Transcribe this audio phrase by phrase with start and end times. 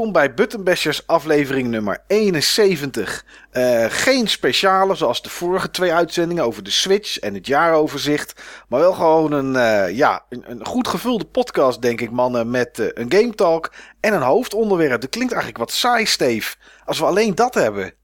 [0.00, 3.24] Welkom bij Buttonbashers aflevering nummer 71.
[3.52, 8.42] Uh, geen speciale zoals de vorige twee uitzendingen over de Switch en het jaaroverzicht.
[8.68, 12.50] Maar wel gewoon een, uh, ja, een, een, goed gevulde podcast, denk ik, mannen.
[12.50, 15.00] Met uh, een game talk en een hoofdonderwerp.
[15.00, 16.56] Dat klinkt eigenlijk wat saai, Steve.
[16.84, 17.94] Als we alleen dat hebben.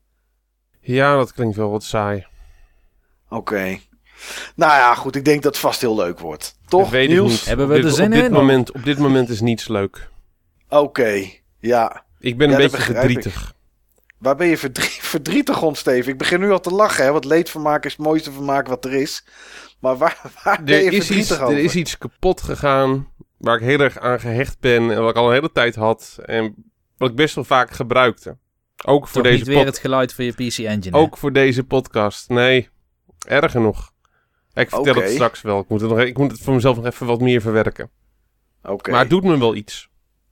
[0.80, 2.26] Ja, dat klinkt wel wat saai.
[3.28, 3.36] Oké.
[3.36, 3.82] Okay.
[4.54, 5.16] Nou ja, goed.
[5.16, 6.58] Ik denk dat het vast heel leuk wordt.
[6.68, 7.30] Toch, weet Niels?
[7.30, 7.44] Niet.
[7.44, 8.32] Hebben we op dit, er zin op dit in?
[8.32, 10.08] Moment, op dit moment is niets leuk.
[10.68, 11.44] Oké, okay.
[11.58, 12.04] Ja.
[12.18, 13.54] Ik ben Ja, een beetje verdrietig.
[14.18, 16.10] Waar ben je verdrie verdrietig om, Steve?
[16.10, 17.12] Ik begin nu al te lachen, hè?
[17.12, 19.24] Want leedvermaak is het mooiste vermaak wat er is.
[19.80, 21.58] Maar waar, waar ben je Er is, iets, verdrietig er over?
[21.58, 25.26] is iets kapot gegaan waar ik heel erg aan gehecht ben en wat ik al
[25.28, 26.54] een hele tijd had en
[26.96, 28.36] wat ik best wel vaak gebruikte.
[28.84, 30.96] Ook voor, Toch deze, niet weer het geluid van je PC Engine.
[30.96, 31.02] hè?
[31.02, 32.28] ook voor deze podcast.
[32.28, 32.68] Nee,
[33.26, 33.92] erger nog.
[34.54, 35.60] Ik vertel het straks wel.
[35.60, 37.90] Ik moet, het nog, ik moet het voor mezelf nog even wat meer verwerken.
[38.62, 38.90] Oké.
[38.90, 39.88] Maar het doet me wel iets.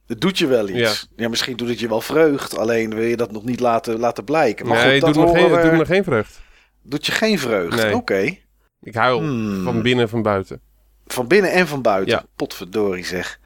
[0.07, 1.09] Het doet je wel iets.
[1.17, 1.29] Ja.
[1.29, 2.59] misschien doet het je wel vreugd.
[2.59, 4.67] Alleen wil je dat nog niet laten, laten blijken.
[4.67, 6.41] Maar nee, goed, doet me, geen, het we- doet me geen vreugd.
[6.83, 7.83] doet je geen vreugd.
[7.83, 7.95] Nee.
[7.95, 8.37] Oké.
[8.83, 9.65] Ik huil Hmm.
[9.65, 10.61] van binnen en van buiten.
[11.07, 12.15] Van binnen en van buiten.
[12.15, 12.25] Ja.
[12.37, 13.41] Potverdorie zeg.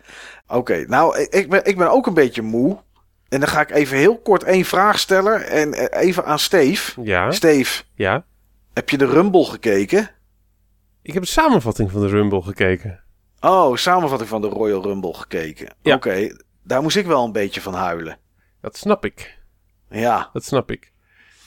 [0.47, 2.79] Oké, nou, ik- ik ben, ik ben ook een beetje moe.
[3.29, 5.47] En dan ga ik even heel kort één vraag stellen.
[5.47, 7.03] En eh, even aan Steve.
[7.03, 8.25] Ja, Steve, ja.
[8.75, 10.11] heb je de Rumble gekeken?
[11.03, 13.01] Ik heb de samenvatting van de Rumble gekeken.
[13.41, 15.75] Oh, samenvatting van de Royal Rumble gekeken.
[15.83, 15.95] Ja.
[15.95, 16.37] Oké,
[16.69, 18.19] daar moest ik wel een beetje van huilen.
[18.61, 19.39] Dat snap ik.
[19.91, 20.93] Ja, Dat snap ik.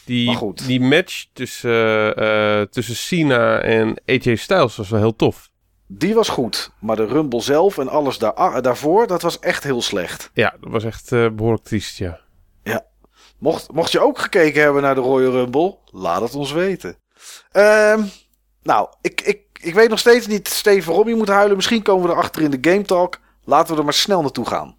[0.05, 5.49] Die, die match tussen, eh, tussen Cena en AJ Styles was wel heel tof.
[5.87, 6.71] die was goed.
[6.79, 10.29] Maar de Rumble zelf en alles daar, ah, daarvoor, dat was echt heel slecht.
[10.33, 12.19] Ja, dat was echt eh, behoorlijk triest, ja.
[13.37, 16.95] Mocht, mocht je ook gekeken hebben naar de Royal Rumble, laat het ons weten.
[17.51, 18.03] Ehm,
[18.63, 21.55] nou, ik, ik, ik weet nog steeds niet, Steve, waarom je moet huilen.
[21.55, 23.19] Misschien komen we erachter in de Game Talk.
[23.43, 24.75] Laten we er maar snel naartoe gaan.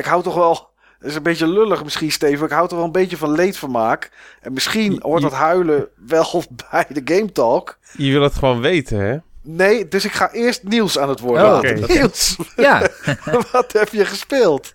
[0.00, 0.68] Ik hou toch wel...
[0.98, 2.46] Dat is een beetje lullig misschien, Steven.
[2.46, 4.10] Ik hou toch wel een beetje van leedvermaak.
[4.40, 7.78] En misschien Je- hoort dat huilen wel bij de Game Talk.
[7.96, 9.16] Je wil het gewoon weten, hè?
[9.42, 11.82] Nee, dus ik ga eerst Niels aan het woord Oh, laten.
[11.84, 11.92] oké.
[11.92, 12.88] Niels, Ja.
[13.52, 14.74] wat heb je gespeeld?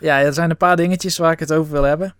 [0.00, 2.14] ja, er zijn een paar dingetjes waar ik het over wil hebben.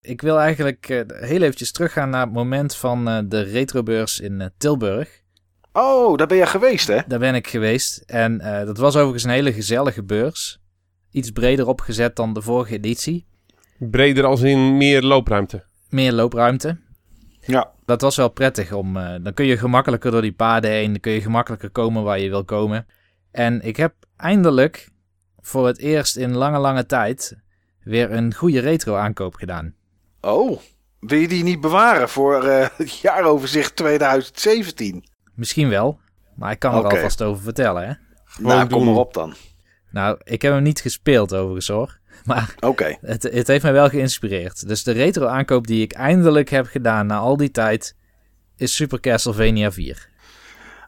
[0.00, 4.40] Ik wil eigenlijk eh, heel eventjes teruggaan naar het moment van eh, de retrobeurs in
[4.40, 5.08] eh, Tilburg.
[5.72, 6.98] Oh, daar ben je geweest, hè?
[7.06, 8.02] Daar ben ik geweest.
[8.06, 10.58] En eh, dat was overigens een hele gezellige beurs.
[11.10, 13.26] Iets breder opgezet dan de vorige editie.
[13.78, 15.64] Breder als in meer loopruimte.
[15.88, 16.78] Meer loopruimte.
[17.40, 17.70] Ja.
[17.84, 18.96] Dat was wel prettig om.
[18.96, 20.90] eh, dan kun je gemakkelijker door die paden heen.
[20.90, 22.86] Dan kun je gemakkelijker komen waar je wil komen.
[23.30, 24.88] En ik heb eindelijk
[25.40, 27.36] voor het eerst in lange, lange tijd
[27.82, 29.74] weer een goede retro aankoop gedaan.
[30.20, 30.60] Oh,
[31.00, 35.04] wil je die niet bewaren voor eh, het jaaroverzicht 2017?
[35.34, 35.98] Misschien wel,
[36.34, 37.86] maar ik kan er alvast over vertellen.
[37.88, 37.92] Hè?
[38.24, 38.88] Gewoon nou, kom doen.
[38.92, 39.34] maar op dan.
[39.90, 41.98] Nou, ik heb hem niet gespeeld overigens hoor.
[42.24, 42.96] Maar Oké.
[43.00, 44.68] het, het heeft mij wel geïnspireerd.
[44.68, 47.96] Dus de retro aankoop die ik eindelijk heb gedaan na al die tijd
[48.56, 50.08] is Super Castlevania 4.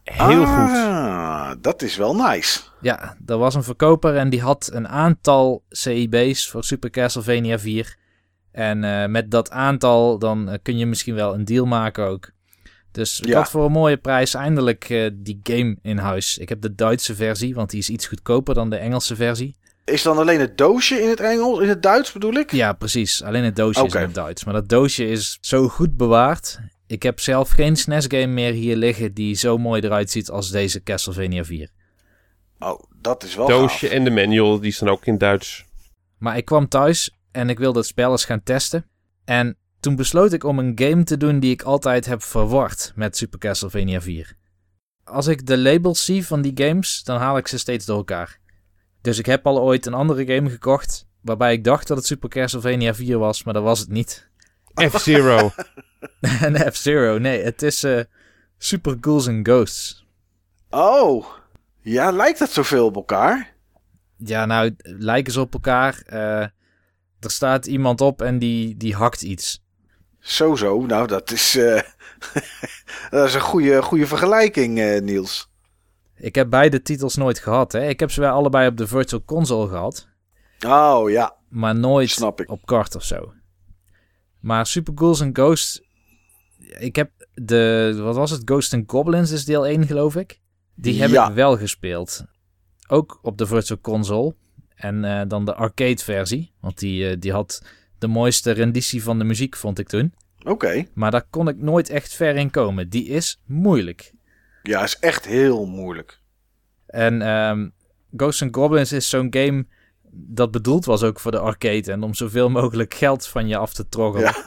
[0.05, 0.71] Heel goed.
[0.77, 2.61] ah, dat is wel nice.
[2.81, 7.97] Ja, er was een verkoper en die had een aantal CIB's voor Super Castlevania 4.
[8.53, 12.31] En eh, met dat aantal dan eh, kun je misschien wel een deal maken ook.
[12.93, 13.39] Dus ik Ja.
[13.39, 16.39] had voor een mooie prijs eindelijk eh, die game in huis.
[16.39, 19.57] Ik heb de Duitse versie, want die is iets goedkoper dan de Engelse versie.
[19.85, 22.53] Is dan alleen het doosje in het Engels, in het Duits bedoel ik?
[22.53, 23.23] Ja, precies.
[23.23, 24.45] Alleen het doosje is in het Duits.
[24.45, 26.59] Maar dat doosje is zo goed bewaard.
[26.87, 30.83] Ik heb zelf geen SNES-game meer hier liggen die zo mooi eruit ziet als deze
[30.83, 31.69] Castlevania 4.
[32.59, 33.97] Oh, dat is wel Doosje gaaf.
[33.97, 35.65] en de manual, die staan ook in Duits.
[36.19, 38.87] Maar ik kwam thuis En ik wilde het spel eens gaan testen.
[39.25, 43.17] En toen besloot ik om een game te doen die ik altijd heb verward met
[43.17, 44.37] Super Castlevania 4.
[45.05, 48.39] Als ik de labels zie van die games, dan haal ik ze steeds door elkaar.
[49.01, 52.29] Dus ik heb al ooit een andere game gekocht, waarbij ik dacht dat het Super
[52.29, 54.31] Castlevania 4 was, maar dat was het niet.
[54.75, 55.51] F-Zero.
[56.21, 58.01] een F-Zero, nee, het is uh,
[58.59, 60.07] Super Ghouls and Ghosts.
[60.71, 61.27] Oh,
[61.81, 63.55] ja, lijkt het zoveel op elkaar?
[64.17, 66.03] Ja, nou, lijken ze op elkaar.
[66.13, 66.41] Uh,
[67.21, 69.62] er staat iemand op en die, die hakt iets.
[70.23, 70.87] Zo, zo.
[70.87, 71.81] Nou, dat is, uh,
[73.11, 75.51] dat is een goede, goede vergelijking, uh, Niels.
[76.17, 77.73] Ik heb beide titels nooit gehad.
[77.73, 77.89] Hè?
[77.89, 80.09] Ik heb ze wel allebei op de Virtual Console gehad.
[80.67, 81.37] Oh ja.
[81.49, 83.33] Maar nooit op kart of zo.
[84.41, 85.83] Maar Super Ghouls and Ghosts.
[86.79, 87.95] Ik heb de.
[88.03, 88.43] Wat was het?
[88.45, 90.41] Ghost and Goblins is deel 1, geloof ik.
[90.75, 92.25] Die heb ik wel gespeeld.
[92.89, 94.35] Ook op de Virtual Console.
[94.75, 96.53] En uh, dan de arcade versie.
[96.61, 97.63] Want die, die had
[98.03, 100.15] de mooiste renditie van de muziek, vond ik toen.
[100.39, 100.51] Oké.
[100.51, 100.89] Okay.
[100.95, 102.89] Maar daar kon ik nooit echt ver in komen.
[102.89, 104.13] Die is moeilijk.
[104.63, 106.21] Ja, is echt heel moeilijk.
[106.87, 107.73] En um,
[108.17, 109.67] Ghosts and Goblins is zo'n game
[110.15, 111.93] dat bedoeld was ook voor de arcade.
[111.93, 114.33] En om zoveel mogelijk geld van je af te troggelen.
[114.35, 114.45] Ja.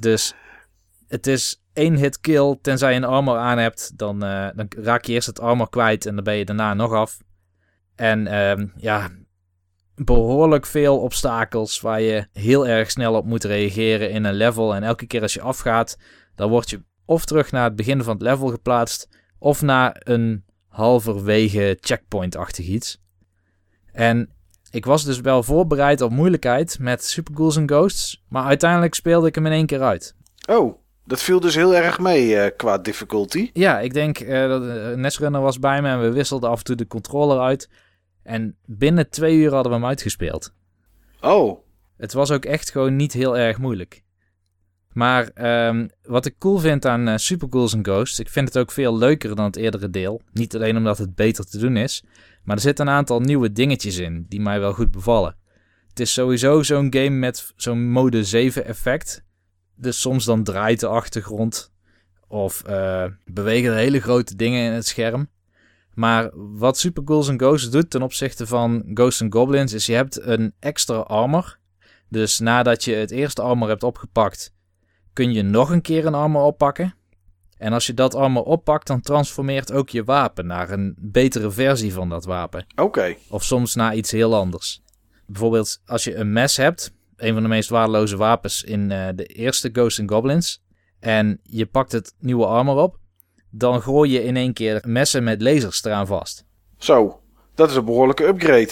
[0.00, 0.34] Dus
[1.08, 2.58] het is één hit kill.
[2.62, 6.06] Tenzij je een armor aan hebt, dan, uh, dan raak je eerst het armor kwijt
[6.06, 7.18] en dan ben je daarna nog af.
[7.94, 9.10] En um, ja,
[9.94, 14.74] behoorlijk veel obstakels waar je heel erg snel op moet reageren in een level.
[14.74, 15.98] En elke keer als je afgaat,
[16.34, 19.08] dan word je of terug naar het begin van het level geplaatst,
[19.38, 23.00] of naar een halverwege checkpoint-achtig iets.
[23.92, 24.30] En
[24.70, 29.26] ik was dus wel voorbereid op moeilijkheid met Super Ghouls and Ghosts, maar uiteindelijk speelde
[29.26, 30.14] ik hem in één keer uit.
[30.48, 33.50] Oh, dat viel dus heel erg mee uh, qua difficulty.
[33.52, 36.64] Ja, ik denk uh, dat uh, Netrunner was bij me en we wisselden af en
[36.64, 37.68] toe de controller uit.
[38.22, 40.54] En binnen twee uur hadden we hem uitgespeeld.
[41.20, 41.58] Oh.
[41.96, 44.02] Het was ook echt gewoon niet heel erg moeilijk.
[44.92, 45.30] Maar
[45.68, 48.72] um, wat ik cool vind aan uh, Super Ghouls and Ghosts, ik vind het ook
[48.72, 50.20] veel leuker dan het eerdere deel.
[50.32, 52.04] Niet alleen omdat het beter te doen is,
[52.44, 55.36] maar er zitten een aantal nieuwe dingetjes in die mij wel goed bevallen.
[55.88, 59.24] Het is sowieso zo'n game met zo'n mode 7 effect.
[59.76, 61.72] Dus soms dan draait de achtergrond
[62.28, 65.28] of uh, bewegen er hele grote dingen in het scherm.
[65.94, 69.94] Maar wat Super Ghouls and Ghosts doet ten opzichte van Ghosts and Goblins is je
[69.94, 71.58] hebt een extra armor.
[72.08, 74.54] Dus nadat je het eerste armor hebt opgepakt,
[75.12, 76.94] kun je nog een keer een armor oppakken.
[77.58, 81.92] En als je dat armor oppakt, dan transformeert ook je wapen naar een betere versie
[81.92, 82.66] van dat wapen.
[82.76, 83.14] Oké.
[83.28, 84.82] Of soms naar iets heel anders.
[85.26, 89.24] Bijvoorbeeld als je een mes hebt, een van de meest waardeloze wapens in uh, de
[89.24, 90.62] eerste Ghosts and Goblins.
[91.00, 92.98] En je pakt het nieuwe armor op,
[93.54, 96.44] dan gooi je in één keer messen met lasers eraan vast.
[96.76, 97.20] Zo,
[97.54, 98.70] dat is een behoorlijke upgrade.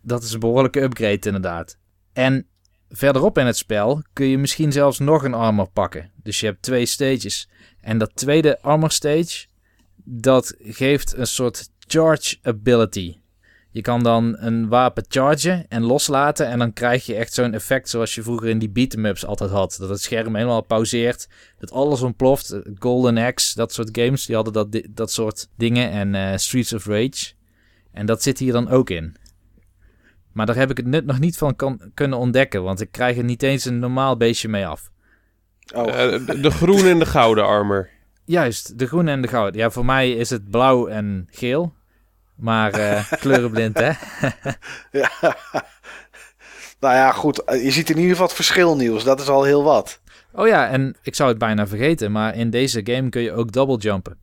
[0.00, 1.78] Dat is een behoorlijke upgrade inderdaad.
[2.12, 2.46] En
[2.88, 6.12] verderop in het spel kun je misschien zelfs nog een armor pakken.
[6.22, 7.48] Dus je hebt twee stages.
[7.80, 9.46] En dat tweede armor stage,
[10.04, 13.21] dat geeft een soort charge ability.
[13.72, 16.46] Je kan dan een wapen chargen en loslaten.
[16.46, 19.76] En dan krijg je echt zo'n effect zoals je vroeger in die beat'em-ups altijd had.
[19.80, 21.28] Dat het scherm helemaal pauzeert.
[21.58, 22.60] Dat alles ontploft.
[22.78, 25.90] Golden Axe, dat soort games, die hadden dat, dat soort dingen.
[25.90, 27.32] En uh, Streets of Rage.
[27.92, 29.16] En dat zit hier dan ook in.
[30.32, 32.62] Maar daar heb ik het nut nog niet van kan, kunnen ontdekken.
[32.62, 34.90] Want ik krijg er niet eens een normaal beestje mee af.
[35.74, 35.86] Oh.
[35.86, 37.88] Uh, de, de groene en de gouden armor.
[38.24, 39.60] Juist, de groene en de gouden.
[39.60, 41.74] Ja, voor mij is het blauw en geel.
[42.42, 43.90] Maar uh, kleurenblind, hè?
[45.00, 45.10] ja.
[46.80, 47.42] Nou ja, goed.
[47.46, 49.04] Je ziet in ieder geval het verschil, Niels.
[49.04, 50.00] Dat is al heel wat.
[50.32, 53.52] Oh ja, en ik zou het bijna vergeten, maar in deze game kun je ook
[53.52, 54.18] double jumpen.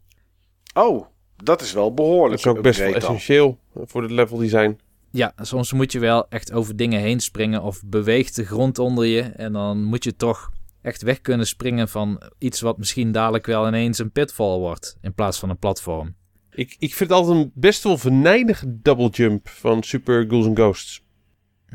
[0.74, 2.44] Oh, dat is wel behoorlijk.
[2.44, 4.80] Dat is ook best wel essentieel voor het level design.
[5.12, 9.06] Ja, soms moet je wel echt over dingen heen springen of beweegt de grond onder
[9.06, 9.22] je.
[9.22, 13.68] En dan moet je toch echt weg kunnen springen van iets wat misschien dadelijk wel
[13.68, 16.16] ineens een pitfall wordt in plaats van een platform.
[16.60, 20.58] Ik, ik vind het altijd een best wel venijnige double jump van Super Ghouls and
[20.58, 21.04] Ghosts.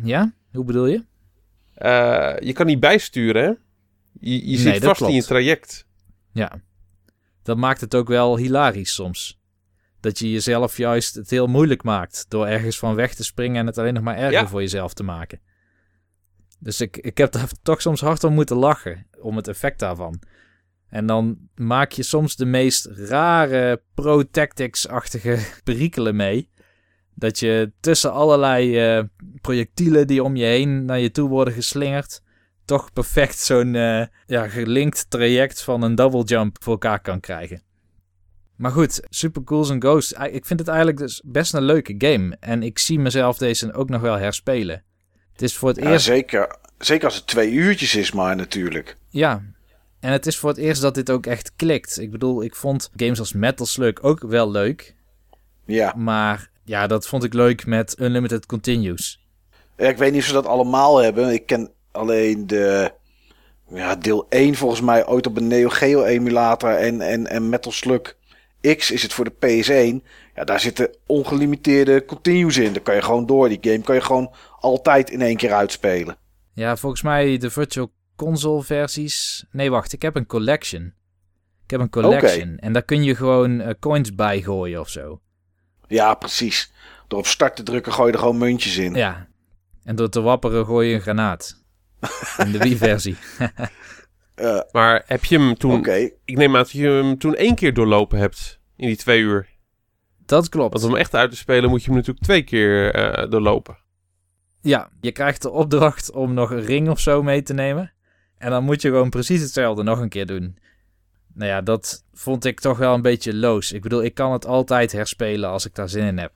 [0.03, 0.33] Ja?
[0.53, 1.05] Hoe bedoel je?
[1.79, 3.53] Uh, je kan niet bijsturen, hè?
[4.21, 5.87] Je, je zit vast in je traject.
[6.33, 6.61] Ja.
[7.43, 9.41] Dat maakt het ook wel hilarisch soms.
[10.01, 13.67] Dat je jezelf juist het heel moeilijk maakt door ergens van weg te springen en
[13.67, 14.49] het alleen nog maar erger ja.
[14.49, 15.41] voor jezelf te maken.
[16.59, 20.21] Dus ik, ik heb daar toch soms hard om moeten lachen om het effect daarvan.
[20.95, 26.49] En dan maak je soms de meest rare pro-tactics-achtige perikelen mee.
[27.15, 29.05] Dat je tussen allerlei uh,
[29.41, 32.23] projectielen die om je heen naar je toe worden geslingerd,
[32.65, 37.63] toch perfect zo'n uh, ja, gelinkt traject van een double jump voor elkaar kan krijgen.
[38.57, 42.37] Maar goed, Super Ghouls and Ghosts, ik vind het eigenlijk dus best een leuke game.
[42.41, 44.85] En ik zie mezelf deze ook nog wel herspelen.
[45.33, 46.05] Het is voor het ja, eerst...
[46.05, 46.57] Zeker.
[46.79, 48.97] Zeker als het twee uurtjes is maar natuurlijk.
[49.09, 49.43] Ja,
[50.05, 52.01] en het is voor het eerst dat dit ook echt klikt.
[52.01, 54.95] Ik bedoel, ik vond games als Metal Slug ook wel leuk.
[55.65, 55.95] Ja.
[55.97, 59.27] Maar ja, dat vond ik leuk met Unlimited Continues.
[59.77, 61.33] Ja, Ik weet niet of ze dat allemaal hebben.
[61.33, 62.93] Ik ken alleen de
[63.69, 67.73] ja, deel 1 volgens mij ooit op een Neo Geo emulator en, en, en Metal
[67.73, 68.17] Slug
[68.77, 70.07] X is het voor de PS1.
[70.35, 72.73] Ja, daar zitten ongelimiteerde continues in.
[72.73, 73.49] Daar kan je gewoon door.
[73.49, 76.17] Die game kan je gewoon altijd in één keer uitspelen.
[76.53, 79.45] Ja, volgens mij de Virtual Console versies.
[79.51, 80.95] Nee, wacht, ik heb een collection.
[81.65, 82.59] Ik heb een collection.
[82.59, 85.21] En daar kun je gewoon eh, coins bij gooien of zo.
[85.87, 86.73] Ja, precies.
[87.09, 88.95] Door op start te drukken gooi je er gewoon muntjes in.
[88.95, 89.29] Ja.
[89.85, 91.63] En door te wapperen gooi je een granaat.
[92.39, 93.17] In de Wii-versie.
[94.35, 95.79] Eh, Maar heb je hem toen...
[95.79, 96.11] Oké.
[96.25, 99.49] Ik neem aan dat je hem toen één keer doorlopen hebt in die twee uur.
[100.27, 100.73] Dat klopt.
[100.73, 103.79] Want om echt uit te spelen moet je hem natuurlijk twee keer eh, doorlopen.
[104.61, 107.93] Ja, je krijgt de opdracht om nog een ring of zo mee te nemen.
[108.45, 110.57] En dan moet je gewoon precies hetzelfde nog een keer doen.
[111.35, 113.73] Nou ja, dat vond ik toch wel een beetje loos.
[113.73, 116.33] Ik bedoel, ik kan het altijd herspelen als ik daar zin in heb.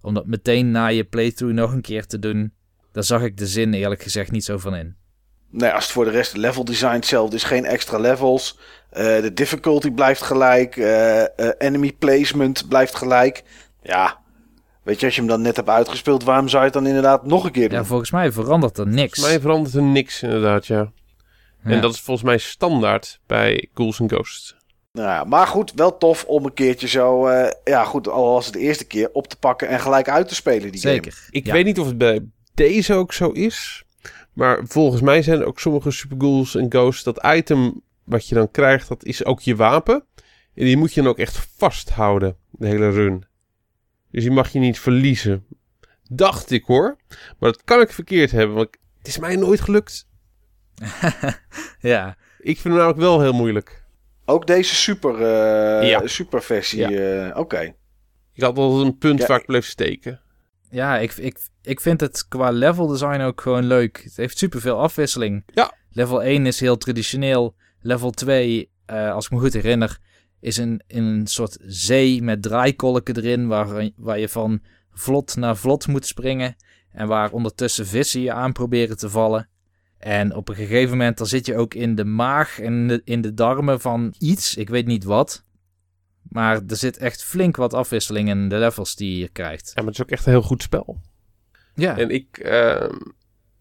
[0.00, 2.52] Om dat meteen na je playthrough nog een keer te doen,
[2.92, 4.96] daar zag ik de zin eerlijk gezegd niet zo van in.
[5.50, 8.58] Nee, als het voor de rest level design hetzelfde is, geen extra levels.
[8.90, 10.76] Eh, de difficulty blijft gelijk.
[10.76, 11.28] eh, eh,
[11.58, 13.42] enemy placement blijft gelijk.
[13.82, 14.18] Ja,
[14.82, 17.26] weet je, als je hem dan net hebt uitgespeeld, waarom zou je het dan inderdaad
[17.26, 17.78] nog een keer doen?
[17.78, 19.14] Ja, volgens mij verandert er niks.
[19.14, 20.92] Volgens mij verandert er niks inderdaad, ja.
[21.64, 21.70] Ja.
[21.70, 24.56] En dat is volgens mij standaard bij Ghouls and Ghosts.
[24.92, 28.44] Nou ja, maar goed, wel tof om een keertje zo, eh, ja goed, al was
[28.44, 30.94] het de eerste keer, op te pakken en gelijk uit te spelen die game.
[30.94, 31.26] Zeker.
[31.30, 31.52] Ik Ja.
[31.52, 33.84] weet niet of het bij deze ook zo is.
[34.32, 37.02] Maar volgens mij zijn er ook sommige Super Ghouls and Ghosts...
[37.02, 40.04] dat item wat je dan krijgt, dat is ook je wapen.
[40.54, 43.24] En die moet je dan ook echt vasthouden, de hele run.
[44.10, 45.46] Dus die mag je niet verliezen.
[46.10, 46.96] Dacht ik hoor.
[47.38, 50.08] Maar dat kan ik verkeerd hebben, want het is mij nooit gelukt.
[51.80, 53.84] Ja, Ik vind hem namelijk wel heel moeilijk.
[54.24, 56.06] Ook deze super, eh, Ja.
[56.06, 56.78] super versie.
[56.88, 56.90] Ja.
[57.30, 57.74] eh, Oké.
[58.32, 60.20] Ik had wel een punt Ja, waar ik bleef steken.
[60.70, 64.00] ja ik, ik, ik vind het qua level design ook gewoon leuk.
[64.04, 65.42] Het heeft superveel afwisseling.
[65.54, 65.72] Ja.
[65.90, 67.54] Level 1 is heel traditioneel.
[67.80, 69.98] Level 2, eh, als ik me goed herinner,
[70.40, 73.46] is een, een soort zee met draaikolken erin...
[73.46, 74.62] Waar, waar je van
[74.92, 76.56] vlot naar vlot moet springen...
[76.92, 79.48] en waar ondertussen vissen je aan proberen te vallen.
[80.02, 83.20] En op een gegeven moment dan zit je ook in de maag en de- in
[83.20, 85.44] de darmen van iets, ik weet niet wat...
[86.22, 89.66] Maar er zit echt flink wat afwisseling in de levels die je krijgt.
[89.66, 91.00] Ja, maar het is ook echt een heel goed spel.
[91.74, 92.88] Ja, En ik, eh,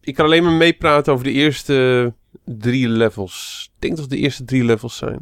[0.02, 2.14] ik kan alleen maar meepraten over de eerste
[2.46, 3.70] drie levels.
[3.76, 5.20] Ik denk dat het de eerste drie levels zijn.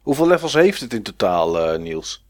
[0.00, 2.24] Hoeveel levels heeft het in totaal, eh, Niels?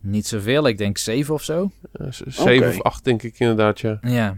[0.00, 0.66] niet zoveel.
[0.66, 1.70] Ik denk zeven of zo.
[1.92, 3.98] Eh, zeven of acht denk ik inderdaad, ja.
[4.00, 4.36] Ja.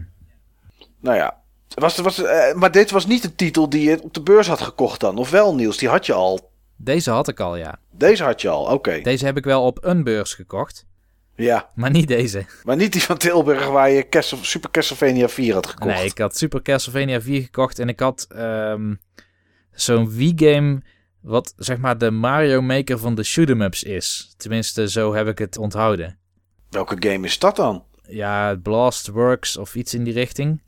[0.99, 1.41] Nou ja.
[1.73, 4.61] Was, was, eh, maar dit was niet een titel die je op de beurs had
[4.61, 5.17] gekocht dan.
[5.17, 5.77] Of wel, Niels?
[5.77, 6.51] Die had je al.
[6.75, 7.79] Deze had ik al, ja.
[7.91, 9.01] Deze had je al, oké.
[9.01, 10.85] Deze heb ik wel op een beurs gekocht.
[11.35, 12.45] Ja, Maar niet deze.
[12.63, 15.95] maar niet die van Tilburg waar je Castle, Super Castlevania 4 had gekocht.
[15.95, 17.79] Nee, ik had Super Castlevania 4 gekocht.
[17.79, 18.93] En ik had ehm,
[19.71, 20.81] zo'n Wii-game...
[21.21, 24.33] wat zeg maar de Mario Maker van de shoot'em ups is.
[24.37, 26.17] Tenminste, zo heb ik het onthouden.
[26.69, 27.83] Welke game is dat dan?
[28.07, 30.61] Ja, Blast Works of iets in die richting.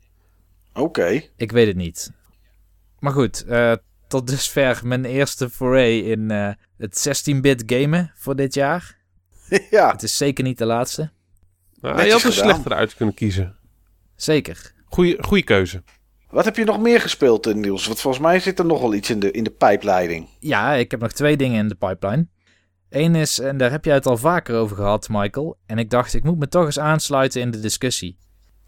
[0.76, 1.22] Oké.
[1.36, 2.12] Ik weet het niet.
[2.98, 3.72] Maar goed, eh,
[4.08, 8.96] tot dusver mijn eerste foray in eh, het 16-bit gamen voor dit jaar.
[9.70, 11.10] ja, Het is zeker niet de laatste.
[11.80, 12.50] Nou, je had er gedaan.
[12.50, 13.56] slechter uit kunnen kiezen.
[14.16, 14.72] Zeker.
[14.84, 15.82] Goeie, goeie keuze.
[16.30, 17.86] wat heb je nog meer gespeeld, eh, Niels?
[17.86, 20.28] Want volgens mij zit er nog wel iets in de, in de pijpleiding.
[20.40, 22.26] Ja, ik heb nog twee dingen in de pipeline.
[22.90, 25.56] Eén is, en daar heb jij het al vaker over gehad, Michael.
[25.66, 28.18] En ik dacht, ik moet me toch eens aansluiten in de discussie.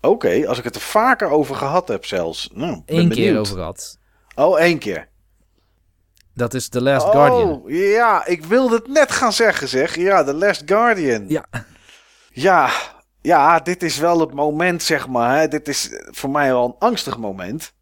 [0.00, 2.50] Oké, als ik het er vaker over gehad heb zelfs.
[2.52, 3.38] Nou, ben Eén keer benieuwd.
[3.38, 3.99] over gehad.
[4.35, 5.09] Oh, één keer.
[6.35, 7.50] Dat is The Last Guardian.
[7.50, 9.97] Oh, ja, ik wilde het net gaan zeggen, zeg.
[9.97, 11.25] Ja, The Last Guardian.
[11.28, 11.45] Ja.
[12.33, 12.71] Ja,
[13.21, 15.38] ja, dit is wel het moment, zeg maar.
[15.38, 15.49] Hè.
[15.49, 17.73] Dit is voor mij wel een angstig moment.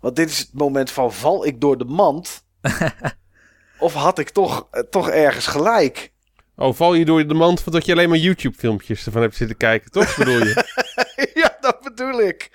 [0.00, 2.44] Want dit is het moment van, val ik door de mand?
[3.78, 6.12] of had ik toch, eh, toch ergens gelijk?
[6.56, 9.56] Oh, val je door de mand van dat je alleen maar YouTube-filmpjes ervan hebt zitten
[9.56, 10.16] kijken, toch?
[10.16, 10.64] Bedoel je?
[11.94, 12.50] bedoel ik.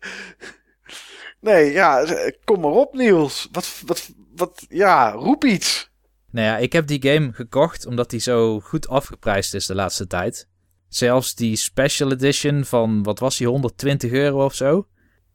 [1.40, 2.06] nee, ja,
[2.44, 3.48] kom maar op, Niels.
[3.52, 5.90] Wat, wat, wat, ja, roep iets.
[6.30, 10.06] Nou ja, ik heb die game gekocht omdat die zo goed afgeprijsd is de laatste
[10.06, 10.48] tijd.
[10.88, 14.86] Zelfs die special edition van, wat was die, 120 euro of zo?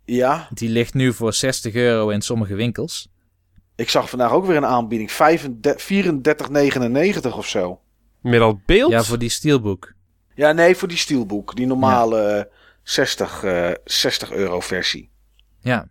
[0.05, 3.09] Ja, Die ligt nu voor 60 euro in sommige winkels.
[3.75, 5.11] ik zag vandaag ook weer een aanbieding.
[5.11, 5.17] 34,99
[7.37, 7.81] of zo.
[8.21, 8.91] Met al beeld?
[8.91, 9.93] Ja, voor die steelbook.
[10.35, 11.55] Ja, nee, voor die steelbook.
[11.55, 12.43] Die normale eh,
[12.89, 15.11] 60, eh 60 euro versie.
[15.59, 15.87] Ja.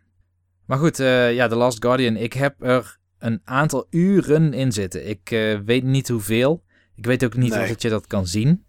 [0.66, 2.16] Maar goed, eh, ja, The Last Guardian.
[2.16, 5.08] Ik heb er een aantal uren in zitten.
[5.08, 6.62] Ik eh, weet niet hoeveel.
[6.96, 7.70] Ik weet ook niet Nee.
[7.70, 8.64] of je dat kan zien.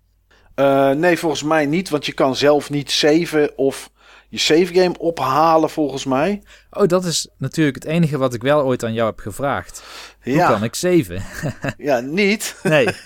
[0.56, 3.92] Eh, nee, volgens mij niet, want je kan zelf niet saven of
[4.30, 6.44] je save game ophalen, volgens mij.
[6.70, 9.84] Oh, dat is natuurlijk het enige wat ik wel ooit aan jou heb gevraagd.
[10.22, 11.24] Hoe Ja, kan ik saven?
[11.78, 12.60] ja, niet.
[12.64, 12.88] Nee.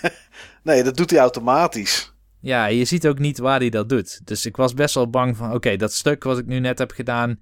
[0.62, 2.13] Nee, dat doet hij automatisch.
[2.44, 4.20] Ja, je ziet ook niet waar hij dat doet.
[4.26, 6.90] Dus ik was best wel bang van, oké, dat stuk wat ik nu net heb
[6.90, 7.40] gedaan,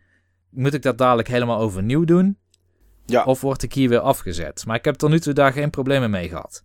[0.51, 2.37] moet ik dat dadelijk helemaal overnieuw doen?
[3.07, 3.25] Ja.
[3.25, 4.67] Of word ik hier weer afgezet?
[4.67, 6.65] Maar ik heb tot nu toe daar geen problemen mee gehad.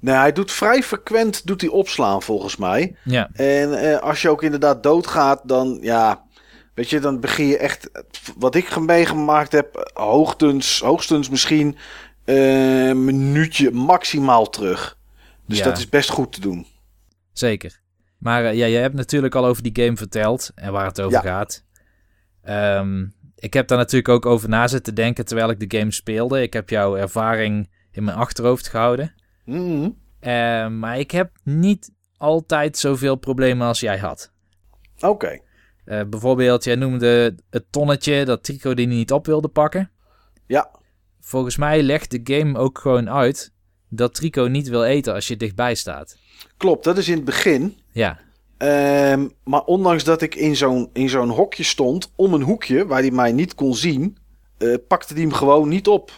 [0.00, 2.96] Nee, hij doet vrij frequent doet hij opslaan, volgens mij.
[3.04, 6.24] Ja, En eh, als je ook inderdaad doodgaat, dan ja,
[6.74, 7.90] weet je, dan begin je echt,
[8.38, 11.76] wat ik meegemaakt heb, hoogstens, hoogstens misschien
[12.24, 14.98] eh, een minuutje maximaal terug.
[15.46, 15.64] Dus Ja.
[15.64, 16.66] dat is best goed te doen.
[17.34, 17.80] Zeker.
[18.18, 21.12] Maar eh, ja, je hebt natuurlijk al over die game verteld en waar het over
[21.12, 21.20] Ja.
[21.20, 21.64] gaat.
[22.42, 26.42] Ehm, ik heb daar natuurlijk ook over na zitten denken terwijl ik de game speelde.
[26.42, 29.14] Ik heb jouw ervaring in mijn achterhoofd gehouden.
[29.44, 29.90] Mhm.
[30.20, 34.32] Eh, maar ik heb niet altijd zoveel problemen als jij had.
[35.00, 35.38] Oké.
[35.84, 39.90] Eh, bijvoorbeeld, jij noemde het tonnetje dat Trico die niet op wilde pakken.
[40.46, 40.70] Ja.
[41.20, 43.52] Volgens mij legt de game ook gewoon uit
[43.88, 46.16] dat Trico niet wil eten als je dichtbij staat.
[46.56, 47.78] Klopt, dat is in het begin.
[47.92, 48.22] Ja,
[48.58, 53.00] Ehm, maar ondanks dat ik in zo'n, in zo'n hokje stond, om een hoekje waar
[53.00, 54.16] hij mij niet kon zien,
[54.58, 56.10] eh, pakte hij hem gewoon niet op.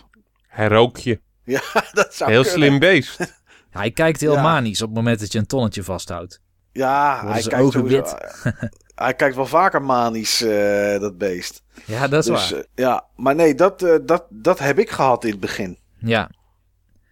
[0.49, 1.21] Hij rook je.
[1.45, 1.61] Ja,
[1.93, 2.59] dat zou Heel kunnen.
[2.61, 3.19] slim beest.
[3.71, 4.43] hij kijkt heel Ja.
[4.43, 6.41] manisch op het moment dat je een tonnetje vasthoudt.
[6.73, 8.17] Ja, Worden hij kijkt, ogen sowieso,
[8.95, 11.63] hij kijkt wel vaker manisch, eh, dat beest.
[11.85, 12.61] Ja, dat is Dus waar.
[12.61, 15.79] eh, ja, maar nee, dat, eh, dat, dat heb ik gehad in het begin.
[15.99, 16.31] Ja.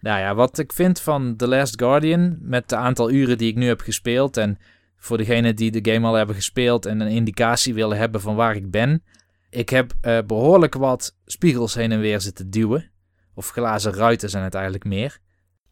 [0.05, 3.55] Nou ja, wat ik vind van The Last Guardian, met het aantal uren die ik
[3.55, 4.57] nu heb gespeeld, en
[4.97, 8.55] voor degenen die de game al hebben gespeeld en een indicatie willen hebben van waar
[8.55, 9.03] ik ben,
[9.49, 12.91] ik heb eh, behoorlijk wat spiegels heen en weer zitten duwen.
[13.33, 15.19] Of glazen ruiten zijn het eigenlijk meer.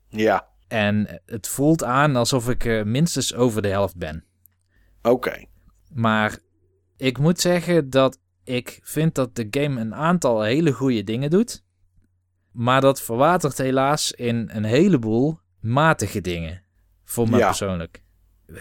[0.09, 4.25] Ja, En het voelt aan alsof ik eh, minstens over de helft ben.
[5.01, 5.45] oké.
[5.93, 6.39] Maar
[6.97, 11.62] ik moet zeggen dat ik vind dat de game een aantal hele goede dingen doet.
[12.53, 16.61] Maar dat verwatert helaas in een heleboel matige dingen.
[17.05, 17.45] Voor mij Ja.
[17.47, 18.01] persoonlijk.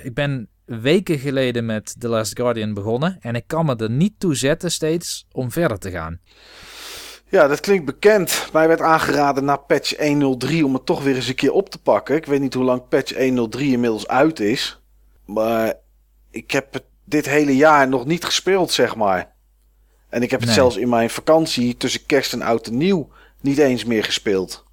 [0.03, 3.17] Ik ben weken geleden met The Last Guardian begonnen.
[3.21, 6.21] En ik kan me er niet toe zetten steeds om verder te gaan.
[7.29, 8.49] Ja, dat klinkt bekend.
[8.53, 11.79] Mij werd aangeraden na patch 1.03 om het toch weer eens een keer op te
[11.79, 12.17] pakken.
[12.17, 14.81] Ik weet niet hoe lang patch 1.03 inmiddels uit is.
[15.25, 15.75] Maar
[16.31, 19.33] ik heb het dit hele jaar nog niet gespeeld, zeg maar.
[20.09, 20.59] En ik heb het Nee.
[20.59, 23.09] zelfs in mijn vakantie tussen kerst en oud en nieuw
[23.43, 24.65] niet eens meer gespeeld.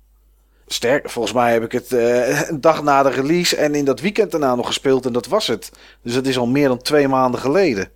[0.67, 3.99] Sterk, volgens mij heb ik het eh, een dag na de release en in dat
[3.99, 5.71] weekend daarna nog gespeeld en dat was het.
[6.03, 7.91] Dus dat is al meer dan twee maanden geleden.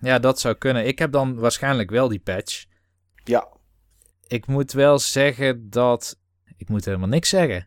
[0.00, 0.86] Ja, dat zou kunnen.
[0.86, 2.64] Ik heb dan waarschijnlijk wel die patch.
[3.24, 3.48] Ja,
[4.26, 6.16] Ik moet wel zeggen dat...
[6.56, 7.66] Ik moet helemaal niks zeggen.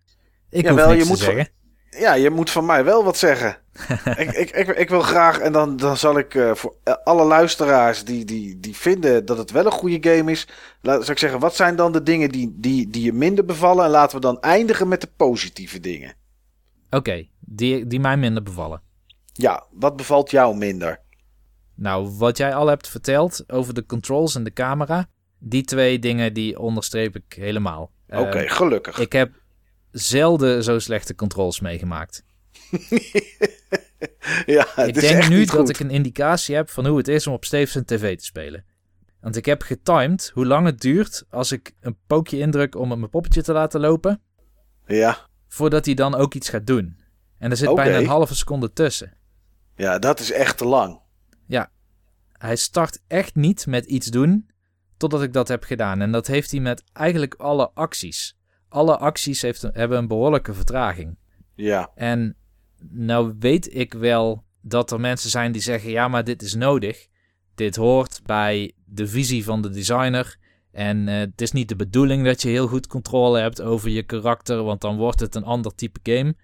[0.50, 1.54] Ik hoef niks je moet te van- zeggen.
[1.90, 3.58] Ja, je moet van mij wel wat zeggen.
[4.18, 8.04] ik, ik, ik, ik wil graag, en dan, dan zal ik eh, voor alle luisteraars
[8.04, 10.48] die, die, die vinden dat het wel een goede game is,
[10.82, 13.86] laat, zal ik zeggen, wat zijn dan de dingen die, die, die je minder bevallen?
[13.86, 16.14] En laten we dan eindigen met de positieve dingen.
[16.90, 18.82] Oké, die, die mij minder bevallen.
[19.34, 21.00] Ja, wat bevalt jou minder?
[21.76, 25.06] Nou, wat jij al hebt verteld over de controls en de camera,
[25.40, 27.92] die twee dingen die onderstreep ik helemaal.
[28.10, 29.00] Oké, Eh, gelukkig.
[29.00, 29.32] ik heb
[29.92, 32.24] zelden zo slechte controls meegemaakt.
[34.46, 35.70] ja, het ik is denk echt nu niet dat goed.
[35.70, 38.66] ik een indicatie heb van hoe het is om op Stevenson TV te spelen.
[39.22, 43.10] Want ik heb getimed hoe lang het duurt als ik een pookje indruk om mijn
[43.10, 44.22] poppetje te laten lopen,
[44.86, 47.00] Ja, voordat hij dan ook iets gaat doen.
[47.38, 49.14] En er zit bijna een halve seconde tussen.
[49.76, 51.06] ja, dat is echt te lang.
[52.38, 54.50] Hij start echt niet met iets doen
[54.98, 56.02] totdat ik dat heb gedaan.
[56.02, 58.37] En dat heeft hij met eigenlijk alle acties.
[58.70, 61.18] Alle acties heeft, hebben een behoorlijke vertraging.
[61.56, 62.36] Ja, En
[62.90, 67.08] nou weet ik wel dat er mensen zijn die zeggen: ja, maar dit is nodig.
[67.56, 70.38] Dit hoort bij de visie van de designer.
[70.72, 74.04] En eh, het is niet de bedoeling dat je heel goed controle hebt over je
[74.04, 76.36] karakter, want dan wordt het een ander type game.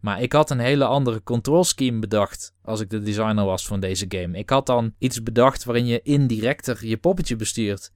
[0.00, 3.80] Maar ik had een hele andere control scheme bedacht als ik de designer was van
[3.80, 4.38] deze game.
[4.38, 7.92] Ik had dan iets bedacht waarin je indirecter je poppetje bestuurt,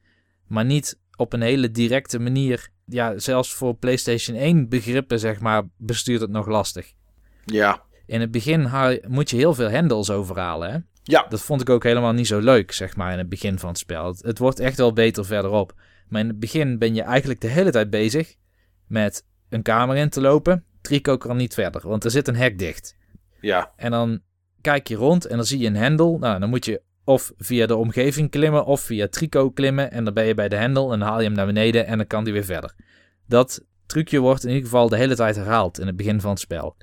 [0.46, 2.68] maar niet op een hele directe manier.
[2.85, 6.92] Ja, zelfs voor PlayStation 1 begrippen, zeg maar, bestuurt het nog lastig.
[7.44, 8.68] ja, In het begin
[9.09, 10.70] moet je heel veel hendels overhalen.
[10.72, 10.78] Hè?
[11.02, 13.68] ja, Dat vond ik ook helemaal niet zo leuk, zeg maar, in het begin van
[13.68, 14.06] het spel.
[14.06, 15.74] Het, het wordt echt wel beter verderop.
[16.09, 18.35] Maar in het begin ben je eigenlijk de hele tijd bezig
[18.87, 20.64] met een kamer in te lopen.
[20.80, 22.96] Trico kan niet verder, want er zit een hek dicht.
[23.40, 24.20] ja, En dan
[24.61, 26.18] kijk je rond en dan zie je een hendel.
[26.18, 29.90] Nou, dan moet je of via de omgeving klimmen of via trico klimmen.
[29.90, 31.96] En dan ben je bij de hendel en dan haal je hem naar beneden en
[31.96, 32.74] dan kan hij weer verder.
[33.26, 36.40] Dat trucje wordt in ieder geval de hele tijd herhaald in het begin van het
[36.40, 36.76] spel.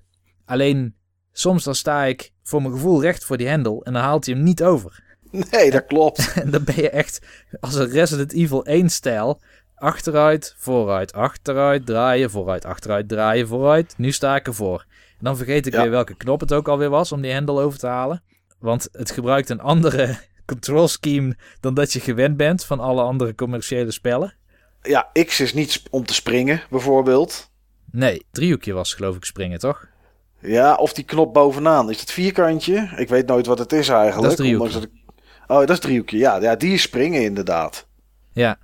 [0.46, 0.96] Alleen
[1.32, 4.36] soms dan sta ik voor mijn gevoel recht voor die hendel en dan haalt hij
[4.36, 5.04] hem niet over.
[5.52, 6.34] Nee, dat klopt.
[6.44, 7.26] En dan ben je echt
[7.60, 9.42] als een Resident Evil 1 stijl.
[9.76, 13.94] Achteruit, vooruit, achteruit, draaien, vooruit, achteruit, draaien, vooruit.
[13.98, 14.86] Nu sta ik ervoor.
[14.90, 15.82] En dan vergeet ik Ja.
[15.82, 18.24] weer welke knop het ook alweer was om die hendel over te halen.
[18.60, 23.36] Want het gebruikt een andere control scheme dan dat je gewend bent van alle andere
[23.36, 24.34] commerciële spellen.
[24.82, 27.52] Ja, X is niet om te springen, bijvoorbeeld.
[27.92, 29.88] Nee, driehoekje was geloof ik springen, toch?
[30.42, 31.90] Ja, of die knop bovenaan.
[31.90, 32.90] Is het vierkantje?
[32.96, 34.22] Ik weet nooit wat het is eigenlijk.
[34.22, 34.74] Dat is driehoekje.
[34.74, 35.06] dat ik-
[35.48, 36.18] Oh, dat is driehoekje.
[36.18, 37.88] Ja, ja, die is springen inderdaad.
[38.32, 38.58] Ja.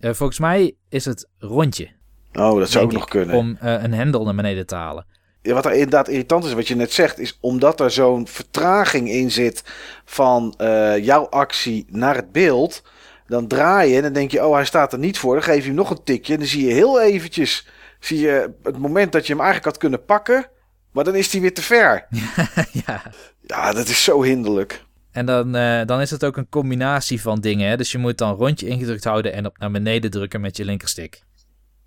[0.00, 1.90] Eh, volgens mij is het rondje.
[2.32, 3.36] Oh, dat zou ook nog kunnen.
[3.36, 5.06] Om eh, een hendel naar beneden te halen.
[5.42, 9.10] Ja, wat er inderdaad irritant is, wat je net zegt, is omdat er zo'n vertraging
[9.10, 9.64] in zit
[10.04, 12.82] van eh, jouw actie naar het beeld.
[13.26, 15.34] Dan draai je en dan denk je, oh, hij staat er niet voor.
[15.34, 17.68] Dan geef je hem nog een tikje en dan zie je heel eventjes,
[18.00, 20.46] zie je het moment dat je hem eigenlijk had kunnen pakken.
[20.92, 22.06] Maar dan is hij weer te ver.
[22.86, 23.02] ja.
[23.40, 24.84] Ja, dat is zo hinderlijk.
[25.12, 27.68] En dan, eh, dan is het ook een combinatie van dingen.
[27.68, 27.76] Hè?
[27.76, 31.22] Dus je moet dan rondje ingedrukt houden en op naar beneden drukken met je linkerstick.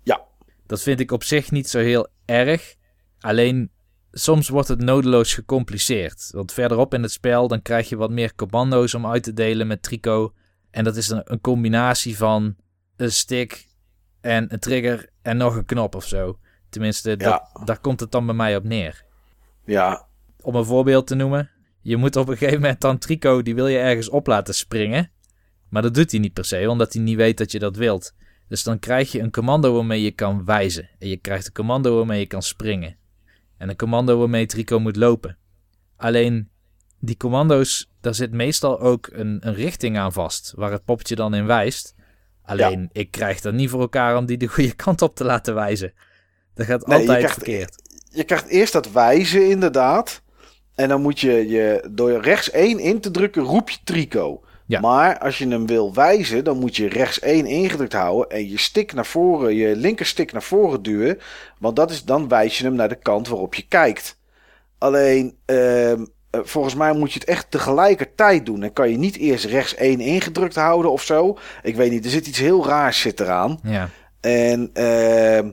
[0.02, 0.20] Ja.
[0.66, 2.74] Dat vind ik op zich niet zo heel erg.
[3.20, 3.70] Alleen
[4.12, 6.28] soms wordt het nodeloos gecompliceerd.
[6.30, 9.66] Want verderop in het spel dan krijg je wat meer commando's om uit te delen
[9.66, 10.32] met Trico.
[10.70, 12.56] En dat is een, een combinatie van
[12.96, 13.68] een stick
[14.20, 16.38] en een trigger en nog een knop of zo.
[16.68, 19.04] Tenminste, dat, daar komt het dan bij mij op neer
[19.64, 20.06] Ja,
[20.40, 21.50] om een voorbeeld te noemen.
[21.80, 25.10] Je moet op een gegeven moment dan Trico, die wil je ergens op laten springen.
[25.68, 28.14] Maar dat doet hij niet per se, omdat hij niet weet dat je dat wilt.
[28.48, 30.88] Dus dan krijg je een commando waarmee je kan wijzen.
[30.98, 32.96] En je krijgt een commando waarmee je kan springen.
[33.58, 35.36] En een commando waarmee Trico moet lopen.
[35.96, 36.48] Alleen,
[37.00, 40.52] die commando's, daar zit meestal ook een, een richting aan vast.
[40.56, 41.94] Waar het poppetje dan in wijst.
[42.42, 45.54] Alleen, ik krijg dat niet voor elkaar om die de goede kant op te laten
[45.54, 45.92] wijzen.
[46.54, 47.82] Dat gaat Nee, je altijd krijgt- verkeerd.
[48.10, 50.22] je krijgt eerst dat wijzen inderdaad.
[50.74, 54.44] En dan moet je, je door rechts 1 in te drukken, roep je trico.
[54.66, 54.80] Ja.
[54.80, 58.58] Maar als je hem wil wijzen, dan moet je rechts 1 ingedrukt houden en je
[58.58, 61.18] stick naar voren, je linkerstick naar voren duwen.
[61.58, 64.18] Want dat is, dan wijs je hem naar de kant waarop je kijkt.
[64.78, 68.60] Alleen, ehm, eh, volgens mij moet je het echt tegelijkertijd doen.
[68.60, 71.38] Dan kan je niet eerst rechts 1 ingedrukt houden of zo.
[71.62, 73.58] Ik weet niet, er zit iets heel raars zit eraan.
[73.62, 73.88] Ja.
[74.20, 75.50] En ehm,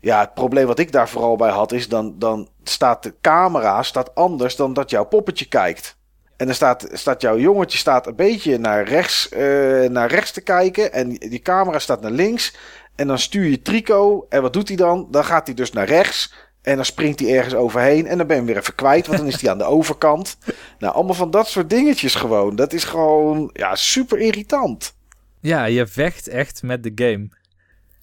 [0.00, 3.82] ja, het probleem wat ik daar vooral bij had is dan, dan staat de camera
[3.82, 5.96] staat anders dan dat jouw poppetje kijkt.
[6.36, 9.40] En dan staat, staat jouw jongetje staat een beetje naar rechts, eh,
[9.88, 10.92] naar rechts te kijken.
[10.92, 12.54] En die camera staat naar links.
[12.96, 14.26] En dan stuur je Trico.
[14.28, 15.08] En wat doet hij dan?
[15.10, 16.34] Dan gaat hij dus naar rechts.
[16.62, 18.06] En dan springt hij ergens overheen.
[18.06, 19.06] En dan ben je hem weer even kwijt.
[19.06, 20.36] Want dan is hij aan de overkant.
[20.78, 22.56] Nou, allemaal van dat soort dingetjes gewoon.
[22.56, 24.94] Dat is gewoon ja, super irritant.
[25.40, 27.28] Ja, je vecht echt met de game.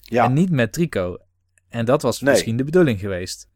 [0.02, 0.24] Ja.
[0.24, 1.18] En niet met Trico.
[1.70, 2.34] En dat was Nee.
[2.34, 3.48] misschien de bedoeling geweest.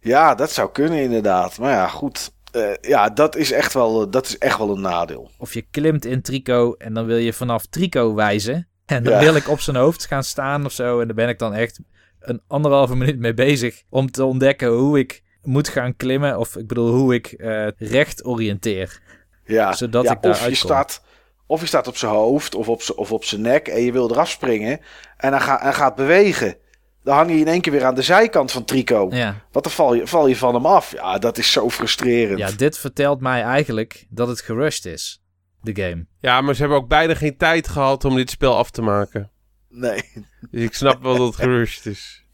[0.00, 1.58] Ja, dat zou kunnen inderdaad.
[1.58, 2.32] Maar ja, goed.
[2.52, 5.30] Eh, ja, dat is, echt wel, dat is echt wel een nadeel.
[5.38, 8.68] Of je klimt in Trico en dan wil je vanaf Trico wijzen.
[8.86, 9.18] En dan Ja.
[9.18, 11.00] wil ik op zijn hoofd gaan staan of zo.
[11.00, 11.80] En daar ben ik dan echt
[12.20, 13.82] een anderhalve minuut mee bezig.
[13.90, 16.38] Om te ontdekken hoe ik moet gaan klimmen.
[16.38, 19.00] Of ik bedoel, hoe ik eh, recht oriënteer.
[19.44, 21.02] Ja, Zodat ja, ik daar of je staat
[21.46, 23.92] Of je staat op zijn hoofd of op zijn, of op zijn nek en je
[23.92, 24.80] wil eraf springen.
[25.16, 26.56] En hij, gaat hij gaat bewegen.
[27.02, 29.08] Dan hang je in één keer weer aan de zijkant van Trico.
[29.10, 29.44] Ja.
[29.52, 30.92] Wat dan val je, val je van hem af.
[30.92, 32.38] Ja, dat is zo frustrerend.
[32.38, 35.22] ja, dit vertelt mij eigenlijk dat het gerushed is.
[35.60, 36.06] De game.
[36.20, 39.30] Ja, maar ze hebben ook beide geen tijd gehad om dit spel af te maken.
[39.68, 40.02] Nee.
[40.50, 42.24] Dus ik snap wel dat het gerust is.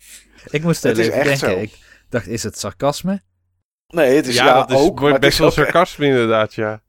[0.50, 1.48] Ik moest er even echt denken.
[1.48, 1.56] zo.
[1.58, 1.78] Ik
[2.08, 3.22] dacht, is het sarcasme?
[3.88, 4.98] Nee, het is ja, ja, dat is, ook.
[4.98, 6.82] wordt het, best wel sarcasme inderdaad, ja.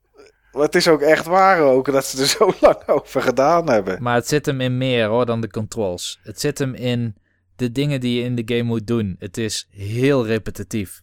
[0.52, 1.92] maar het is ook echt waar ook.
[1.92, 4.04] Dat ze er zo lang over gedaan hebben.
[4.04, 6.20] Maar het zit hem in meer hoor dan de controls.
[6.24, 7.16] Het zit hem in
[7.60, 9.16] de dingen die je in de game moet doen.
[9.20, 11.02] Het is heel repetitief.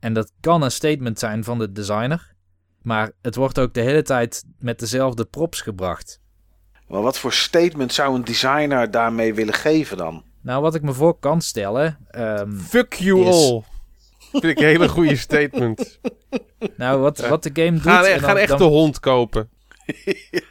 [0.00, 2.32] En dat kan een statement zijn van de designer.
[2.82, 6.20] Maar het wordt ook de hele tijd met dezelfde props gebracht.
[6.88, 10.24] Maar wat voor statement zou een designer daarmee willen geven dan?
[10.42, 11.98] Nou, wat ik me voor kan stellen.
[12.10, 13.62] ehm, Fuck you Is- all.
[14.30, 16.00] Vind ik een hele goede statement.
[16.76, 17.82] nou, wat, wat de game doet.
[17.82, 19.48] Ga, en ga dan- echt dan- de hond kopen.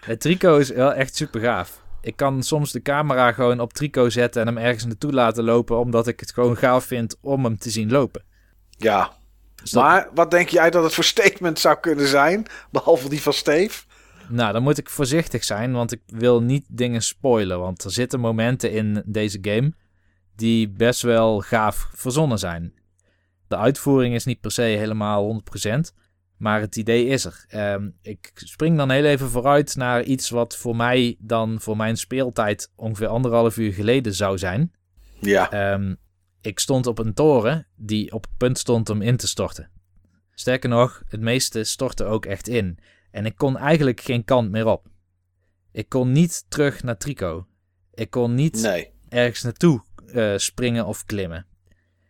[0.01, 1.81] Het Trico is wel echt super gaaf.
[2.07, 5.79] Ik kan soms de camera gewoon op Trico zetten en hem ergens naartoe laten lopen.
[5.79, 8.23] Omdat ik het gewoon gaaf vind om hem te zien lopen.
[8.69, 9.11] Ja.
[9.55, 12.45] Dus dat- Maar wat denk jij dat het voor statement zou kunnen zijn?
[12.71, 13.83] Behalve die van Steve?
[14.29, 17.59] Nou, dan moet ik voorzichtig zijn, want ik wil niet dingen spoilen.
[17.59, 19.73] Want er zitten momenten in deze game
[20.35, 22.73] die best wel gaaf verzonnen zijn.
[23.47, 25.93] De uitvoering is niet per se helemaal 100%,
[26.37, 27.45] Maar het idee is er.
[27.47, 31.97] Ehm, ik spring dan heel even vooruit naar iets wat voor mij dan voor mijn
[31.97, 34.71] speeltijd ongeveer anderhalf uur geleden zou zijn.
[35.19, 35.51] Ja.
[35.51, 35.95] Ehm,
[36.41, 39.69] ik stond op een toren die op het punt stond om in te storten.
[40.33, 42.77] Sterker nog, het meeste stortte ook echt in.
[43.11, 44.87] En ik kon eigenlijk geen kant meer op.
[45.71, 47.47] Ik kon niet terug naar Trico.
[47.93, 48.91] Ik kon niet Nee.
[49.09, 51.45] ergens naartoe eh, springen of klimmen.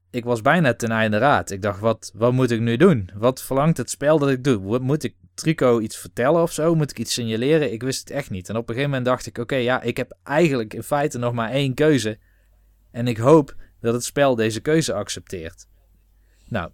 [0.10, 1.52] Ik was bijna ten einde raad.
[1.52, 3.10] Ik dacht, wat, wat moet ik nu doen?
[3.16, 4.80] Wat verlangt het spel dat ik doe?
[4.80, 6.76] Moet ik Trico iets vertellen of zo?
[6.76, 7.72] Moet ik iets signaleren?
[7.74, 8.50] Ik wist het echt niet.
[8.50, 11.34] En op een gegeven moment dacht ik, oké, ja, ik heb eigenlijk in feite nog
[11.34, 12.18] maar één keuze.
[12.92, 15.68] En ik hoop dat het spel deze keuze accepteert.
[16.48, 16.72] Nou,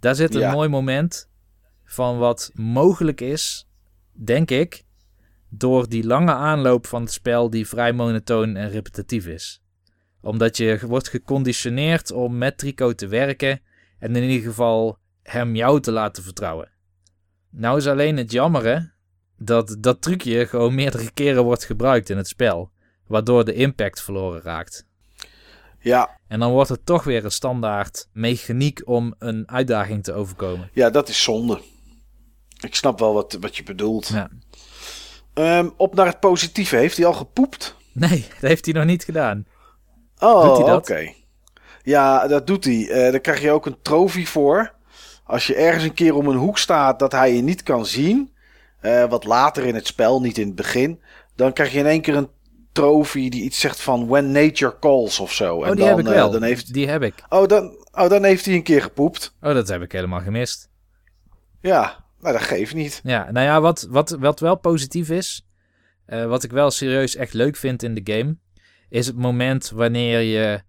[0.00, 0.52] daar zit een Ja.
[0.52, 1.28] mooi moment
[1.84, 3.68] van wat mogelijk is,
[4.12, 4.84] denk ik,
[5.48, 9.62] door die lange aanloop van het spel die vrij monotoon en repetitief is.
[10.24, 13.60] Omdat je wordt geconditioneerd om met Trico te werken
[13.98, 16.68] en in ieder geval hem jou te laten vertrouwen.
[17.50, 18.92] Nou is alleen het jammere
[19.38, 22.70] dat dat trucje gewoon meerdere keren wordt gebruikt in het spel,
[23.06, 24.86] waardoor de impact verloren raakt.
[25.78, 26.18] Ja.
[26.28, 30.70] En dan wordt het toch weer een standaard mechaniek om een uitdaging te overkomen.
[30.72, 31.60] ja, dat is zonde.
[32.60, 34.08] Ik snap wel wat, wat je bedoelt.
[34.08, 34.30] Ja.
[35.34, 36.76] Ehm, op naar het positieve.
[36.76, 37.76] Heeft hij al gepoept?
[37.92, 39.46] Nee, dat heeft hij nog niet gedaan.
[40.24, 40.90] Oh, Doet hij dat?
[40.90, 41.12] oké.
[41.82, 42.88] Ja, dat doet hij.
[42.90, 44.72] Eh daar krijg je ook een trofee voor.
[45.24, 48.32] Als je ergens een keer om een hoek staat dat hij je niet kan zien.
[48.80, 51.00] eh, wat later in het spel, niet in het begin.
[51.36, 52.28] Dan krijg je in één keer een
[52.72, 55.56] trofee die iets zegt van When Nature Calls of zo.
[55.56, 56.30] Oh, en die dan, heb ik eh, wel.
[56.30, 56.72] dan heeft...
[56.72, 57.14] Die heb ik.
[57.28, 59.34] oh, dan, oh, dan heeft hij een keer gepoept.
[59.40, 60.68] Oh, dat heb ik helemaal gemist.
[61.60, 63.00] Ja, nou dat geeft niet.
[63.04, 65.46] Ja, nou ja, wat, wat, wat wel positief is,
[66.06, 68.36] wat ik wel serieus echt leuk vind in de game,
[68.94, 70.60] is het moment wanneer je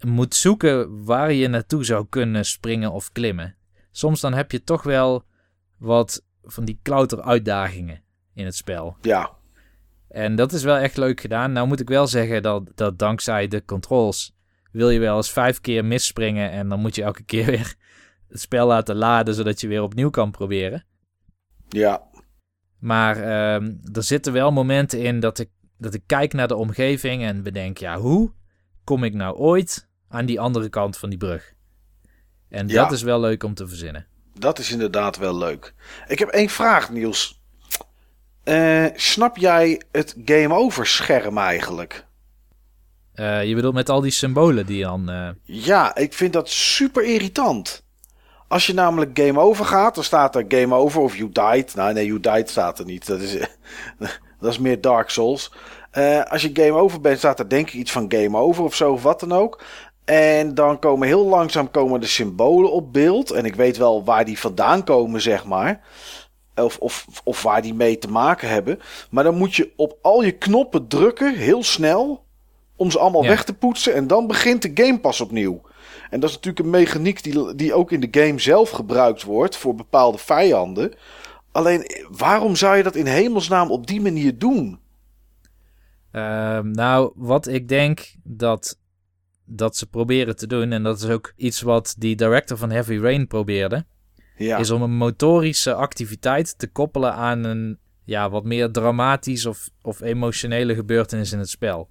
[0.00, 3.56] moet zoeken waar je naartoe zou kunnen springen of klimmen.
[3.90, 5.24] Soms dan heb je toch wel
[5.78, 8.02] wat van die klauter uitdagingen
[8.34, 8.96] in het spel.
[9.00, 9.30] Ja,
[10.08, 11.52] En dat is wel echt leuk gedaan.
[11.52, 14.36] Nou moet ik wel zeggen dat, dat dankzij de controls
[14.72, 17.74] wil je wel eens vijf keer misspringen en dan moet je elke keer weer
[18.28, 20.84] het spel laten laden zodat je weer opnieuw kan proberen.
[21.68, 22.02] ja,
[22.78, 25.48] Maar ehm, er zitten wel momenten in dat ik,
[25.80, 28.32] dat ik kijk naar de omgeving en bedenk, ja, hoe
[28.84, 31.52] kom ik nou ooit aan die andere kant van die brug?
[32.48, 32.82] En Ja.
[32.82, 34.06] dat is wel leuk om te verzinnen.
[34.38, 35.74] dat is inderdaad wel leuk.
[36.08, 37.40] Ik heb één vraag, Niels.
[38.44, 42.06] Eh, snap jij het game over scherm eigenlijk?
[43.14, 45.10] Eh, je bedoelt met al die symbolen die dan...
[45.10, 47.84] eh, Ja, ik vind dat super irritant.
[48.48, 51.74] Als je namelijk game over gaat, dan staat er game over of you died.
[51.74, 53.06] Nou nee, you died staat er niet.
[53.06, 53.36] Dat is,
[54.40, 55.52] dat is meer Dark Souls.
[55.90, 58.74] Eh, als je game over bent, staat er denk ik iets van game over of
[58.74, 59.62] zo of wat dan ook.
[60.04, 63.30] En dan komen heel langzaam komen de symbolen op beeld.
[63.30, 65.80] En ik weet wel waar die vandaan komen, zeg maar.
[66.54, 68.80] Of, of, of waar die mee te maken hebben.
[69.10, 72.24] Maar dan moet je op al je knoppen drukken, heel snel.
[72.76, 73.28] Om ze allemaal Ja.
[73.28, 73.94] weg te poetsen.
[73.94, 75.60] En dan begint de game pas opnieuw.
[76.10, 79.56] En dat is natuurlijk een mechaniek die, die ook in de game zelf gebruikt wordt.
[79.56, 80.92] Voor bepaalde vijanden.
[81.52, 84.80] Alleen, waarom zou je dat in hemelsnaam op die manier doen?
[86.10, 88.78] Ehm, nou, wat ik denk dat,
[89.44, 92.98] dat ze proberen te doen, en dat is ook iets wat die director van Heavy
[92.98, 93.84] Rain probeerde,
[94.36, 99.68] Ja, is om een motorische activiteit te koppelen aan een ja, wat meer dramatisch of,
[99.82, 101.88] of emotionele gebeurtenis in het spel.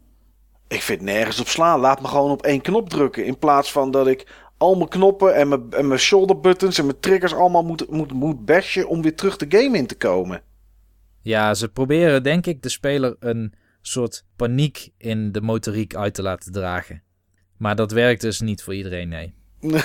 [0.68, 1.80] ik vind nergens op slaan.
[1.80, 3.26] Laat me gewoon op één knop drukken.
[3.26, 6.86] In plaats van dat ik al mijn knoppen en mijn, en mijn shoulder buttons en
[6.86, 10.42] mijn triggers allemaal moet, moet, moet bashen om weer terug de game in te komen.
[11.22, 16.22] Ja, ze proberen denk ik de speler een soort paniek in de motoriek uit te
[16.22, 17.04] laten dragen.
[17.58, 19.34] Maar dat werkt dus niet voor iedereen, nee.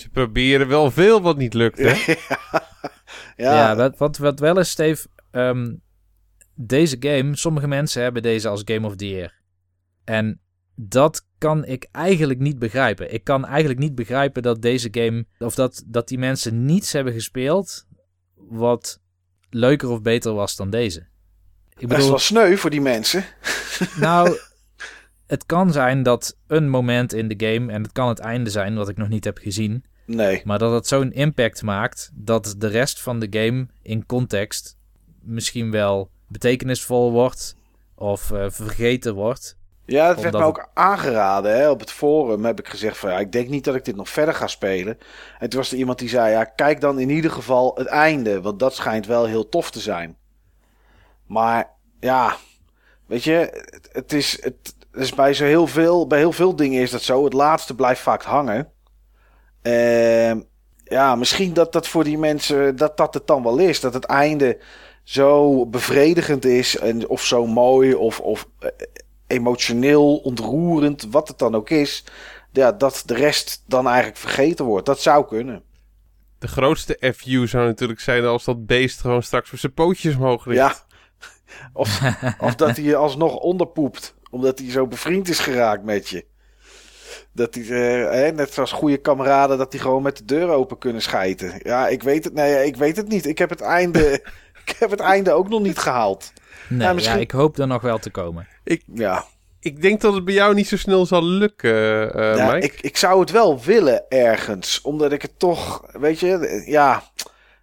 [0.00, 1.94] Ze proberen wel veel wat niet lukt, hè?
[3.36, 5.74] Ja, Ja, wat, wat, wat wel is, Steve, ehm,
[6.54, 9.40] deze game, sommige mensen hebben deze als Game of the Year.
[10.04, 10.40] En
[10.74, 13.12] dat kan ik eigenlijk niet begrijpen.
[13.12, 17.12] Ik kan eigenlijk niet begrijpen dat deze game, of dat, dat die mensen niets hebben
[17.12, 17.86] gespeeld
[18.34, 19.00] wat
[19.50, 21.06] leuker of beter was dan deze.
[21.78, 23.24] Ik best wel sneu voor die mensen.
[24.00, 24.38] nou,
[25.34, 28.74] het kan zijn dat een moment in de game, en het kan het einde zijn
[28.74, 32.66] wat ik nog niet heb gezien, Nee, maar dat het zo'n impact maakt dat de
[32.66, 34.76] rest van de game in context
[35.22, 37.56] misschien wel betekenisvol wordt
[37.94, 39.56] of eh, vergeten wordt.
[39.84, 41.56] Ja, dat werd me ook aangeraden.
[41.56, 41.70] Hè?
[41.70, 44.08] Op het forum heb ik gezegd van ja, ik denk niet dat ik dit nog
[44.08, 44.98] verder ga spelen.
[45.38, 48.40] En toen was er iemand die zei, ja, kijk dan in ieder geval het einde.
[48.40, 50.16] Want dat schijnt wel heel tof te zijn.
[51.26, 52.36] Maar ja,
[53.06, 56.82] weet je, het, het is, het, is bij zo heel veel, bij heel veel dingen
[56.82, 57.24] is dat zo.
[57.24, 58.72] Het laatste blijft vaak hangen.
[59.62, 60.40] Ehm,
[60.84, 63.80] ja, misschien dat dat voor die mensen, dat dat het dan wel is.
[63.80, 64.58] Dat het einde
[65.04, 68.68] zo bevredigend is en of zo mooi of, of eh,
[69.32, 72.04] emotioneel ontroerend, wat het dan ook is.
[72.52, 74.86] Ja, dat de rest dan eigenlijk vergeten wordt.
[74.86, 75.62] Dat zou kunnen.
[76.38, 80.44] De grootste FU zou natuurlijk zijn als dat beest gewoon straks voor zijn pootjes omhoog
[80.44, 80.56] richt.
[80.56, 80.74] Ja.
[81.72, 82.00] Of,
[82.38, 84.14] of dat hij je alsnog onderpoept.
[84.30, 86.24] Omdat hij zo bevriend is geraakt met je.
[87.32, 91.02] Dat hij, eh, net zoals goede kameraden, dat die gewoon met de deur open kunnen
[91.02, 91.60] schijten.
[91.62, 93.26] Ja, ik weet het, nee, ik weet het niet.
[93.26, 94.12] Ik heb het einde,
[94.64, 96.32] ik heb het einde ook nog niet gehaald.
[96.68, 98.46] Nee, Ja, ja, ik hoop er nog wel te komen.
[98.94, 99.24] Ja,
[99.60, 102.66] Ik denk dat het bij jou niet zo snel zal lukken, eh ja Mike.
[102.66, 104.80] ik, ik zou het wel willen ergens.
[104.80, 107.02] Omdat ik het toch, weet je, eh, ja.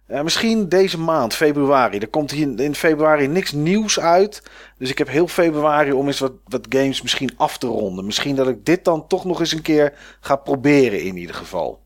[0.06, 1.98] eh, misschien deze maand, februari.
[1.98, 4.42] Er komt hier in februari niks nieuws uit.
[4.78, 8.04] Dus ik heb heel februari om eens wat, wat games misschien af te ronden.
[8.06, 11.82] Misschien dat ik dit dan toch nog eens een keer ga proberen in ieder geval.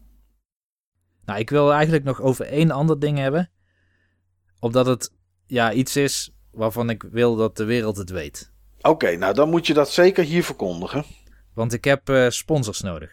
[1.24, 3.50] Nou, ik wil eigenlijk nog over één ander ding hebben.
[4.60, 5.12] Omdat het
[5.46, 8.52] ja, iets is waarvan ik wil dat de wereld het weet.
[8.80, 11.04] Oké, nou dan moet je dat zeker hier verkondigen.
[11.54, 13.10] Want ik heb eh, sponsors nodig.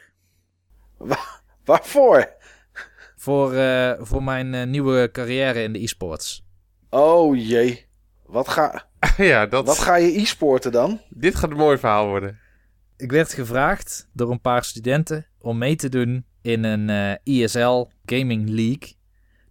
[1.66, 2.30] Waarvoor?
[3.16, 6.46] Voor, eh, voor mijn eh, nieuwe carrière in de e-sports.
[6.90, 7.90] Oh jee.
[8.26, 11.02] Wat ga, ja, dat, wat ga je e-sporten dan?
[11.10, 12.40] dit gaat een mooi verhaal worden.
[12.98, 17.88] Ik werd gevraagd door een paar studenten om mee te doen in een eh, ESL
[18.06, 18.96] Gaming League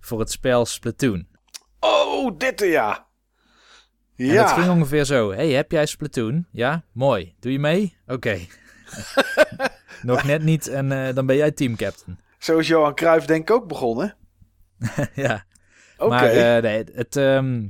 [0.01, 1.27] voor het spel Splatoon.
[1.81, 3.07] Oh, dit ja.
[4.21, 4.47] En dat Ja.
[4.63, 5.33] ging ongeveer zo.
[5.33, 6.47] hey, heb jij Splatoon?
[6.53, 7.35] Ja, mooi.
[7.41, 7.97] Doe je mee?
[8.07, 8.39] Oké.
[10.03, 12.19] Nog net niet en eh, dan ben jij teamcaptain.
[12.39, 14.17] Zo is Johan Cruijff denk ik ook begonnen.
[15.15, 15.45] ja.
[15.97, 16.09] Oké.
[16.11, 17.63] Maar eh, nee, het, ehm,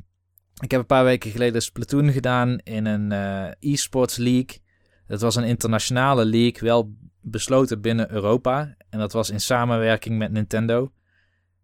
[0.61, 4.59] ik heb een paar weken geleden Splatoon gedaan in een eh, e-sports league.
[5.07, 8.75] Dat was een internationale league, wel besloten binnen Europa.
[8.91, 10.93] En dat was in samenwerking met Nintendo.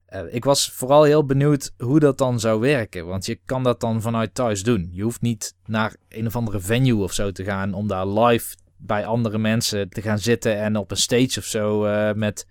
[0.07, 3.07] Eh, ik was vooral heel benieuwd hoe dat dan zou werken.
[3.07, 4.89] Want je kan dat dan vanuit thuis doen.
[4.93, 8.57] Je hoeft niet naar een of andere venue of zo te gaan om daar live
[8.77, 12.47] bij andere mensen te gaan zitten en op een stage of zo eh, met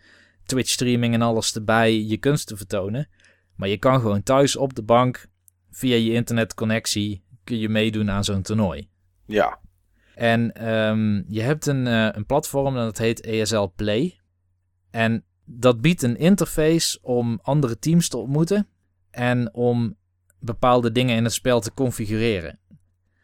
[0.46, 3.08] Twitch streaming en alles erbij je kunst te vertonen.
[3.56, 5.26] Maar je kan gewoon thuis op de bank
[5.72, 8.90] via je internetconnectie kun je meedoen aan zo'n toernooi.
[9.26, 9.64] ja.
[10.16, 14.20] En ehm, je hebt een, eh, een platform en dat heet ESL Play.
[14.92, 18.68] En dat biedt een interface om andere teams te ontmoeten
[19.12, 19.96] en om
[20.40, 22.60] bepaalde dingen in het spel te configureren.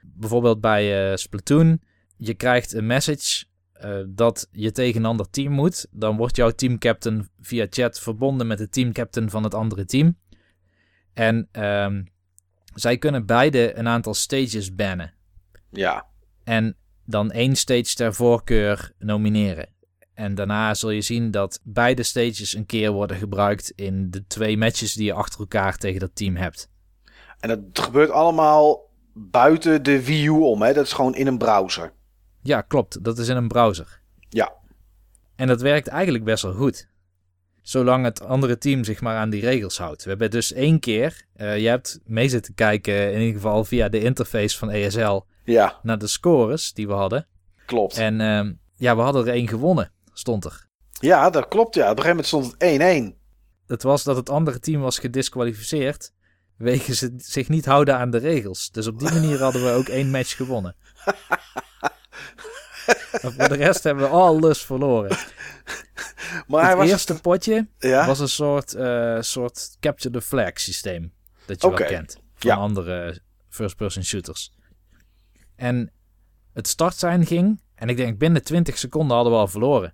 [0.01, 1.81] Bijvoorbeeld bij eh, Splatoon,
[2.17, 5.88] je krijgt een message eh, dat je tegen een ander team moet.
[5.91, 10.17] Dan wordt jouw teamcaptain via chat verbonden met de teamcaptain van het andere team.
[11.13, 12.03] En ehm,
[12.73, 15.13] zij kunnen beide een aantal stages bannen.
[15.69, 16.07] Ja.
[16.43, 19.69] En dan één stage ter voorkeur nomineren.
[20.13, 24.58] En daarna zul je zien dat beide stages een keer worden gebruikt in de twee
[24.58, 26.69] matches die je achter elkaar tegen dat team hebt.
[27.39, 30.74] En dat gebeurt allemaal buiten de Wii U om, hè?
[30.74, 31.93] Dat is gewoon in een browser.
[32.41, 33.04] Ja, klopt.
[33.04, 34.02] Dat is in een browser.
[34.30, 34.54] Ja.
[35.36, 36.88] En dat werkt eigenlijk best wel goed.
[37.62, 40.04] Zolang het andere team zich maar aan die regels houdt.
[40.04, 43.89] We hebben dus één keer, eh, je hebt mee zitten kijken, in ieder geval via
[43.89, 47.28] de interface van ESL, Ja, naar de scores die we hadden.
[47.65, 47.97] klopt.
[47.97, 50.67] En ehm, ja, we hadden er één gewonnen, stond er.
[50.99, 51.75] Ja, dat klopt.
[51.75, 51.91] Ja.
[51.91, 53.17] Op een gegeven moment stond het 1-1.
[53.67, 56.13] Het was dat het andere team was gedisqualificeerd.
[56.57, 58.71] Wegen ze zich niet houden aan de regels.
[58.71, 60.75] Dus op die manier hadden we ook één match gewonnen.
[63.21, 65.17] Voor de rest hebben we alles verloren.
[66.47, 68.05] Maar het was eerste potje ja?
[68.05, 71.13] was een soort, eh, soort capture the flag systeem.
[71.45, 72.13] Dat je wel kent.
[72.13, 72.55] Van ja.
[72.55, 74.53] andere first-person shooters.
[75.55, 75.91] En
[76.53, 77.62] het startsein ging.
[77.75, 79.93] En ik denk binnen 20 seconden hadden we al verloren.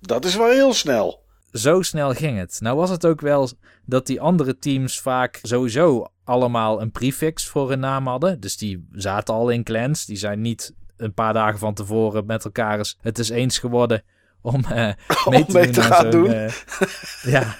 [0.00, 1.26] Dat is wel heel snel.
[1.52, 2.58] Zo snel ging het.
[2.60, 3.50] Nou was het ook wel
[3.84, 8.40] dat die andere teams vaak sowieso allemaal een prefix voor hun naam hadden.
[8.40, 10.04] Dus die zaten al in clans.
[10.04, 14.02] Die zijn niet een paar dagen van tevoren met elkaar eens, het is eens geworden
[14.40, 14.92] om eh,
[15.28, 16.32] mee te mee gaan doen.
[16.32, 16.52] eh,
[17.22, 17.56] ja.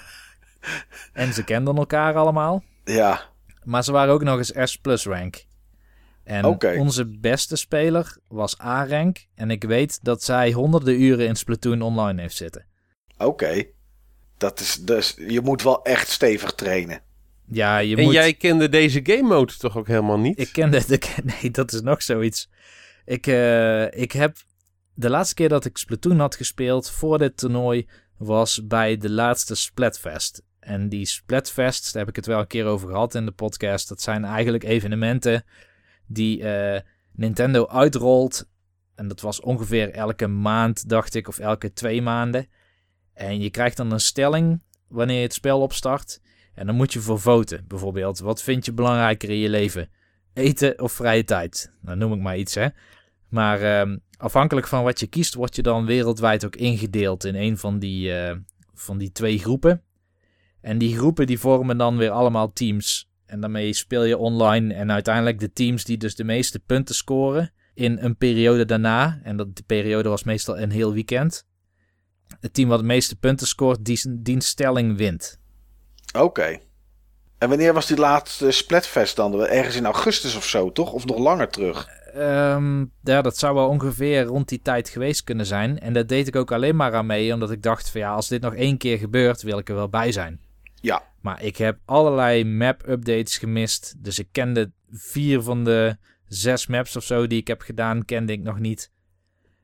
[1.13, 2.63] En ze kenden elkaar allemaal.
[2.83, 3.21] Ja.
[3.63, 5.45] Maar ze waren ook nog eens S plus rank.
[6.29, 6.45] En
[6.79, 9.25] onze beste speler was A rank.
[9.35, 12.65] En ik weet dat zij honderden uren in Splatoon online heeft zitten.
[13.17, 13.63] Oké.
[14.37, 15.15] Dat is dus.
[15.27, 17.01] Je moet wel echt stevig trainen.
[17.45, 18.13] Ja, je en moet...
[18.13, 20.39] jij kende deze game mode toch ook helemaal niet?
[20.39, 20.99] Ik kende de...
[21.41, 22.49] Nee, dat is nog zoiets.
[23.05, 24.37] Ik, eh, ik heb...
[24.93, 29.55] De laatste keer dat ik Splatoon had gespeeld voor dit toernooi was bij de laatste
[29.55, 30.41] Splatfest.
[30.59, 33.89] En die Splatfests, daar heb ik het wel een keer over gehad in de podcast.
[33.89, 35.43] Dat zijn eigenlijk evenementen
[36.09, 36.81] die eh,
[37.11, 38.49] Nintendo uitrolt.
[38.95, 42.47] En dat was ongeveer elke maand, dacht ik, of elke twee maanden.
[43.13, 46.21] En je krijgt dan een stelling wanneer je het spel opstart.
[46.53, 47.65] En dan moet je voor voten.
[47.67, 49.89] Bijvoorbeeld, wat vind je belangrijker in je leven?
[50.33, 51.73] Eten of vrije tijd?
[51.81, 52.67] Dan noem ik maar iets, hè.
[53.29, 57.57] Maar ehm, afhankelijk van wat je kiest, word je dan wereldwijd ook ingedeeld in een
[57.57, 58.35] van die, eh,
[58.73, 59.83] van die twee groepen.
[60.61, 63.08] En die groepen die vormen dan weer allemaal teams.
[63.29, 64.73] En daarmee speel je online.
[64.73, 69.19] En uiteindelijk de teams die dus de meeste punten scoren in een periode daarna.
[69.23, 71.47] En dat, de periode was meestal een heel weekend.
[72.39, 75.39] Het team wat de meeste punten scoort, die, die stelling wint.
[76.17, 76.59] Oké.
[77.37, 79.45] En wanneer was die laatste Splatfest dan?
[79.45, 80.91] Ergens in augustus of zo, toch?
[80.91, 81.87] Of nog langer terug?
[82.13, 85.79] Ehm, ja, dat zou wel ongeveer rond die tijd geweest kunnen zijn.
[85.79, 88.27] En dat deed ik ook alleen maar aan mee, omdat ik dacht van ja, als
[88.27, 90.41] dit nog één keer gebeurt, wil ik er wel bij zijn.
[90.81, 91.03] Ja.
[91.21, 93.95] Maar ik heb allerlei map-updates gemist.
[93.97, 98.33] Dus ik kende vier van de zes maps of zo die ik heb gedaan, kende
[98.33, 98.91] ik nog niet.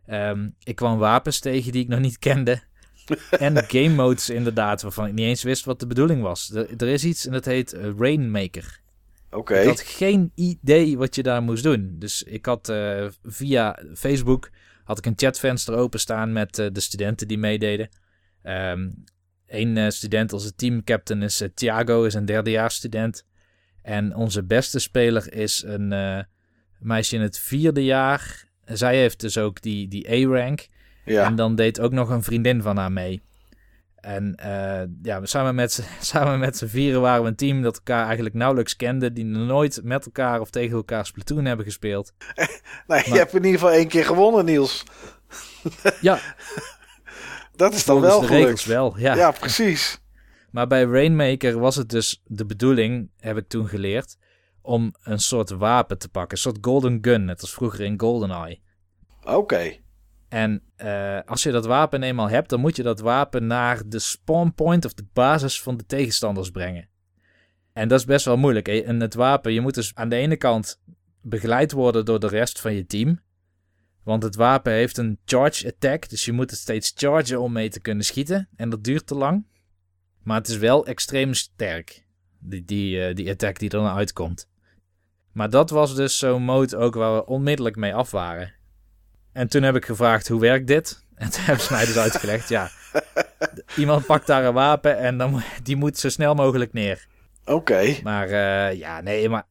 [0.06, 2.62] Ehm, ik kwam wapens tegen die ik nog niet kende.
[3.40, 6.52] en game modes inderdaad, waarvan ik niet eens wist wat de bedoeling was.
[6.54, 8.84] Er, er is iets en dat heet eh, Rainmaker.
[9.30, 9.60] Oké.
[9.60, 11.96] Ik had geen idee wat je daar moest doen.
[12.00, 14.50] Dus ik had uh, via Facebook
[14.84, 17.90] had ik een chatvenster openstaan met uh, de studenten die meededen.
[18.44, 19.04] Um,
[19.48, 23.26] Eén uh, student, onze teamcaptain, is Thiago, is een derdejaarsstudent.
[23.82, 25.94] En onze beste speler is een
[26.80, 28.46] meisje in het vierde jaar.
[28.66, 30.68] Zij heeft dus ook die, die A-rank.
[31.06, 31.26] Ja.
[31.26, 33.22] En dan deed ook nog een vriendin van haar mee.
[34.06, 38.06] En uh, ja, samen met, samen met z'n vieren waren we een team dat elkaar
[38.06, 39.14] eigenlijk nauwelijks kende.
[39.14, 42.14] Die nooit met elkaar of tegen elkaar Splatoon hebben gespeeld.
[42.36, 42.48] nee,
[42.88, 44.84] maar, je hebt in ieder geval één keer gewonnen, Niels.
[46.02, 46.20] ja.
[47.56, 48.44] dat is dan wel de gelukt.
[48.44, 49.16] regels wel, ja.
[49.16, 50.00] Ja, precies.
[50.52, 54.18] Maar bij Rainmaker was het dus de bedoeling, heb ik toen geleerd,
[54.62, 56.32] om een soort wapen te pakken.
[56.32, 58.60] Een soort golden gun, net als vroeger in GoldenEye.
[59.22, 59.36] Oké.
[59.36, 59.84] Okay.
[60.30, 64.00] En uh, als je dat wapen eenmaal hebt, dan moet je dat wapen naar de
[64.00, 66.90] spawn point of de basis van de tegenstanders brengen.
[67.74, 68.68] En dat is best wel moeilijk.
[68.68, 70.82] En het wapen, je moet dus aan de ene kant
[71.22, 73.20] begeleid worden door de rest van je team.
[74.06, 77.70] Want het wapen heeft een charge attack, dus je moet het steeds chargen om mee
[77.70, 78.50] te kunnen schieten.
[78.56, 79.46] En dat duurt te lang.
[80.24, 82.06] Maar het is wel extreem sterk,
[82.40, 84.50] die, die, uh, die attack die er dan uitkomt.
[85.32, 88.54] Maar dat was dus zo'n mode ook waar we onmiddellijk mee af waren.
[89.32, 91.04] En toen heb ik gevraagd, hoe werkt dit?
[91.16, 92.70] En toen hebben ze mij dus uitgelegd, ja,
[93.78, 97.08] iemand pakt daar een wapen en dan, die moet zo snel mogelijk neer.
[97.42, 97.54] Oké.
[97.54, 98.00] Okay.
[98.04, 99.46] Maar uh, ja, nee, maar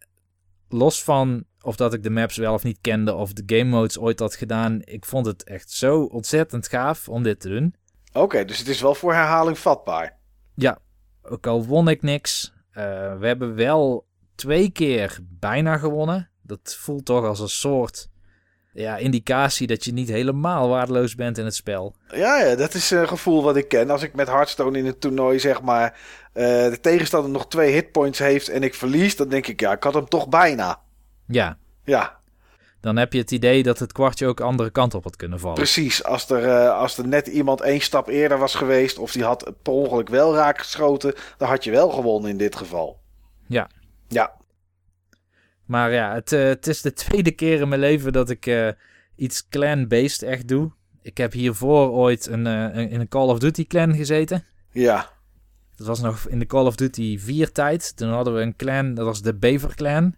[0.68, 3.98] los van of dat ik de maps wel of niet kende of de game modes
[3.98, 7.74] ooit had gedaan, ik vond het echt zo ontzettend gaaf om dit te doen.
[8.08, 10.18] Oké, okay, dus het is wel voor herhaling vatbaar.
[10.54, 10.78] Ja,
[11.22, 12.52] ook al won ik niks.
[12.68, 12.74] Uh,
[13.18, 16.30] we hebben wel twee keer bijna gewonnen.
[16.42, 18.08] Dat voelt toch als een soort
[18.72, 21.96] ja, indicatie dat je niet helemaal waardeloos bent in het spel.
[22.08, 23.90] Ja, ja, dat is een gevoel wat ik ken.
[23.90, 25.90] Als ik met Hearthstone in het toernooi zeg maar
[26.34, 29.82] uh, de tegenstander nog twee hitpoints heeft en ik verlies, dan denk ik ja, ik
[29.82, 30.82] had hem toch bijna.
[31.26, 31.58] Ja.
[31.84, 32.18] Ja.
[32.80, 35.56] Dan heb je het idee dat het kwartje ook andere kant op had kunnen vallen.
[35.56, 39.24] Precies, als er, uh, als er net iemand één stap eerder was geweest of die
[39.24, 43.00] had per ongeluk wel raak geschoten, dan had je wel gewonnen in dit geval.
[43.46, 43.70] Ja.
[44.08, 44.32] Ja.
[45.64, 48.68] Maar ja, het, uh, het is de tweede keer in mijn leven dat ik uh,
[49.16, 50.72] iets clan-based echt doe.
[51.02, 54.44] Ik heb hiervoor ooit een, in een Call of Duty clan gezeten.
[54.70, 55.10] Ja.
[55.76, 57.96] Dat was nog in de Call of Duty 4 tijd.
[57.96, 60.14] Toen hadden we een clan, dat was de Bever clan.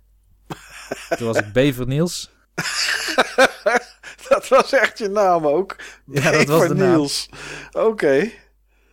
[1.16, 2.30] Toen was ik Bever Niels.
[4.28, 5.76] dat was echt je naam ook.
[6.06, 7.28] Ja, dat was de Niels.
[7.72, 7.86] Oké.
[7.86, 8.38] Okay.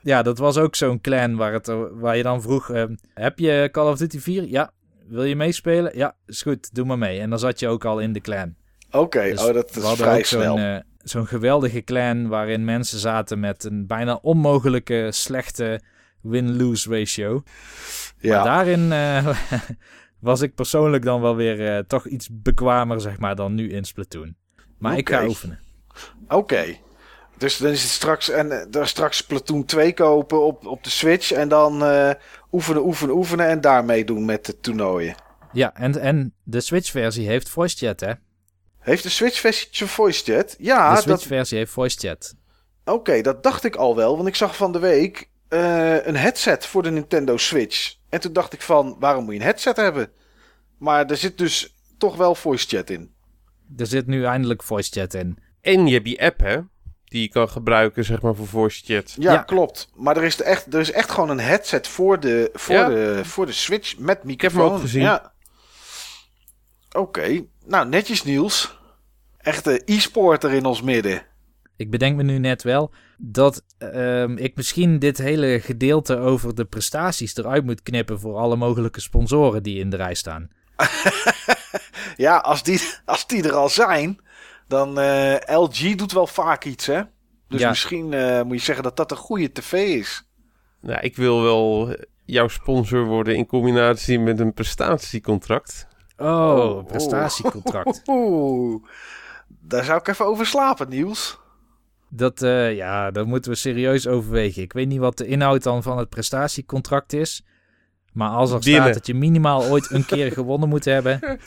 [0.01, 2.71] Ja, dat was ook zo'n clan waar, het, waar je dan vroeg...
[3.13, 4.43] heb je Call of Duty 4?
[4.43, 4.71] Ja,
[5.07, 5.97] wil je meespelen?
[5.97, 7.19] Ja, is goed, doe maar mee.
[7.19, 8.55] En dan zat je ook al in de clan.
[8.87, 10.57] Oké, okay, dus oh, dat is vrij snel.
[10.57, 15.81] Zo'n uh, zo geweldige clan waarin mensen zaten met een bijna onmogelijke slechte
[16.21, 17.43] win-lose ratio.
[18.19, 18.35] Ja.
[18.35, 19.27] Maar daarin uh,
[20.23, 23.83] was ik persoonlijk dan wel weer uh, toch iets bekwamer, zeg maar, dan nu in
[23.83, 24.35] Splatoon.
[24.77, 24.99] Maar okay.
[24.99, 25.59] ik ga oefenen.
[26.23, 26.35] Oké.
[26.35, 26.81] Okay.
[27.37, 31.31] Dus dan is het straks, en er straks Splatoon 2 kopen op, op de Switch
[31.31, 32.09] en dan uh,
[32.51, 35.15] oefenen, oefenen, oefenen en daarmee doen met de toernooien.
[35.51, 38.13] Ja, en, en de Switch-versie heeft voice chat, hè?
[38.79, 40.55] Heeft de Switch-versie voice chat?
[40.57, 40.95] Ja.
[40.95, 42.35] De Switch-versie heeft voice chat.
[42.85, 46.15] Oké, okay, dat dacht ik al wel, want ik zag van de week uh, een
[46.15, 47.95] headset voor de Nintendo Switch.
[48.13, 50.11] En toen dacht ik van, waarom moet je een headset hebben?
[50.77, 53.13] Maar er zit dus toch wel voice chat in.
[53.77, 55.37] Er zit nu eindelijk voice chat in.
[55.61, 56.59] En je hebt die app, hè?
[57.03, 59.15] die je kan gebruiken, zeg maar, voor voice chat.
[59.19, 59.89] Ja, ja, klopt.
[59.95, 62.87] Maar er is, echt, er is echt gewoon een headset voor de, voor ja.
[62.87, 64.33] de, voor de Switch met microfoon.
[64.33, 65.01] Ik heb hem ook gezien.
[65.01, 65.33] Ja.
[66.87, 66.99] Oké.
[66.99, 67.47] Okay.
[67.65, 68.79] Nou, netjes Niels.
[69.37, 71.25] Echte e-sporter in ons midden.
[71.83, 76.65] Ik bedenk me nu net wel dat ehm, ik misschien dit hele gedeelte over de
[76.65, 80.49] prestaties eruit moet knippen voor alle mogelijke sponsoren die in de rij staan.
[82.15, 84.19] Ja, als die, als die er al zijn,
[84.67, 87.01] dan eh, LG doet wel vaak iets, hè?
[87.47, 87.69] Dus Ja.
[87.69, 90.27] misschien eh, moet je zeggen dat dat een goede tv is.
[90.81, 95.87] Nou, ik wil wel jouw sponsor worden in combinatie met een prestatiecontract.
[96.17, 96.77] Oh, Oh.
[96.77, 98.01] een prestatiecontract.
[98.09, 98.83] Oeh,
[99.47, 101.39] daar zou ik even over slapen, Niels.
[102.15, 104.61] Dat, eh, ja, dat moeten we serieus overwegen.
[104.61, 107.45] Ik weet niet wat de inhoud dan van het prestatiecontract is.
[108.11, 108.81] Maar als er Binnen.
[108.81, 111.39] staat dat je minimaal ooit een keer gewonnen moet hebben,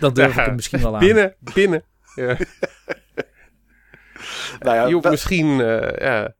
[0.00, 1.00] dan durf ik hem misschien wel aan.
[1.00, 1.84] Binnen, binnen.
[2.14, 2.36] Ja.
[4.60, 6.34] Nou ja, misschien, eh, ja,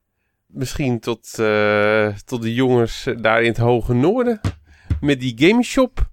[0.46, 4.40] misschien tot, eh, tot de jongens daar in het hoge noorden.
[5.00, 6.10] Met die gameshop,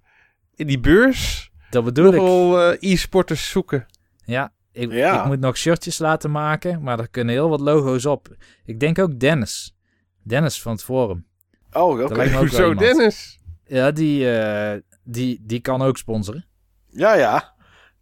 [0.56, 1.50] en die beurs.
[1.70, 2.20] Dat bedoel ik.
[2.20, 3.86] wel eh, e-sporters zoeken.
[4.24, 5.20] Ja, ik, Ja.
[5.20, 8.28] ik moet nog shirtjes laten maken, maar er kunnen heel wat logo's op.
[8.64, 9.76] Ik denk ook Dennis.
[10.22, 11.26] Dennis van het forum.
[11.72, 12.14] oh, oké.
[12.14, 12.74] Wel Hoezo.
[12.74, 13.38] Dennis?
[13.64, 16.44] Ja, die, eh, die, die kan ook sponsoren.
[16.90, 17.52] Ja, ja.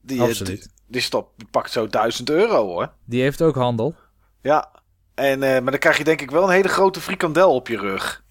[0.00, 0.62] Die, eh, Absoluut.
[0.62, 2.92] Die, die, stop, die pakt zo 1000 euro, hoor.
[3.04, 3.94] Die heeft ook handel.
[4.42, 4.68] Ja.
[5.14, 7.76] En, eh, maar dan krijg je denk ik wel een hele grote frikandel op je
[7.78, 8.24] rug.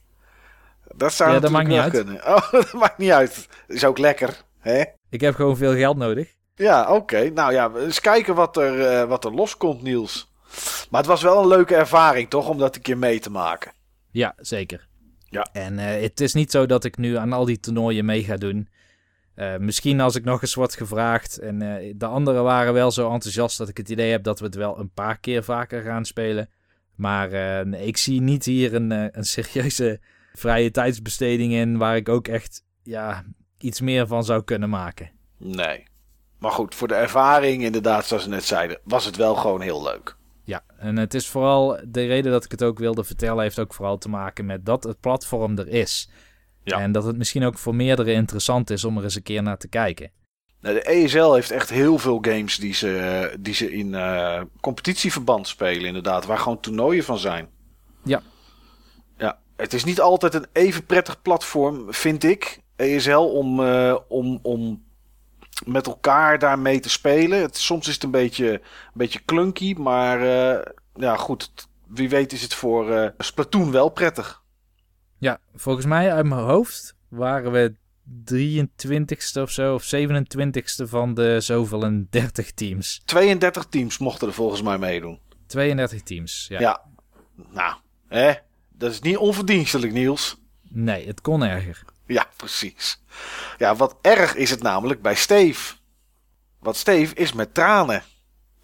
[0.96, 2.16] Dat zou Ja, dat maakt niet kunnen.
[2.36, 3.48] Oh, dat maakt niet uit.
[3.68, 4.84] Is ook lekker, hè?
[5.10, 6.34] Ik heb gewoon veel geld nodig.
[6.60, 7.30] Ja, oké.
[7.30, 10.32] Nou ja, eens kijken wat er, eh, wat er loskomt, Niels.
[10.90, 12.50] Maar het was wel een leuke ervaring, toch?
[12.50, 13.72] Om dat een keer mee te maken.
[14.12, 14.88] Ja, zeker.
[15.30, 15.48] Ja.
[15.52, 18.36] En eh, het is niet zo dat ik nu aan al die toernooien mee ga
[18.36, 18.70] doen.
[19.36, 21.38] Eh, misschien als ik nog eens word gevraagd.
[21.38, 21.60] En
[21.98, 24.80] de anderen waren wel zo enthousiast dat ik het idee heb dat we het wel
[24.80, 26.50] een paar keer vaker gaan spelen.
[26.96, 27.30] Maar
[27.68, 30.00] nee, ik zie niet hier een, een serieuze
[30.34, 33.24] vrije tijdsbesteding in waar ik ook echt ja,
[33.58, 35.12] iets meer van zou kunnen maken.
[35.38, 35.89] Nee.
[36.40, 39.84] Maar goed, voor de ervaring, inderdaad, zoals ze net zeiden, was het wel gewoon heel
[39.84, 40.16] leuk.
[40.44, 43.74] Ja, en het is vooral de reden dat ik het ook wilde vertellen, heeft ook
[43.74, 46.10] vooral te maken met dat het platform er is.
[46.64, 46.80] Ja.
[46.80, 49.58] En dat het misschien ook voor meerdere interessant is om er eens een keer naar
[49.58, 50.12] te kijken.
[50.62, 55.48] Nou, de ESL heeft echt heel veel games die ze, die ze in eh, competitieverband
[55.48, 56.26] spelen, inderdaad.
[56.26, 57.50] Waar gewoon toernooien van zijn.
[58.04, 58.22] Ja.
[59.18, 64.40] Ja, het is niet altijd een even prettig platform, vind ik, ESL, om, eh, om,
[64.42, 64.84] om
[65.66, 67.42] met elkaar daarmee te spelen.
[67.42, 68.60] Het, soms is het een beetje, een
[68.94, 71.68] beetje clunky, maar eh, ja, goed.
[71.88, 74.44] Wie weet is het voor eh, Splatoon wel prettig.
[75.18, 77.76] Ja, volgens mij uit mijn hoofd waren we
[78.34, 83.02] 23ste of zo, of 27ste van de zoveel en 30 teams.
[83.06, 85.20] 32 teams mochten er volgens mij meedoen.
[85.48, 86.60] 32 teams, ja.
[86.60, 86.82] Ja.
[87.50, 87.76] Nou,
[88.08, 88.34] hè?
[88.70, 90.42] Dat is niet onverdienstelijk, Niels.
[90.70, 91.84] Nee, het kon erger.
[92.18, 93.02] Ja, precies.
[93.58, 95.74] Ja, wat erg is het namelijk bij Steve.
[96.60, 98.04] Want Steve is met tranen.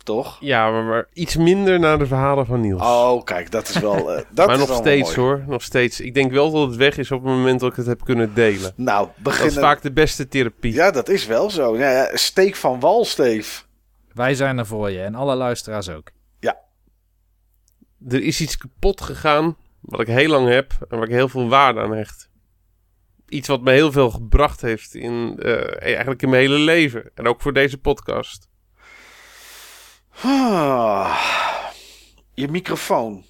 [0.04, 0.38] Toch?
[0.40, 2.82] Ja, maar, maar iets minder naar de verhalen van Niels.
[2.82, 4.14] Oh, kijk, dat is wel.
[4.14, 5.20] eh, dat maar is nog wel steeds mooi.
[5.30, 6.00] hoor, nog steeds.
[6.00, 8.34] Ik denk wel dat het weg is op het moment dat ik het heb kunnen
[8.34, 8.74] delen.
[8.76, 9.62] Nou, Dat is beginnen.
[9.62, 10.74] vaak de beste therapie.
[10.74, 11.78] Ja, dat is wel zo.
[11.78, 13.64] Ja, ja, steek van wal, Steve.
[14.14, 16.14] Wij zijn er voor je en alle luisteraars ook.
[18.10, 21.50] Er is iets kapot gegaan wat ik heel lang heb en waar ik heel veel
[21.50, 22.30] waarde aan hecht.
[23.36, 27.12] Iets wat me heel veel gebracht heeft in eh, eigenlijk in mijn hele leven.
[27.16, 28.50] En ook voor deze podcast.
[30.22, 31.20] Ah,
[32.34, 33.26] je microfoon.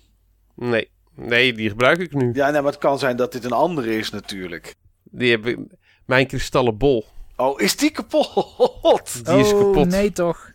[0.55, 2.33] Nee, nee, die gebruik ik nu.
[2.33, 4.75] Ja, nee, maar het kan zijn dat dit een andere is natuurlijk.
[5.03, 5.59] Die heb ik,
[6.05, 7.05] mijn kristallen bol.
[7.35, 9.25] Oh, is die kapot?
[9.25, 9.87] Die is oh, kapot.
[9.87, 10.51] nee toch.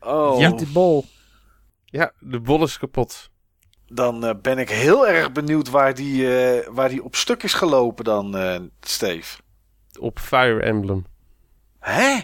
[0.00, 0.48] Oh, Ja.
[0.48, 1.04] Niet die bol.
[1.84, 3.29] Ja, de bol is kapot.
[3.92, 7.54] Dan eh, ben ik heel erg benieuwd waar die, eh, waar die op stuk is
[7.54, 9.38] gelopen dan, eh Steve.
[9.98, 11.06] Op Fire Emblem.
[11.78, 12.18] Hè?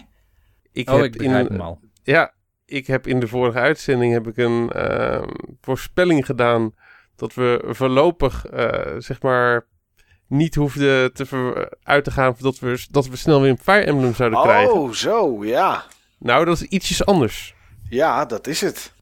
[0.71, 1.79] Ik Oh, heb ik begrijp in, hem al.
[2.03, 2.33] Ja,
[2.65, 5.29] ik heb in de vorige uitzending heb ik een ehm,
[5.61, 6.73] voorspelling gedaan
[7.15, 9.65] dat we voorlopig eh, zeg maar
[10.27, 13.83] niet hoefden te ver- uit te gaan dat we, dat we snel weer een Fire
[13.85, 14.73] Emblem zouden krijgen.
[14.73, 15.83] Oh, zo, ja.
[16.19, 17.55] Nou, dat is ietsjes anders.
[17.89, 18.93] Ja, dat is het.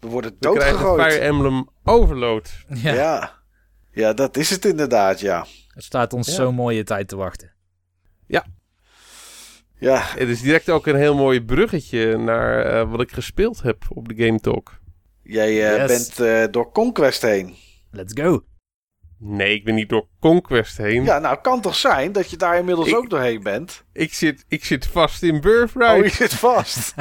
[0.00, 1.02] We worden We krijgen doodgegooid.
[1.12, 2.64] Fire Emblem Overload.
[2.68, 3.32] Ja, Ja.
[3.90, 5.46] ja, dat is het inderdaad, ja.
[5.68, 6.32] Het staat ons Ja.
[6.34, 7.52] zo'n mooie tijd te wachten.
[9.78, 13.84] Ja, Het is direct ook een heel mooi bruggetje naar eh, wat ik gespeeld heb
[13.88, 14.78] op de Game Talk.
[15.22, 15.86] jij eh, Yes.
[15.86, 17.54] bent eh, door Conquest heen.
[17.90, 18.44] Let's go.
[19.18, 21.04] Nee, ik ben niet door Conquest heen.
[21.04, 23.84] Ja, nou, kan toch zijn dat je daar inmiddels Ik- ook doorheen bent?
[23.92, 26.02] Ik, zit, ik zit vast in Oh, Birthright.
[26.04, 26.94] je zit vast.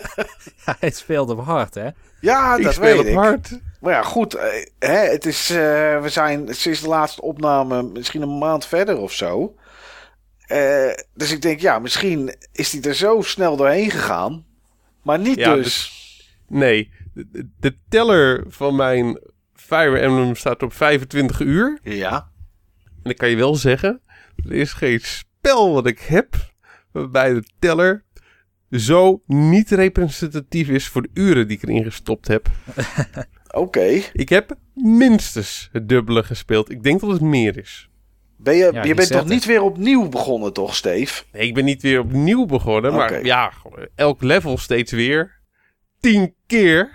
[0.80, 1.88] Hij speelt op hard, hè?
[2.20, 3.14] Ja, ik dat speel weet op ik.
[3.14, 3.58] hard.
[3.84, 4.34] Maar ja, goed.
[4.34, 4.46] eh,
[4.78, 5.56] hè, het is, eh,
[6.02, 9.54] we zijn sinds de laatste opname misschien een maand verder of zo.
[10.46, 14.44] Eh, dus ik denk, ja, misschien is hij er zo snel doorheen gegaan.
[15.02, 15.92] Maar niet Ja, dus.
[16.48, 19.20] Nee, de, de- de teller van mijn
[19.54, 21.78] Fire Emblem staat op 25 uur.
[21.82, 22.30] Ja.
[23.02, 24.00] En ik kan je wel zeggen,
[24.44, 26.36] er is geen spel wat ik heb
[26.92, 28.04] waarbij de teller
[28.70, 32.48] zo niet representatief is voor de uren die ik erin gestopt heb.
[33.54, 34.00] Oké.
[34.12, 36.70] Ik heb minstens het dubbele gespeeld.
[36.70, 37.88] Ik denk dat het meer is.
[38.36, 41.22] Ben je, Ja, je bent toch niet weer opnieuw begonnen, toch, Steve?
[41.32, 43.52] Nee, ik ben niet weer opnieuw begonnen, maar ja,
[43.94, 45.40] elk level steeds weer.
[46.00, 46.90] Tien keer.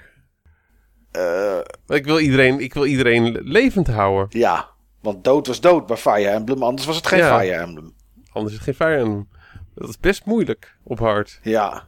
[1.11, 4.39] Eh, Ik wil iedereen, ik wil iedereen levend houden.
[4.39, 4.69] ja.
[5.01, 7.39] Want dood was dood bij Fire Emblem, anders was het geen Ja.
[7.39, 7.93] Fire Emblem.
[8.31, 9.29] Anders is het geen Fire Emblem.
[9.75, 11.39] Dat is best moeilijk op hard.
[11.43, 11.87] Ja.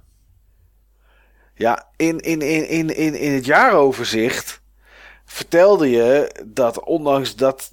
[1.56, 4.61] Ja, in, in, in, in, in, in het jaaroverzicht
[5.32, 7.72] vertelde je dat ondanks dat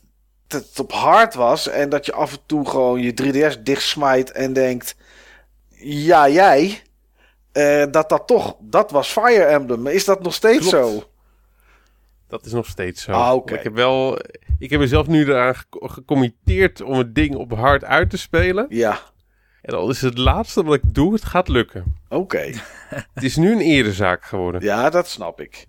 [0.48, 4.52] het op hard was en dat je af en toe gewoon je 3DS dichtsmijt en
[4.52, 4.96] denkt,
[5.82, 6.82] ja jij,
[7.52, 9.86] eh, dat dat toch, dat was Fire Emblem.
[9.86, 10.86] Is dat nog steeds Klopt.
[10.88, 11.10] zo?
[12.28, 13.12] Dat is nog steeds zo.
[13.12, 13.54] Ah, oké.
[13.54, 14.18] Ik heb wel,
[14.58, 18.66] ik heb mezelf nu eraan ge- gecommitteerd om het ding op hard uit te spelen.
[18.68, 19.00] Ja,
[19.62, 21.96] En al is het laatste wat ik doe, het gaat lukken.
[22.08, 22.50] oké.
[23.14, 24.62] Het is nu een erezaak geworden.
[24.62, 25.66] Ja, dat snap ik.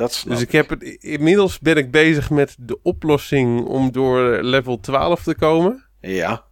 [0.00, 4.42] Dat snap Dus ik heb het, inmiddels ben ik bezig met de oplossing om door
[4.42, 5.86] level 12 te komen.
[6.00, 6.44] Ja.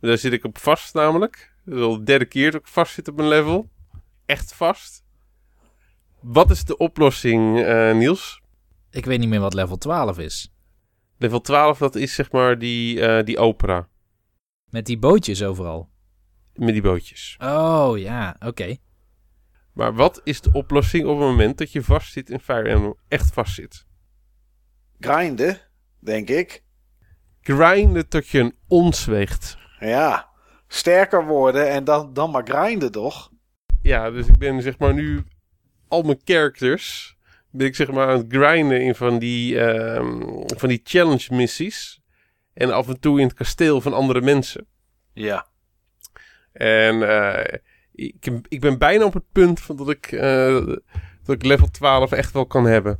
[0.00, 1.54] Daar zit ik op vast namelijk.
[1.64, 3.68] Dat is al de derde keer dat ik vast zit op een level.
[4.26, 5.04] Echt vast.
[6.20, 8.42] Wat is de oplossing, eh, Niels?
[8.90, 10.52] Ik weet niet meer wat level 12 is.
[11.16, 13.88] Level 12, dat is zeg maar die, eh, die opera.
[14.70, 15.88] Met die bootjes overal.
[16.54, 17.36] Met die bootjes.
[17.38, 18.76] Oh ja, oké.
[19.78, 22.94] Maar wat is de oplossing op het moment dat je vast zit in Fire Emblem?
[23.08, 23.86] Echt vast zit.
[25.00, 25.60] Grinden,
[25.98, 26.62] denk ik.
[27.40, 29.58] Grinden tot je een ons weegt.
[29.80, 30.28] Ja.
[30.68, 33.30] Sterker worden en dan, dan maar grinden, toch?
[33.82, 35.24] Ja, dus ik ben zeg maar nu
[35.88, 37.16] al mijn characters
[37.50, 42.00] ben ik zeg maar aan het grinden in van die, ehm, van die challenge missies.
[42.54, 44.66] En af en toe in het kasteel van andere mensen.
[45.12, 45.46] Ja.
[46.52, 47.58] En eh,
[47.98, 50.66] ik, ik ben bijna op het punt van dat ik, eh,
[51.24, 52.98] dat ik level 12 echt wel kan hebben.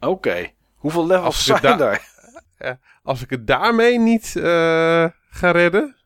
[0.00, 0.50] Oké.
[0.74, 2.10] Hoeveel levels Als ik zijn er?
[3.02, 4.42] Als ik het daarmee niet eh,
[5.30, 5.96] ga redden,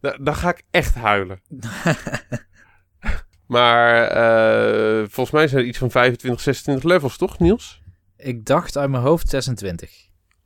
[0.00, 1.40] da- dan ga ik echt huilen.
[3.46, 7.80] maar eh, volgens mij zijn er iets van 25, 26 levels, toch Niels?
[8.16, 9.90] Ik dacht uit mijn hoofd 26.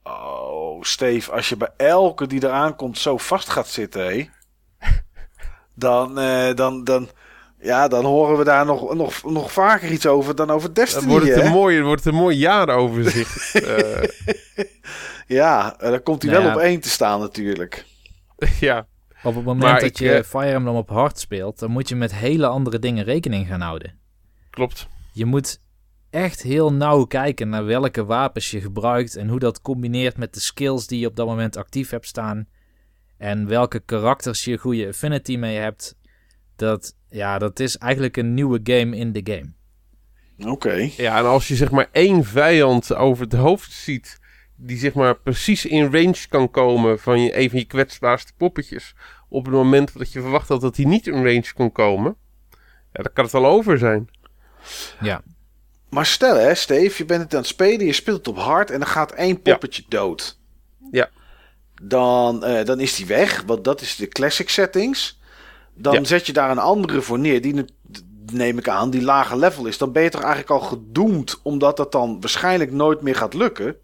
[0.02, 4.28] Oh, Steve, als je bij elke die eraan komt zo vast gaat zitten, hé.
[5.78, 7.08] Dan, eh, dan, dan,
[7.58, 11.10] ja, dan horen we daar nog, nog, nog vaker iets over dan over Dan Destiny,
[11.10, 13.54] wordt het, een mooi, wordt het een mooi jaaroverzicht.
[13.64, 14.64] Eh,
[15.26, 16.58] Ja, eh, dan komt hij Nou wel ja.
[16.58, 17.84] op één te staan natuurlijk.
[18.60, 18.86] ja,
[19.22, 21.96] Op het moment Maar dat ik, je Fire Emblem op hard speelt, dan moet je
[21.96, 23.98] met hele andere dingen rekening gaan houden.
[24.50, 24.88] klopt.
[25.12, 25.60] Je moet
[26.10, 30.40] echt heel nauw kijken naar welke wapens je gebruikt en hoe dat combineert met de
[30.40, 32.46] skills die je op dat moment actief hebt staan.
[33.18, 35.96] En welke karakters je goede affinity mee hebt.
[36.56, 39.52] Dat, ja, dat is eigenlijk een nieuwe game in de game.
[40.50, 40.90] Oké.
[40.96, 44.20] Ja, en als je zeg maar één vijand over het hoofd ziet...
[44.56, 48.94] die zeg maar precies in range kan komen van je, een van je kwetsbaarste poppetjes...
[49.28, 52.16] op het moment dat je verwacht had dat hij niet in range kon komen...
[52.92, 54.08] Ja, dan kan het al over zijn.
[55.00, 55.22] Ja,
[55.88, 58.70] Maar stel hè, Steve, je bent het aan het spelen, je speelt het op hard
[58.70, 60.38] en dan gaat één poppetje dood.
[60.90, 61.10] Ja.
[61.82, 65.18] Dan, eh, dan is die weg, want dat is de classic settings.
[65.74, 66.04] Dan Ja.
[66.04, 67.64] zet je daar een andere voor neer, die ne-
[68.32, 69.78] neem ik aan, die lage level is.
[69.78, 73.76] Dan ben je toch eigenlijk al gedoemd, omdat dat dan waarschijnlijk nooit meer gaat lukken?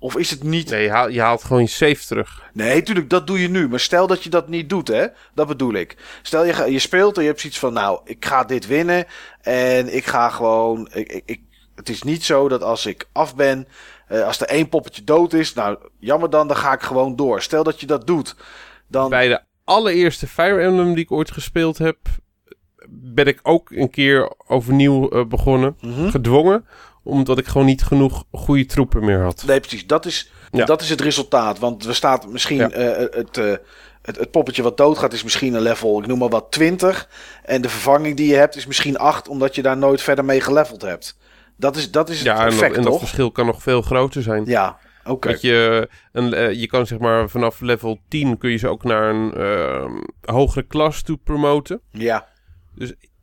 [0.00, 0.70] Of is het niet...
[0.70, 2.42] Nee, je haalt, je haalt gewoon je save terug.
[2.52, 3.68] Nee, tuurlijk, dat doe je nu.
[3.68, 5.06] Maar stel dat je dat niet doet, hè?
[5.34, 5.96] Dat bedoel ik.
[6.22, 9.04] Stel je, je speelt en je hebt zoiets van, nou, ik ga dit winnen.
[9.40, 10.88] En ik ga gewoon.
[10.92, 11.40] Ik, ik-
[11.74, 13.68] het is niet zo dat als ik af ben,
[14.08, 17.42] eh, als er één poppetje dood is, nou, jammer dan, dan ga ik gewoon door.
[17.42, 18.36] Stel dat je dat doet,
[18.88, 19.10] dan.
[19.10, 21.96] Bij de allereerste Fire Emblem die ik ooit gespeeld heb...
[22.88, 25.76] ben ik ook een keer overnieuw eh, begonnen.
[25.80, 26.08] Mhm.
[26.08, 26.66] Gedwongen.
[27.02, 29.42] Omdat ik gewoon niet genoeg goede troepen meer had.
[29.46, 29.86] Nee, precies.
[29.86, 30.64] Dat is, Ja.
[30.64, 31.58] dat is het resultaat.
[31.58, 32.68] Want er staat misschien Ja.
[32.70, 33.54] het, eh,
[34.02, 37.08] het, het poppetje wat doodgaat is misschien een level, ik noem maar wat, 20.
[37.44, 40.40] En de vervanging die je hebt is misschien 8, omdat je daar nooit verder mee
[40.40, 41.16] geleveld hebt.
[41.58, 43.82] Dat is, dat is het Ja, en dat, effect, en dat verschil kan nog veel
[43.82, 44.44] groter zijn.
[44.44, 45.28] Ja, oké.
[45.28, 48.84] Dat je, een, eh, je kan zeg maar vanaf level 10 kun je ze ook
[48.84, 51.80] naar een ehm, hogere klas toe promoten.
[51.90, 52.28] Ja,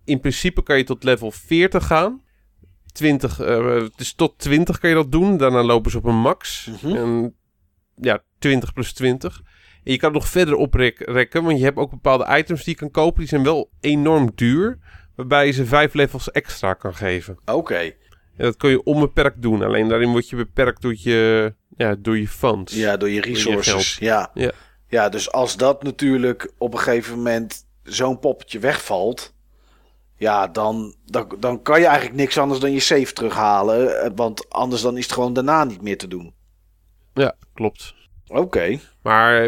[0.03, 2.23] In principe kan je tot level 40 gaan.
[2.93, 5.37] 20, eh, dus tot 20 kan je dat doen.
[5.37, 6.69] Daarna lopen ze op een max.
[6.81, 6.95] Mhm.
[6.95, 7.35] En
[7.95, 9.41] ja, 20 plus 20.
[9.83, 12.79] En je kan het nog verder oprekken, want je hebt ook bepaalde items die je
[12.79, 13.19] kan kopen.
[13.19, 14.79] Die zijn wel enorm duur.
[15.15, 17.37] waarbij je ze vijf levels extra kan geven.
[17.45, 17.91] Oké.
[18.37, 19.61] En dat kun je onbeperkt doen.
[19.63, 22.73] Alleen daarin word je beperkt door je, ja, door je funds.
[22.73, 23.97] Ja, door je resources.
[23.97, 24.31] ja.
[24.33, 24.51] Ja.
[24.87, 29.33] ja, dus als dat natuurlijk op een gegeven moment zo'n poppetje wegvalt.
[30.17, 34.01] Ja, dan, dan, dan kan je eigenlijk niks anders dan je save terughalen.
[34.01, 36.33] eh, Want anders dan is het gewoon daarna niet meer te doen.
[37.13, 37.93] Ja, klopt.
[38.27, 38.79] Oké.
[39.01, 39.41] Maar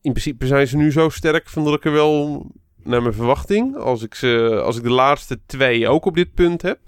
[0.00, 2.46] in principe zijn ze nu zo sterk van dat ik er wel
[2.82, 6.62] naar mijn verwachting, als ik, ze, als ik de laatste twee ook op dit punt
[6.62, 6.78] heb,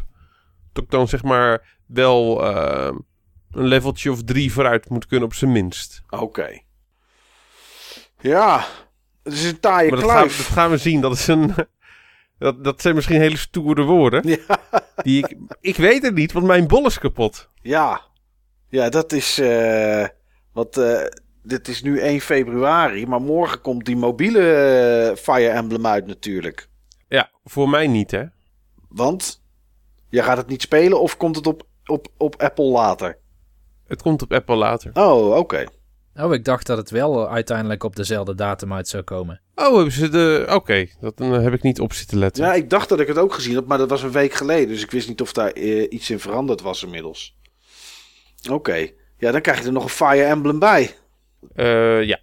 [0.78, 2.94] dat ik dan zeg maar wel eh,
[3.52, 6.02] een leveltje of drie vooruit moet kunnen op zijn minst.
[6.10, 6.60] Oké.
[8.20, 8.64] Ja,
[9.22, 10.36] het is een taaie Maar dat gaan, kluif.
[10.36, 11.00] dat gaan we zien.
[11.00, 11.54] Dat, is een,
[12.38, 14.28] dat, dat zijn misschien hele stoere woorden.
[14.28, 14.38] Ja.
[15.02, 17.48] Die ik, ik weet het niet, want mijn bol is kapot.
[17.62, 18.00] Ja,
[18.68, 19.38] ja dat is.
[19.38, 20.06] eh
[20.52, 21.04] wat, eh,
[21.42, 26.68] dit is nu 1 februari, maar morgen komt die mobiele eh, Fire Emblem uit natuurlijk.
[27.08, 28.24] Ja, voor mij niet hè.
[28.88, 29.42] Want
[30.08, 33.18] jij gaat het niet spelen of komt het op, op, op Apple later?
[33.86, 34.90] Het komt op Apple later.
[34.94, 35.66] Oh, oké.
[36.16, 39.40] Oh, ik dacht dat het wel uiteindelijk op dezelfde datum uit zou komen.
[39.54, 40.46] Oh, hebben ze de...
[40.50, 42.44] Oké, dat eh, heb ik niet op zitten letten.
[42.44, 44.68] Ja, ik dacht dat ik het ook gezien had, maar dat was een week geleden.
[44.68, 47.36] Dus ik wist niet of daar eh, iets in veranderd was inmiddels.
[48.50, 48.90] Oké.
[49.18, 50.94] Ja, dan krijg je er nog een Fire Emblem bij.
[51.54, 52.20] Eh, ja.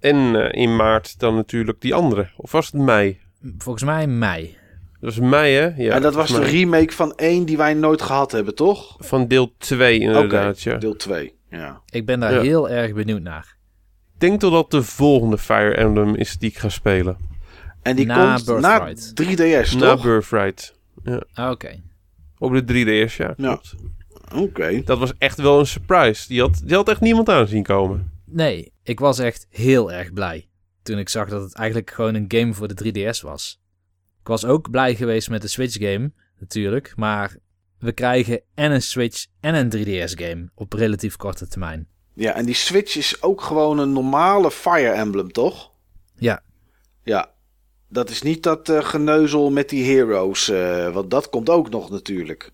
[0.00, 2.30] En eh, in maart dan natuurlijk die andere.
[2.36, 3.20] Of was het mei?
[3.58, 4.58] Volgens mij mei.
[5.00, 5.82] Dat was mei, hè?
[5.82, 8.96] Ja, en dat was de remake van 1 die wij nooit gehad hebben, toch?
[8.98, 10.76] Van deel 2 inderdaad, ja.
[10.76, 11.34] Deel 2.
[11.50, 11.80] Ja.
[11.90, 12.40] Ik ben daar Ja.
[12.40, 13.56] heel erg benieuwd naar.
[14.14, 17.16] Ik denk dat dat de volgende Fire Emblem is die ik ga spelen.
[17.82, 19.14] En die Na komt na Birthright.
[19.14, 20.02] 3DS, Na toch?
[20.02, 20.78] Birthright.
[21.32, 21.80] Ah, Oké.
[22.38, 22.62] Op de
[23.08, 23.34] 3DS, ja.
[23.36, 23.60] Ja.
[24.34, 24.82] Oké.
[24.84, 26.28] Dat was echt wel een surprise.
[26.28, 28.12] Die had, die had echt niemand aan zien komen.
[28.24, 30.48] Nee, ik was echt heel erg blij
[30.82, 32.74] toen ik zag dat het eigenlijk gewoon een game voor de
[33.14, 33.59] 3DS was.
[34.30, 37.36] Was ook blij geweest met de Switch game, natuurlijk, maar
[37.78, 41.88] we krijgen en een Switch en een 3DS game op relatief korte termijn.
[42.14, 45.70] Ja, en die Switch is ook gewoon een normale Fire Emblem, toch?
[46.16, 46.42] Ja,
[47.04, 47.30] Ja.
[47.88, 51.90] Dat is niet dat eh, geneuzel met die heroes, eh, want dat komt ook nog
[51.90, 52.50] natuurlijk.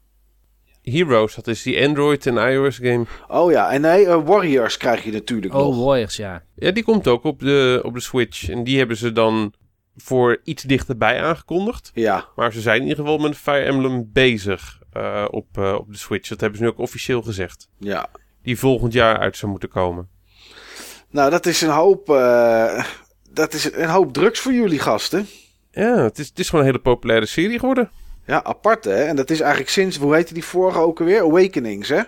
[0.83, 3.07] Heroes, dat is die Android en iOS game.
[3.29, 5.85] Oh ja, en nee, eh, Warriors krijg je natuurlijk oh nog.
[5.85, 6.43] Warriors, ja.
[6.55, 8.49] Ja, die komt ook op de, op de Switch.
[8.49, 9.53] En die hebben ze dan
[9.97, 11.91] voor iets dichterbij aangekondigd.
[11.95, 15.93] Ja, Maar ze zijn in ieder geval met Fire Emblem bezig eh, op, eh, op
[15.93, 16.29] de Switch.
[16.29, 17.69] Dat hebben ze nu ook officieel gezegd.
[17.79, 18.09] ja.
[18.43, 20.09] Die volgend jaar uit zou moeten komen.
[21.11, 22.85] Nou, dat is een hoop, eh,
[23.31, 25.27] dat is een hoop drugs voor jullie gasten.
[25.71, 27.91] Ja, het is, het is gewoon een hele populaire serie geworden.
[28.27, 29.05] Ja, apart hè.
[29.05, 31.21] En dat is eigenlijk sinds, hoe heette die vorige ook alweer?
[31.21, 32.03] Awakenings hè?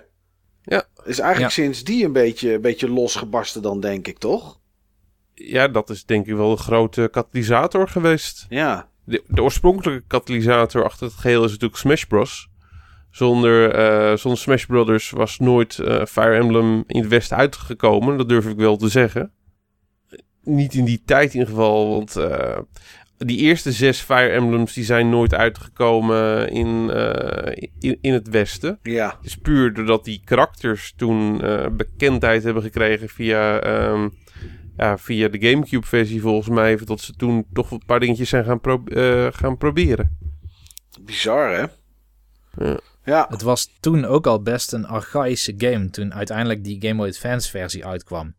[0.63, 0.85] Ja.
[1.05, 1.63] Is eigenlijk Ja.
[1.63, 4.58] sinds die een beetje, een beetje losgebarsten dan, denk ik, toch?
[5.39, 8.47] Ja, dat is denk ik wel de grote katalysator geweest.
[8.49, 8.89] Ja.
[9.05, 12.49] De, de oorspronkelijke katalysator achter het geheel is natuurlijk Smash Bros.
[13.11, 18.17] Zonder, eh, zonder Smash Brothers was nooit eh, Fire Emblem in het Westen uitgekomen.
[18.17, 19.33] Dat durf ik wel te zeggen.
[20.43, 22.59] Niet in die tijd in ieder geval, want eh,
[23.17, 26.91] die eerste zes Fire Emblems die zijn nooit uitgekomen in,
[27.79, 28.79] in, in het Westen.
[28.83, 29.15] Ja.
[29.17, 31.43] Het is puur doordat die karakters toen
[31.77, 34.09] bekendheid hebben gekregen via, ehm,
[34.79, 36.77] ja, via de Gamecube-versie volgens mij.
[36.85, 40.19] Dat ze toen toch een paar dingetjes zijn gaan, pro- eh, gaan proberen.
[41.01, 41.65] Bizar hè?
[42.65, 42.81] Ja.
[43.05, 43.27] Ja.
[43.31, 47.51] Het was toen ook al best een archaïsche game toen uiteindelijk die Game Boy Advance
[47.51, 48.35] versie uitkwam.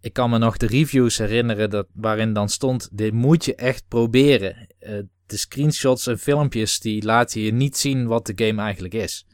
[0.00, 3.84] Ik kan me nog de reviews herinneren dat, waarin dan stond, dit moet je echt
[3.88, 4.66] proberen.
[4.78, 9.26] Eh, de screenshots en filmpjes die laten je niet zien wat de game eigenlijk is.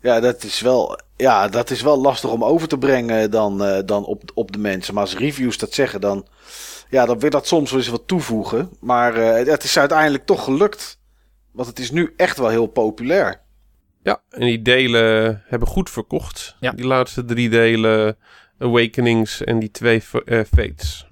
[0.00, 3.82] Ja, dat is wel, ja, dat is wel lastig om over te brengen dan, eh,
[3.84, 4.94] dan op, op de mensen.
[4.94, 6.26] Maar als reviews dat zeggen, dan,
[6.90, 8.70] ja, dan wil dat soms wel eens wat toevoegen.
[8.80, 10.98] Maar eh, het is uiteindelijk toch gelukt.
[11.52, 13.40] Want het is nu echt wel heel populair.
[14.02, 16.56] Ja, en die delen hebben goed verkocht.
[16.60, 16.72] Ja.
[16.72, 18.16] Die laatste drie delen,
[18.58, 21.06] Awakenings en die twee eh, Fates.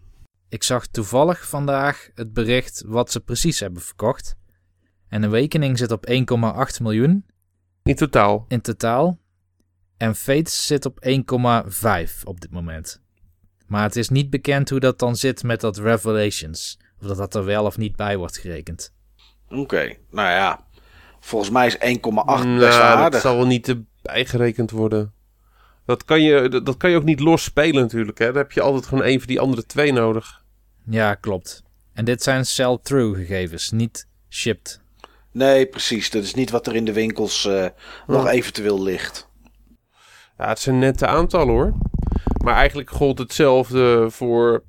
[0.48, 4.34] Ik zag toevallig vandaag het bericht wat ze precies hebben verkocht.
[5.08, 7.24] En Awakening zit op 1,8 miljoen
[7.84, 8.44] In totaal.
[8.48, 9.18] in totaal.
[9.96, 13.02] En Fates zit op 1,5 op dit moment.
[13.66, 16.78] Maar het is niet bekend hoe dat dan zit met dat Revelations.
[17.00, 18.92] Of dat dat er wel of niet bij wordt gerekend.
[19.48, 20.66] Oké, nou ja.
[21.20, 23.10] Volgens mij is 1,8 best Nou, aardig.
[23.10, 25.12] dat zal wel niet erbij gerekend worden.
[25.86, 28.18] Dat kan, je, dat, dat kan je ook niet los spelen natuurlijk.
[28.18, 28.26] Hè?
[28.26, 30.44] Dan heb je altijd gewoon een van die andere twee nodig.
[30.86, 31.62] Ja, klopt.
[31.92, 34.82] En dit zijn sell-through gegevens, niet shipped.
[35.34, 36.10] Nee, precies.
[36.10, 37.66] Dat is niet wat er in de winkels eh,
[38.06, 39.30] nog eventueel ligt.
[40.38, 41.74] Ja, het zijn nette aantallen hoor.
[42.44, 44.64] Maar eigenlijk gold hetzelfde voor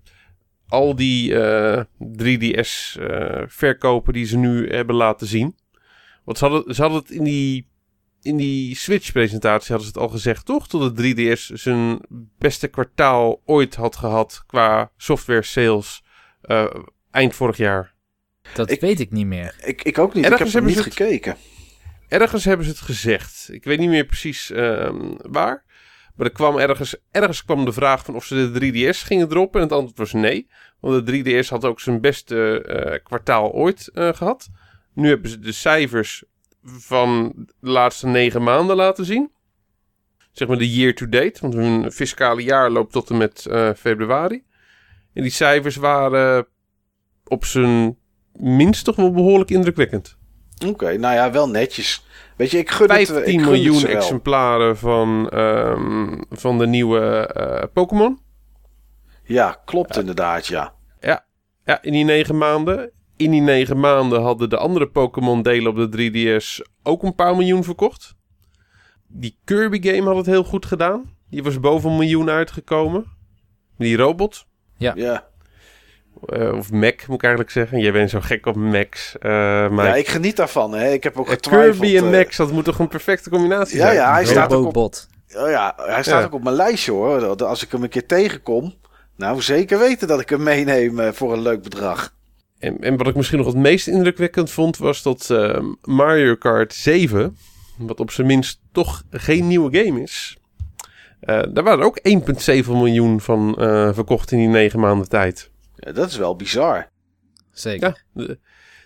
[0.67, 5.55] al die eh, 3DS-verkopen die ze nu hebben laten zien.
[6.23, 7.69] Want ze hadden, ze hadden het in die,
[8.21, 10.67] in die Switch-presentatie hadden ze het al gezegd, toch?
[10.67, 11.99] Dat de 3DS zijn
[12.37, 16.03] beste kwartaal ooit had gehad qua software sales
[16.41, 16.65] eh,
[17.11, 17.94] eind vorig jaar.
[18.53, 19.55] Dat Ik- weet ik niet meer.
[19.63, 20.23] Ik, ik ook niet.
[20.23, 21.37] Ergens ik heb er hebben niet ze het- gekeken.
[22.07, 23.49] Ergens hebben ze het gezegd.
[23.51, 25.63] Ik weet niet meer precies ehm, waar.
[26.15, 29.61] Maar er kwam ergens, ergens kwam de vraag van of ze de 3DS gingen droppen.
[29.61, 30.47] En het antwoord was nee.
[30.79, 31.11] Want de
[31.43, 34.47] 3DS had ook zijn beste eh, kwartaal ooit eh, gehad.
[34.93, 36.23] Nu hebben ze de cijfers
[36.63, 39.31] van de laatste negen maanden laten zien.
[40.31, 41.41] Zeg maar de year to date.
[41.41, 44.43] Want hun fiscale jaar loopt tot en met eh, februari.
[45.13, 46.47] En die cijfers waren
[47.25, 47.97] op zijn
[48.35, 50.17] minst toch wel behoorlijk indrukwekkend.
[50.67, 52.05] Oké, nou ja, wel netjes.
[52.37, 56.67] Weet je, ik gun het, 15 ik gun het miljoen exemplaren van, ehm, van de
[56.67, 58.19] nieuwe eh, Pokémon.
[59.23, 60.73] Ja, klopt inderdaad, ja.
[61.65, 62.91] Ja, in die negen maanden.
[63.17, 67.63] In die negen maanden hadden de andere Pokémon-delen op de 3DS ook een paar miljoen
[67.63, 68.15] verkocht.
[69.07, 71.15] Die Kirby-game had het heel goed gedaan.
[71.29, 73.05] Die was boven een miljoen uitgekomen.
[73.77, 74.45] Die robot.
[74.77, 75.27] Ja.
[76.25, 77.79] Eh, of Mac, moet ik eigenlijk zeggen.
[77.79, 79.15] Jij bent zo gek op Macs.
[79.19, 79.31] eh
[79.69, 80.73] maar ja, ik geniet daarvan.
[80.73, 80.89] Hè.
[80.91, 81.79] Ik heb ook Eh, getwijfeld.
[81.79, 83.95] Kirby en Max, dat moet toch een perfecte combinatie Ja, zijn?
[83.95, 86.25] ja, hij staat ook op, oh ja, hij staat Ja.
[86.25, 87.43] ook op mijn lijstje hoor.
[87.45, 88.73] Als ik hem een keer tegenkom,
[89.17, 92.13] nou zeker weten dat ik hem meeneem voor een leuk bedrag.
[92.59, 96.73] En, en wat ik misschien nog het meest indrukwekkend vond, was dat eh, Mario Kart
[96.73, 97.37] 7,
[97.77, 100.37] wat op zijn minst toch geen nieuwe game is,
[101.19, 105.49] eh, daar waren ook 1,7 miljoen van eh, verkocht in die negen maanden tijd.
[105.93, 106.89] Dat is wel bizar.
[107.51, 108.03] Zeker.
[108.13, 108.35] Ja,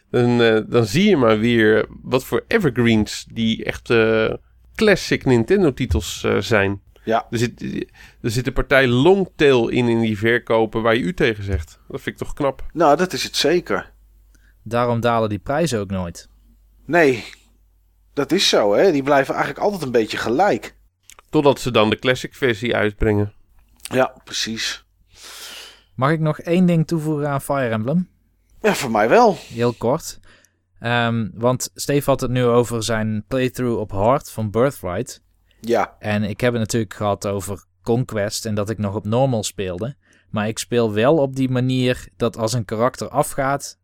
[0.09, 4.33] dan, eh, dan zie je maar weer wat voor evergreens die echt eh,
[4.75, 6.81] classic Nintendo-titels eh, zijn.
[7.03, 7.27] Ja.
[7.29, 7.61] Er zit,
[8.21, 11.79] er zit een partij longtail in in die verkopen waar je u tegen zegt.
[11.87, 12.65] Dat vind ik toch knap.
[12.73, 13.91] Nou, dat is het zeker.
[14.63, 16.29] Daarom dalen die prijzen ook nooit.
[16.85, 17.23] Nee,
[18.13, 18.91] dat is zo hè.
[18.91, 20.75] Die blijven eigenlijk altijd een beetje gelijk.
[21.29, 23.33] Totdat ze dan de classic versie uitbrengen.
[23.81, 24.85] Ja, precies.
[25.99, 28.09] Mag ik nog één ding toevoegen aan Fire Emblem?
[28.61, 29.35] Ja, voor mij wel.
[29.37, 30.19] Heel kort.
[30.79, 35.21] Ehm, want Steve had het nu over zijn playthrough op hard van Birthright.
[35.61, 39.43] Ja, En ik heb het natuurlijk gehad over Conquest en dat ik nog op normal
[39.43, 39.95] speelde.
[40.29, 43.77] Maar ik speel wel op die manier dat als een karakter afgaat,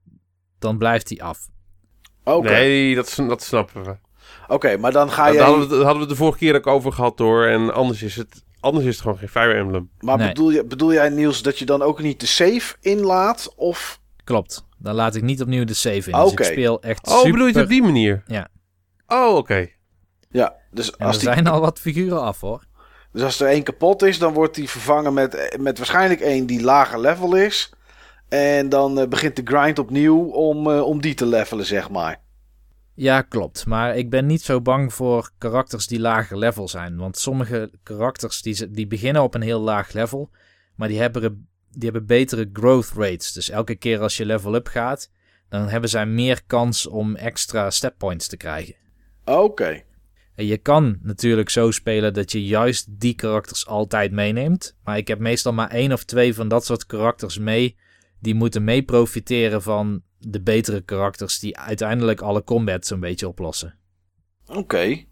[0.59, 1.47] dan blijft hij af.
[2.23, 2.49] oké.
[2.49, 3.95] Nee, dat, dat snappen we.
[4.47, 5.39] Oké, maar dan ga Daar je...
[5.39, 7.45] hadden, we, het- hadden we het de vorige keer ook over gehad hoor.
[7.45, 9.89] En anders is het, anders is het gewoon geen Fire Emblem.
[9.99, 10.27] Maar Nee.
[10.27, 13.53] bedoel, je, bedoel jij Niels dat je dan ook niet de save inlaat?
[13.55, 13.99] Of...
[14.23, 14.65] Klopt.
[14.77, 16.17] Dan laat ik niet opnieuw de save in.
[16.17, 16.43] Dus Oké.
[16.43, 17.31] ik speel echt Oh, super...
[17.31, 18.23] bedoel je het op die manier?
[18.27, 18.47] Ja.
[19.07, 19.67] Oh, oké.
[20.29, 22.63] Ja, dus En er als, die, zijn al wat figuren af hoor.
[23.11, 26.61] dus als er één kapot is, dan wordt die vervangen met, met waarschijnlijk één die
[26.61, 27.73] lager level is.
[28.29, 32.23] En dan eh, begint de grind opnieuw om, eh, om die te levelen, zeg maar.
[32.95, 33.65] Ja, klopt.
[33.65, 36.97] Maar ik ben niet zo bang voor karakters die lager level zijn.
[36.97, 40.29] Want sommige karakters die, die beginnen op een heel laag level.
[40.75, 43.33] Maar die hebben, die hebben betere growth rates.
[43.33, 45.11] Dus elke keer als je level up gaat,
[45.49, 48.75] dan hebben zij meer kans om extra step points te krijgen.
[49.25, 49.83] Oké.
[50.35, 54.77] En je kan natuurlijk zo spelen dat je juist die karakters altijd meeneemt.
[54.83, 57.77] Maar ik heb meestal maar één of twee van dat soort karakters mee.
[58.19, 63.77] Die moeten mee profiteren van de betere karakters die uiteindelijk alle combat zo'n beetje oplossen.
[64.47, 65.03] Oké.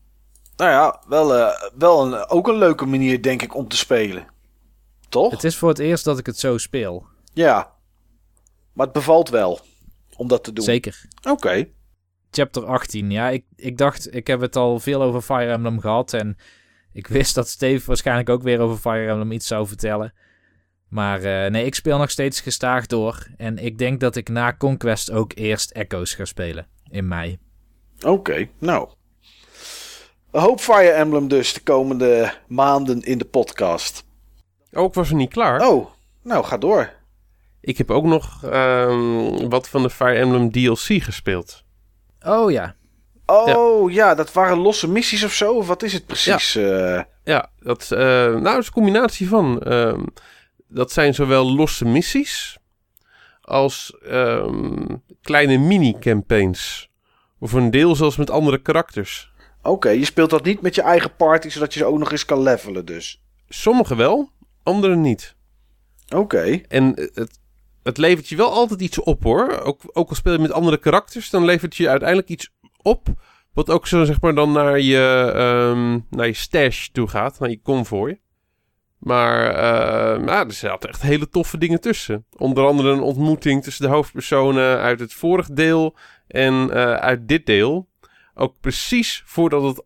[0.55, 4.27] Nou ja, wel, eh, wel een, ook een leuke manier, denk ik, om te spelen.
[5.09, 5.31] Toch?
[5.31, 7.05] Het is voor het eerst dat ik het zo speel.
[7.33, 7.71] Ja.
[8.73, 9.59] Maar het bevalt wel
[10.17, 10.65] om dat te doen.
[10.65, 11.05] Zeker.
[11.29, 11.67] Oké.
[12.31, 13.11] Chapter 18.
[13.11, 16.13] Ja, ik, ik dacht, ik heb het al veel over Fire Emblem gehad.
[16.13, 16.37] En
[16.93, 20.13] ik wist dat Steve waarschijnlijk ook weer over Fire Emblem iets zou vertellen.
[20.93, 23.27] Maar eh, nee, ik speel nog steeds gestaag door.
[23.37, 26.67] En ik denk dat ik na Conquest ook eerst Echoes ga spelen.
[26.89, 27.39] In mei.
[28.01, 28.89] Oké, nou.
[30.31, 34.03] Een hoop Fire Emblem dus de komende maanden in de podcast.
[34.71, 35.67] Oh, ik was er niet klaar.
[35.67, 35.89] Oh,
[36.23, 36.89] nou ga door.
[37.61, 41.63] Ik heb ook nog ehm, wat van de Fire Emblem DLC gespeeld.
[42.25, 42.75] Oh ja.
[43.25, 44.15] Oh ja.
[44.15, 45.53] dat waren losse missies of zo?
[45.53, 46.53] Of wat is het precies?
[46.53, 49.61] Ja, Ja, dat, eh, nou, dat is een combinatie van.
[49.61, 50.03] ehm,
[50.73, 52.57] dat zijn zowel losse missies
[53.41, 56.89] als ehm, kleine mini-campaigns.
[57.39, 59.31] Of een deel zelfs met andere karakters.
[59.61, 62.25] Oké, je speelt dat niet met je eigen party, zodat je ze ook nog eens
[62.25, 63.21] kan levelen dus.
[63.47, 64.29] Sommige wel,
[64.63, 65.35] andere niet.
[66.15, 66.61] Oké.
[66.67, 67.39] En het,
[67.83, 69.59] het levert je wel altijd iets op hoor.
[69.59, 73.07] Ook, ook al speel je met andere karakters, dan levert je uiteindelijk iets op.
[73.53, 77.49] Wat ook zo zeg maar dan naar je, ehm, naar je stash toe gaat, naar
[77.49, 78.19] je convoy.
[79.03, 82.25] Maar uh, nou, er zaten echt hele toffe dingen tussen.
[82.37, 85.97] Onder andere een ontmoeting tussen de hoofdpersonen uit het vorige deel
[86.27, 87.89] en uh, uit dit deel.
[88.33, 89.85] Ook precies voordat het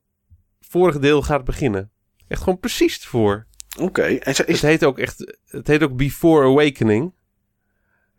[0.59, 1.91] vorige deel gaat beginnen.
[2.27, 3.45] Echt gewoon precies ervoor.
[3.79, 4.01] Oké.
[4.01, 4.37] En is...
[4.37, 5.37] Het heet ook echt.
[5.45, 7.13] Het heet ook Before Awakening.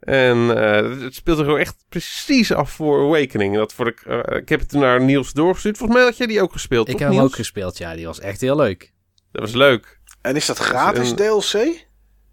[0.01, 3.55] En uh, het speelt er gewoon echt precies af voor Awakening.
[3.55, 5.77] Dat voor ik, uh, ik heb het naar Niels doorgestuurd.
[5.77, 6.87] Volgens mij had jij die ook gespeeld.
[6.89, 7.31] Ik toch, heb hem Niels?
[7.33, 7.95] ook gespeeld, ja.
[7.95, 8.93] Die was echt heel leuk.
[9.33, 9.98] Dat was leuk.
[10.21, 11.87] En is dat gratis een- DLC?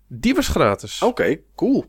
[0.08, 1.02] Die was gratis.
[1.02, 1.86] Oké, cool.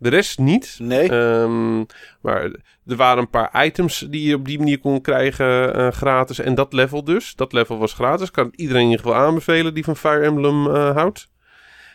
[0.00, 0.76] De rest niet.
[0.78, 1.08] Nee.
[1.10, 1.78] Ehm,
[2.20, 2.42] maar
[2.86, 6.38] er waren een paar items die je op die manier kon krijgen eh, gratis.
[6.38, 7.34] En dat level dus.
[7.34, 8.30] Dat level was gratis.
[8.30, 11.28] Kan iedereen in ieder geval aanbevelen die van Fire Emblem eh, houdt.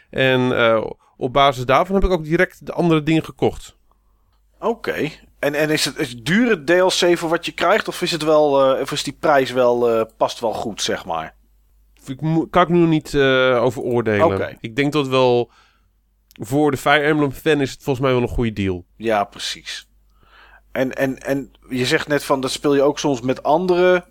[0.10, 0.86] En eh,
[1.18, 3.76] op basis daarvan heb ik ook direct de andere dingen gekocht.
[4.60, 5.10] Oké.
[5.40, 7.88] En, en is het is het dure DLC voor wat je krijgt?
[7.88, 11.36] Of is, het wel, of is die prijs wel, past wel goed, zeg maar?
[12.10, 12.18] Ik
[12.50, 14.26] kan ik nu nog niet eh, over oordelen.
[14.26, 14.58] Oké.
[14.60, 15.52] Ik denk dat wel
[16.42, 18.86] voor de Fire Emblem fan is het volgens mij wel een goede deal.
[18.98, 19.88] Ja, precies.
[20.72, 24.06] En, en, en je zegt net van dat speel je ook soms met andere,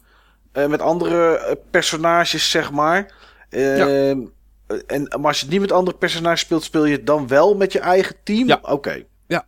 [0.53, 3.14] eh, met andere eh, personages, zeg maar.
[3.49, 7.26] Eh, En maar als je het niet met andere personages speelt, speel je het dan
[7.28, 8.49] wel met je eigen team?
[8.49, 8.59] Ja.
[8.62, 9.05] Oké.
[9.26, 9.47] Ja.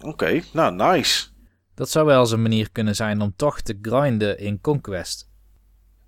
[0.00, 1.26] Oké, nou nice.
[1.74, 5.30] Dat zou wel eens een manier kunnen zijn om toch te grinden in Conquest.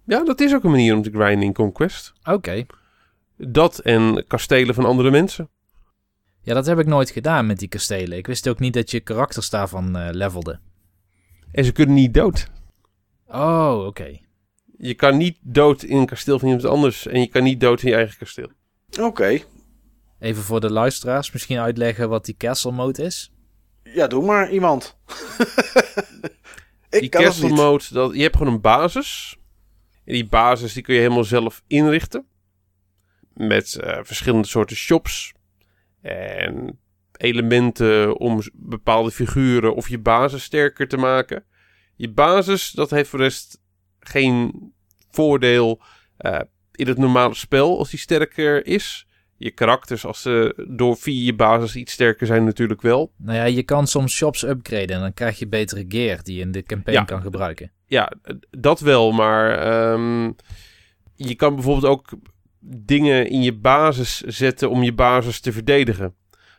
[0.05, 2.13] Ja, dat is ook een manier om te grinden in Conquest.
[2.25, 2.67] Oké.
[3.37, 5.49] Dat en kastelen van andere mensen.
[6.43, 8.19] Ja, dat heb ik nooit gedaan met die kastelen.
[8.19, 10.59] Ik wist ook niet dat je karakters daarvan eh, levelde.
[11.53, 12.51] En ze kunnen niet dood.
[13.27, 14.19] Oh, oké.
[14.79, 17.07] Je kan niet dood in een kasteel van iemand anders.
[17.07, 18.51] En je kan niet dood in je eigen kasteel.
[19.01, 19.41] Oké.
[20.19, 23.33] Even voor de luisteraars misschien uitleggen wat die castle mode is.
[23.83, 24.97] Ja, doe maar iemand.
[26.91, 27.57] Ik die kan castle niet.
[27.57, 29.39] mode, dat, je hebt gewoon een basis.
[30.05, 32.27] Die basis die kun je helemaal zelf inrichten.
[33.35, 35.33] Met eh, verschillende soorten shops.
[36.01, 36.79] En
[37.17, 41.45] elementen om bepaalde figuren of je basis sterker te maken.
[41.97, 43.61] Je basis, dat heeft voor de rest
[44.01, 44.53] geen
[45.11, 45.83] voordeel
[46.17, 46.41] eh,
[46.73, 49.07] in het normale spel als die sterker is.
[49.37, 53.13] Je karakters, als ze door via je basis iets sterker zijn, natuurlijk wel.
[53.17, 56.41] Nou ja, je kan soms shops upgraden en dan krijg je betere gear die je
[56.41, 57.05] in de campaign Ja.
[57.05, 57.73] kan gebruiken.
[57.95, 58.13] Ja,
[58.51, 60.33] dat wel, maar ehm,
[61.15, 62.09] je kan bijvoorbeeld ook
[62.61, 66.15] dingen in je basis zetten om je basis te verdedigen.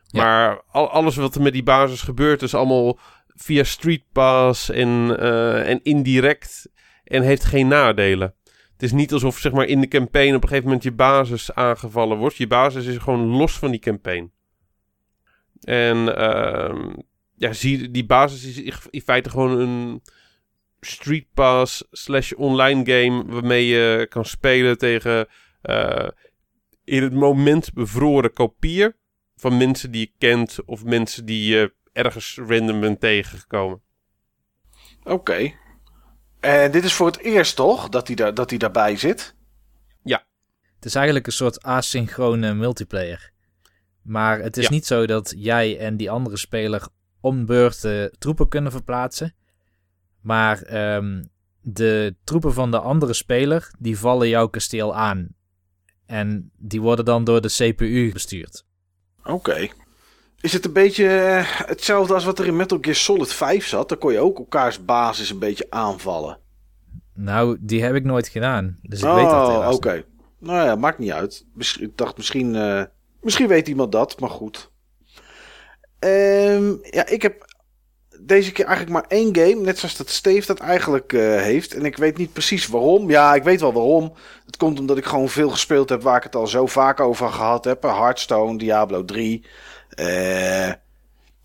[0.08, 0.24] Ja.
[0.24, 5.18] Maar al, alles wat er met die basis gebeurt is allemaal via Street Pass en,
[5.20, 6.70] eh, en indirect
[7.04, 8.34] en heeft geen nadelen.
[8.74, 11.54] Het is niet alsof zeg maar, in de campaign op een gegeven moment je basis
[11.54, 12.36] aangevallen wordt.
[12.36, 14.32] Je basis is gewoon los van die campaign.
[15.62, 16.94] En ehm,
[17.36, 20.02] ja, zie, die basis is in feite gewoon een
[20.86, 25.28] Street Pass slash online game waarmee je kan spelen tegen
[25.62, 26.08] eh,
[26.84, 28.94] in het moment bevroren kopieën
[29.36, 33.82] van mensen die je kent of mensen die je ergens random bent tegengekomen.
[35.04, 35.54] Oké.
[36.40, 39.34] En dit is voor het eerst toch dat hij, daar, dat hij daarbij zit?
[40.76, 43.32] Het is eigenlijk een soort asynchrone multiplayer.
[44.02, 44.70] Maar het is Ja.
[44.72, 46.88] niet zo dat jij en die andere speler
[47.22, 49.36] om beurten troepen kunnen verplaatsen.
[50.26, 51.24] Maar ehm,
[51.62, 55.28] de troepen van de andere speler, die vallen jouw kasteel aan.
[56.06, 58.66] En die worden dan door de CPU bestuurd.
[59.24, 59.68] Oké.
[60.42, 63.90] Is het een beetje eh, hetzelfde als wat er in Metal Gear Solid 5 zat?
[63.90, 66.38] Dan kon je ook elkaars basis een beetje aanvallen.
[67.14, 68.78] Nou, die heb ik nooit gedaan.
[68.82, 70.04] Dus ik weet dat oh, helaas oké.
[70.40, 71.46] Nou ja, maakt niet uit.
[71.80, 72.84] Ik dacht misschien, eh,
[73.22, 74.72] misschien weet iemand dat, maar goed.
[76.00, 77.55] Ehm, ja, ik heb
[78.20, 81.74] deze keer eigenlijk maar één game, net zoals dat Steve dat eigenlijk eh, heeft.
[81.74, 83.10] En ik weet niet precies waarom.
[83.10, 84.14] Ja, ik weet wel waarom.
[84.46, 87.30] Het komt omdat ik gewoon veel gespeeld heb waar ik het al zo vaak over
[87.30, 87.84] gehad heb.
[87.84, 89.46] Hearthstone, Diablo 3.
[89.90, 90.72] Eh,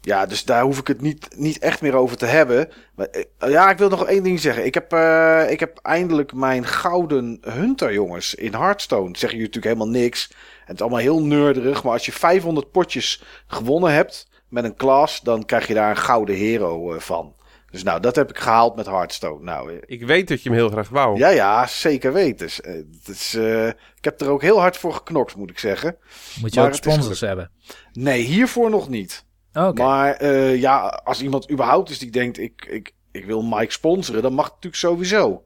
[0.01, 2.68] ja, dus daar hoef ik het niet, niet echt meer over te hebben.
[2.95, 4.64] Maar, eh, ja, ik wil nog één ding zeggen.
[4.64, 9.09] Ik heb, eh, ik heb eindelijk mijn gouden hunter, jongens, in Hearthstone.
[9.18, 10.29] Zeggen jullie natuurlijk helemaal niks.
[10.31, 11.83] En het is allemaal heel nerderig.
[11.83, 15.97] Maar als je 500 potjes gewonnen hebt met een klas, dan krijg je daar een
[15.97, 17.35] gouden hero eh, van.
[17.71, 19.45] Dus nou, dat heb ik gehaald met Hearthstone.
[19.45, 21.19] Nou, eh, Ik weet dat je hem heel graag wou.
[21.19, 22.47] ja, ja, zeker weten.
[22.47, 25.59] Dus, eh, het is, eh, ik heb er ook heel hard voor geknokt, moet ik
[25.59, 25.97] zeggen.
[26.41, 27.51] Moet je Maar ook sponsors hebben.
[27.93, 29.25] Nee, hiervoor nog niet.
[29.53, 29.83] Oh, Oké.
[29.83, 34.23] Maar eh, ja, als iemand überhaupt is die denkt, ik, ik, ik wil Mike sponsoren,
[34.23, 35.45] dan mag het natuurlijk sowieso.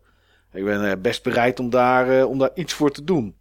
[0.53, 3.37] Ik ben eh, best bereid om daar, eh, om daar iets voor te doen.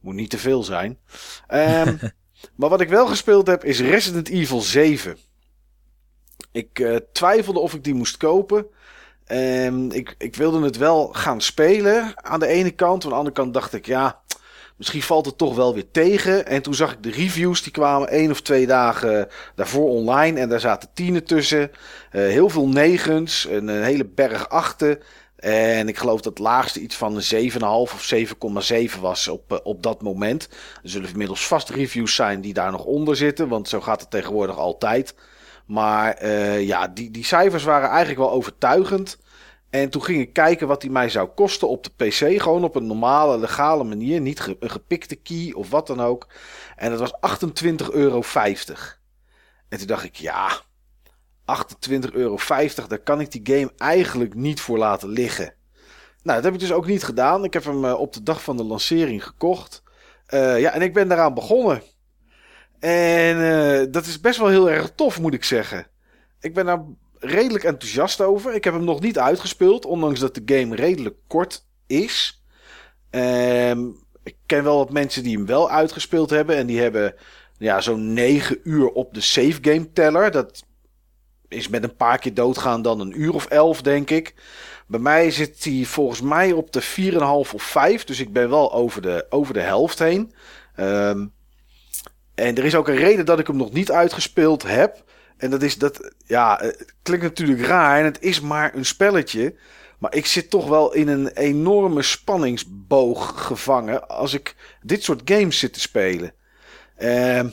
[0.00, 0.98] Moet niet te veel zijn.
[1.46, 1.96] Ehm,
[2.54, 5.16] maar wat ik wel gespeeld heb is Resident Evil 7.
[6.52, 8.66] Ik eh, twijfelde of ik die moest kopen.
[9.24, 13.04] Ehm, ik, ik wilde het wel gaan spelen aan de ene kant.
[13.04, 14.20] Aan de andere kant dacht ik, ja,
[14.76, 16.46] misschien valt het toch wel weer tegen.
[16.46, 20.40] En toen zag ik de reviews, die kwamen één of twee dagen daarvoor online.
[20.40, 21.70] En daar zaten tienen tussen.
[22.10, 24.98] heel veel negens, een hele berg achten.
[25.36, 28.14] En ik geloof dat het laagste iets van een 7,5 of
[28.94, 30.48] 7,7 was op, op dat moment.
[30.82, 33.48] Er zullen inmiddels vast reviews zijn die daar nog onder zitten.
[33.48, 35.14] Want zo gaat het tegenwoordig altijd.
[35.66, 39.18] Maar uh, ja, die, die cijfers waren eigenlijk wel overtuigend.
[39.70, 42.42] En toen ging ik kijken wat die mij zou kosten op de PC.
[42.42, 44.20] Gewoon op een normale, legale manier.
[44.20, 46.28] Niet een gepikte key of wat dan ook.
[46.76, 47.38] En dat was
[47.84, 48.22] 28,50 euro.
[49.68, 50.60] En toen dacht ik, ja,
[51.46, 52.38] 28,50 euro,
[52.88, 55.54] daar kan ik die game eigenlijk niet voor laten liggen.
[56.22, 57.44] Nou, dat heb ik dus ook niet gedaan.
[57.44, 59.82] Ik heb hem uh, op de dag van de lancering gekocht.
[60.30, 61.82] Uh, ja, en ik ben daaraan begonnen.
[62.78, 65.86] En uh, dat is best wel heel erg tof, moet ik zeggen.
[66.40, 66.84] Ik ben daar
[67.18, 68.54] redelijk enthousiast over.
[68.54, 72.42] Ik heb hem nog niet uitgespeeld, ondanks dat de game redelijk kort is.
[73.10, 76.56] Um, ik ken wel wat mensen die hem wel uitgespeeld hebben.
[76.56, 77.14] En die hebben
[77.58, 80.30] ja, zo'n 9 uur op de save game teller.
[80.30, 80.64] Dat
[81.48, 84.34] is met een paar keer doodgaan dan een uur of 11, denk ik.
[84.86, 86.82] Bij mij zit hij volgens mij op de
[87.12, 87.18] 4,5
[87.54, 88.04] of 5.
[88.04, 90.32] Dus ik ben wel over de, over de helft heen.
[90.80, 91.32] Um,
[92.34, 95.04] en er is ook een reden dat ik hem nog niet uitgespeeld heb.
[95.36, 99.54] En dat is dat, ja, het klinkt natuurlijk raar en het is maar een spelletje.
[99.98, 105.58] Maar ik zit toch wel in een enorme spanningsboog gevangen als ik dit soort games
[105.58, 106.32] zit te spelen.
[106.98, 107.44] Uh,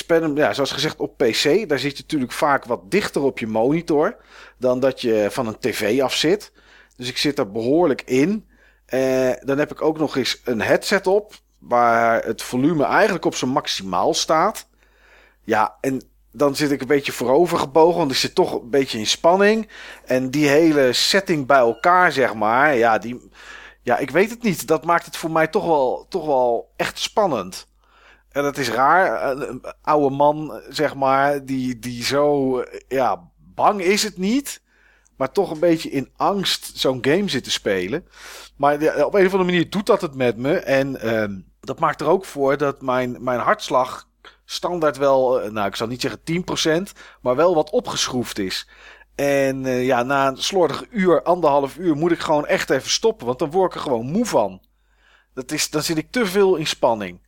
[0.00, 1.68] ik hem, ja, zoals gezegd, op PC.
[1.68, 4.16] Daar zit je natuurlijk vaak wat dichter op je monitor
[4.58, 6.52] dan dat je van een tv af zit.
[6.96, 8.46] Dus ik zit er behoorlijk in.
[8.88, 13.34] Uh, dan heb ik ook nog eens een headset op waar het volume eigenlijk op
[13.34, 14.68] zijn maximaal staat.
[15.44, 18.98] Ja, en dan zit ik een beetje voorover gebogen, want ik zit toch een beetje
[18.98, 19.68] in spanning.
[20.04, 23.30] En die hele setting bij elkaar, zeg maar, ja, die,
[23.82, 24.66] ja, ik weet het niet.
[24.66, 27.66] Dat maakt het voor mij toch wel, toch wel echt spannend.
[28.32, 29.36] En dat is raar.
[29.36, 34.62] Een, oude man, zeg maar, die, die zo, ja, bang is het niet.
[35.16, 38.06] Maar toch een beetje in angst zo'n game zit te spelen.
[38.56, 38.74] Maar
[39.04, 40.56] op een of andere manier doet dat het met me.
[40.56, 44.08] En ehm, dat maakt er ook voor dat mijn, mijn hartslag
[44.44, 48.68] standaard wel, eh, nou ik zal niet zeggen 10%, maar wel wat opgeschroefd is.
[49.14, 53.38] En ja, na een slordig uur, anderhalf uur, moet ik gewoon echt even stoppen, want
[53.38, 54.60] dan word ik er gewoon moe van.
[55.34, 57.20] Dat is, dan zit ik te veel in spanning.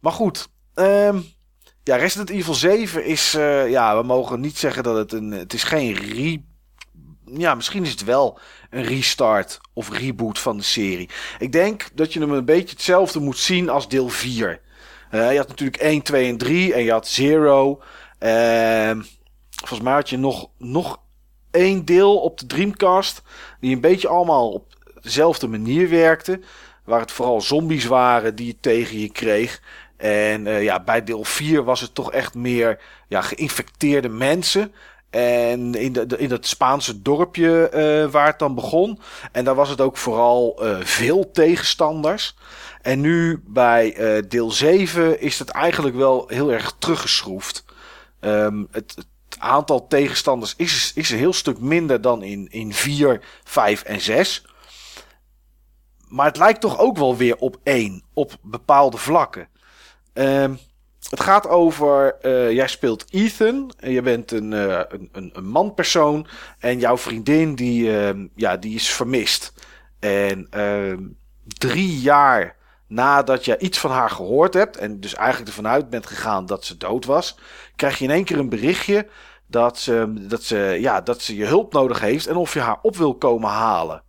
[0.00, 1.24] Maar goed, um,
[1.82, 5.52] ja, Resident Evil 7 is, uh, ja, we mogen niet zeggen dat het een, het
[5.52, 6.42] is geen re
[7.36, 8.38] ja, misschien is het wel
[8.70, 11.08] een restart of reboot van de serie.
[11.38, 14.60] Ik denk dat je hem een beetje hetzelfde moet zien als deel 4.
[15.10, 17.82] Uh, je had natuurlijk 1, 2 en 3 en je had Zero.
[18.20, 18.90] Uh,
[19.50, 21.00] volgens mij had je nog, nog
[21.50, 23.22] één deel op de Dreamcast.
[23.60, 26.40] Die een beetje allemaal op dezelfde manier werkte.
[26.84, 29.62] Waar het vooral zombies waren die je tegen je kreeg.
[30.00, 32.78] En uh, ja, bij deel 4 was het toch echt meer
[33.08, 34.72] ja, geïnfecteerde mensen.
[35.10, 39.00] En in, de, in dat Spaanse dorpje uh, waar het dan begon.
[39.32, 42.36] En daar was het ook vooral uh, veel tegenstanders.
[42.82, 43.94] En nu bij
[44.28, 47.64] deel 7 is het eigenlijk wel heel erg teruggeschroefd.
[48.20, 49.06] Um, het, het,
[49.38, 54.44] aantal tegenstanders is, is een heel stuk minder dan in, in 4, 5 en 6.
[56.08, 59.48] Maar het lijkt toch ook wel weer op 1, op bepaalde vlakken.
[60.14, 60.58] Um,
[61.08, 63.72] het gaat over, uh, jij speelt Ethan.
[63.78, 66.26] En je bent een, uh, een, een, manpersoon.
[66.58, 69.52] En jouw vriendin die, uh, ja, die is vermist.
[69.98, 70.98] En ehm,
[71.46, 72.56] drie jaar
[72.86, 74.76] nadat je iets van haar gehoord hebt.
[74.76, 77.38] En dus eigenlijk ervan uit bent gegaan dat ze dood was.
[77.76, 79.06] Krijg je in één keer een berichtje
[79.46, 82.26] dat ze, dat ze, ja, dat ze je hulp nodig heeft.
[82.26, 84.02] En of je haar op wil komen halen.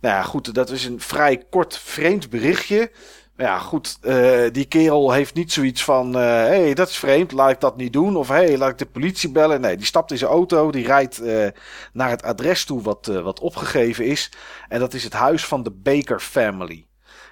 [0.00, 2.90] Nou ja, goed, dat is een vrij kort vreemd berichtje.
[3.38, 3.98] Ja, goed.
[4.02, 7.60] Uh, die kerel heeft niet zoiets van: hé, uh, hey, dat is vreemd, laat ik
[7.60, 8.16] dat niet doen.
[8.16, 9.60] Of hé, hey, laat ik de politie bellen.
[9.60, 11.48] Nee, die stapt in zijn auto, die rijdt uh,
[11.92, 14.32] naar het adres toe wat, wat opgegeven is.
[14.68, 16.86] En dat is het huis van de Baker Family.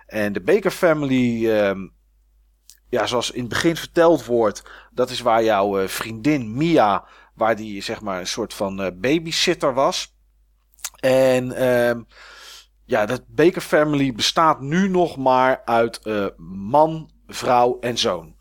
[0.07, 1.87] En de Baker Family, ehm,
[2.89, 7.05] ja, zoals in het begin verteld wordt, dat is waar jouw vriendin Mia,
[7.35, 10.16] waar die zeg maar een soort van babysitter was.
[11.01, 11.53] En.
[11.53, 12.01] Ehm,
[12.86, 18.34] ja, dat Baker Family bestaat nu nog maar uit uh, man, vrouw en zoon.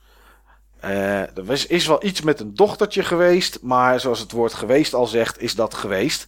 [0.84, 5.08] Uh, er is, wel iets met een dochtertje geweest, maar zoals het woord geweest al
[5.08, 6.28] zegt, is dat geweest.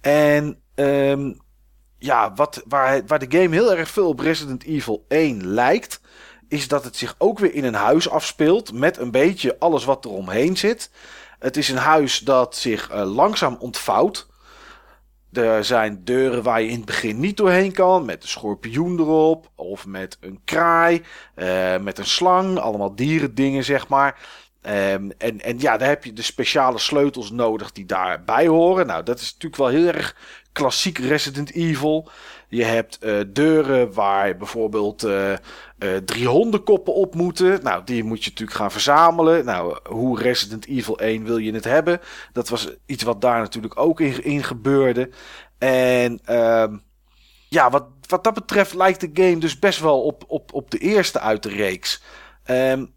[0.00, 1.40] En um,
[1.98, 6.00] ja, wat, waar, de game heel erg veel op Resident Evil 1 lijkt,
[6.48, 10.04] is dat het zich ook weer in een huis afspeelt met een beetje alles wat
[10.04, 10.90] er omheen zit.
[11.38, 14.26] Het is een huis dat zich uh, langzaam ontvouwt.
[15.32, 18.04] Er zijn deuren waar je in het begin niet doorheen kan.
[18.04, 19.50] Met een schorpioen erop.
[19.54, 21.02] Of met een kraai.
[21.36, 22.58] Uh, met een slang.
[22.58, 24.18] Allemaal dierendingen, zeg maar.
[24.66, 28.86] Um, en, en ja, daar heb je de speciale sleutels nodig die daarbij horen.
[28.86, 30.16] Nou, dat is natuurlijk wel heel erg
[30.52, 32.10] klassiek Resident Evil.
[32.54, 35.34] Je hebt uh, deuren waar bijvoorbeeld uh,
[36.04, 37.62] drie hondenkoppen op moeten.
[37.62, 39.44] Nou, die moet je natuurlijk gaan verzamelen.
[39.44, 42.00] Nou, hoe Resident Evil 1 wil je het hebben?
[42.32, 45.10] Dat was iets wat daar natuurlijk ook in, gebeurde.
[45.58, 46.64] En uh,
[47.48, 50.78] ja, wat, wat dat betreft lijkt de game dus best wel op, op, op de
[50.78, 52.02] eerste uit de reeks.
[52.46, 52.92] Um,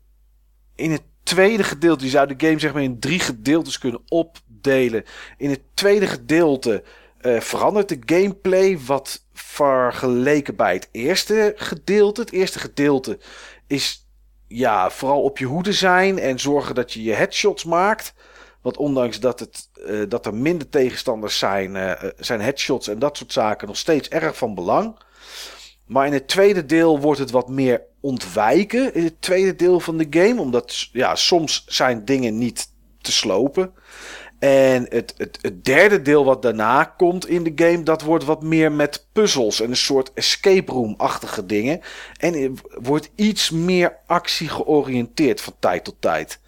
[0.75, 5.03] in het tweede gedeelte, zou de game zeg maar in drie gedeeltes kunnen opdelen.
[5.37, 6.83] In het tweede gedeelte
[7.25, 12.21] uh, verandert de gameplay wat vergeleken bij het eerste gedeelte.
[12.21, 13.19] Het eerste gedeelte
[13.67, 14.07] is
[14.47, 18.13] ja, vooral op je hoede zijn en zorgen dat je je headshots maakt.
[18.61, 23.17] Want ondanks dat, het, uh, dat er minder tegenstanders zijn, uh, zijn headshots en dat
[23.17, 24.97] soort zaken nog steeds erg van belang.
[25.85, 28.93] Maar in het tweede deel wordt het wat meer ontwijken.
[28.93, 30.41] In het tweede deel van de game.
[30.41, 32.67] Omdat ja, soms zijn dingen niet
[33.01, 33.73] te slopen.
[34.45, 38.43] En het, het, het, derde deel wat daarna komt in de game, dat wordt wat
[38.43, 41.81] meer met puzzels en een soort escape room-achtige dingen.
[42.17, 46.39] En wordt iets meer actie georiënteerd van tijd tot tijd.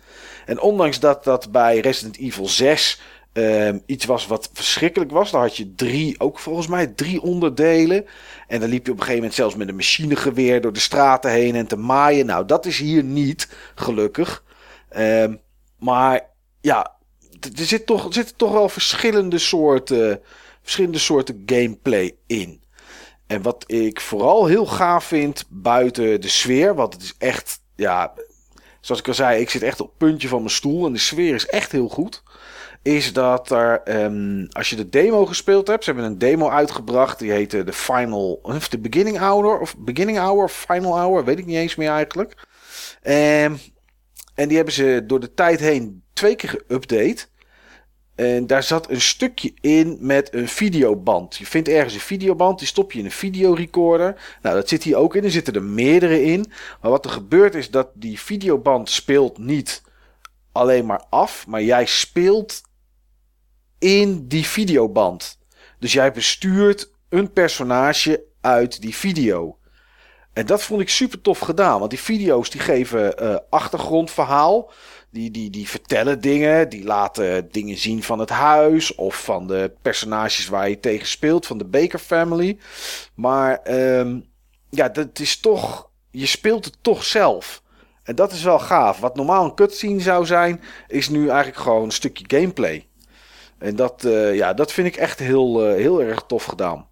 [0.46, 3.02] En ondanks dat dat bij Resident Evil 6
[3.34, 8.06] um, iets was wat verschrikkelijk was, dan had je drie, ook volgens mij drie onderdelen.
[8.48, 11.32] En dan liep je op een gegeven moment zelfs met een machinegeweer door de straten
[11.32, 12.26] heen en te maaien.
[12.26, 14.44] Nou, dat is hier niet, gelukkig.
[14.98, 15.40] Um,
[15.80, 16.22] maar
[16.62, 16.97] ja,
[17.40, 20.22] er, zit toch, er zitten toch wel verschillende soorten,
[20.62, 22.62] verschillende soorten gameplay in.
[23.28, 28.14] En wat ik vooral heel gaaf vind buiten de sfeer, want het is echt, ja,
[28.82, 31.00] zoals ik al zei, ik zit echt op het puntje van mijn stoel en de
[31.00, 32.24] sfeer is echt heel goed.
[32.82, 37.20] Is dat er, um, als je de demo gespeeld hebt, ze hebben een demo uitgebracht,
[37.20, 41.46] die heette de Final, of de Beginning Hour, of Beginning Hour, Final Hour, weet ik
[41.46, 42.48] niet eens meer eigenlijk.
[43.04, 43.60] Um,
[44.36, 47.26] en die hebben ze door de tijd heen twee keer geüpdate.
[48.16, 51.36] En daar zat een stukje in met een videoband.
[51.36, 54.38] Je vindt ergens een videoband, die stop je in een videorecorder.
[54.42, 55.24] Nou, dat zit hier ook in.
[55.24, 56.52] Er zitten er meerdere in.
[56.82, 59.82] Maar wat er gebeurt is dat die videoband speelt niet
[60.52, 62.62] alleen maar af, maar jij speelt
[63.80, 65.40] in die videoband.
[65.80, 69.58] Dus jij bestuurt een personage uit die video.
[70.34, 74.72] En dat vond ik super tof gedaan, want die video's die geven uh, achtergrondverhaal.
[75.18, 79.72] Die, die, die vertellen dingen, die laten dingen zien van het huis of van de
[79.82, 82.58] personages waar je tegen speelt, van de Baker Family.
[83.14, 83.60] Maar
[84.00, 84.26] um,
[84.70, 87.62] ja, dat is toch, je speelt het toch zelf.
[88.04, 89.00] En dat is wel gaaf.
[89.00, 92.88] Wat normaal een cutscene zou zijn, is nu eigenlijk gewoon een stukje gameplay.
[93.58, 96.88] En dat, uh, ja, dat vind ik echt heel, uh, heel erg tof gedaan.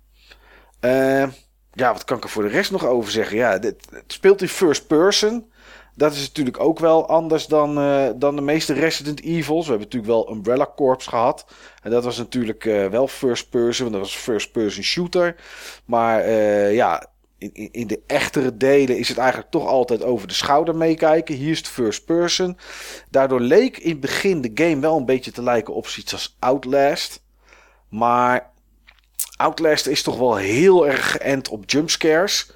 [0.81, 1.27] Uh,
[1.73, 3.37] ja, wat kan ik er voor de rest nog over zeggen?
[3.37, 5.53] Ja, dit, het speelt in first person.
[5.95, 9.65] Dat is natuurlijk ook wel anders dan, uh, dan de meeste Resident Evils.
[9.65, 11.45] We hebben natuurlijk wel Umbrella Corps gehad.
[11.81, 15.35] En dat was natuurlijk uh, wel first person, want dat was first person shooter.
[15.85, 17.07] Maar uh, ja,
[17.37, 21.35] in, in de echtere delen is het eigenlijk toch altijd over de schouder meekijken.
[21.35, 22.57] Hier is het first person.
[23.09, 26.35] Daardoor leek in het begin de game wel een beetje te lijken op zoiets als
[26.39, 27.23] Outlast.
[27.89, 28.51] Maar
[29.35, 32.51] Outlast is toch wel heel erg geënt op jumpscares.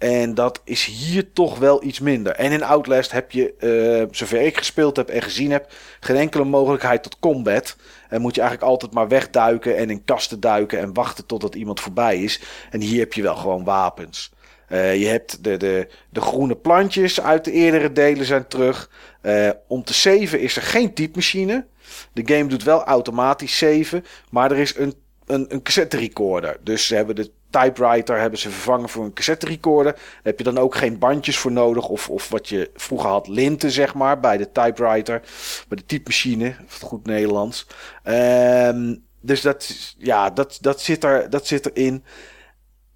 [0.00, 2.32] En dat is hier toch wel iets minder.
[2.32, 6.44] En in Outlast heb je, uh, zover ik gespeeld heb en gezien heb, geen enkele
[6.44, 7.76] mogelijkheid tot combat.
[8.08, 11.80] En moet je eigenlijk altijd maar wegduiken en in kasten duiken en wachten totdat iemand
[11.80, 12.40] voorbij is.
[12.70, 14.32] En hier heb je wel gewoon wapens.
[14.68, 18.90] Uh, je hebt de, de, de groene plantjes uit de eerdere delen zijn terug.
[19.22, 21.66] Uh, om te saven is er geen typemachine.
[22.12, 24.94] De game doet wel automatisch saven, maar er is een,
[25.32, 26.56] een, een cassette recorder.
[26.62, 29.92] Dus ze hebben de typewriter hebben ze vervangen voor een cassette recorder.
[29.92, 31.88] Daar heb je dan ook geen bandjes voor nodig.
[31.88, 35.20] Of, of wat je vroeger had, linten zeg maar, bij de typewriter.
[35.68, 37.66] Bij de typemachine, goed Nederlands.
[38.04, 42.04] Um, dus dat, ja, dat, dat, zit er, dat zit erin.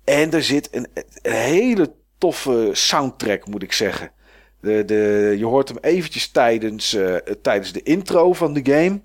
[0.05, 0.87] En er zit een,
[1.23, 4.13] hele toffe soundtrack, moet ik zeggen.
[4.61, 9.01] De, de, je hoort hem eventjes tijdens, uh, tijdens de intro van de game.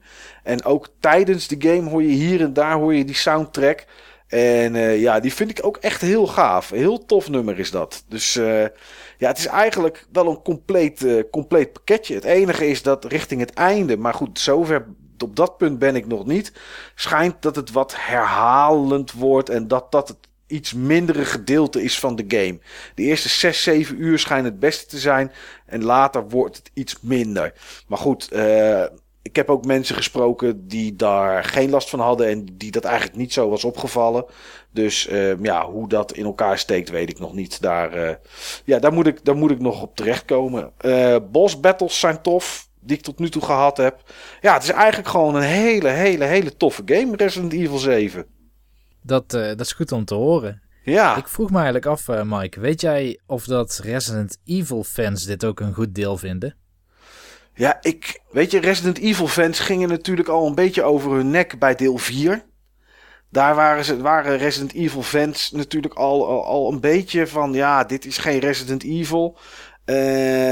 [0.49, 3.85] En ook tijdens de game hoor je hier en daar hoor je die soundtrack.
[4.27, 6.69] En uh, ja, die vind ik ook echt heel gaaf.
[6.69, 8.03] Heel tof nummer is dat.
[8.07, 8.61] Dus uh,
[9.17, 12.15] ja, het is eigenlijk wel een compleet, uh, compleet pakketje.
[12.15, 14.85] Het enige is dat richting het einde, maar goed, zover
[15.17, 16.53] op dat punt ben ik nog niet.
[16.95, 20.17] Schijnt dat het wat herhalend wordt en dat dat het
[20.47, 22.59] iets mindere gedeelte is van de game.
[22.95, 25.31] De eerste 6, 7 uur schijnen het beste te zijn
[25.65, 27.53] en later wordt het iets minder.
[27.87, 28.29] Maar goed,
[29.29, 33.17] ik heb ook mensen gesproken die daar geen last van hadden en die dat eigenlijk
[33.17, 34.25] niet zo was opgevallen.
[34.71, 37.61] Dus ehm, ja, hoe dat in elkaar steekt, weet ik nog niet.
[37.61, 38.15] Daar, eh,
[38.65, 40.71] ja, daar, moet ik, daar moet ik nog op terechtkomen.
[40.81, 44.01] Uh, boss battles zijn tof, die ik tot nu toe gehad heb.
[44.41, 48.25] Ja, het is eigenlijk gewoon een hele, hele, hele toffe game, Resident Evil 7.
[49.03, 50.61] Dat, uh, dat is goed om te horen.
[50.83, 51.17] Ja.
[51.17, 55.59] Ik vroeg me eigenlijk af, Mike, weet jij of dat Resident Evil fans dit ook
[55.59, 56.58] een goed deel vinden?
[57.59, 61.59] Ja, ik, weet je, Resident Evil fans gingen natuurlijk al een beetje over hun nek
[61.59, 62.45] bij deel 4.
[63.29, 68.05] Daar waren, ze, waren Resident Evil fans natuurlijk al, al, een beetje van, ja, dit
[68.05, 69.37] is geen Resident Evil.
[69.85, 70.51] Uh,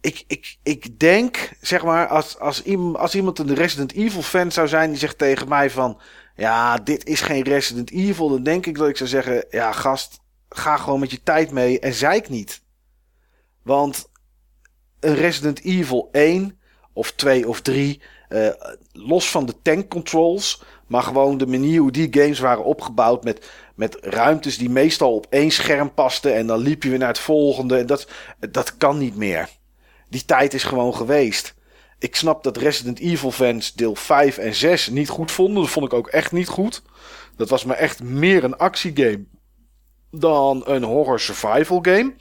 [0.00, 4.52] ik, ik, ik denk, zeg maar, als, als, iemand, als iemand een Resident Evil fan
[4.52, 6.00] zou zijn die zegt tegen mij van,
[6.36, 10.20] ja, dit is geen Resident Evil, dan denk ik dat ik zou zeggen, ja, gast,
[10.48, 12.62] ga gewoon met je tijd mee en zeik niet.
[13.62, 14.08] Want
[15.00, 16.58] een Resident Evil 1
[16.92, 18.48] of 2 of 3, uh,
[18.92, 23.50] los van de tank controls, maar gewoon de manier hoe die games waren opgebouwd met,
[23.74, 27.18] met ruimtes die meestal op één scherm pasten en dan liep je weer naar het
[27.18, 27.78] volgende.
[27.78, 28.08] En dat,
[28.50, 29.48] dat kan niet meer.
[30.08, 31.54] Die tijd is gewoon geweest.
[31.98, 35.62] Ik snap dat Resident Evil fans deel 5 en 6 niet goed vonden.
[35.62, 36.82] Dat vond ik ook echt niet goed.
[37.36, 39.24] Dat was me echt meer een actiegame
[40.10, 42.14] dan een horror survival game.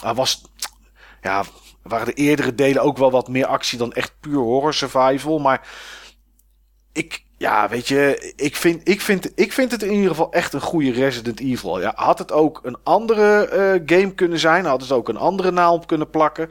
[0.00, 0.42] Hij was,
[1.22, 1.44] ja,
[1.84, 5.38] waren de eerdere delen ook wel wat meer actie dan echt puur horror survival.
[5.38, 5.68] Maar
[6.92, 10.52] ik, ja, weet je, ik vind, ik, vind, ik vind het in ieder geval echt
[10.52, 11.80] een goede Resident Evil.
[11.80, 14.64] Ja, had het ook een andere uh, game kunnen zijn?
[14.64, 16.50] Had het ook een andere naam op kunnen plakken?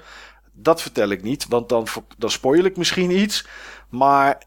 [0.51, 1.87] Dat vertel ik niet, want dan,
[2.17, 3.47] dan spoil ik misschien iets.
[3.89, 4.43] Maar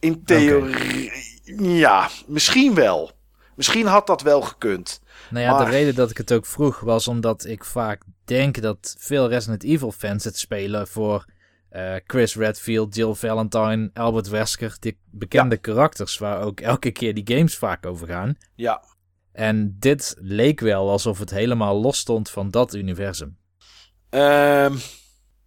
[0.00, 1.12] in theorie,
[1.52, 1.66] okay.
[1.76, 3.10] ja, misschien wel.
[3.54, 5.00] Misschien had dat wel gekund.
[5.30, 5.64] Nou ja, maar...
[5.64, 9.62] de reden dat ik het ook vroeg was omdat ik vaak denk dat veel Resident
[9.62, 11.24] Evil fans het spelen voor
[11.72, 14.76] uh, Chris Redfield, Jill Valentine, Albert Wesker.
[14.80, 15.60] Die bekende ja.
[15.60, 18.36] karakters waar ook elke keer die games vaak over gaan.
[18.54, 18.84] Ja.
[19.32, 23.38] En dit leek wel alsof het helemaal los stond van dat universum.
[24.10, 24.78] Um,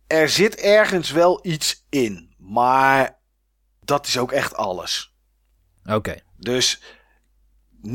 [0.08, 3.20] er zit ergens wel iets in, maar
[3.80, 5.16] dat is ook echt alles.
[5.84, 5.96] Oké.
[5.96, 6.22] Okay.
[6.38, 6.82] Dus
[7.88, 7.92] 99,5%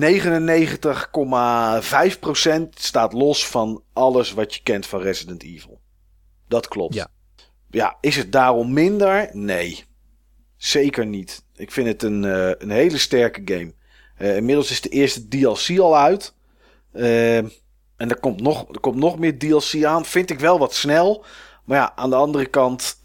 [2.74, 5.80] staat los van alles wat je kent van Resident Evil.
[6.48, 6.94] Dat klopt.
[6.94, 7.10] Ja.
[7.70, 9.28] Ja, is het daarom minder?
[9.32, 9.84] Nee.
[10.56, 11.44] Zeker niet.
[11.56, 13.72] Ik vind het een, uh, een hele sterke game.
[14.18, 16.34] Uh, inmiddels is de eerste DLC al uit.
[16.92, 17.52] Uh, en
[17.96, 20.04] er komt, nog, er komt nog meer DLC aan.
[20.04, 21.24] Vind ik wel wat snel.
[21.64, 22.98] Maar ja, aan de andere kant.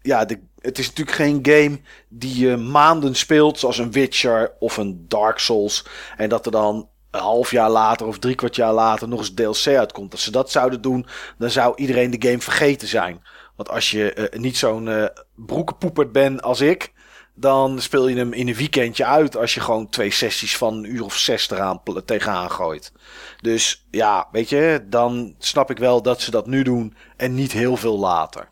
[0.00, 4.76] ja, de, het is natuurlijk geen game die je maanden speelt, zoals een Witcher of
[4.76, 5.84] een Dark Souls.
[6.16, 9.34] En dat er dan een half jaar later of drie kwart jaar later nog eens
[9.34, 10.12] DLC uitkomt.
[10.12, 11.06] Als ze dat zouden doen,
[11.38, 13.22] dan zou iedereen de game vergeten zijn.
[13.56, 16.92] Want als je uh, niet zo'n uh, bent als ik,
[17.34, 20.94] dan speel je hem in een weekendje uit als je gewoon twee sessies van een
[20.94, 22.92] uur of zes eraan tegenaan gooit.
[23.40, 27.52] Dus ja, weet je, dan snap ik wel dat ze dat nu doen en niet
[27.52, 28.50] heel veel later.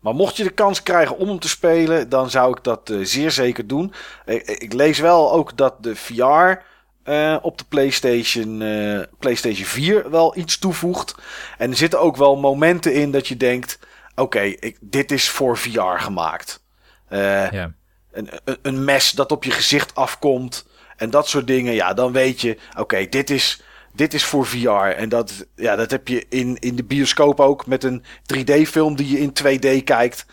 [0.00, 3.04] Maar mocht je de kans krijgen om hem te spelen, dan zou ik dat uh,
[3.04, 3.92] zeer zeker doen.
[4.26, 6.62] Ik, ik, lees wel ook dat de VR
[7.04, 11.14] uh, op de PlayStation, uh, PlayStation 4 wel iets toevoegt.
[11.58, 13.78] En er zitten ook wel momenten in dat je denkt:
[14.14, 16.64] oké, okay, dit is voor VR gemaakt.
[17.08, 17.72] ja.
[18.12, 18.30] een,
[18.62, 21.72] een mes dat op je gezicht afkomt en dat soort dingen.
[21.72, 23.62] Ja, dan weet je: oké, okay, dit is
[23.98, 24.68] dit is voor VR.
[24.96, 28.02] En dat, ja, dat heb je in, in de bioscoop ook met een
[28.34, 30.26] 3D-film die je in 2D kijkt.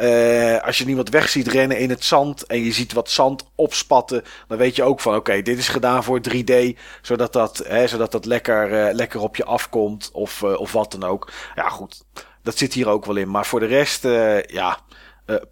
[0.00, 3.50] Uh, als je iemand weg ziet rennen in het zand en je ziet wat zand
[3.54, 7.86] opspatten, dan weet je ook van oké, dit is gedaan voor 3D, zodat dat, hè,
[7.86, 11.30] zodat dat lekker, uh, lekker op je afkomt of, uh, of wat dan ook.
[11.54, 12.04] Ja, goed,
[12.42, 13.30] dat zit hier ook wel in.
[13.30, 14.02] Maar voor de rest,
[14.46, 14.78] ja,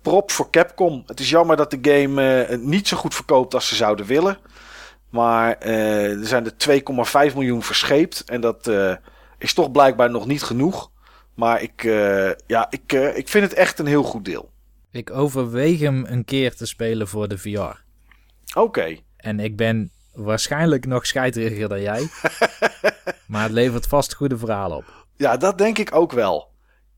[0.02, 1.02] prop voor Capcom.
[1.06, 4.39] Het is jammer dat de game niet zo goed verkoopt als ze zouden willen.
[5.12, 6.80] Maar uh, er zijn er
[7.30, 8.24] 2,5 miljoen verscheept.
[8.24, 8.94] En dat uh,
[9.39, 10.90] is toch blijkbaar nog niet genoeg.
[11.34, 14.51] Maar ik, uh, ja, ik, ik vind het echt een heel goed deel.
[14.90, 17.59] Ik overweeg hem een keer te spelen voor de VR.
[17.59, 17.78] Oké.
[18.55, 19.02] Okay.
[19.16, 22.09] En ik ben waarschijnlijk nog scheideriger dan jij.
[23.26, 25.06] maar het levert vast goede verhalen op.
[25.16, 26.51] Ja, dat denk ik ook wel.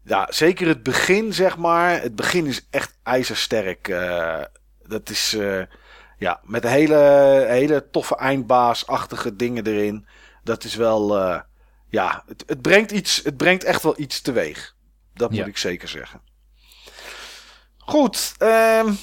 [0.04, 2.02] Ja, zeker het begin, zeg maar.
[2.02, 3.88] Het begin is echt ijzersterk.
[4.82, 5.36] dat is
[6.18, 6.96] ja, met hele,
[7.48, 10.06] hele toffe eindbaasachtige dingen erin.
[10.42, 11.40] Dat is wel, uh,
[11.88, 14.74] ja, het, het, brengt iets, het brengt echt wel iets teweeg.
[15.14, 15.46] Dat moet ja.
[15.46, 16.20] ik zeker zeggen.
[17.78, 18.98] Goed, um,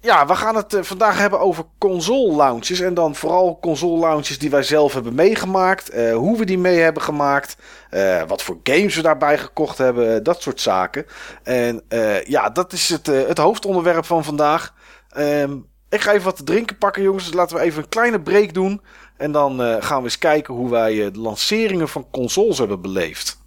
[0.00, 2.80] ja, we gaan het eh, vandaag hebben over console launches.
[2.80, 5.88] En dan vooral console launches die wij zelf hebben meegemaakt.
[5.88, 7.56] eh, hoe we die mee hebben gemaakt.
[7.90, 10.22] eh, wat voor games we daarbij gekocht hebben.
[10.22, 11.06] Dat soort zaken.
[11.42, 14.74] En eh, ja, dat is het, eh, het hoofdonderwerp van vandaag.
[15.08, 15.56] Ehm,
[15.90, 17.24] ik ga even wat te drinken pakken, jongens.
[17.24, 18.80] Dus laten we even een kleine break doen.
[19.16, 22.80] En dan eh, gaan we eens kijken hoe wij eh, de lanceringen van consoles hebben
[22.80, 23.38] beleefd.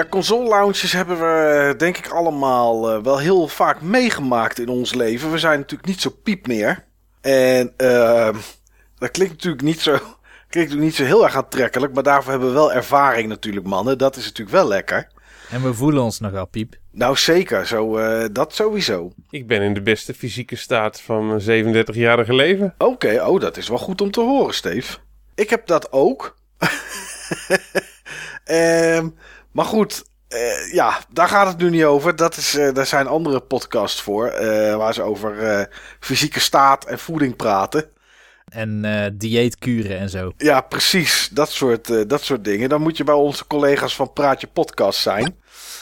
[0.00, 4.68] Ja, console launches hebben we eh, denk ik allemaal eh, wel heel vaak meegemaakt in
[4.68, 5.30] ons leven.
[5.30, 6.84] We zijn natuurlijk niet zo piep meer.
[7.20, 8.36] En ehm,
[8.98, 9.90] dat klinkt natuurlijk niet zo,
[10.48, 11.94] klinkt natuurlijk niet zo heel erg aantrekkelijk.
[11.94, 13.98] Maar daarvoor hebben we wel ervaring natuurlijk, mannen.
[13.98, 15.08] Dat is natuurlijk wel lekker.
[15.50, 16.76] En we voelen ons nogal piep.
[16.90, 19.12] Nou zeker, zo, eh, dat sowieso.
[19.30, 22.74] Ik ben in de beste fysieke staat van mijn 37-jarige leven.
[22.78, 24.98] Oké, oh, dat is wel goed om te horen, Steve.
[25.34, 26.36] Ik heb dat ook.
[28.44, 29.08] Ehm,
[29.52, 32.16] maar goed, eh, ja, daar gaat het nu niet over.
[32.16, 35.68] Dat is, eh, daar zijn andere podcasts voor, eh, waar ze over
[36.00, 37.84] fysieke staat en voeding praten.
[38.48, 40.32] En dieetkuren en zo.
[40.36, 42.68] Ja, precies, dat soort, dat soort dingen.
[42.68, 45.36] Dan moet je bij onze collega's van Praatje Podcast zijn.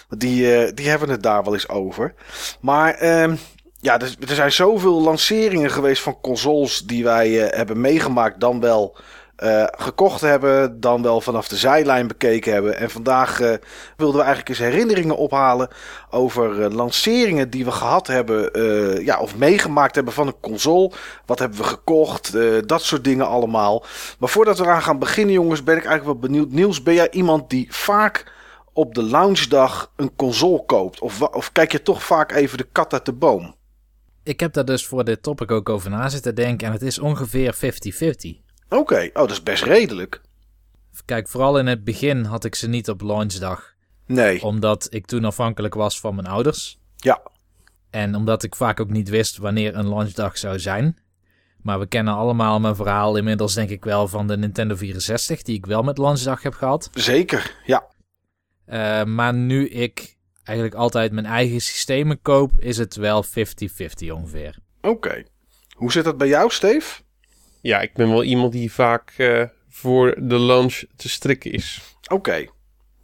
[0.09, 2.15] Die, die hebben het daar wel eens over.
[2.61, 3.36] Maar ehm,
[3.81, 8.97] ja, er, er zijn zoveel lanceringen geweest van consoles die wij hebben meegemaakt, dan wel
[9.39, 12.77] eh, gekocht hebben, dan wel vanaf de zijlijn bekeken hebben.
[12.77, 13.55] En vandaag eh,
[13.97, 15.69] wilden we eigenlijk eens herinneringen ophalen
[16.10, 18.51] over eh, lanceringen die we gehad hebben,
[19.05, 20.93] ja, of meegemaakt hebben van een console.
[21.27, 22.32] Wat hebben we gekocht?
[22.69, 23.85] dat soort dingen allemaal.
[24.19, 26.51] Maar voordat we eraan gaan beginnen, jongens, ben ik eigenlijk wel benieuwd.
[26.51, 28.32] Niels, ben jij iemand die vaak
[28.73, 31.01] op de launchdag een console koopt?
[31.01, 33.55] Of, of kijk je toch vaak even de kat uit de boom?
[34.23, 36.66] Ik heb daar dus voor dit topic ook over na zitten denken.
[36.66, 38.48] En het is ongeveer 50-50.
[38.69, 40.20] Oké, oh, dat is best redelijk.
[41.05, 43.74] Kijk, vooral in het begin had ik ze niet op launchdag.
[44.07, 46.78] Nee, Omdat ik toen afhankelijk was van mijn ouders.
[46.97, 47.20] ja,
[47.90, 50.99] En omdat ik vaak ook niet wist wanneer een launchdag zou zijn.
[51.62, 55.57] Maar we kennen allemaal mijn verhaal inmiddels denk ik wel van de Nintendo 64, die
[55.57, 56.90] ik wel met launchdag heb gehad.
[56.95, 57.55] zeker.
[57.65, 57.86] Ja,
[58.65, 64.59] Eh, maar nu ik eigenlijk altijd mijn eigen systemen koop, is het wel 50-50 ongeveer.
[64.81, 65.23] oké.
[65.77, 67.01] Hoe zit dat bij jou, Steve?
[67.61, 71.81] Ja, ik ben wel iemand die vaak eh, voor de lunch te strikken is.
[72.09, 72.47] Oké.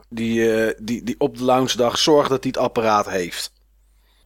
[0.09, 3.53] Die, eh, die, die op de launchdag zorgt dat hij het apparaat heeft.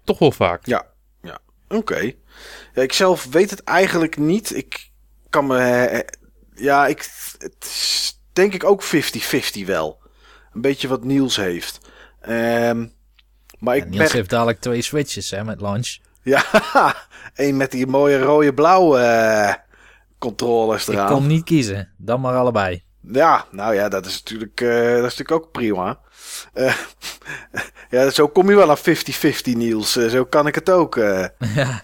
[0.05, 0.67] Toch wel vaak.
[0.67, 0.87] Ja,
[1.23, 1.39] ja.
[1.69, 2.13] Oké.
[2.75, 4.57] Ja, ik zelf weet het eigenlijk niet.
[4.57, 4.91] Ik
[5.31, 5.59] kan me...
[5.59, 6.01] eh,
[6.55, 7.11] ja, ik...
[7.39, 9.99] Het is denk ik ook 50-50 wel.
[10.53, 11.79] Een beetje wat Niels heeft.
[12.21, 12.87] Ehm,
[13.59, 14.13] maar ik Niels ben...
[14.17, 15.97] heeft dadelijk twee switches hè, met launch.
[16.23, 16.45] Ja,
[17.35, 19.55] één met die mooie rode-blauwe eh,
[20.19, 21.13] controllers Ik eraan.
[21.13, 22.83] kon niet kiezen, dan maar allebei.
[23.13, 25.99] Ja, nou ja, dat is natuurlijk, eh, dat is natuurlijk ook prima.
[26.53, 26.77] Eh,
[27.91, 29.97] ja, zo kom je wel aan 50-50, Niels.
[29.97, 30.97] Eh, zo kan ik het ook.
[31.55, 31.83] Ja,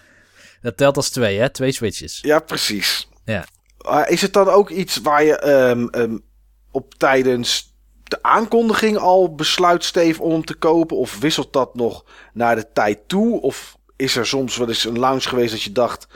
[0.62, 2.18] dat telt als twee hè, twee switches.
[2.22, 3.08] Ja, precies.
[3.24, 3.44] Ja.
[4.06, 6.18] Is het dan ook iets waar je ehm, ehm,
[6.70, 7.74] op tijdens
[8.04, 10.96] de aankondiging al besluit, Steve, om hem te kopen?
[10.96, 13.40] Of wisselt dat nog naar de tijd toe?
[13.40, 16.06] Of is er soms wel eens een launch geweest dat je dacht...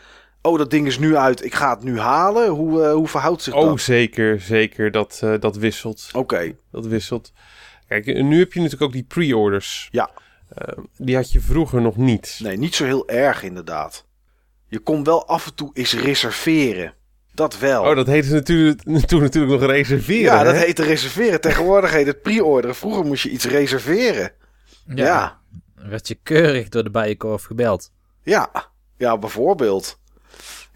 [0.42, 2.48] oh, dat ding is nu uit, ik ga het nu halen?
[2.48, 3.80] Hoe, eh, hoe verhoudt zich Oh, dat?
[3.80, 4.90] zeker, zeker.
[4.90, 6.08] Dat, eh, dat wisselt.
[6.12, 7.32] Oké, Dat wisselt.
[7.88, 9.88] Kijk, nu heb je natuurlijk ook die pre-orders.
[9.92, 10.10] Ja.
[10.54, 12.38] Eh, die had je vroeger nog niet.
[12.42, 14.06] nee, niet zo heel erg inderdaad.
[14.68, 16.94] Je kon wel af en toe eens reserveren.
[17.34, 17.82] Dat wel.
[17.84, 20.22] Oh, dat heette natuurlijk, toen natuurlijk nog reserveren.
[20.22, 21.40] ja, dat heette reserveren.
[21.40, 22.76] Tegenwoordig heet het pre-orderen.
[22.76, 24.32] Vroeger moest je iets reserveren.
[24.94, 25.40] Ja.
[25.74, 27.90] Werd je keurig door de bijenkorf gebeld.
[28.22, 28.50] Ja,
[28.96, 29.98] ja, bijvoorbeeld.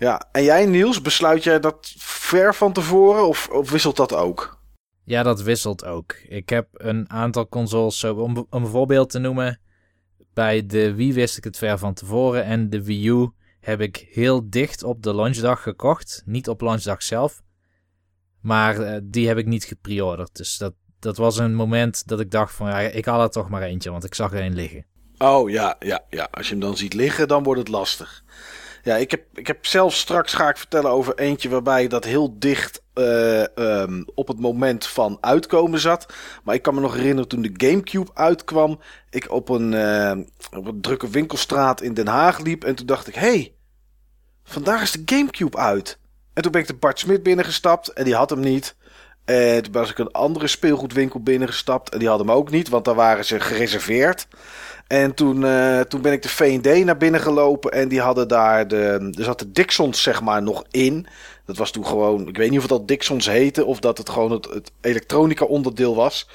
[0.02, 4.58] Ja, en jij Niels, besluit jij dat ver van tevoren of, of wisselt dat ook?
[5.04, 6.14] Ja, dat wisselt ook.
[6.28, 9.60] Ik heb een aantal consoles, zo om, om een voorbeeld te noemen.
[10.34, 13.30] Bij de Wii wist ik het ver van tevoren en de Wii U
[13.60, 16.22] heb ik heel dicht op de launchdag gekocht.
[16.26, 17.42] Niet op launchdag zelf,
[18.40, 20.36] maar eh, die heb ik niet gepreorderd.
[20.36, 23.48] Dus dat, dat was een moment dat ik dacht van, ja, ik haal er toch
[23.48, 24.86] maar eentje, want ik zag er een liggen.
[25.18, 26.28] Oh ja, ja, ja.
[26.30, 28.24] Als je hem dan ziet liggen, dan wordt het lastig.
[28.82, 32.38] Ja, ik heb, ik heb zelf straks ga ik vertellen over eentje waarbij dat heel
[32.38, 36.06] dicht eh, ehm, op het moment van uitkomen zat.
[36.44, 38.80] Maar ik kan me nog herinneren toen de Gamecube uitkwam.
[39.10, 40.16] Ik op een, eh,
[40.56, 42.64] op een drukke winkelstraat in Den Haag liep.
[42.64, 43.54] En toen dacht ik, hey,
[44.44, 45.98] vandaag is de Gamecube uit.
[46.32, 48.76] En toen ben ik de Bart Smit binnengestapt en die had hem niet.
[49.24, 52.84] En toen was ik een andere speelgoedwinkel binnengestapt en die had hem ook niet, want
[52.84, 54.26] daar waren ze gereserveerd.
[54.92, 58.68] En toen, eh, toen ben ik de V&D naar binnen gelopen en die hadden daar
[58.68, 59.12] de...
[59.18, 61.06] Er zat de Dixons zeg maar nog in.
[61.46, 62.28] Dat was toen gewoon...
[62.28, 65.94] Ik weet niet of het al Dixons heette of dat het gewoon het, elektronica onderdeel
[65.94, 66.28] was.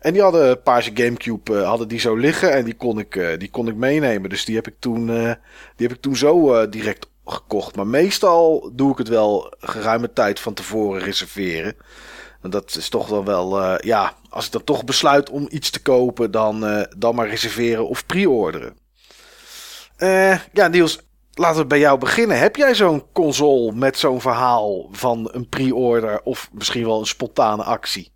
[0.00, 3.16] En die hadden een paarse Gamecube eh, hadden die zo liggen en die kon ik,
[3.16, 4.30] eh, die kon ik meenemen.
[4.30, 5.06] Dus die heb ik toen,
[5.76, 7.76] die heb ik toen zo direct gekocht.
[7.76, 11.76] Maar meestal doe ik het wel geruime tijd van tevoren reserveren.
[12.42, 15.82] En dat is toch dan wel, ja, als ik dan toch besluit om iets te
[15.82, 18.76] kopen, dan, eh, dan maar reserveren of pre-orderen.
[19.96, 21.00] Eh, ja, Niels,
[21.32, 22.38] laten we bij jou beginnen.
[22.38, 27.62] Heb jij zo'n console met zo'n verhaal van een pre-order of misschien wel een spontane
[27.62, 28.12] actie?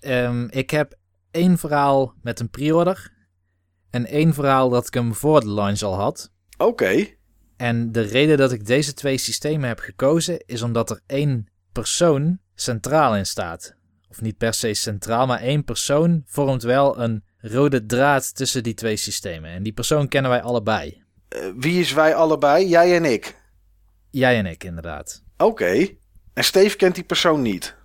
[0.00, 0.94] Ehm, ik heb
[1.30, 3.12] één verhaal met een pre-order
[3.90, 6.32] en één verhaal dat ik hem voor de launch al had.
[6.58, 7.06] Oké,
[7.56, 12.38] En de reden dat ik deze twee systemen heb gekozen is omdat er één persoon
[12.54, 13.74] centraal in staat.
[14.10, 18.74] Of niet per se centraal, maar één persoon vormt wel een rode draad tussen die
[18.74, 19.50] twee systemen.
[19.50, 21.02] En die persoon kennen wij allebei.
[21.28, 22.68] Eh, wie is wij allebei?
[22.68, 23.36] Jij en ik.
[24.10, 25.22] Jij en ik, inderdaad.
[25.36, 25.88] Oké.
[26.34, 27.76] En Steve kent die persoon niet.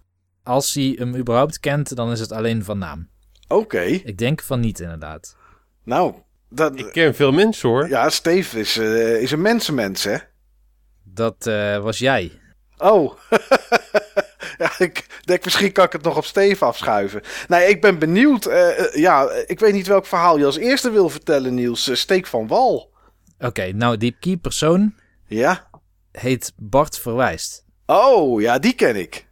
[0.44, 3.10] Als hij hem überhaupt kent, dan is het alleen van naam.
[3.48, 3.82] Oké.
[3.82, 5.36] Ik denk van niet, inderdaad.
[5.84, 6.16] Nou,
[6.50, 7.88] dat, Ik ken veel mensen hoor.
[7.90, 10.18] ja, Steve is, eh, is een mensenmens, hè?
[11.04, 12.32] Dat eh, was jij.
[12.78, 13.14] Oh.
[14.58, 17.22] ja, ik denk misschien kan ik het nog op Steve afschuiven.
[17.48, 18.46] Nee, ik ben benieuwd.
[18.46, 21.88] eh, eh, ja, ik weet niet welk verhaal je als eerste wil vertellen, Niels.
[21.88, 22.94] Eh, Steek van wal.
[23.40, 24.96] Oké, nou die key persoon
[25.28, 25.68] Ja?
[26.12, 27.66] heet Bart Verwijst.
[27.86, 29.28] Oh, ja, die ken ik.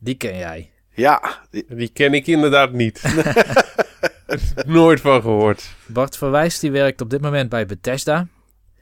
[0.00, 0.70] Die ken jij.
[0.94, 3.02] Ja, die- Die ken ik inderdaad niet.
[4.66, 5.70] Nooit van gehoord.
[5.86, 8.26] Bart Verwijst die werkt op dit moment bij Bethesda.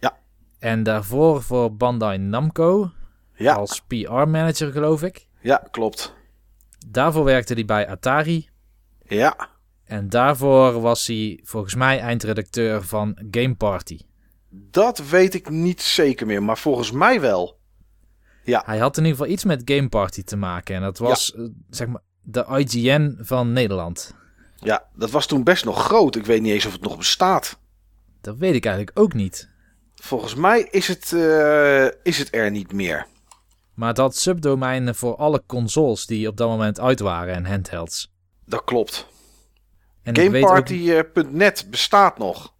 [0.01, 0.17] Ja.
[0.59, 2.91] En daarvoor voor Bandai Namco
[3.35, 5.26] ja, als PR-manager, geloof ik.
[5.47, 6.15] Ja, klopt.
[6.87, 8.49] Daarvoor werkte hij bij Atari.
[9.09, 9.49] Ja,
[9.85, 13.99] En daarvoor was hij volgens mij eindredacteur van Game Party.
[14.51, 17.59] dat weet ik niet zeker meer, maar volgens mij wel.
[18.45, 20.75] Hij had in ieder geval iets met Game Party te maken.
[20.75, 24.15] En dat was, eh, zeg maar, de IGN van Nederland.
[24.57, 26.17] Ja, dat was toen best nog groot.
[26.17, 27.59] Ik weet niet eens of het nog bestaat.
[28.21, 29.49] Dat weet ik eigenlijk ook niet.
[29.95, 33.07] Volgens mij is het, eh, is het er niet meer.
[33.77, 38.13] Maar het had subdomeinen voor alle consoles die op dat moment uit waren en handhelds.
[38.45, 39.07] Dat klopt.
[40.05, 42.55] Ook- Gameparty.net bestaat nog.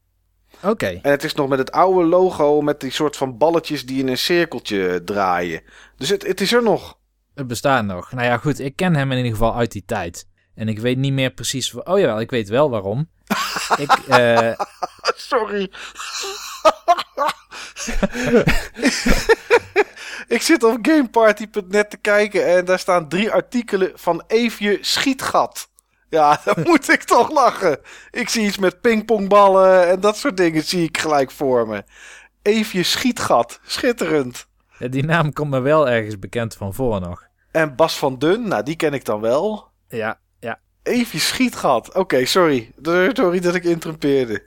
[0.63, 3.99] Oké, En het is nog met het oude logo met die soort van balletjes die
[4.01, 5.63] in een cirkeltje draaien.
[5.97, 6.99] Dus het, het is er nog.
[7.35, 8.13] het bestaat nog.
[8.13, 10.29] Nou ja, goed, ik ken hem in ieder geval uit die tijd.
[10.55, 11.75] En ik weet niet meer precies...
[11.75, 13.09] Oh jawel, ik weet wel waarom.
[13.85, 14.53] ik, eh,
[15.17, 15.71] Sorry.
[20.37, 25.71] ik zit op gameparty.net te kijken en daar staan drie artikelen van Eefje Schietgat.
[26.09, 27.79] Ja, dan moet ik toch lachen.
[28.11, 31.85] Ik zie iets met pingpongballen en dat soort dingen zie ik gelijk voor me.
[32.43, 34.47] Eefje Schietgat, schitterend.
[34.79, 37.27] die naam komt me wel ergens bekend van voor nog.
[37.51, 39.69] En Bas van Dun, nou die ken ik dan wel.
[39.89, 40.61] Ja, ja.
[40.83, 41.95] Eefje Schietgat.
[41.95, 42.73] Oké, sorry.
[43.13, 44.43] Sorry dat ik interrumpeerde.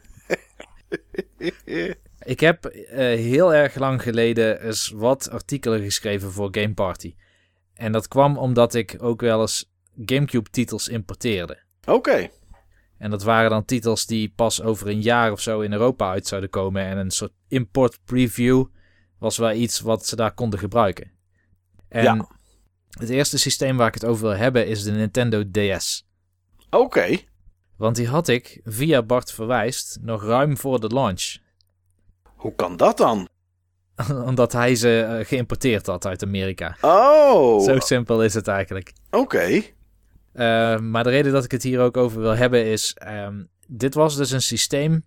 [2.26, 7.16] Ik heb eh, heel erg lang geleden eens wat artikelen geschreven voor Game Party.
[7.74, 9.72] En dat kwam omdat ik ook wel eens
[10.06, 11.58] Gamecube-titels importeerde.
[11.86, 12.30] Oké.
[12.98, 16.28] En dat waren dan titels die pas over een jaar of zo in Europa uit
[16.28, 16.84] zouden komen.
[16.86, 18.66] En een soort import preview.
[19.20, 21.12] was wel iets wat ze daar konden gebruiken.
[21.90, 22.28] En Ja.
[22.90, 26.08] het eerste systeem waar ik het over wil hebben is de Nintendo DS.
[26.70, 27.18] Oké.
[27.78, 31.38] Want die had ik via Bart Verwijst nog ruim voor de launch.
[32.40, 33.28] Hoe kan dat dan?
[34.30, 36.78] Omdat hij ze eh, geïmporteerd had uit Amerika.
[36.82, 38.94] Oh, Zo simpel is het eigenlijk.
[39.12, 39.62] oké.
[40.34, 42.94] Uh, maar de reden dat ik het hier ook over wil hebben is...
[42.94, 45.04] ehm, dit was dus een systeem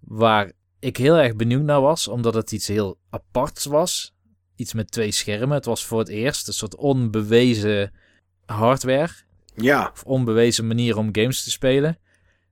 [0.00, 2.08] waar ik heel erg benieuwd naar was.
[2.08, 4.14] Omdat het iets heel aparts was.
[4.56, 5.56] Iets met twee schermen.
[5.56, 7.92] Het was voor het eerst een soort onbewezen
[8.46, 9.12] hardware.
[9.54, 11.98] Ja, Of onbewezen manier om games te spelen.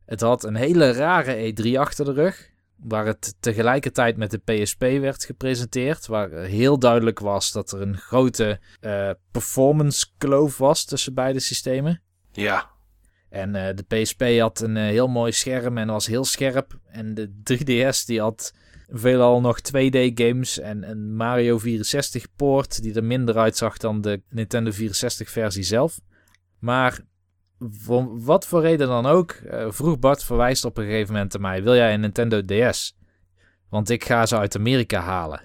[0.07, 2.51] Het had een hele rare E3 achter de rug.
[2.85, 6.07] Waar het tegelijkertijd met de PSP werd gepresenteerd.
[6.07, 12.03] Waar heel duidelijk was dat er een grote eh, performance kloof was tussen beide systemen.
[12.33, 12.73] ja.
[13.29, 16.79] En eh, de PSP had een eh, heel mooi scherm en was heel scherp.
[16.87, 18.53] En de 3DS die had
[18.89, 24.23] veelal nog 2D games en een Mario 64 poort die er minder uitzag dan de
[24.29, 26.01] Nintendo 64 versie zelf.
[26.59, 27.01] Maar
[27.71, 31.41] voor wat voor reden dan ook, eh, vroeg Bart verwijst op een gegeven moment aan
[31.41, 32.97] mij: Wil jij een Nintendo DS?
[33.69, 35.43] Want ik ga ze uit Amerika halen.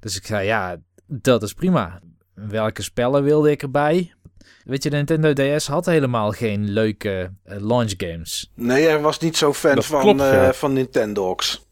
[0.00, 0.76] Dus ik zei: Ja,
[1.06, 2.00] dat is prima.
[2.34, 4.12] Welke spellen wilde ik erbij?
[4.64, 8.50] Weet je, de Nintendo DS had helemaal geen leuke eh, launch games.
[8.54, 10.52] Nee, hij was niet zo fan Dat van, klopt, eh, ja.
[10.52, 11.66] van Nintendogs.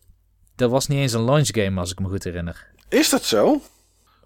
[0.55, 2.73] Dat was niet eens een launch game, als ik me goed herinner.
[2.89, 3.61] Is dat zo?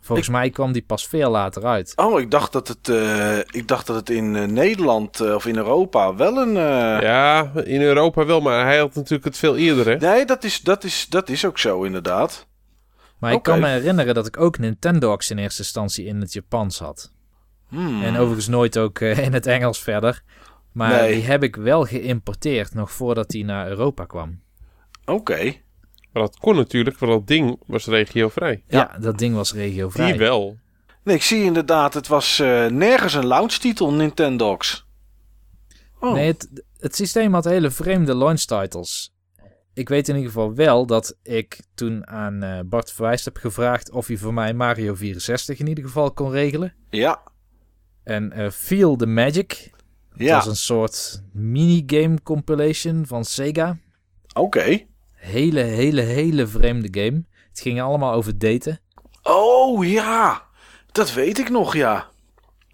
[0.05, 1.93] Volgens mij kwam die pas veel later uit.
[1.97, 5.47] Oh, ik dacht dat het, eh, ik dacht dat het in eh, Nederland eh, of
[5.47, 6.57] in Europa wel een...
[6.57, 9.97] eh, Ja, in Europa wel, maar hij had natuurlijk het veel eerder, hè?
[9.97, 12.47] Nee, dat is, dat, is, dat is ook zo inderdaad.
[13.19, 16.79] Maar ik kan me herinneren dat ik ook Nintendogs in eerste instantie in het Japans
[16.79, 17.13] had.
[17.69, 18.03] Hmm.
[18.03, 20.23] En overigens nooit ook in het Engels verder.
[20.73, 21.15] Maar Nee.
[21.15, 24.41] die heb ik wel geïmporteerd, nog voordat die naar Europa kwam.
[25.05, 25.53] Oké.
[26.15, 28.65] Maar dat kon natuurlijk, want dat ding was regiovrij.
[28.69, 30.11] Ja, dat ding was regiovrij.
[30.11, 30.59] Die wel.
[31.03, 34.87] Nee, ik zie inderdaad, het was eh, nergens een launchtitel Nintendogs.
[36.01, 36.13] Oh.
[36.13, 39.15] Nee, het, het systeem had hele vreemde launch titles.
[39.73, 43.91] Ik weet in ieder geval wel dat ik toen aan eh, Bart Verwijst heb gevraagd
[43.91, 46.75] of hij voor mij Mario 64 in ieder geval kon regelen.
[46.91, 47.23] Ja,
[48.05, 49.73] En eh, Feel the Magic.
[50.17, 50.35] Ja.
[50.35, 53.77] was een soort minigame compilation van Sega.
[54.35, 54.87] Oké.
[55.25, 57.25] Hele, hele, hele vreemde game.
[57.51, 58.81] Het ging allemaal over daten.
[59.23, 60.43] Oh ja,
[60.93, 62.07] dat weet ik nog, ja.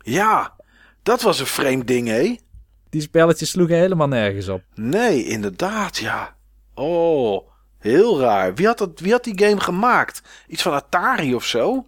[0.02, 0.54] Ja,
[1.02, 2.36] dat was een vreemd ding, hé?
[2.90, 4.62] Die spelletjes sloegen helemaal nergens op.
[4.74, 6.36] Nee, inderdaad, ja.
[6.74, 7.48] Oh,
[7.78, 8.54] heel raar.
[8.54, 10.22] Wie had, dat, wie had die game gemaakt?
[10.48, 11.86] Iets van Atari of zo?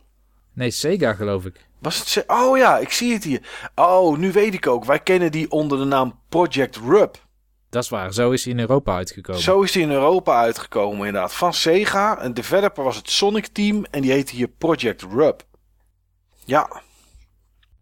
[0.52, 1.66] Nee, Sega geloof ik.
[1.78, 2.08] Was het...
[2.08, 3.70] ze- Oh ja, ik zie het hier.
[3.74, 4.84] Oh, nu weet ik ook.
[4.84, 7.24] Wij kennen die onder de naam Project Rub.
[7.72, 9.40] Dat is waar, zo is hij in Europa uitgekomen.
[9.42, 11.34] Zo is die in Europa uitgekomen, inderdaad.
[11.34, 12.18] Van Sega.
[12.18, 13.84] En developer was het Sonic Team.
[13.90, 15.42] En die heette hier Project Rub.
[16.44, 16.82] Ja,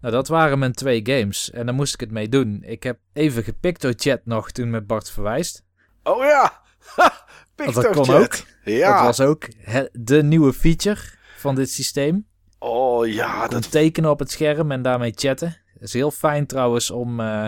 [0.00, 1.50] Nou, dat waren mijn twee games.
[1.50, 2.62] En daar moest ik het mee doen.
[2.66, 5.62] Ik heb even gepictochat nog toen met Bart Verwijst.
[6.02, 6.52] Oh ja!
[6.96, 7.26] Ha,
[7.56, 8.22] Want dat kon Pictochat.
[8.22, 8.34] ook.
[8.64, 8.96] Ja.
[8.96, 9.48] Dat was ook
[9.92, 11.00] de nieuwe feature
[11.36, 12.26] van dit systeem.
[12.58, 13.70] Oh ja, dat...
[13.70, 15.56] tekenen op het scherm en daarmee chatten.
[15.74, 17.20] Dat is heel fijn trouwens om...
[17.20, 17.46] eh,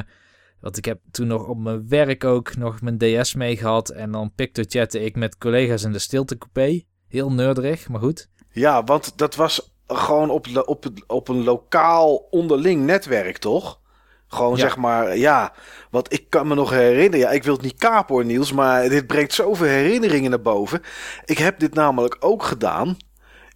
[0.62, 3.88] want ik heb toen nog op mijn werk ook nog mijn DS mee gehad.
[3.88, 6.82] En dan pictochatte ik met collega's in de stiltecoupé.
[7.08, 8.28] Heel nerderig, maar goed.
[8.50, 13.80] Ja, want dat was gewoon op, op, op een lokaal onderling netwerk, toch?
[14.26, 14.60] Gewoon Ja.
[14.60, 15.52] zeg maar, ja.
[15.90, 17.18] Want ik kan me nog herinneren.
[17.18, 18.52] Ja, ik wil het niet kapen hoor, Niels.
[18.52, 20.80] Maar dit brengt zoveel herinneringen naar boven.
[21.24, 22.96] Ik heb dit namelijk ook gedaan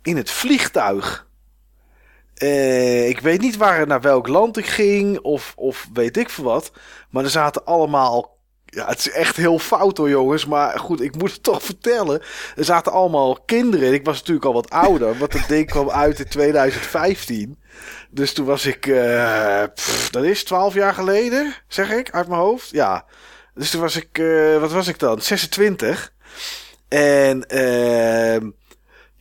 [0.02, 1.26] in het vliegtuig.
[2.36, 5.18] Eh, ik weet niet waar naar welk land ik ging.
[5.18, 6.70] Of, of weet ik veel wat.
[7.10, 8.34] Maar er zaten allemaal.
[8.64, 10.46] Ja, het is echt heel fout hoor, jongens.
[10.46, 12.22] Maar goed, ik moet het toch vertellen.
[12.56, 13.92] Er zaten allemaal kinderen.
[13.92, 15.18] Ik was natuurlijk al wat ouder.
[15.18, 17.58] Want het ding kwam uit in 2015.
[18.10, 18.80] Dus toen was ik.
[19.74, 22.70] pff, dat is 12 jaar geleden, zeg ik uit mijn hoofd.
[22.70, 23.04] Ja.
[23.54, 24.18] Dus toen was ik.
[24.18, 25.20] eh, wat was ik dan?
[25.20, 26.12] 26.
[26.88, 27.46] En.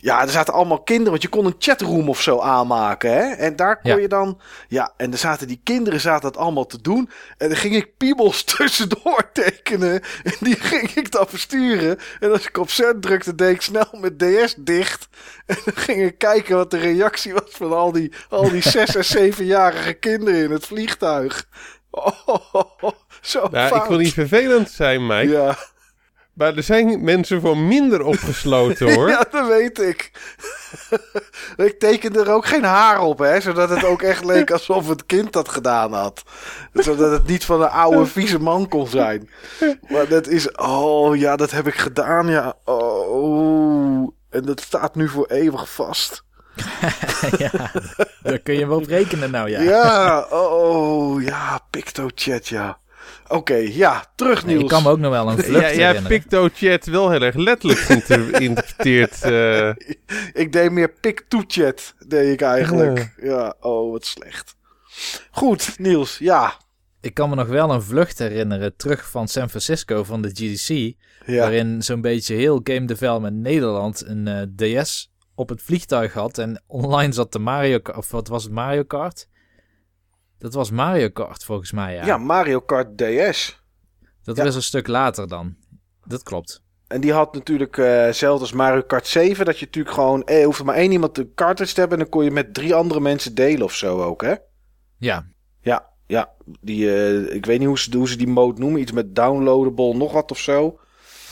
[0.06, 3.24] Ja, er zaten allemaal kinderen, want je kon een chatroom of zo aanmaken, hè?
[3.34, 3.98] En daar kon Ja.
[3.98, 7.10] je dan, ja, en er zaten die kinderen zaten dat allemaal te doen.
[7.38, 10.02] En dan ging ik piebels tussendoor tekenen.
[10.24, 11.98] En die ging ik dan versturen.
[12.20, 15.08] En als ik op zend drukte, deed ik snel met DS dicht.
[15.46, 18.96] En dan ging ik kijken wat de reactie was van al die, al die zes
[18.96, 21.46] en zevenjarige kinderen in het vliegtuig.
[21.98, 22.92] Oh,
[23.22, 23.82] zo Nou, fout.
[23.84, 25.32] ik wil niet vervelend zijn, Mike.
[25.32, 25.58] Ja.
[26.36, 29.10] Maar er zijn mensen voor minder opgesloten, hoor.
[29.10, 30.12] Ja, dat weet ik.
[31.66, 33.42] ik tekende er ook geen haar op, hè.
[33.42, 36.24] Zodat het ook echt leek alsof het kind dat gedaan had.
[36.74, 39.30] Zodat het niet van een oude vieze man kon zijn.
[39.88, 40.52] Maar dat is...
[40.52, 42.54] Oh, ja, dat heb ik gedaan, ja.
[42.64, 44.14] Oh.
[44.30, 46.24] En dat staat nu voor eeuwig vast.
[47.38, 47.72] ja,
[48.24, 49.62] daar kun je wel op rekenen nou, ja.
[49.62, 52.80] Ja, oh ja, PictoChat, ja.
[53.28, 54.64] Oké, ja, terug Nee, Niels.
[54.64, 56.18] ik kan me ook nog wel een Ja, vlucht jij hebt herinneren.
[56.20, 59.22] PictoChat wel heel erg letterlijk geïnter- geïnterpreteerd.
[59.22, 59.70] eh.
[60.44, 63.14] Ik deed meer Pic-to-chat, deed ik eigenlijk.
[63.22, 63.56] Ja.
[63.60, 64.56] oh, wat slecht.
[65.32, 66.54] Goed, Niels, ja.
[67.02, 70.94] Ik kan me nog wel een vlucht herinneren terug van San Francisco van de GDC.
[71.26, 76.38] Ja, Waarin zo'n beetje heel Game Development Nederland een eh, DS op het vliegtuig had.
[76.38, 77.98] En online zat de Mario Kart.
[77.98, 78.52] Of wat was het?
[78.52, 79.28] Mario Kart?
[80.46, 82.06] Dat was Mario Kart volgens mij, ja.
[82.06, 82.18] ja.
[82.18, 83.62] Mario Kart DS.
[84.24, 84.44] dat ja.
[84.44, 85.56] was een stuk later dan.
[86.04, 86.62] Dat klopt.
[86.88, 89.46] En die had natuurlijk eh hetzelfde als Mario Kart 7.
[89.46, 91.98] Dat je natuurlijk gewoon, eh, hoefde maar één iemand de cartridge te hebben.
[91.98, 94.36] En dan kon je met drie andere mensen delen of zo ook, hè?
[94.98, 95.26] Ja,
[95.62, 96.32] Ja, ja.
[96.62, 98.82] Die, eh, ik weet niet hoe ze, hoe ze die mode noemen.
[98.82, 100.80] Iets met downloadable, nog wat of zo.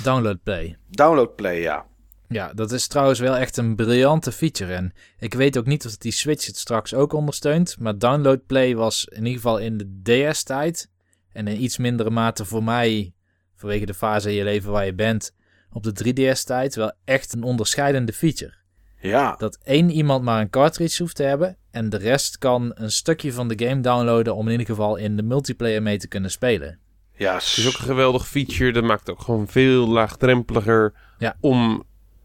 [0.03, 0.77] Download Play.
[0.89, 1.85] Download play, ja.
[2.33, 4.73] Ja, dat is trouwens wel echt een briljante feature.
[4.73, 7.75] En ik weet ook niet of die Switch het straks ook ondersteunt.
[7.79, 10.89] Maar Download Play was in ieder geval in de DS-tijd.
[11.31, 13.13] En in iets mindere mate voor mij,
[13.55, 15.33] vanwege de fase in je leven waar je bent,
[15.71, 18.53] op de 3DS-tijd wel echt een onderscheidende feature.
[19.01, 21.57] Ja, Dat één iemand maar een cartridge hoeft te hebben.
[21.71, 25.15] En de rest kan een stukje van de game downloaden om in ieder geval in
[25.15, 26.79] de multiplayer mee te kunnen spelen.
[27.17, 27.33] ja.
[27.33, 28.71] Het is ook een geweldig feature.
[28.71, 31.35] Dat maakt het ook gewoon veel laagdrempeliger Ja.
[31.39, 31.83] om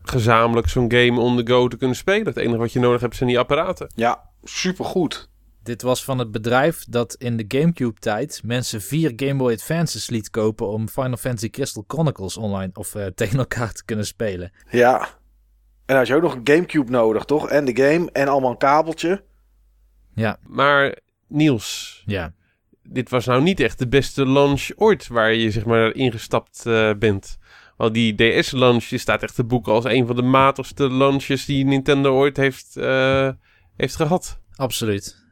[0.09, 2.27] gezamenlijk zo'n game on the go te kunnen spelen.
[2.27, 3.93] Het enige wat je nodig hebt zijn die apparaten.
[3.95, 5.29] Ja, supergoed.
[5.63, 10.31] Dit was van het bedrijf dat in de Gamecube-tijd mensen vier Game Boy Advances liet
[10.31, 14.53] kopen om Final Fantasy Crystal Chronicles online of eh, tegen elkaar te kunnen spelen.
[14.71, 15.01] Ja.
[15.01, 17.49] En dan had je ook nog een Gamecube nodig, toch?
[17.49, 19.25] En de game en allemaal een kabeltje.
[20.15, 22.33] Ja, Maar Niels, ja.
[22.83, 26.91] dit was nou niet echt de beste launch ooit waar je zeg maar ingestapt eh,
[26.99, 27.39] bent.
[27.79, 31.65] Want die DS-launch die staat echt te boeken als een van de matigste launches die
[31.65, 33.31] Nintendo ooit heeft, eh,
[33.77, 34.41] heeft gehad.
[34.55, 35.27] Absoluut.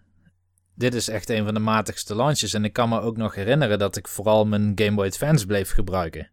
[0.74, 2.54] Dit is echt een van de matigste launches.
[2.54, 5.70] En ik kan me ook nog herinneren dat ik vooral mijn Game Boy Advance bleef
[5.70, 6.30] gebruiken.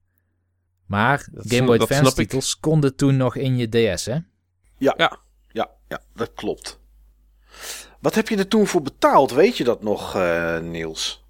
[0.88, 2.16] Maar Dat Game Boy Advance ik.
[2.16, 4.18] titels konden toen nog in je DS, hè?
[4.78, 4.94] Ja.
[4.98, 5.20] Ja.
[5.52, 6.80] Ja, ja, dat klopt.
[8.00, 9.32] Wat heb je er toen voor betaald?
[9.32, 11.24] Weet je dat nog, eh, Niels?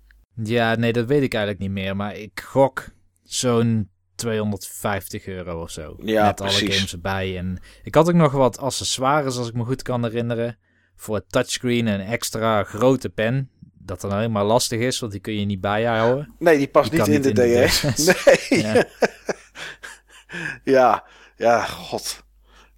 [0.44, 1.96] Ja, nee, dat weet ik eigenlijk niet meer.
[1.96, 2.86] Maar ik gok
[3.24, 3.90] zo'n
[4.24, 5.96] 250 euro of zo.
[6.04, 7.38] Ja, met alle games erbij.
[7.38, 10.58] En ik had ook nog wat accessoires, als ik me goed kan herinneren.
[10.96, 13.50] Voor het touchscreen en een extra grote pen.
[13.86, 16.34] Dat dan helemaal lastig is, want die kun je niet bijhouden.
[16.40, 17.82] Nee, die past Die niet in de niet in de DS.
[17.82, 18.06] DS.
[18.50, 18.62] Nee.
[18.74, 18.86] Ja.
[20.64, 21.04] Ja,
[21.38, 22.24] ja, god.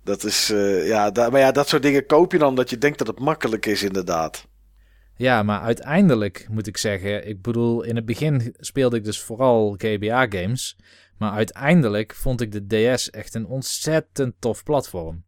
[0.03, 2.77] Dat is, eh, ja, da- maar ja, dat soort dingen koop je dan omdat je
[2.77, 4.47] denkt dat het makkelijk is, inderdaad.
[5.17, 9.75] Ja, maar uiteindelijk moet ik zeggen, ik bedoel, in het begin speelde ik dus vooral
[9.77, 10.77] GBA-games.
[11.17, 15.23] Maar uiteindelijk vond ik de DS echt een ontzettend tof platform.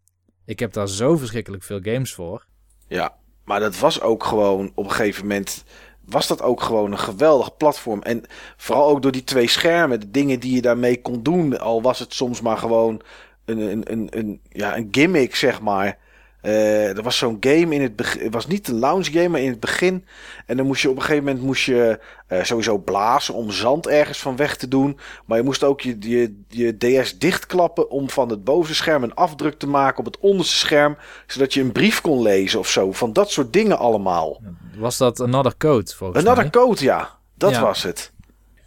[0.45, 2.45] Ik heb daar zo verschrikkelijk veel games voor.
[2.87, 5.63] Ja, maar dat was ook gewoon op een gegeven moment.
[6.05, 8.01] Was dat ook gewoon een geweldig platform.
[8.01, 8.23] En
[8.57, 9.99] vooral ook door die twee schermen.
[9.99, 11.59] De dingen die je daarmee kon doen.
[11.59, 13.01] Al was het soms maar gewoon
[13.45, 15.97] een, een, een, een, ja, een gimmick, zeg maar.
[16.41, 18.21] Eh, er was zo'n game in het begin.
[18.23, 20.05] Het was niet een lounge game, maar in het begin.
[20.45, 23.87] En dan moest je op een gegeven moment moest je, eh, sowieso blazen om zand
[23.87, 24.99] ergens van weg te doen.
[25.25, 29.13] Maar je moest ook je, je, je DS dichtklappen om van het bovenste scherm een
[29.15, 30.97] afdruk te maken op het onderste scherm.
[31.27, 32.91] Zodat je een brief kon lezen of zo.
[32.91, 34.41] Van dat soort dingen allemaal.
[34.77, 36.51] Was dat Another Code volgens Another mij?
[36.51, 37.09] Code, ja.
[37.35, 37.61] Dat Ja.
[37.61, 38.13] was het.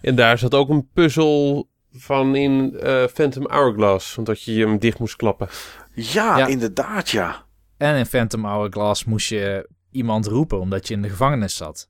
[0.01, 4.15] En daar zat ook een puzzel van in eh, Phantom Hourglass.
[4.15, 5.49] Want dat je hem dicht moest klappen.
[5.95, 6.47] Ja, Ja.
[6.47, 7.49] inderdaad, ja.
[7.81, 11.89] En in Phantom Hourglass moest je iemand roepen omdat je in de gevangenis zat.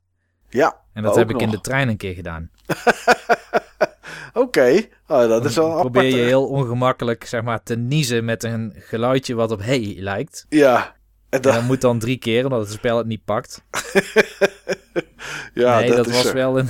[0.49, 0.81] Ja.
[0.93, 2.51] En dat heb ik in de trein een keer gedaan.
[4.33, 8.25] Oké, oh, dat is wel Dan een probeer je heel ongemakkelijk zeg maar, te niezen
[8.25, 10.45] met een geluidje wat op hey lijkt.
[10.49, 10.85] Ja.
[10.85, 10.91] En
[11.29, 13.63] En dat, dat moet dan drie keer omdat het spel het niet pakt.
[15.53, 16.33] ja, nee, dat, was er.
[16.33, 16.69] wel een...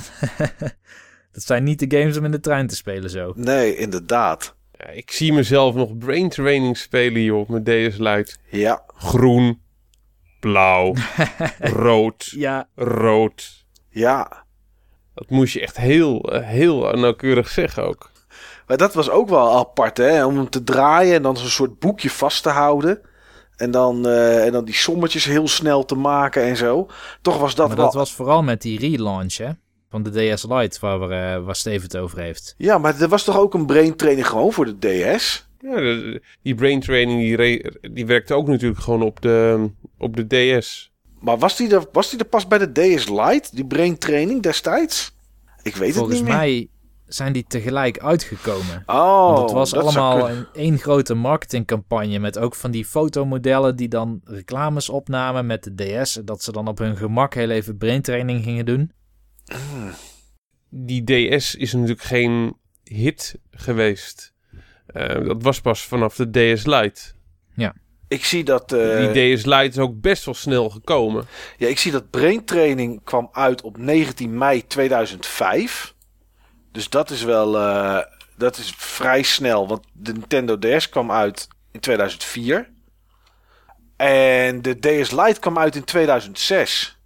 [1.32, 3.32] dat zijn niet de games om in de trein te spelen zo.
[3.36, 4.56] Nee, inderdaad.
[4.90, 8.36] Ik zie mezelf nog brain training spelen hier op mijn DS Lite.
[8.50, 8.82] Ja.
[8.86, 9.60] Groen,
[10.40, 10.94] blauw,
[11.58, 13.64] rood, Ja, rood.
[13.88, 14.44] Ja.
[15.14, 18.10] Dat moest je echt heel, eh, heel nauwkeurig zeggen ook.
[18.66, 20.24] Maar dat was ook wel apart, hè?
[20.24, 23.00] Om hem te draaien en dan zo'n soort boekje vast te houden.
[23.56, 26.88] En dan, eh, en dan die sommetjes heel snel te maken en zo.
[27.22, 27.84] Toch was dat maar wel...
[27.84, 29.50] dat was vooral met die relaunch hè,
[29.92, 32.54] van de DS Lite waar, we, eh, waar Steven het over heeft.
[32.58, 34.78] Ja, maar er was toch ook een brain training gewoon voor de
[35.16, 35.48] DS?
[35.60, 40.16] Ja, de- die brain training die, re- die werkte ook natuurlijk gewoon op de, op
[40.16, 40.90] de DS.
[41.20, 44.42] Maar was die, er, was die er pas bij de DS Lite, die brain training
[44.42, 45.14] destijds?
[45.62, 46.42] Ik weet Volgens het niet meer.
[46.42, 46.68] mij
[47.06, 48.82] zijn die tegelijk uitgekomen.
[48.86, 53.76] Oh, Want het was dat allemaal een één grote marketingcampagne met ook van die fotomodellen
[53.76, 56.16] die dan reclames opnamen met de DS.
[56.16, 58.92] en Dat ze dan op hun gemak heel even braintraining gingen doen.
[60.68, 64.32] Die DS is natuurlijk geen hit geweest.
[64.86, 67.00] Eh, dat was pas vanaf de DS Lite.
[68.08, 68.72] Ik zie dat...
[68.72, 71.26] eh, Die DS Lite is ook best wel snel gekomen.
[71.56, 75.94] Ja, ik zie dat Brain Training kwam uit op 19 mei 2005.
[76.72, 77.98] Dus dat is wel eh,
[78.36, 82.70] dat is vrij snel, want de Nintendo DS kwam uit in 2004.
[83.96, 86.98] En de DS Lite kwam uit in 2006.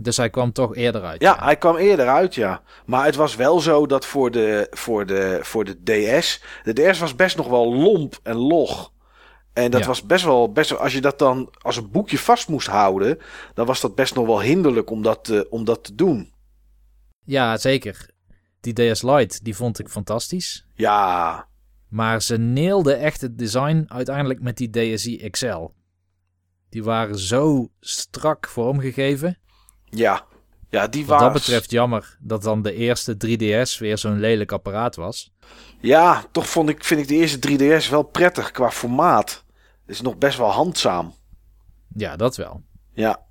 [0.00, 1.22] Dus hij kwam toch eerder uit.
[1.22, 2.62] Ja, hij kwam eerder uit, ja.
[2.86, 5.74] Maar het was wel zo dat voor de, voor de, voor de
[6.20, 6.42] DS...
[6.62, 8.92] De DS was best nog wel lomp en log.
[9.52, 9.86] En dat Ja.
[9.86, 10.78] was best wel, best wel...
[10.78, 13.18] Als je dat dan als een boekje vast moest houden...
[13.54, 16.32] dan was dat best nog wel hinderlijk om dat, te- om dat te doen.
[17.24, 18.10] Ja, zeker.
[18.60, 20.66] Die DS Lite, die vond ik fantastisch.
[20.74, 21.46] Ja,
[21.88, 25.66] Maar ze neelde echt het design uiteindelijk met die DSi XL.
[26.70, 29.38] Die waren zo strak vormgegeven.
[29.90, 30.26] Ja.
[30.70, 31.22] Ja, die Wat was...
[31.22, 35.32] dat betreft jammer dat dan de eerste 3DS weer zo'n lelijk apparaat was.
[35.80, 37.38] Ja, toch vond ik, vind ik de eerste
[37.84, 39.44] 3DS wel prettig qua formaat.
[39.86, 41.14] Het is nog best wel handzaam.
[41.94, 42.62] Ja, dat wel.
[42.92, 43.26] Ja,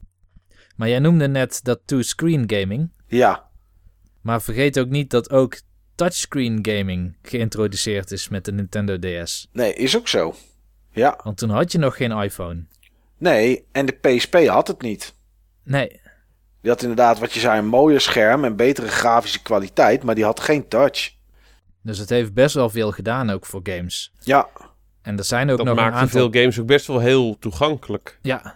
[0.76, 2.92] Maar jij noemde net dat two-screen gaming.
[3.08, 3.46] ja.
[4.22, 5.62] Maar vergeet ook niet dat ook
[5.96, 9.48] touchscreen gaming geïntroduceerd is met de Nintendo DS.
[9.52, 10.36] Nee, is ook zo.
[10.92, 11.20] Ja.
[11.24, 12.66] Want toen had je nog geen iPhone.
[13.18, 15.14] Nee, en de PSP had het niet.
[15.64, 16.02] Nee,
[16.68, 20.23] Die had inderdaad, wat je zei, een mooier scherm en betere grafische kwaliteit, maar die
[20.23, 21.11] had geen touch.
[21.81, 24.14] dus het heeft best wel veel gedaan ook voor games.
[24.19, 24.48] Ja,
[25.02, 26.07] En er zijn ook Dat nog een aantal...
[26.07, 28.19] veel games ook best wel heel toegankelijk.
[28.22, 28.56] Ja,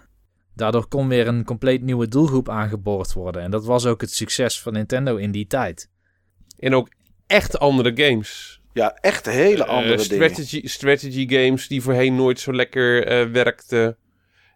[0.56, 3.42] daardoor kon weer een compleet nieuwe doelgroep aangeboord worden.
[3.42, 5.90] En dat was ook het succes van Nintendo in die tijd.
[6.60, 6.90] En ook
[7.28, 8.62] echt andere games.
[8.74, 10.06] ja echt hele andere dingen.
[10.06, 13.98] strategy, strategy games die voorheen nooit zo lekker eh, werkten.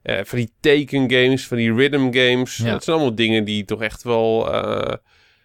[0.05, 2.57] Eh, van die teken games, van die rhythm games.
[2.57, 2.71] Ja.
[2.71, 4.53] Dat zijn allemaal dingen die toch echt wel...
[4.53, 4.93] eh,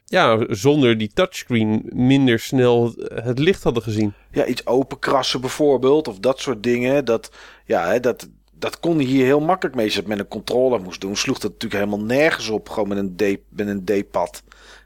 [0.04, 4.12] ja, zonder die touchscreen minder snel het licht hadden gezien.
[4.32, 7.04] Ja, iets openkrassen bijvoorbeeld, of dat soort dingen.
[7.04, 7.32] Dat,
[7.64, 9.84] ja, hè, dat, dat kon hij hier heel makkelijk mee.
[9.84, 12.68] Als je het met een controller moest doen, sloeg dat natuurlijk helemaal nergens op.
[12.68, 14.42] Gewoon met een D- met een D-pad.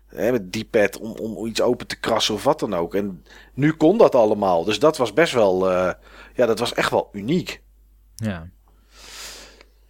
[0.07, 2.95] Hè, met D-pad om, om iets open te krassen of wat dan ook.
[2.95, 3.25] En
[3.55, 4.65] nu kon dat allemaal.
[4.65, 5.93] Dus dat was best wel, eh,
[6.35, 7.63] ja, dat was echt wel uniek.
[8.15, 8.49] Ja,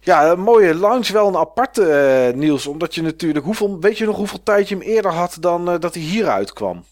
[0.05, 2.67] Ja, een mooie launch, wel een aparte eh, Niels.
[2.67, 5.79] Omdat je natuurlijk, hoeveel, weet je nog hoeveel tijd je hem eerder had dan eh,
[5.79, 6.83] dat hij hieruit kwam?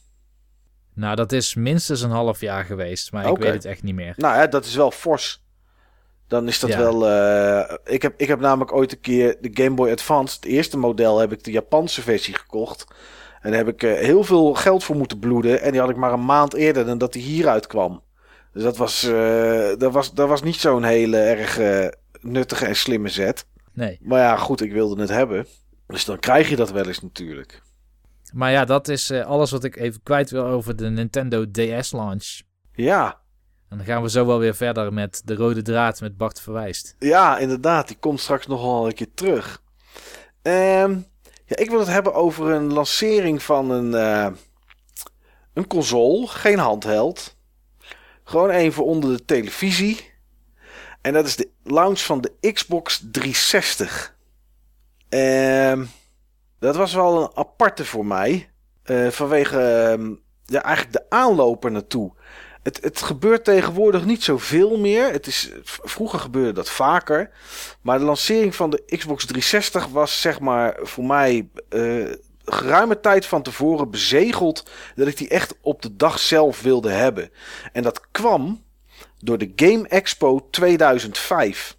[0.95, 3.11] nou dat is minstens een half jaar geweest.
[3.11, 4.13] Maar ik weet het echt niet meer.
[4.17, 5.43] Nou ja, dat is wel fors.
[6.27, 6.77] Dan is dat Ja.
[6.77, 7.07] wel.
[7.09, 10.77] eh, ik, heb, ik heb namelijk ooit een keer de Game Boy Advance, het eerste
[10.77, 12.85] model, heb ik de Japanse versie gekocht.
[13.41, 15.61] En daar heb ik heel veel geld voor moeten bloeden.
[15.61, 18.01] En die had ik maar een maand eerder dan dat die hieruit kwam.
[18.53, 19.01] Dus dat was,
[19.77, 21.59] dat was, dat was niet zo'n hele erg
[22.23, 23.45] nuttige en slimme zet.
[23.73, 23.99] Nee.
[24.01, 25.45] Maar ja, goed, ik wilde het hebben.
[25.87, 27.61] Dus dan krijg je dat wel eens natuurlijk.
[28.33, 31.91] Maar ja, dat is eh, alles wat ik even kwijt wil over de Nintendo DS
[31.91, 32.41] launch.
[32.73, 33.21] Ja,
[33.69, 36.95] En dan gaan we zo wel weer verder met de rode draad met Bart Verwijst.
[36.99, 37.87] Ja, inderdaad.
[37.87, 39.61] Die komt straks nog wel een keer terug.
[40.41, 40.91] Ehm,
[41.45, 44.31] ja, ik wil het hebben over een lancering van een, eh,
[45.53, 46.27] een console.
[46.27, 47.37] Geen handheld.
[48.23, 50.12] Gewoon even onder de televisie.
[51.03, 54.15] En dat is de launch van de Xbox 360.
[55.09, 55.85] Ehm,
[56.59, 58.49] dat was wel een aparte voor mij.
[58.83, 60.13] Eh, vanwege ehm,
[60.45, 62.13] ja, eigenlijk de aanloper naartoe.
[62.63, 65.11] Het, het gebeurt tegenwoordig niet zoveel meer.
[65.11, 67.29] Het is, vroeger gebeurde dat vaker.
[67.81, 72.11] Maar de lancering van de Xbox 360 was zeg maar voor mij eh,
[72.45, 77.31] geruime tijd van tevoren bezegeld dat ik die echt op de dag zelf wilde hebben.
[77.71, 78.63] En dat kwam
[79.23, 81.77] door de Game Expo 2005.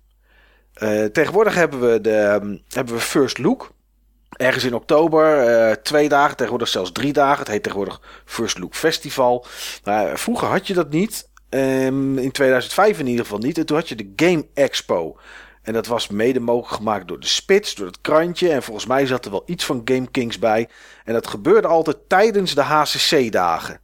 [0.74, 3.72] Eh, tegenwoordig hebben we, de, ehm, hebben we First Look.
[4.36, 7.38] Ergens in oktober, eh, twee dagen, tegenwoordig zelfs drie dagen.
[7.38, 9.46] Het heet tegenwoordig First Look Festival.
[10.14, 11.28] Vroeger had je dat niet.
[11.48, 13.58] Ehm, in 2005 in ieder geval niet.
[13.58, 15.18] En toen had je de Game Expo.
[15.62, 18.50] En dat was mede mogelijk gemaakt door de Spits, door het krantje.
[18.50, 20.68] En volgens mij zat er wel iets van Game Kings bij.
[21.04, 23.80] En dat gebeurde altijd tijdens de HCC-dagen.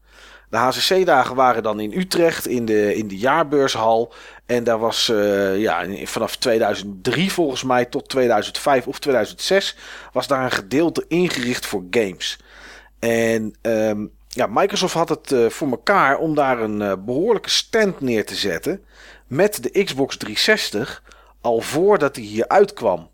[0.50, 4.12] De HCC-dagen waren dan in Utrecht in de, in de jaarbeurshal.
[4.46, 9.76] En daar was eh, ja, vanaf 2003 volgens mij tot 2005 of 2006
[10.12, 12.38] was daar een gedeelte ingericht voor games.
[12.98, 18.00] En ehm, ja, Microsoft had het eh, voor elkaar om daar een eh, behoorlijke stand
[18.00, 18.84] neer te zetten
[19.26, 21.02] met de Xbox 360
[21.40, 23.08] al voordat die hier uitkwam.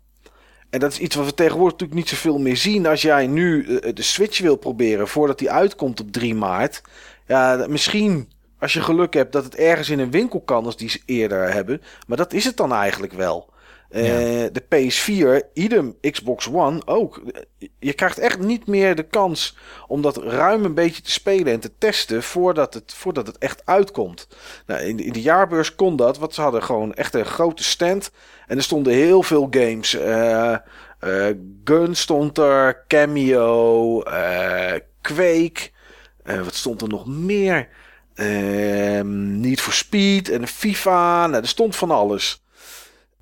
[0.69, 2.87] En dat is iets wat we tegenwoordig natuurlijk niet zoveel meer zien.
[2.87, 6.81] Als jij nu de Switch wil proberen voordat die uitkomt op 3 maart.
[7.27, 8.29] Ja, misschien
[8.59, 11.53] als je geluk hebt dat het ergens in een winkel kan als die ze eerder
[11.53, 11.81] hebben.
[12.07, 13.55] Maar dat is het dan eigenlijk wel.
[13.89, 14.03] Eh,
[14.51, 17.21] de PS4, idem Xbox One ook.
[17.79, 21.59] Je krijgt echt niet meer de kans om dat ruim een beetje te spelen en
[21.59, 24.27] te testen voordat het, voordat het echt uitkomt.
[24.65, 27.63] Nou, in, de, in de jaarbeurs kon dat, want ze hadden gewoon echt een grote
[27.63, 28.11] stand.
[28.47, 29.95] En er stonden heel veel games.
[29.95, 30.55] Uh,
[31.63, 33.99] Gun stond er, Cameo,
[35.01, 35.69] Quake.
[36.43, 37.67] Wat stond er nog meer?
[39.03, 41.27] Need for Speed en FIFA.
[41.27, 42.43] Nou, er stond van alles.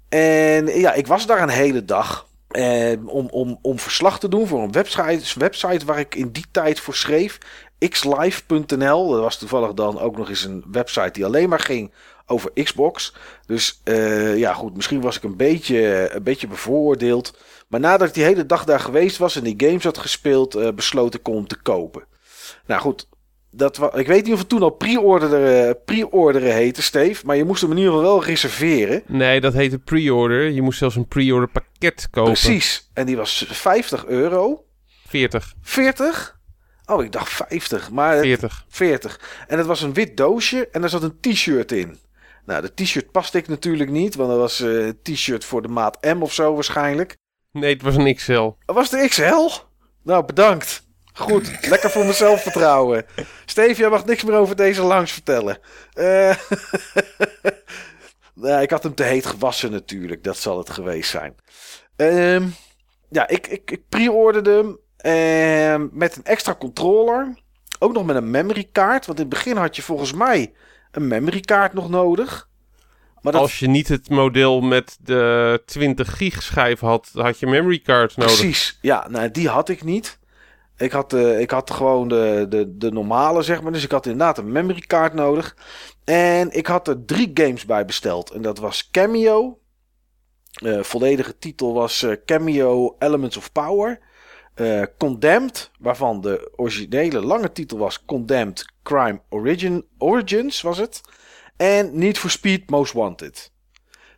[0.10, 2.27] En ja, ik was daar een hele dag.
[2.56, 6.45] Eh, om, om, om verslag te doen voor een website, website waar ik in die
[6.52, 7.38] tijd voor schreef.
[7.90, 9.10] xlive.nl.
[9.10, 11.91] Dat was toevallig dan ook nog eens een website die alleen maar ging
[12.26, 13.15] over Xbox.
[13.45, 17.38] Dus uh, ja, goed, misschien was ik een beetje, een beetje bevooroordeeld.
[17.68, 20.72] Maar nadat ik die hele dag daar geweest was en die games had gespeeld, uh,
[20.72, 22.03] besloot ik om te kopen.
[22.66, 23.08] Nou goed,
[23.52, 27.26] dat ik weet niet of het toen al pre-orderen, eh, pre-orderen heette, Steve.
[27.26, 29.04] Maar je moest hem in ieder geval wel reserveren.
[29.08, 30.50] Nee, dat heette pre-order.
[30.50, 32.32] Je moest zelfs een pre-order pakket kopen.
[32.32, 32.90] Precies.
[32.94, 34.66] En die was 50 euro.
[35.08, 35.54] 40.
[35.62, 36.40] 40?
[36.86, 37.92] Oh, ik dacht 50.
[37.92, 38.66] Maar 40.
[38.70, 39.20] 40.
[39.48, 41.98] En het was een wit doosje en er zat een t-shirt in.
[42.46, 44.16] Nou, de t-shirt paste ik natuurlijk niet.
[44.16, 47.18] Want dat was een uh, t-shirt voor de maat M of zo waarschijnlijk.
[47.52, 48.52] Nee, het was een XL.
[48.66, 49.50] Was de XL?
[50.04, 50.85] Nou, bedankt.
[51.18, 53.06] Goed, lekker voor mijn zelfvertrouwen.
[53.46, 55.58] Steve, jij mag niks meer over deze langs vertellen.
[55.94, 56.36] Uh,
[58.34, 60.24] nou, ik had hem te heet gewassen natuurlijk.
[60.24, 61.36] Dat zal het geweest zijn.
[61.98, 62.48] Uh,
[63.10, 64.80] ja, ik, ik, ik pre-orderde hem
[65.82, 67.38] uh, met een extra controller.
[67.80, 69.06] Ook nog met een memory kaart.
[69.06, 70.54] Want in het begin had je volgens mij
[70.92, 72.50] een memory kaart nog nodig.
[73.22, 73.42] Maar dat...
[73.42, 78.18] Als je niet het model met de 20 gig schijf had, had je memory card
[78.18, 78.36] nodig.
[78.36, 80.20] Precies, ja, nou, die had ik niet.
[80.77, 83.72] Ik had, uh, ik had gewoon de, de, de normale, zeg maar.
[83.72, 85.56] Dus ik had inderdaad een memory card nodig.
[86.03, 88.30] En ik had er drie games bij besteld.
[88.30, 89.60] En dat was Cameo.
[90.64, 93.99] Uh, volledige titel was uh, Cameo Elements of Power.
[94.97, 101.02] Condemned, waarvan de originele lange titel was Condemned Crime Origin, Origins, was het.
[101.57, 103.52] En Need for Speed Most Wanted.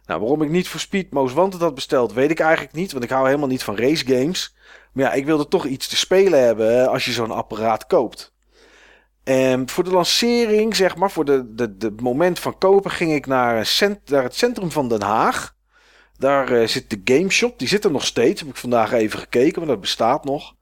[0.05, 2.91] Nou, waarom ik niet voor Speed Most Wanted had besteld, weet ik eigenlijk niet.
[2.91, 4.55] Want ik hou helemaal niet van race games.
[4.98, 8.34] Maar ja, ik wilde toch iets te spelen hebben als je zo'n apparaat koopt.
[9.24, 13.65] En voor de lancering, zeg maar, voor de, de, moment van kopen, ging ik naar,
[13.65, 15.56] cent, het centrum van Den Haag.
[16.18, 17.60] Daar uh, zit de Game Shop.
[17.60, 18.41] Die zit er nog steeds.
[18.41, 20.56] Heb ik vandaag even gekeken, maar dat bestaat nog.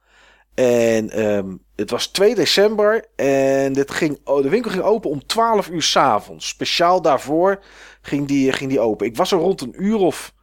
[0.54, 5.26] En um, het was 2 december en dit ging, oh, de winkel ging open om
[5.26, 6.48] 12 uur s'avonds.
[6.48, 7.64] Speciaal daarvoor
[8.02, 9.08] ging die, ging die open.
[9.08, 10.34] Ik was er rond een uur of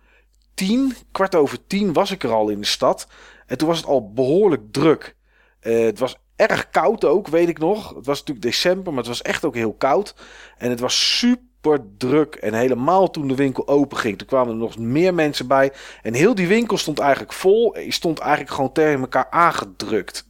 [0.54, 3.06] tien, kwart over tien was ik er al in de stad.
[3.52, 5.16] En toen was het al behoorlijk druk.
[5.62, 7.94] Uh, het was erg koud ook, weet ik nog.
[7.94, 10.14] Het was natuurlijk december, maar het was echt ook heel koud.
[10.58, 12.34] En het was super druk.
[12.34, 15.72] En helemaal toen de winkel open ging, toen kwamen er nog meer mensen bij.
[16.02, 17.78] En heel die winkel stond eigenlijk vol.
[17.78, 20.26] Je stond eigenlijk gewoon tegen elkaar aangedrukt.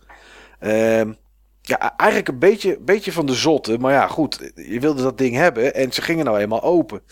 [0.60, 1.00] Uh,
[1.60, 3.78] ja, eigenlijk een beetje, beetje van de zotte.
[3.78, 7.02] Maar ja, goed, je wilde dat ding hebben en ze gingen nou eenmaal open.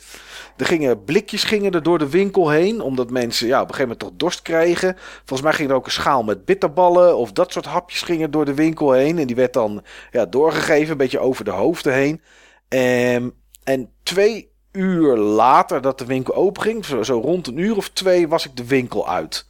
[0.60, 3.88] Er gingen blikjes gingen er door de winkel heen, omdat mensen ja, op een gegeven
[3.88, 4.96] moment toch dorst kregen.
[5.16, 8.44] Volgens mij ging er ook een schaal met bitterballen of dat soort hapjes gingen door
[8.44, 9.18] de winkel heen.
[9.18, 12.22] En die werd dan ja, doorgegeven, een beetje over de hoofden heen.
[12.68, 13.32] En,
[13.64, 18.28] en twee uur later dat de winkel open ging, zo, rond een uur of twee,
[18.28, 19.46] was ik de winkel uit.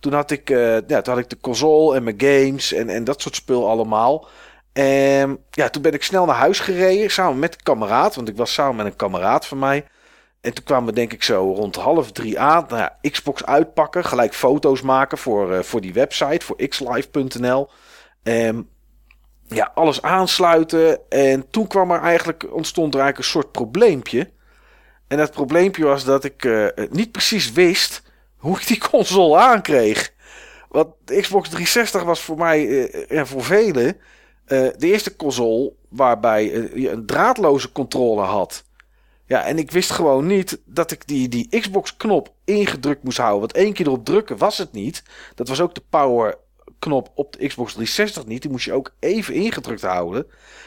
[0.00, 3.04] Toen had ik, uh, ja, toen had ik de console en mijn games en, en
[3.04, 4.28] dat soort spul allemaal.
[4.72, 8.36] En ja, toen ben ik snel naar huis gereden samen met een kameraad, want ik
[8.36, 9.84] was samen met een kameraad van mij.
[10.42, 12.66] En toen kwamen we denk ik zo rond half drie aan.
[12.68, 17.70] Nou Xbox uitpakken, gelijk foto's maken voor, uh, voor die website, voor xlive.nl.
[18.22, 18.68] En
[19.48, 21.10] ja, alles aansluiten.
[21.10, 24.30] En toen kwam er eigenlijk, ontstond er eigenlijk een soort probleempje.
[25.08, 28.02] En dat probleempje was dat ik uh, niet precies wist
[28.36, 30.12] hoe ik die console aankreeg.
[30.68, 33.96] Want Xbox 360 was voor mij en voor velen
[34.46, 36.44] de eerste console waarbij
[36.74, 38.64] je een draadloze controller had.
[39.32, 43.40] Ja, en ik wist gewoon niet dat ik die, die Xbox-knop ingedrukt moest houden.
[43.40, 45.02] Want één keer erop drukken was het niet.
[45.34, 48.42] Dat was ook de power-knop op de Xbox 360 niet.
[48.42, 50.26] Die moest je ook even ingedrukt houden.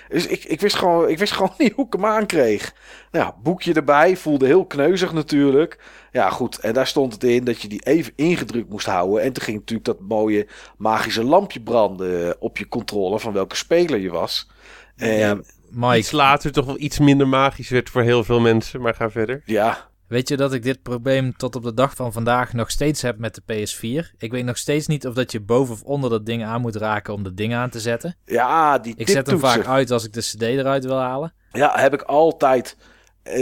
[0.09, 2.73] Dus ik, ik, wist, gewoon, ik wist gewoon niet hoe ik hem aankreeg.
[3.11, 4.17] Nou ja, boekje erbij.
[4.17, 5.79] Voelde heel kneuzig natuurlijk.
[6.11, 6.59] Ja, goed.
[6.59, 9.21] En daar stond het in dat je die even ingedrukt moest houden.
[9.21, 10.47] En toen ging natuurlijk dat mooie
[10.77, 14.49] magische lampje branden op je controller van welke speler je was.
[14.95, 15.45] En,
[15.75, 15.97] Mike.
[15.97, 19.41] Iets later toch wel iets minder magisch werd voor heel veel mensen, maar ga verder.
[19.45, 23.01] Ja, Weet je dat ik dit probleem tot op de dag van vandaag nog steeds
[23.01, 24.15] heb met de PS4?
[24.17, 26.75] Ik weet nog steeds niet of dat je boven of onder dat ding aan moet
[26.75, 28.15] raken om dat ding aan te zetten.
[28.25, 31.33] Ja, die Ik zet hem vaak uit als ik de CD eruit wil halen.
[31.51, 32.77] Ja, heb ik altijd.
[33.23, 33.33] Eh,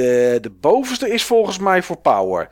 [0.42, 2.50] de bovenste is volgens mij voor power.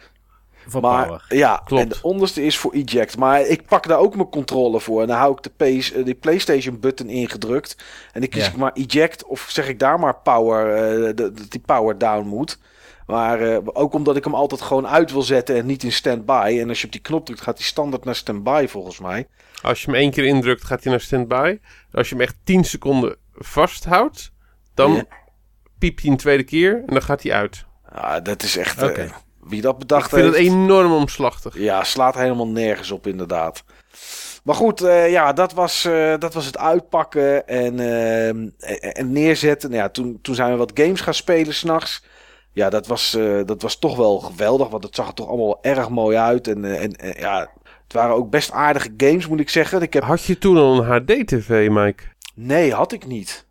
[0.80, 1.26] Maar, power.
[1.30, 1.84] Ja, Klopt.
[1.84, 3.18] en de onderste is voor eject.
[3.18, 5.02] Maar ik pak daar ook mijn controle voor.
[5.02, 7.76] En dan hou ik de, eh, PlayStation button ingedrukt.
[8.14, 8.50] En dan kies Ja.
[8.52, 9.26] ik maar eject.
[9.26, 10.76] Of zeg ik daar maar power,
[11.08, 12.60] eh, dat die power down moet.
[13.06, 16.58] Maar eh, ook omdat ik hem altijd gewoon uit wil zetten en niet in standby.
[16.62, 19.28] En als je op die knop drukt, gaat hij standaard naar standby volgens mij.
[19.62, 21.60] Als je hem één keer indrukt, gaat hij naar standby.
[21.92, 24.32] Als je hem echt 10 seconden vasthoudt,
[24.74, 25.04] dan Ja.
[25.80, 27.66] piept hij een tweede keer en dan gaat hij uit.
[27.92, 28.80] Ah, dat is echt.
[29.52, 31.58] Wie dat Ik bedacht vind het enorm omslachtig.
[31.58, 33.64] Ja, slaat helemaal nergens op, inderdaad.
[34.44, 39.12] Maar goed, eh, ja, dat was, eh, dat was het uitpakken en, eh, en, en
[39.12, 39.70] neerzetten.
[39.70, 42.04] Nou ja, toen, toen zijn we wat games gaan spelen s'nachts.
[42.54, 45.90] Ja, dat was, dat was toch wel geweldig, want het zag er toch allemaal erg
[45.90, 46.48] mooi uit.
[46.48, 47.40] En, en, en ja,
[47.84, 49.82] het waren ook best aardige games, moet ik zeggen.
[49.82, 50.04] Ik heb...
[50.04, 52.04] Had je toen al een HD-TV, Mike?
[52.36, 53.48] Nee, had ik niet.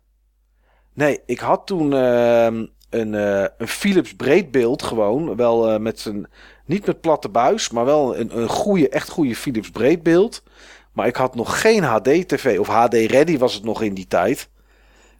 [0.93, 5.35] Nee, ik had toen ehm, een, eh, een Philips breedbeeld gewoon.
[5.35, 6.27] Wel eh, met zijn,
[6.65, 10.43] niet met platte buis, maar wel een, een goede, echt goede Philips breedbeeld.
[10.91, 14.49] Maar ik had nog geen HD-tv, of HD-ready was het nog in die tijd.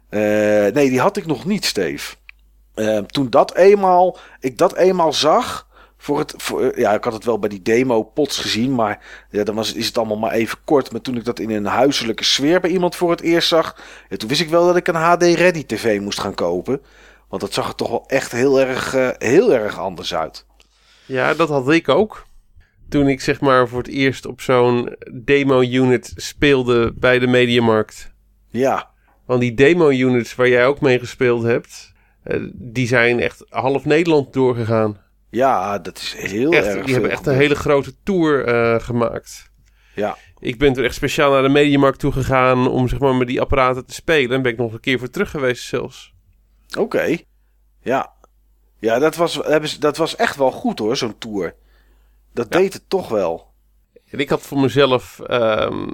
[0.08, 0.20] Eh,
[0.72, 2.14] nee, die had ik nog niet, Steve.
[3.06, 6.34] Toen dat eenmaal, ik dat eenmaal zag, voor het,
[6.76, 9.86] ja, ik had het wel bij die demo pots gezien, maar ja, dan was, is
[9.86, 10.92] het allemaal maar even kort.
[10.92, 13.76] Maar toen ik dat in een huiselijke sfeer bij iemand voor het eerst zag,
[14.16, 16.80] toen wist ik wel dat ik een HD-ready tv moest gaan kopen.
[17.32, 20.46] Want dat zag er toch wel echt heel erg, eh, heel erg anders uit.
[21.04, 22.26] Ja, dat had ik ook.
[22.88, 28.12] Toen ik zeg maar voor het eerst op zo'n demo-unit speelde bij de Mediamarkt.
[28.48, 28.90] Ja,
[29.26, 31.92] Want die demo-units waar jij ook mee gespeeld hebt,
[32.22, 35.00] eh, die zijn echt half Nederland doorgegaan.
[35.30, 38.80] ja, dat is heel Echt, erg die veel hebben echt een hele grote tour eh,
[38.80, 39.50] gemaakt.
[39.94, 43.26] Ja, Ik ben toen echt speciaal naar de Mediamarkt toe gegaan om zeg maar met
[43.26, 44.36] die apparaten te spelen.
[44.36, 46.11] En ben ik nog een keer voor terug geweest zelfs.
[46.76, 47.16] Oké.
[47.80, 48.12] Ja,
[48.78, 49.40] ja dat, was,
[49.78, 51.54] dat was echt wel goed hoor, zo'n tour.
[52.32, 52.58] Dat Ja.
[52.58, 53.50] deed het toch wel.
[54.10, 55.90] En ik had voor mezelf ehm,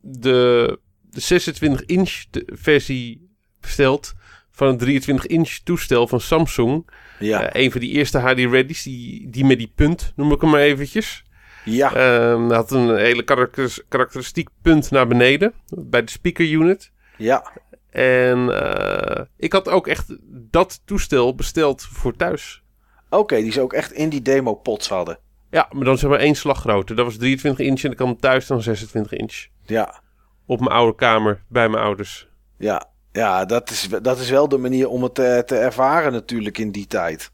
[0.00, 0.78] de,
[1.10, 3.28] de 26-inch versie
[3.60, 4.12] besteld
[4.50, 6.90] van een 23-inch toestel van Samsung.
[7.18, 10.50] Ja, Eh, een van die eerste HD-readies, die, die met die punt, noem ik hem
[10.50, 11.24] maar eventjes.
[11.64, 11.90] ja,
[12.36, 16.90] dat had een hele karakteris- karakteristiek punt naar beneden, bij de speaker unit.
[17.16, 17.52] ja.
[17.90, 22.62] En eh, ik had ook echt dat toestel besteld voor thuis.
[23.10, 25.18] Oké, die ze ook echt in die demo pots hadden.
[25.50, 26.96] Ja, maar dan zeg maar één slag groter.
[26.96, 29.46] Dat was 23 inch en ik kwam thuis dan 26 inch.
[29.64, 30.00] Ja,
[30.46, 32.28] Op mijn oude kamer, bij mijn ouders.
[32.56, 32.88] ja.
[33.12, 36.70] Ja, dat is, dat is wel de manier om het te, te ervaren natuurlijk in
[36.70, 37.30] die tijd.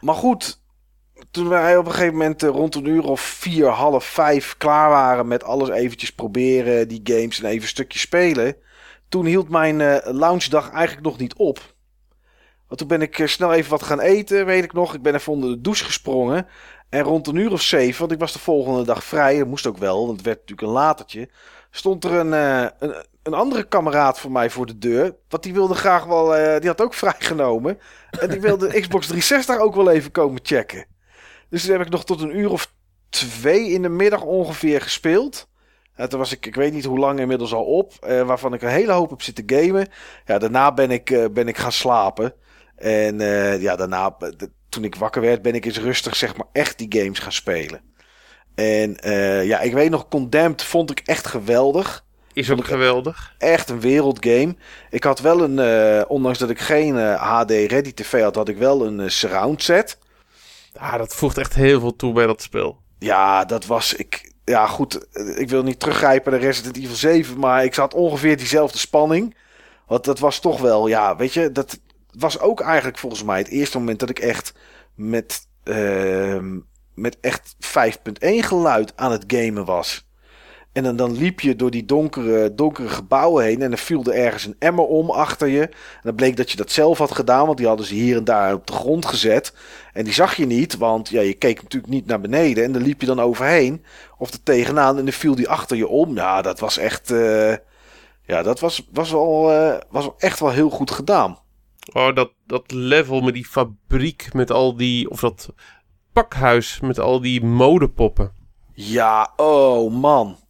[0.00, 0.60] Maar goed,
[1.30, 4.88] toen wij op een gegeven moment eh, rond een uur of vier, half vijf klaar
[4.88, 8.56] waren met alles eventjes proberen, die games en even een stukje spelen.
[9.08, 11.74] Toen hield mijn eh loungedag eigenlijk nog niet op.
[12.66, 14.94] Want toen ben ik eh, snel even wat gaan eten, weet ik nog.
[14.94, 16.46] Ik ben even onder de douche gesprongen.
[16.88, 19.66] En rond een uur of zeven, want ik was de volgende dag vrij, dat moest
[19.66, 21.28] ook wel, want het werd natuurlijk een latertje.
[21.70, 22.90] Stond er een, eh,
[23.22, 25.14] een, andere kameraad voor mij voor de deur.
[25.28, 27.78] Want die wilde graag wel, die had ook vrijgenomen.
[28.20, 30.86] En die wilde de Xbox 360 ook wel even komen checken.
[31.48, 32.72] Dus toen heb ik nog tot een uur of
[33.08, 35.48] twee in de middag ongeveer gespeeld.
[35.96, 37.92] En toen was ik, ik weet niet hoe lang inmiddels al op.
[38.00, 39.88] eh, waarvan ik een hele hoop heb zitten gamen.
[40.26, 42.34] Ja, daarna ben ik, eh, ben ik gaan slapen.
[42.76, 46.46] En eh, ja, daarna, de- toen ik wakker werd, ben ik eens rustig zeg maar
[46.52, 47.80] echt die games gaan spelen.
[48.54, 48.96] En
[49.46, 52.04] ja, ik weet nog, Condemned vond ik echt geweldig.
[52.32, 53.34] Is ook geweldig.
[53.38, 54.56] Echt een wereldgame.
[54.90, 58.86] Ik had wel een, ondanks dat ik geen HD Ready TV had, had ik wel
[58.86, 59.98] een surround set.
[60.72, 62.78] Ja, dat voegt echt heel veel toe bij dat spel.
[62.98, 64.32] Ja, dat was ik.
[64.46, 65.08] Ja, goed.
[65.12, 69.36] eh, Ik wil niet teruggrijpen naar Resident Evil 7, maar ik zat ongeveer diezelfde spanning.
[69.86, 71.78] Want dat was toch wel, ja, weet je, dat
[72.10, 74.54] was ook eigenlijk volgens mij het eerste moment dat ik echt
[74.94, 76.58] met, ehm,
[76.94, 80.05] met echt 5.1 geluid aan het gamen was.
[80.76, 84.14] En dan, dan liep je door die donkere, donkere gebouwen heen en dan viel er
[84.14, 85.60] ergens een emmer om achter je.
[85.60, 88.24] En dan bleek dat je dat zelf had gedaan, want die hadden ze hier en
[88.24, 89.54] daar op de grond gezet.
[89.92, 92.64] En die zag je niet, want ja, je keek natuurlijk niet naar beneden.
[92.64, 93.84] En dan liep je dan overheen
[94.18, 96.14] of er tegenaan en dan viel die achter je om.
[96.14, 97.54] Ja, dat was echt, eh,
[98.22, 101.38] ja, dat was, was, wel, eh, was echt wel heel goed gedaan.
[101.92, 105.10] Oh, dat, dat level met die fabriek met al die...
[105.10, 105.48] Of dat
[106.12, 108.32] pakhuis met al die modepoppen.
[108.72, 110.44] Ja, oh man.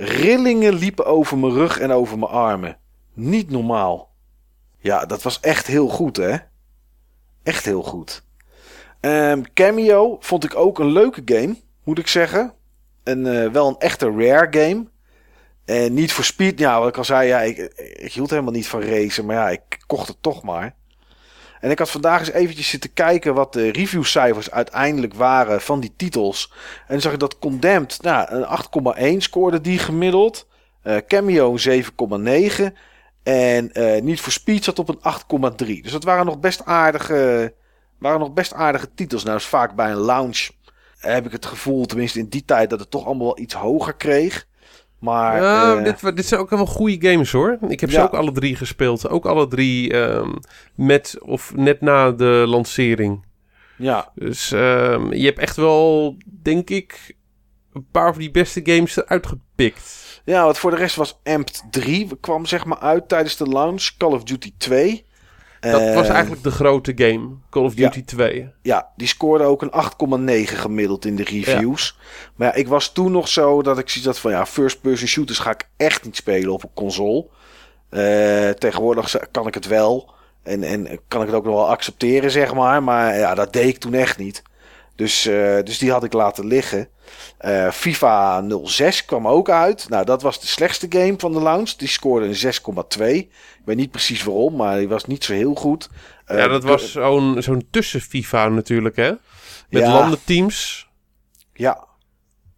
[0.00, 2.78] Rillingen liepen over mijn rug en over mijn armen.
[3.14, 4.14] Niet normaal.
[4.78, 6.36] Ja, dat was echt heel goed, hè?
[7.42, 8.24] Echt heel goed.
[9.00, 12.54] Ehm, Cameo vond ik ook een leuke game, moet ik zeggen.
[13.02, 14.86] En eh, wel een echte rare game.
[15.64, 16.58] En niet voor speed.
[16.58, 19.26] Ja, wat ik al zei, ja, ik, ik hield helemaal niet van racen.
[19.26, 20.74] Maar ja, ik kocht het toch maar.
[21.60, 25.92] En ik had vandaag eens eventjes zitten kijken wat de reviewcijfers uiteindelijk waren van die
[25.96, 26.52] titels.
[26.86, 30.46] En zag ik dat Condemned, nou, een 8,1 scoorde die gemiddeld.
[30.82, 32.74] Eh, Cameo een 7,9.
[33.22, 35.82] En eh niet voor Speed zat op een 8,3.
[35.82, 37.54] Dus dat waren nog best aardige,
[37.98, 39.24] waren nog best aardige titels.
[39.24, 40.48] Nou is vaak bij een launch
[40.98, 43.94] heb ik het gevoel, tenminste in die tijd, dat het toch allemaal wel iets hoger
[43.94, 44.46] kreeg.
[44.98, 47.58] Maar Ja, eh, dit, dit zijn ook wel goede games hoor.
[47.68, 49.08] Ik heb ze ook alle drie gespeeld.
[49.08, 50.30] Ook alle drie ehm,
[50.74, 53.24] met of net na de lancering.
[53.76, 57.16] ja, Dus ehm, je hebt echt wel, denk ik,
[57.72, 60.20] een paar van die beste games eruit gepikt.
[60.24, 63.90] ja, wat voor de rest was Amped 3 kwam zeg maar uit tijdens de launch.
[63.98, 65.06] Call of Duty 2.
[65.60, 68.50] Dat was eigenlijk de grote game, Call of Duty 2.
[68.62, 69.72] Ja, die scoorde ook een
[70.46, 71.98] 8,9 gemiddeld in de reviews.
[72.36, 74.30] Maar ja, ik was toen nog zo dat ik zoiets had van...
[74.30, 77.26] ja, first-person shooters ga ik echt niet spelen op een console.
[77.88, 80.10] Eh, tegenwoordig kan ik het wel.
[80.42, 82.82] En, en kan ik het ook nog wel accepteren, zeg maar.
[82.82, 84.42] Maar ja, dat deed ik toen echt niet.
[84.98, 86.88] Dus, eh, dus die had ik laten liggen.
[87.38, 89.88] Eh, FIFA 06 kwam ook uit.
[89.88, 91.70] Nou, dat was de slechtste game van de launch.
[91.70, 93.16] Die scoorde een 6,2.
[93.18, 95.88] Ik weet niet precies waarom, maar die was niet zo heel goed.
[96.24, 99.08] Eh, ja, dat was zo'n zo'n tussen FIFA natuurlijk, hè?
[99.70, 99.92] Met Ja.
[99.92, 100.88] landenteams.
[101.52, 101.86] Ja.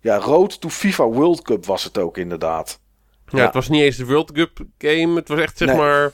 [0.00, 2.80] Ja, Road to FIFA World Cup was het ook inderdaad.
[3.26, 3.44] Ja, Ja.
[3.44, 5.14] het was niet eens de World Cup game.
[5.16, 5.76] Het was echt, zeg Nee.
[5.76, 6.10] maar...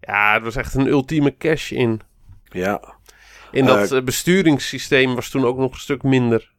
[0.00, 2.00] Ja, het was echt een ultieme cash-in.
[2.44, 2.96] Ja.
[3.52, 6.50] En dat Eh, eh, besturingssysteem was toen ook nog een stuk minder.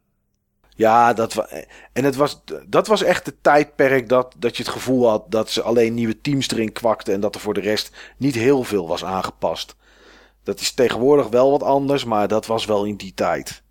[0.76, 1.46] Ja, dat,
[1.92, 5.50] en het was, dat was echt het tijdperk dat, dat je het gevoel had dat
[5.50, 8.88] ze alleen nieuwe teams erin kwakten en dat er voor de rest niet heel veel
[8.88, 9.76] was aangepast.
[10.42, 13.62] Dat is tegenwoordig wel wat anders, maar dat was wel in die tijd.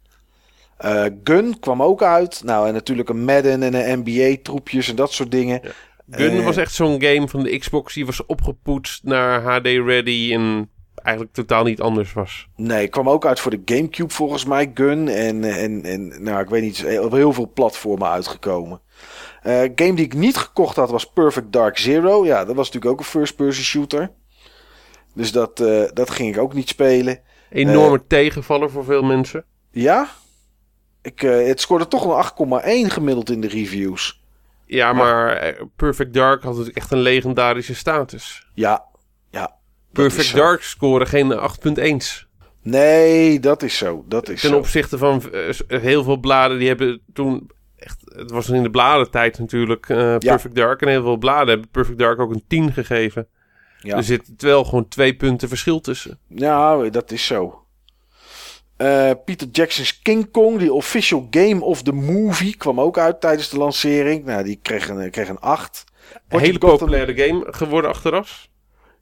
[0.77, 2.43] Eh, Gun kwam ook uit.
[2.43, 5.61] Nou, en natuurlijk een Madden en een NBA troepjes en dat soort dingen.
[6.09, 7.93] Gun was echt zo'n game van de Xbox.
[7.93, 10.69] Die was opgepoetst naar HD ready en
[11.01, 12.47] eigenlijk totaal niet anders was.
[12.55, 15.07] Nee, kwam ook uit voor de Gamecube volgens mij, Gun.
[15.07, 18.81] En, en, en nou, ik weet niet, op heel veel platformen uitgekomen.
[19.41, 22.25] Eh game die ik niet gekocht had was Perfect Dark Zero.
[22.25, 24.11] Ja, dat was natuurlijk ook een first-person shooter.
[25.13, 27.19] Dus dat, eh, dat ging ik ook niet spelen.
[27.49, 29.45] Enorme tegenvaller voor veel mensen.
[29.71, 30.09] Ja?
[31.01, 34.19] Ik, het scoorde toch een 8,1 gemiddeld in de reviews.
[34.65, 38.47] Ja, maar eh, Perfect Dark had natuurlijk echt een legendarische status.
[38.53, 38.85] Ja,
[39.29, 39.58] ja.
[40.07, 40.35] Perfect.
[40.35, 42.27] Dark scoren geen 8.1's.
[42.61, 44.05] Nee, dat is zo.
[44.07, 44.57] Dat is Ten zo.
[44.57, 47.97] opzichte van eh, heel veel bladen, die hebben toen echt...
[48.05, 50.81] Het was in de bladentijd natuurlijk, eh, Perfect Dark.
[50.81, 53.27] En heel veel bladen hebben Perfect Dark ook een 10 gegeven.
[53.81, 53.95] Ja.
[53.95, 56.19] Er zit wel gewoon twee punten verschil tussen.
[56.27, 57.63] Ja, dat is zo.
[58.77, 63.49] Eh, Peter Jackson's King Kong, die official game of the movie, kwam ook uit tijdens
[63.49, 64.25] de lancering.
[64.25, 65.83] Nou, die kreeg een, kreeg een 8.
[66.27, 68.48] Een hele populaire game geworden achteraf.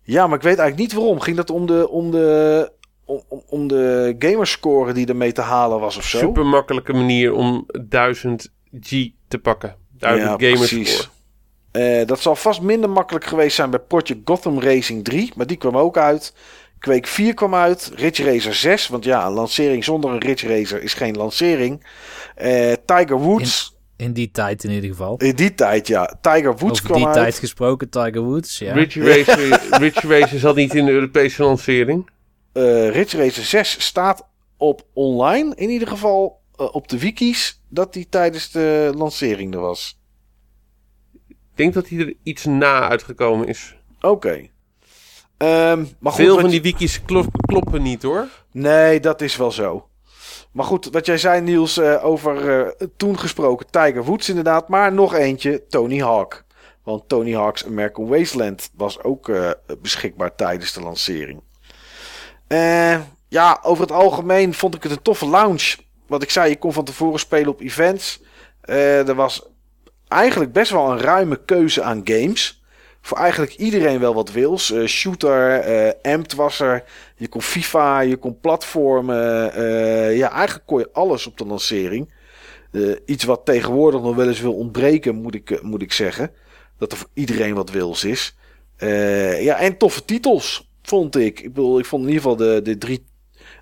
[0.07, 1.19] Ja, maar ik weet eigenlijk niet waarom.
[1.19, 2.71] Ging dat om de, om de,
[3.05, 6.17] om, om- om de gamerscore die ermee te halen was of zo?
[6.17, 8.51] Super makkelijke manier om 1000
[8.81, 9.75] G te pakken.
[9.97, 10.93] 1000 Ja, gamers precies.
[10.97, 11.09] score.
[11.71, 15.57] Eh, dat zal vast minder makkelijk geweest zijn bij Project Gotham Racing 3, maar die
[15.57, 16.33] kwam ook uit.
[16.79, 20.83] Quake 4 kwam uit, Ridge Racer 6, want ja, een lancering zonder een Ridge Racer
[20.83, 21.85] is geen lancering.
[22.35, 23.76] Eh, Tiger Woods, In
[24.13, 25.17] die tijd in ieder geval.
[25.17, 27.15] in die tijd ja, Tiger Woods Over kwam die uit.
[27.15, 28.59] tijd gesproken, Tiger Woods.
[28.59, 28.73] Ja.
[28.73, 32.09] Ridge, Racer, Ridge Racer zat niet in de Europese lancering.
[32.53, 37.93] Eh, Ridge Racer 6 staat op online, in ieder geval eh, op de wikis, dat
[37.93, 39.99] die tijdens de lancering er was.
[41.27, 43.75] Ik denk dat hij er iets na uitgekomen is.
[44.01, 44.47] Oké.
[45.37, 48.27] Ehm, maar goed, Veel van die wikis klop- kloppen niet hoor.
[48.51, 49.87] Nee, dat is wel zo.
[50.57, 54.67] Maar goed, wat jij zei Niels eh, over eh, toen gesproken Tiger Woods inderdaad.
[54.67, 56.43] Maar nog eentje, Tony Hawk.
[56.83, 59.49] Want Tony Hawk's American Wasteland was ook eh,
[59.81, 61.41] beschikbaar tijdens de lancering.
[63.29, 65.75] Ja, over het algemeen vond ik het een toffe launch.
[66.07, 68.21] Wat ik zei, je kon van tevoren spelen op events.
[68.61, 69.47] Er was
[70.07, 72.63] eigenlijk best wel een ruime keuze aan games.
[73.07, 74.71] Voor eigenlijk iedereen wel wat wils.
[74.71, 76.83] Eh, shooter, eh Amped was er.
[77.15, 79.53] Je kon FIFA, je kon platformen.
[79.53, 82.13] eh, ja, eigenlijk kon je alles op de lancering.
[82.71, 86.31] Eh, iets wat tegenwoordig nog wel eens wil ontbreken, moet ik, eh, moet ik zeggen.
[86.77, 88.35] Dat er voor iedereen wat wils is.
[88.77, 91.39] Eh, ja, en toffe titels, vond ik.
[91.39, 93.05] Ik bedoel, ik vond in ieder geval de, de drie...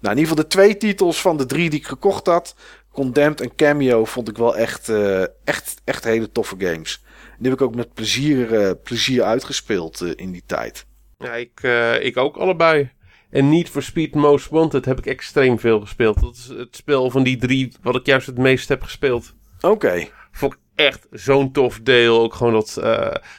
[0.01, 2.55] Nou, in ieder geval de twee titels van de drie die ik gekocht had.
[2.91, 7.03] Condemned en Cameo vond ik wel echt, eh, echt, echt hele toffe games.
[7.39, 10.85] Die heb ik ook met plezier, eh, plezier uitgespeeld eh, in die tijd.
[11.17, 12.89] Ja, ik, eh, ik ook allebei.
[13.29, 16.21] En Need for Speed Most Wanted heb ik extreem veel gespeeld.
[16.21, 19.33] Dat is het spel van die drie wat ik juist het meest heb gespeeld.
[19.61, 20.07] Oké.
[20.31, 22.19] Vond ik echt zo'n tof deel.
[22.21, 22.79] Ook gewoon dat,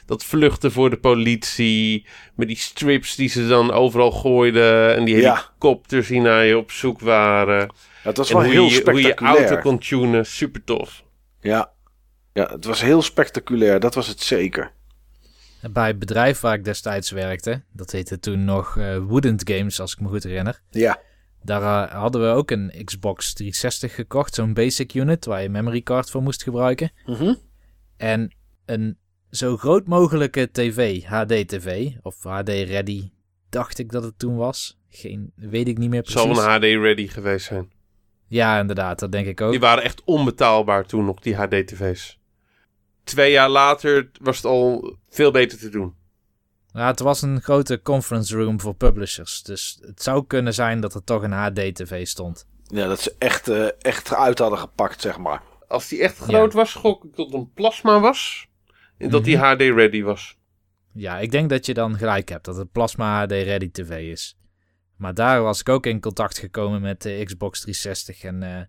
[0.07, 2.07] dat vluchten voor de politie.
[2.35, 4.97] Met die strips die ze dan overal gooiden.
[4.97, 5.35] En die Ja.
[5.35, 7.59] helikopters die naar je op zoek waren.
[7.59, 7.69] Ja,
[8.03, 9.37] het was en wel heel je, hoe je spectaculair.
[9.49, 10.27] auto kon tunen.
[10.27, 11.05] Super tof.
[11.41, 11.73] Ja.
[12.37, 13.81] Ja, het was heel spectaculair.
[13.81, 14.73] Dat was het zeker.
[15.71, 19.93] Bij het bedrijf waar ik destijds werkte, dat heette toen nog eh Woodend Games, als
[19.93, 20.61] ik me goed herinner.
[20.71, 21.01] Ja.
[21.43, 25.83] Daar eh, hadden we ook een Xbox 360 gekocht, zo'n basic unit waar je memory
[25.83, 26.91] card voor moest gebruiken.
[27.07, 27.35] Mhm.
[27.97, 28.35] En
[28.65, 28.99] een
[29.31, 33.11] zo groot mogelijke tv, HD-tv, of HD-ready,
[33.49, 34.79] dacht ik dat het toen was.
[34.89, 36.45] Geen, weet ik niet meer Het zal precies.
[36.45, 37.71] een HD-ready geweest zijn.
[38.29, 39.51] Ja, inderdaad, dat denk ik ook.
[39.51, 42.19] Die waren echt onbetaalbaar toen nog, die HD-tv's.
[43.07, 45.95] Twee jaar later was het al veel beter te doen.
[46.73, 49.43] Ja, het was een grote conference room voor publishers.
[49.43, 52.47] Dus het zou kunnen zijn dat er toch een HD-tv stond.
[52.67, 55.43] Ja, dat ze echt, eh, echt uit hadden gepakt, zeg maar.
[55.69, 58.47] Als die echt groot was, gok ik dat het een plasma was.
[58.99, 60.37] En dat die HD-ready was.
[60.93, 64.39] Ja, ik denk dat je dan gelijk hebt dat het Plasma HD Ready TV is.
[64.97, 68.23] Maar daar was ik ook in contact gekomen met de Xbox 360.
[68.23, 68.63] En eh,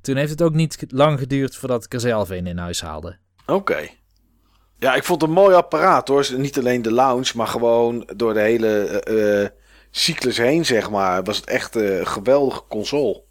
[0.00, 3.18] toen heeft het ook niet lang geduurd voordat ik er zelf een in huis haalde.
[3.46, 3.88] Oké.
[4.78, 6.26] Ja, ik vond het een mooi apparaat hoor.
[6.36, 9.48] Niet alleen de lounge, maar gewoon door de hele eh, eh,
[9.90, 11.22] cyclus heen, zeg maar.
[11.22, 13.22] Was het echt eh, een geweldige console.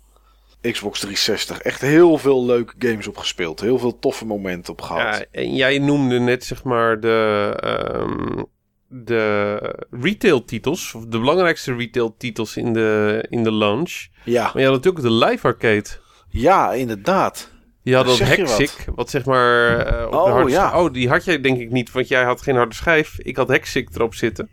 [0.62, 1.60] Xbox 360.
[1.62, 3.60] Echt heel veel leuke games opgespeeld.
[3.60, 5.18] Heel veel toffe momenten op gehad.
[5.18, 8.44] Ja, en jij noemde net zeg maar de, ehm,
[8.88, 9.58] de
[9.92, 10.94] retail titels.
[10.94, 14.08] Of de belangrijkste retail titels in de, in de launch.
[14.24, 15.88] Ja, Maar je had natuurlijk de live arcade.
[16.30, 17.52] ja inderdaad.
[17.90, 19.10] Je had dat Hexic, wat?
[19.10, 20.82] zeg maar eh, op Oh, de harde ja.
[20.82, 23.20] Oh, die had jij denk ik niet, want jij had geen harde schijf.
[23.20, 24.50] Ik had Hexic erop zitten.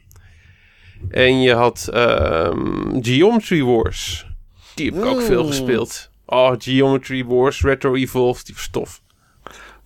[1.11, 4.27] En je had ehm, Geometry Wars.
[4.75, 5.49] Die heb ik ook veel Mm.
[5.49, 6.11] gespeeld.
[6.27, 9.01] Oh, Geometry Wars, Retro Evolved, die was tof.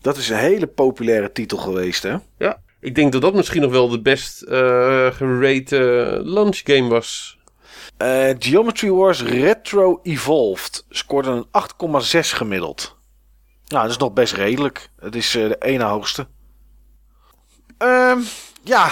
[0.01, 2.17] Dat is een hele populaire titel geweest, hè?
[2.39, 7.39] Ja, ik denk dat dat misschien nog wel de best eh gerate launch game was.
[7.97, 12.99] Eh, Geometry Wars Retro Evolved scoorde een 8,6 gemiddeld.
[13.71, 14.91] Nou, dat is nog best redelijk.
[14.99, 16.29] Het is eh, de ene hoogste.
[17.79, 18.19] Ehm,
[18.63, 18.91] ja,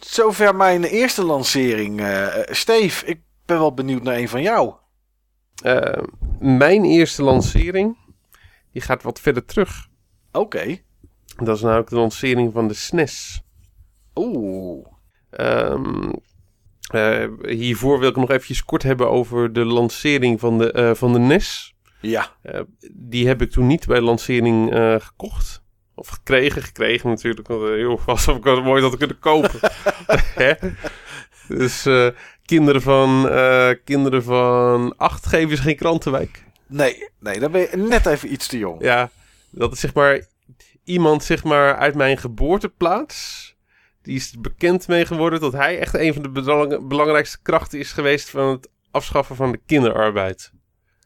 [0.00, 2.00] zover mijn eerste lancering.
[2.00, 4.74] eh Steve, ik ben wel benieuwd naar een van jou.
[5.62, 6.02] Eh,
[6.40, 7.96] mijn eerste lancering,
[8.72, 9.88] die gaat wat verder terug.
[10.32, 10.78] Oké.
[11.36, 13.42] Dat is namelijk de lancering van de SNES.
[14.14, 14.86] Oeh.
[15.30, 16.10] Ehm,
[16.90, 21.12] eh, hiervoor wil ik nog eventjes kort hebben over de lancering van de, eh, van
[21.12, 21.74] de NES.
[22.00, 22.28] Ja.
[22.42, 22.60] Eh,
[22.92, 25.62] die heb ik toen niet bij lancering eh, gekocht.
[25.94, 27.48] Of gekregen, gekregen natuurlijk.
[27.48, 29.60] Want, uh, joh, alsof ik het mooi had kunnen kopen.
[31.48, 32.08] Dus eh,
[32.44, 33.22] kinderen, van,
[33.84, 36.44] kinderen van acht geven ze geen krantenwijk.
[36.66, 38.82] Nee, nee, dan ben je net even iets te jong.
[38.82, 39.10] Ja,
[39.50, 40.26] dat is zeg maar
[40.84, 43.46] iemand zeg maar uit mijn geboorteplaats.
[44.02, 47.92] Die is bekend mee geworden dat hij echt een van de belang- belangrijkste krachten is
[47.92, 50.52] geweest van het afschaffen van de kinderarbeid.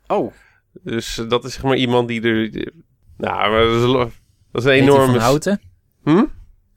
[0.06, 0.32] Oh,
[0.72, 2.50] Dus dat is zeg maar iemand die er.
[2.50, 2.72] die-
[3.16, 4.10] nou, maar dat is, lo-
[4.52, 5.12] dat is een Heet die enorme.
[5.12, 5.60] van Houten?
[6.02, 6.24] Hm?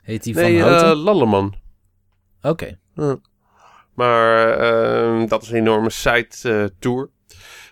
[0.03, 0.89] Heet die Nee, van Houten?
[0.89, 1.55] eh Lalleman.
[2.41, 2.79] Oké.
[3.93, 7.09] Maar ehm, dat is een enorme site eh, tour.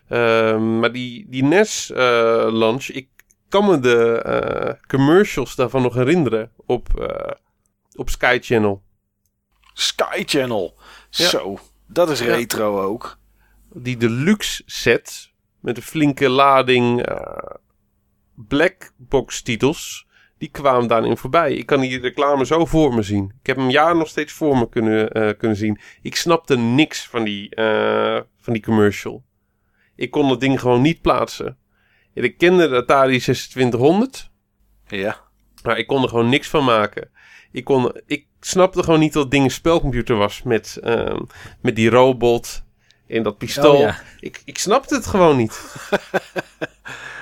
[0.08, 3.08] Ehm, maar die, die NES eh, launch, ik
[3.50, 7.32] kan me de eh, commercials daarvan nog herinneren op, eh,
[7.96, 8.84] op Sky Channel.
[9.74, 10.78] Sky Channel.
[11.10, 11.28] Ja.
[11.30, 12.26] Zo, dat is Ja.
[12.36, 13.18] retro ook.
[13.74, 15.32] Die deluxe set
[15.64, 17.56] met een flinke lading eh
[18.36, 20.08] blackbox titels.
[20.38, 21.54] Die kwamen daarin voorbij.
[21.54, 23.34] Ik kan die reclame zo voor me zien.
[23.40, 25.80] Ik heb hem jaren nog steeds voor me kunnen, eh, kunnen zien.
[26.02, 29.24] Ik snapte niks van die, eh, van die commercial.
[29.96, 31.58] Ik kon dat ding gewoon niet plaatsen.
[32.14, 34.32] En Ik kende de Atari 2600.
[34.88, 35.18] Ja.
[35.64, 37.10] Maar ik kon er gewoon niks van maken.
[37.52, 40.44] Ik, kon, ik snapte gewoon niet dat het ding een spelcomputer was.
[40.44, 41.22] Met, ehm,
[41.62, 42.63] met die robot
[43.18, 43.74] en dat pistool.
[43.76, 44.00] Oh, ja.
[44.20, 45.62] ik, ik snapte het gewoon niet.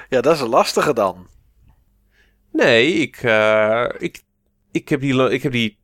[0.10, 1.28] Ja, dat is een lastige dan.
[2.52, 4.24] Nee, ik, eh, ik,
[4.72, 5.80] ik, heb die, ik heb die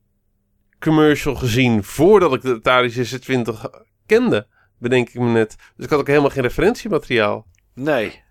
[0.80, 3.66] commercial gezien voordat ik de Atari 26
[4.06, 4.48] kende.
[4.80, 5.56] Bedenk ik me net.
[5.76, 7.48] Dus ik had ook helemaal geen referentiemateriaal.
[7.74, 8.24] Nee.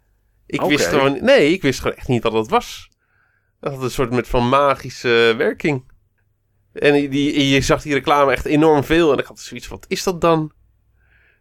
[0.47, 1.25] Ik wist gewoon...
[1.25, 2.91] Nee, ik wist gewoon echt niet wat dat was.
[3.61, 5.93] Dat had een soort met van magische werking.
[6.73, 9.13] En die, die- je zag die reclame echt enorm veel.
[9.13, 10.53] En ik had zoiets van, wat is dat dan?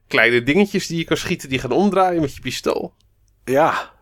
[0.08, 2.94] Kleine dingetjes die je kan schieten, die gaan omdraaien met je pistool.
[3.46, 3.94] Ja.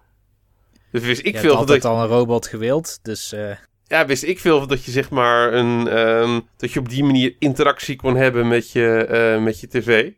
[0.91, 3.55] Dus wist ik Ik veel had van altijd dat, al een robot gewild, dus eh,
[3.88, 7.35] ja, wist ik veel dat je zeg maar een, ehm, dat je op die manier
[7.39, 10.11] interactie kon hebben met je, eh, met je tv.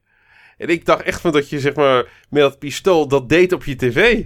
[0.57, 3.63] En ik dacht echt van dat je zeg maar met dat pistool dat deed op
[3.63, 4.23] je tv.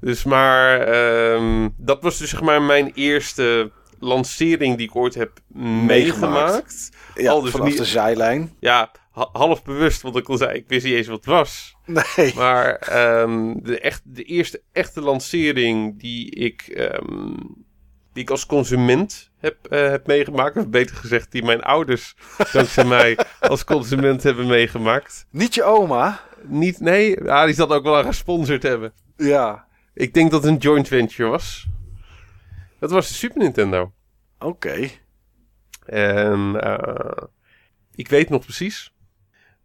[0.00, 5.30] Dus maar ehm, dat was dus zeg maar mijn eerste lancering die ik ooit heb
[5.88, 6.90] meegemaakt.
[7.14, 8.52] Ja, Al dus vanaf niet- de zijlijn.
[8.60, 11.76] Ja, half bewust, want ik al zei, ik wist niet eens wat het was.
[11.86, 12.34] Nee.
[12.34, 17.36] Maar ehm, de, echt, de eerste echte lancering die ik, ehm,
[18.12, 22.16] die ik als consument heb, eh, heb meegemaakt, of beter gezegd, die mijn ouders
[22.52, 25.26] dankzij mij als consument hebben meegemaakt.
[25.30, 26.20] Niet je oma.
[26.42, 28.92] Niet, nee, ja, die zal het ook wel aan gesponsord hebben.
[29.16, 29.66] Ja.
[29.94, 31.66] Ik denk dat het een joint venture was.
[32.78, 33.92] Dat was de Super Nintendo.
[34.38, 34.88] Oké.
[35.86, 37.22] En eh,
[37.94, 38.93] ik weet nog precies.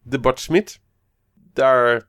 [0.09, 0.81] De Bart Smit.
[1.53, 2.07] Daar.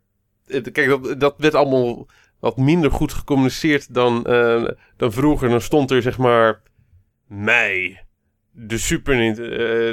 [0.72, 2.08] Kijk, dat, dat werd allemaal
[2.40, 5.48] wat minder goed gecommuniceerd dan, eh, dan vroeger.
[5.48, 6.62] Dan stond er zeg maar.
[7.26, 7.98] Mei.
[8.52, 9.36] De Super, eh,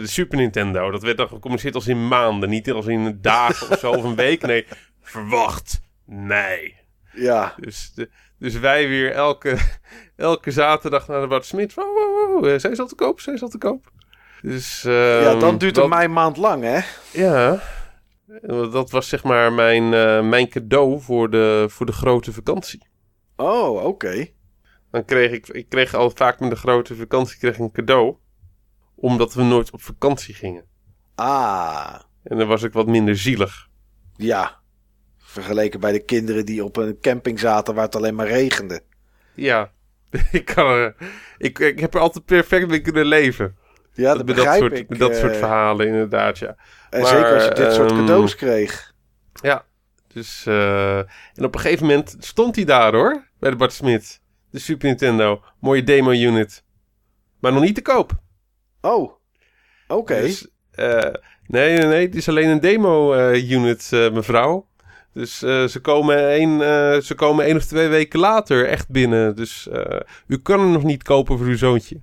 [0.01, 0.91] de Super Nintendo.
[0.91, 2.49] Dat werd dan gecommuniceerd als in maanden.
[2.49, 4.41] Niet als in dagen of zo of een week.
[4.41, 4.65] Nee,
[5.01, 5.81] verwacht.
[6.05, 6.75] Mei.
[7.13, 7.53] Ja.
[7.59, 8.09] Dus, de,
[8.39, 9.57] dus wij weer elke,
[10.15, 11.73] elke zaterdag naar de Bart Smit.
[11.73, 13.91] Wow, wow, wow, Zij is al te koop, zij is al te koop.
[14.41, 16.79] Dus, ja, ehm, dan duurt dat, het mij een maand lang, hè?
[17.11, 17.61] Ja,
[18.71, 22.87] dat was zeg maar mijn, eh, mijn cadeau voor de, voor de grote vakantie.
[23.35, 24.27] Oh, oké.
[24.91, 28.15] Dan kreeg ik, ik kreeg al vaak met de grote vakantie kreeg ik een cadeau.
[28.95, 30.65] Omdat we nooit op vakantie gingen.
[31.15, 31.99] Ah.
[32.23, 33.67] En dan was ik wat minder zielig.
[34.15, 34.59] Ja.
[35.17, 38.81] Vergeleken bij de kinderen die op een camping zaten waar het alleen maar regende.
[39.33, 39.71] Ja,
[40.31, 40.95] ik, kan er,
[41.37, 43.57] ik, ik heb er altijd perfect mee kunnen leven.
[43.97, 44.99] Ja, dat begrijp soort, ik.
[44.99, 46.55] dat eh, soort verhalen inderdaad, ja.
[46.89, 48.93] En Maar, zeker als je dit soort ehm, cadeaus kreeg.
[49.41, 49.65] Ja,
[50.13, 50.45] dus...
[50.45, 54.21] eh, en op een gegeven moment stond hij daar hoor, bij de Bart Smit.
[54.51, 55.43] De Super Nintendo.
[55.59, 56.63] Mooie demo-unit.
[57.39, 58.11] Maar nog niet te koop.
[58.81, 59.11] Oh.
[59.87, 60.21] Oké.
[60.21, 60.99] Dus, eh,
[61.45, 62.05] nee, nee, nee.
[62.05, 64.67] Het is alleen een demo-unit, eh, mevrouw.
[65.13, 69.35] Dus eh, ze, komen één, eh, ze komen één of twee weken later echt binnen.
[69.35, 72.01] Dus eh, u kan hem nog niet kopen voor uw zoontje.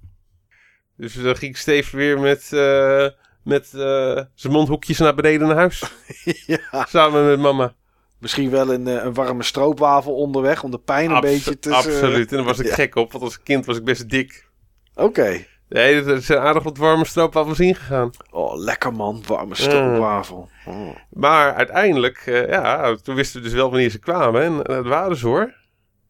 [0.96, 3.06] Dus dan ging Steve weer met, eh,
[3.42, 5.82] met eh, zijn mondhoekjes naar beneden naar huis.
[6.46, 6.86] ja.
[6.88, 7.74] Samen met mama.
[8.18, 11.74] Misschien wel een, eh, een warme stroopwafel onderweg om de pijn een beetje te...
[11.74, 12.30] Absoluut.
[12.30, 12.74] En daar was ik ja.
[12.74, 14.48] gek op, want als kind was ik best dik.
[14.94, 15.46] Oké.
[15.68, 18.10] Nee, er zijn aardig wat warme stroopwafels ingegaan.
[18.30, 19.22] Oh, lekker man.
[19.26, 20.48] Warme stroopwafel.
[20.66, 20.96] Oh.
[21.10, 24.42] Maar uiteindelijk, ja, toen wisten we dus wel wanneer ze kwamen.
[24.42, 25.54] En dat waren ze hoor.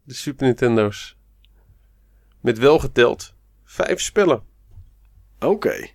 [0.03, 1.17] De Super Nintendo's.
[2.41, 3.33] Met wel geteld
[3.63, 4.43] vijf spellen.
[5.45, 5.87] Oké.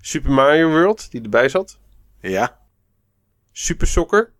[0.00, 1.78] Super Mario World, die erbij zat.
[2.20, 2.58] Ja.
[3.52, 4.32] Super Soccer.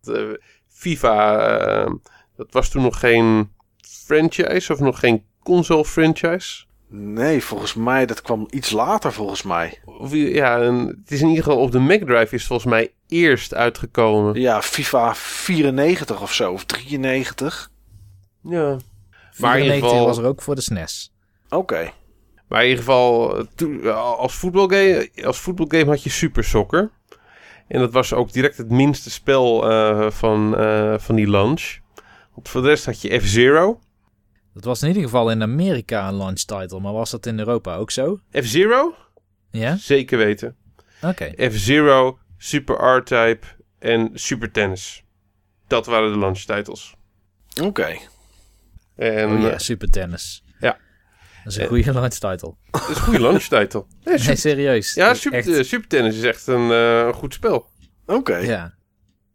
[0.00, 1.92] De FIFA, eh,
[2.36, 6.64] dat was toen nog geen franchise of nog geen console franchise.
[6.88, 9.80] Nee, volgens mij, dat kwam iets later volgens mij.
[9.84, 12.70] Of, ja, en het is in ieder geval op de Mega Drive is het volgens
[12.70, 14.40] mij eerst uitgekomen.
[14.40, 17.70] Ja, FIFA 94 of zo, of 93.
[18.42, 18.78] Ja.
[19.38, 21.12] Maar in ieder 94 geval, was er ook voor de E SNES.
[21.48, 21.92] Oké.
[22.48, 26.90] Maar in ieder geval toen- als, voetbalgame, als voetbalgame had je Super Soccer.
[27.68, 31.78] En dat was ook direct het minste spel eh, van, eh, van die launch.
[32.34, 33.80] Want voor de rest had je F-Zero.
[34.54, 37.76] Dat was in ieder geval in Amerika een launch title, maar was dat in Europa
[37.76, 38.20] ook zo?
[38.32, 38.94] F-Zero?
[39.50, 39.76] Ja?
[39.76, 40.56] Zeker weten.
[41.02, 41.32] Oké.
[41.50, 43.46] F-Zero, Super R-Type
[43.78, 45.04] en Super Tennis.
[45.66, 46.94] Dat waren de launch titles.
[47.62, 47.96] Oké.
[48.96, 50.43] En Oh ja, Super Tennis.
[51.44, 52.54] Dat is een goede launch title.
[52.70, 53.84] dat is een goede launch title.
[54.04, 54.94] Nee, serieus.
[54.94, 57.66] ja, Dat is super, echt- super Tennis is echt een eh, goed spel.
[58.06, 58.36] Oké.
[58.36, 58.74] Ja.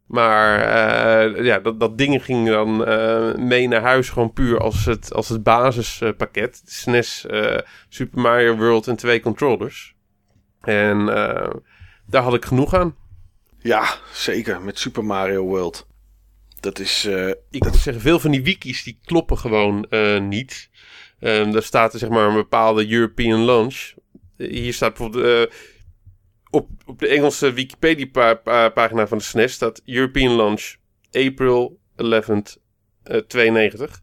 [0.06, 4.86] Maar eh, ja, dat, dat ding ging dan eh, mee naar huis gewoon puur als
[4.86, 6.62] het, als het basispakket.
[6.66, 7.58] SNES, eh,
[7.90, 9.96] Super Mario World en twee controllers.
[10.62, 11.50] En eh,
[12.08, 12.96] daar had ik genoeg aan.
[13.60, 14.62] Ja, zeker.
[14.62, 15.88] Met Super Mario World.
[16.60, 17.06] Dat is...
[17.06, 20.69] eh, Ik moet zeggen, veel van die wikis die kloppen gewoon eh, niet.
[21.20, 23.94] Ehm, daar staat er zeg maar een bepaalde European launch.
[24.38, 25.50] Eh, Hier staat bijvoorbeeld...
[25.50, 25.56] eh,
[26.50, 30.76] op, op de Engelse Wikipedia-pagina van de SNES staat European launch
[31.12, 32.58] April 11th
[33.04, 34.02] eh, 92.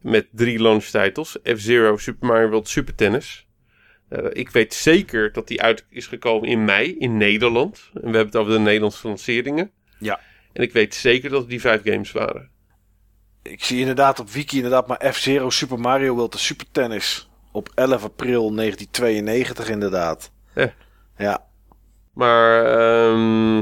[0.00, 1.36] Met drie launch titles.
[1.44, 3.46] F-Zero, Super Mario World, Super Tennis.
[4.08, 7.90] Eh, ik weet zeker dat die uit is gekomen in mei in Nederland.
[7.94, 9.70] En we hebben het over de Nederlandse lanceringen.
[9.98, 10.20] Ja.
[10.52, 12.50] En ik weet zeker dat het die vijf games waren.
[13.42, 17.28] Ik zie inderdaad op Wiki inderdaad maar F-Zero, Super Mario World en Super Tennis.
[17.52, 20.32] Op 11 april 1992 inderdaad.
[20.54, 20.72] Ja.
[21.16, 21.44] Ja.
[22.14, 23.56] Maar ehm,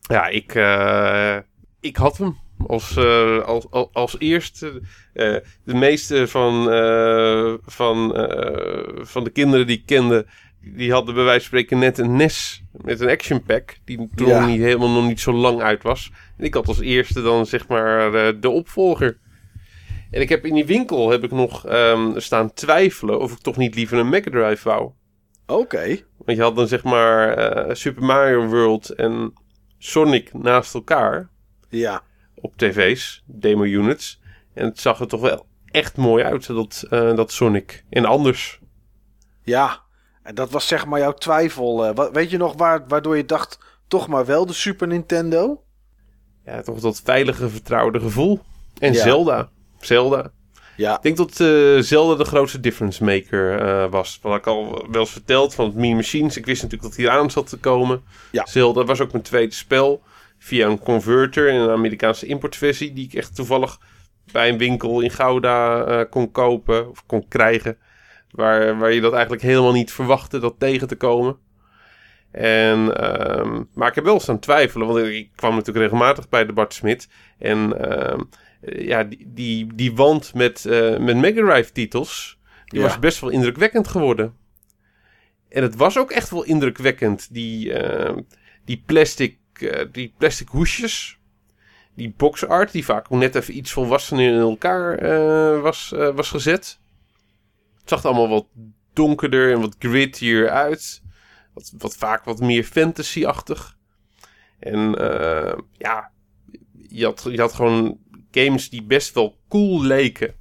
[0.00, 1.36] ja, ik, eh,
[1.80, 4.82] ik had hem als, eh, als, als, als eerste.
[5.12, 10.26] Eh, de meeste van, eh, van, eh, van de kinderen die ik kende,
[10.62, 13.76] die hadden bij wijze van spreken net een NES met een action pack.
[13.84, 14.46] Die toen Ja.
[14.46, 16.10] niet, helemaal nog niet zo lang uit was.
[16.36, 19.18] En ik had als eerste dan zeg maar eh, de opvolger.
[20.10, 23.56] En ik heb in die winkel heb ik nog ehm, staan twijfelen of ik toch
[23.56, 24.90] niet liever een Mega Drive wou.
[25.46, 25.98] Oké.
[26.16, 29.32] Want je had dan zeg maar eh, Super Mario World en
[29.78, 31.30] Sonic naast elkaar
[31.68, 32.02] Ja.
[32.34, 34.20] op tv's, demo units.
[34.54, 37.84] En het zag er toch wel echt mooi uit, dat, eh, dat Sonic.
[37.90, 38.60] En anders.
[39.42, 39.80] Ja.
[40.30, 41.86] En dat was zeg maar jouw twijfel.
[41.86, 43.58] eh, weet je nog waar, waardoor je dacht,
[43.88, 45.62] toch maar wel de Super Nintendo?
[46.44, 48.40] Ja, toch dat veilige, vertrouwde gevoel.
[48.78, 49.02] En Ja.
[49.02, 49.50] Zelda.
[49.80, 50.30] Zelda.
[50.76, 50.96] Ja.
[50.96, 54.18] Ik denk dat eh, Zelda de grootste difference maker eh, was.
[54.22, 56.36] Wat ik al wel eens verteld van het Mini Machines.
[56.36, 58.02] Ik wist natuurlijk dat hij eraan zat te komen.
[58.32, 58.46] Ja.
[58.46, 60.02] Zelda was ook mijn tweede spel.
[60.38, 62.92] Via een converter in een Amerikaanse importversie.
[62.92, 63.78] Die ik echt toevallig
[64.32, 66.90] bij een winkel in Gouda kon kopen.
[66.90, 67.76] Of kon krijgen.
[68.30, 71.36] Waar, waar je dat eigenlijk helemaal niet verwachtte dat tegen te komen.
[72.30, 74.86] En, ehm, maar ik heb wel staan twijfelen.
[74.86, 77.08] Want ik kwam natuurlijk regelmatig bij de Bart Smit.
[77.38, 78.20] En ehm,
[78.60, 82.86] eh, ja, die, die, die wand met, eh met Mega Drive titels, die Ja.
[82.86, 84.34] was best wel indrukwekkend geworden.
[85.48, 87.28] En het was ook echt wel indrukwekkend.
[87.34, 88.16] Die, eh,
[88.64, 91.18] die, plastic, eh, die plastic hoesjes,
[91.94, 96.79] die boxart, die vaak ook net even iets volwassener in elkaar eh, was, was gezet.
[97.90, 98.46] Zag er allemaal wat
[98.92, 101.02] donkerder en wat grittier uit.
[101.54, 103.76] Wat, wat vaak wat meer fantasy-achtig.
[104.58, 106.10] En eh, ja,
[106.88, 107.98] je had, je had gewoon
[108.30, 110.34] games die best wel cool leken.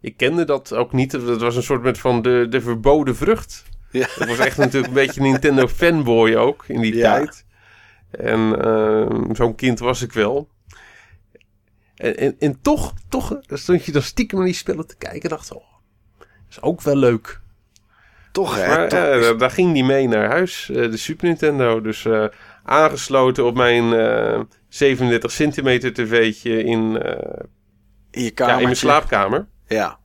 [0.00, 1.10] Ik kende dat ook niet.
[1.10, 3.64] Dat was een soort met van de, de verboden vrucht.
[3.90, 4.08] Ja.
[4.18, 7.14] Dat was echt natuurlijk een beetje Nintendo fanboy ook in die Ja.
[7.16, 7.46] tijd.
[8.10, 10.48] En ehm, zo'n kind was ik wel.
[11.96, 15.28] En, en, en toch, toch stond je dan stiekem naar die spellen te kijken en
[15.28, 15.71] dacht, oh,
[16.52, 17.40] is ook wel leuk.
[18.32, 18.66] Toch hè?
[18.66, 21.80] Maar Toch ja, is- daar- daar ging die mee naar huis, eh, de Super Nintendo.
[21.80, 22.24] Dus eh,
[22.64, 27.40] aangesloten op mijn eh 37 centimeter tv'tje in, eh,
[28.10, 29.46] in je ja, in mijn slaapkamer.
[29.66, 29.98] Ja.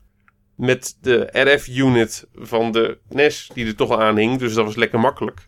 [0.56, 4.40] Met de RF-unit van de NES die er toch al aan hing.
[4.40, 5.48] Dus dat was lekker makkelijk.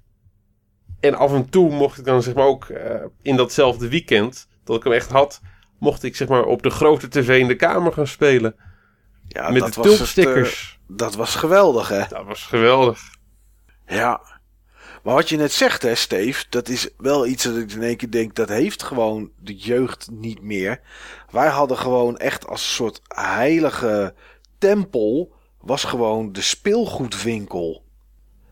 [0.99, 4.75] En af en toe mocht ik dan zeg maar ook eh, in datzelfde weekend dat
[4.77, 5.41] ik hem echt had...
[5.79, 8.55] mocht ik zeg maar op de grote tv in de kamer gaan spelen.
[9.29, 10.79] Ja met dat de tulpstickers.
[10.81, 12.03] eh, dat was geweldig hè?
[12.09, 12.99] Dat was geweldig.
[13.87, 14.21] Ja.
[15.03, 17.97] Maar wat je net zegt, hè, Steve, dat is wel iets dat ik in één
[17.97, 20.81] keer denk, dat heeft gewoon de jeugd niet meer.
[21.31, 24.13] Wij hadden gewoon echt als een soort heilige
[24.57, 27.83] tempel, was gewoon de speelgoedwinkel.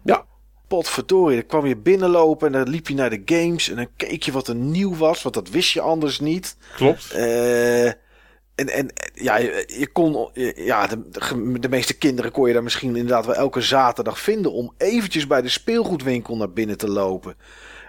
[0.03, 0.25] Ja.
[0.67, 4.23] Potverdorie, dan kwam je binnenlopen en dan liep je naar de games en dan keek
[4.23, 6.57] je wat er nieuw was, want dat wist je anders niet.
[6.75, 7.11] Klopt.
[7.11, 7.91] Eh,
[8.57, 11.09] en, en ja, je, je kon, ja, de,
[11.59, 15.41] de, meeste kinderen kon je daar misschien inderdaad wel elke zaterdag vinden om eventjes bij
[15.41, 17.35] de speelgoedwinkel naar binnen te lopen.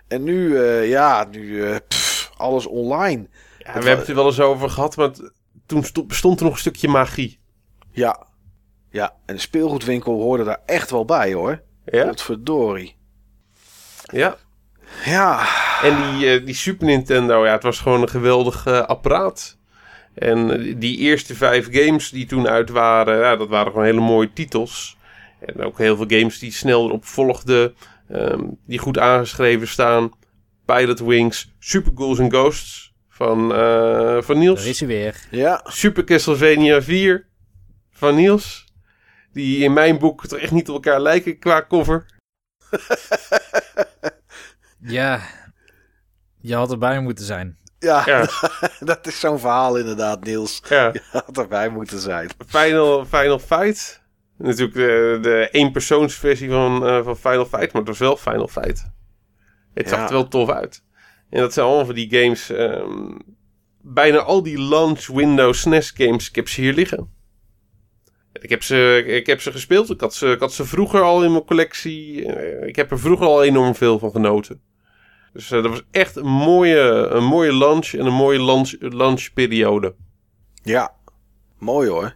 [0.09, 3.29] En nu, eh, ja, nu eh, pff, alles online.
[3.59, 5.11] Ja, we hebben het er wel eens over gehad, maar
[5.67, 7.41] toen sto- bestond er nog een stukje magie.
[7.91, 8.27] Ja,
[8.91, 11.63] ja, en de speelgoedwinkel hoorde daar echt wel bij hoor.
[11.85, 12.07] Ja?
[12.07, 12.97] Potverdorie.
[14.03, 14.37] Ja.
[15.05, 15.47] Ja,
[15.83, 19.58] En die, eh, die Super Nintendo, ja, het was gewoon een geweldig apparaat.
[20.19, 24.33] En die eerste vijf games die toen uit waren, ja, dat waren gewoon hele mooie
[24.33, 24.97] titels.
[25.41, 27.75] En ook heel veel games die snel erop volgden,
[28.09, 30.11] ehm, die goed aangeschreven staan.
[30.65, 34.65] Pilot Wings, Super Ghouls and Ghosts van, eh, van Daar Niels.
[34.65, 35.27] is hij weer.
[35.31, 37.27] ja, Super Castlevania 4
[37.91, 38.67] van Niels.
[39.33, 42.07] Die in mijn boek toch echt niet op elkaar lijken qua cover.
[44.81, 45.21] Ja,
[46.41, 47.59] je had erbij moeten zijn.
[47.79, 48.29] Ja, Ja,
[48.81, 50.63] dat is zo'n verhaal inderdaad, Niels.
[50.69, 50.91] ja.
[50.93, 52.29] Je had erbij moeten zijn.
[52.47, 54.03] Final, Final Fight.
[54.37, 58.91] Natuurlijk de, de eenpersoonsversie van, eh, van Final Fight, maar het was wel Final Fight.
[59.75, 60.83] Het zag er wel tof uit.
[61.31, 62.51] En dat zijn allemaal van die games.
[62.51, 63.17] ehm,
[63.83, 67.17] bijna al die launch Windows SNES games, ik heb ze hier liggen.
[68.33, 69.91] Ik heb ze, ik heb ze gespeeld.
[69.91, 72.27] Ik had ze, ik had ze vroeger al in mijn collectie.
[72.33, 74.61] Eh, Ik heb er vroeger al enorm veel van genoten.
[75.39, 79.95] Dus eh, dat was echt een mooie, een mooie launch en een mooie launch, launchperiode.
[80.63, 80.95] Ja,
[81.59, 82.15] mooi hoor.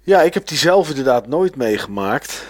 [0.00, 2.46] Ja, ik heb die zelf inderdaad nooit meegemaakt.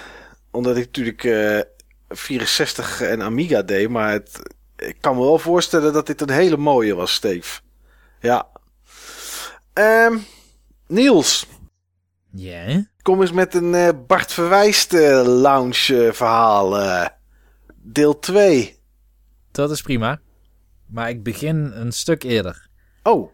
[0.50, 1.60] Omdat ik natuurlijk eh
[2.08, 3.88] 64 en Amiga deed.
[3.88, 7.60] Maar het, ik kan me wel voorstellen dat dit een hele mooie was, Steve.
[8.20, 8.46] Ja.
[9.72, 10.16] Ehm
[10.86, 11.46] Niels,
[12.30, 12.86] Ja?
[13.02, 16.76] kom eens met een eh, Bart Verwijst eh, lounge eh, verhaal.
[17.84, 17.92] Eh.
[17.92, 18.76] deel 2.
[19.50, 20.20] Dat is prima.
[20.86, 22.68] Maar ik begin een stuk eerder.
[23.02, 23.30] Oh,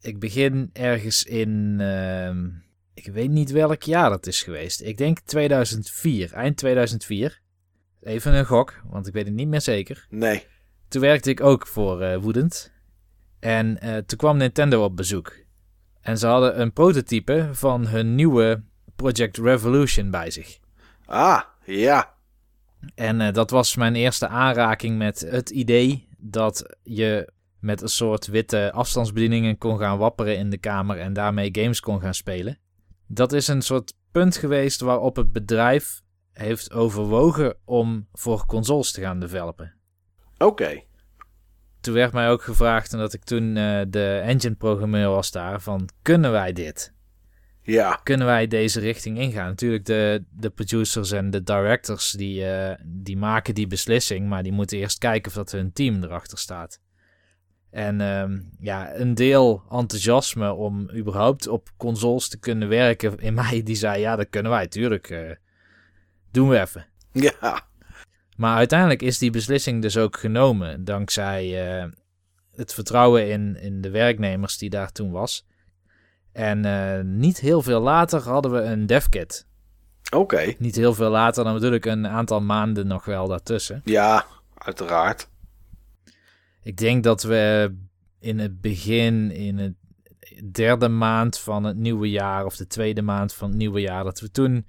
[0.00, 2.48] Ik begin ergens in ehm,
[2.94, 4.80] ik weet niet welk jaar dat is geweest.
[4.80, 7.40] Ik denk 2004, eind 2004.
[8.02, 10.06] Even een gok, want ik weet het niet meer zeker.
[10.10, 10.46] Nee.
[10.88, 12.72] Toen werkte ik ook voor uh, Woedend.
[13.40, 15.34] En uh, toen kwam Nintendo op bezoek.
[16.00, 18.62] En ze hadden een prototype van hun nieuwe
[18.96, 20.58] Project Revolution bij zich.
[21.04, 22.14] Ah, ja.
[22.94, 28.26] En uh, dat was mijn eerste aanraking met het idee dat je met een soort
[28.26, 32.58] witte afstandsbedieningen kon gaan wapperen in de kamer en daarmee games kon gaan spelen.
[33.06, 36.00] Dat is een soort punt geweest waarop het bedrijf
[36.32, 39.74] heeft overwogen om voor consoles te gaan developen.
[40.38, 40.82] Oké.
[41.80, 46.32] Toen werd mij ook gevraagd, omdat ik toen uh, de engine-programmeur was daar, van kunnen
[46.32, 46.94] wij dit?
[47.62, 48.00] Ja.
[48.02, 49.46] Kunnen wij deze richting ingaan?
[49.46, 54.52] Natuurlijk, de, de producers en de directors die, uh, die maken die beslissing, maar die
[54.52, 56.80] moeten eerst kijken of dat hun team erachter staat.
[57.70, 63.62] En uh, ja, een deel enthousiasme om überhaupt op consoles te kunnen werken in mij,
[63.62, 65.10] die zei ja, dat kunnen wij, tuurlijk.
[65.10, 65.30] Uh,
[66.30, 66.86] doen we even.
[67.12, 67.66] Ja.
[68.36, 71.90] Maar uiteindelijk is die beslissing dus ook genomen dankzij uh,
[72.54, 75.46] het vertrouwen in, in de werknemers die daar toen was.
[76.32, 79.46] En uh, niet heel veel later hadden we een devkit.
[80.04, 80.16] Oké.
[80.16, 80.56] Okay.
[80.58, 83.80] Niet heel veel later, dan natuurlijk een aantal maanden nog wel daartussen.
[83.84, 85.28] Ja, uiteraard.
[86.62, 87.74] Ik denk dat we
[88.18, 89.74] in het begin, in het
[90.52, 94.20] derde maand van het nieuwe jaar of de tweede maand van het nieuwe jaar, dat
[94.20, 94.66] we toen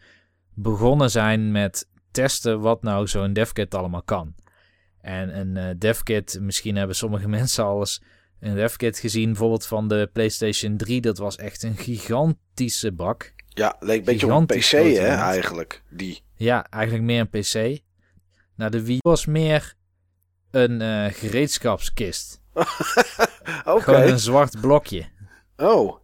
[0.54, 4.36] begonnen zijn met testen wat nou zo'n devkit allemaal kan.
[5.02, 8.02] En een uh, devkit, misschien hebben sommige mensen al eens
[8.44, 11.02] een devkit gezien, bijvoorbeeld van de PlayStation 3.
[11.02, 13.34] Dat was echt een gigantische bak.
[13.48, 15.84] Ja, leek een beetje op een PC, hè, eigenlijk.
[15.90, 16.22] Die.
[16.36, 17.82] Ja, eigenlijk meer een PC.
[18.56, 19.74] Nou, de Wii was meer
[20.52, 22.42] een uh, gereedschapskist.
[23.66, 23.82] Oké.
[23.82, 25.06] Gewoon een zwart blokje.
[25.58, 25.98] Oh.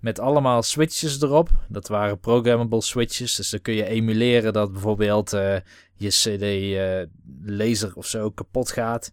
[0.00, 1.50] Met allemaal switches erop.
[1.68, 3.36] Dat waren programmable switches.
[3.36, 5.56] Dus dan kun je emuleren dat bijvoorbeeld uh,
[5.94, 9.12] je CD-laser uh, of zo kapot gaat.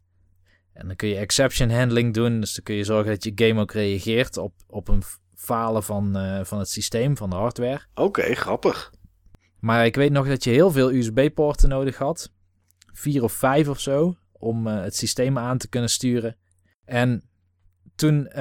[0.81, 2.39] En dan kun je exception handling doen.
[2.39, 5.03] Dus dan kun je zorgen dat je game ook reageert op, op een
[5.35, 7.81] falen van, uh, van het systeem, van de hardware.
[7.93, 8.93] Oké, okay, grappig.
[9.59, 12.31] Maar ik weet nog dat je heel veel USB-poorten nodig had.
[12.93, 14.15] Vier of vijf of zo.
[14.31, 16.37] Om uh, het systeem aan te kunnen sturen.
[16.85, 17.29] En
[17.95, 18.33] toen uh,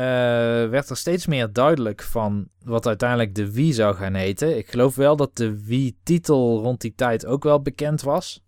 [0.68, 4.56] werd er steeds meer duidelijk van wat uiteindelijk de Wii zou gaan heten.
[4.56, 8.42] Ik geloof wel dat de Wii-titel rond die tijd ook wel bekend was.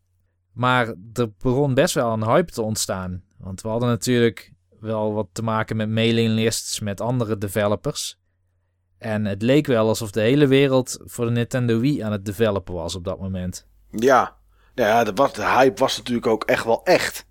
[0.52, 3.22] Maar er begon best wel een hype te ontstaan.
[3.42, 8.18] Want we hadden natuurlijk wel wat te maken met mailinglists met andere developers.
[8.98, 12.74] En het leek wel alsof de hele wereld voor de Nintendo Wii aan het developen
[12.74, 13.66] was op dat moment.
[13.90, 14.36] Ja,
[14.74, 17.26] ja de, hype was natuurlijk ook echt wel echt.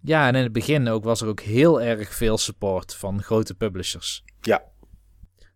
[0.00, 3.54] Ja, en in het begin ook was er ook heel erg veel support van grote
[3.54, 4.24] publishers.
[4.40, 4.62] Ja.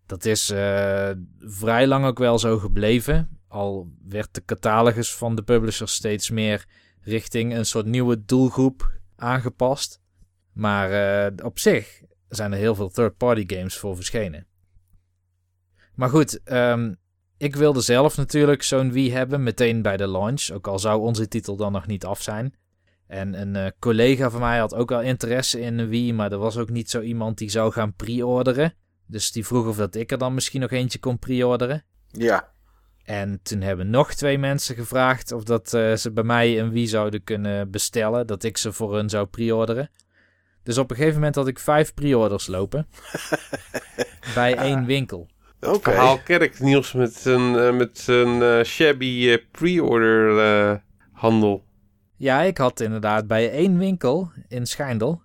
[0.07, 3.41] Dat is uh, vrij lang ook wel zo gebleven.
[3.49, 6.65] Al werd de catalogus van de publishers steeds meer
[7.01, 10.01] richting een soort nieuwe doelgroep aangepast.
[10.53, 10.91] Maar
[11.31, 14.47] uh, op zich zijn er heel veel third-party games voor verschenen.
[15.95, 16.97] Maar goed, um,
[17.37, 20.51] ik wilde zelf natuurlijk zo'n Wii hebben meteen bij de launch.
[20.51, 22.55] Ook al zou onze titel dan nog niet af zijn.
[23.07, 26.39] En een uh, collega van mij had ook wel interesse in een Wii, maar er
[26.39, 28.75] was ook niet zo iemand die zou gaan pre-orderen.
[29.07, 31.85] Dus die vroeg of dat ik er dan misschien nog eentje kon pre-orderen.
[32.07, 32.53] Ja.
[33.11, 36.87] En toen hebben nog twee mensen gevraagd of dat uh, ze bij mij een Wii
[36.87, 38.27] zouden kunnen bestellen.
[38.27, 39.91] Dat ik ze voor hun zou pre-orderen.
[40.63, 42.87] Dus op een gegeven moment had ik vijf pre-orders lopen.
[44.35, 45.29] bij één winkel.
[45.61, 45.75] Oké.
[45.75, 45.95] Okay.
[45.95, 50.83] Verhaal kerk Niels met zijn, uh, met zijn uh, shabby pre-order
[51.13, 51.65] handel.
[52.17, 55.23] Ja, ik had inderdaad bij één winkel in Schijndel,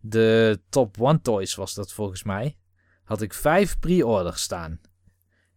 [0.00, 2.56] de Top One Toys was dat volgens mij,
[3.04, 4.80] had ik vijf pre-orders staan.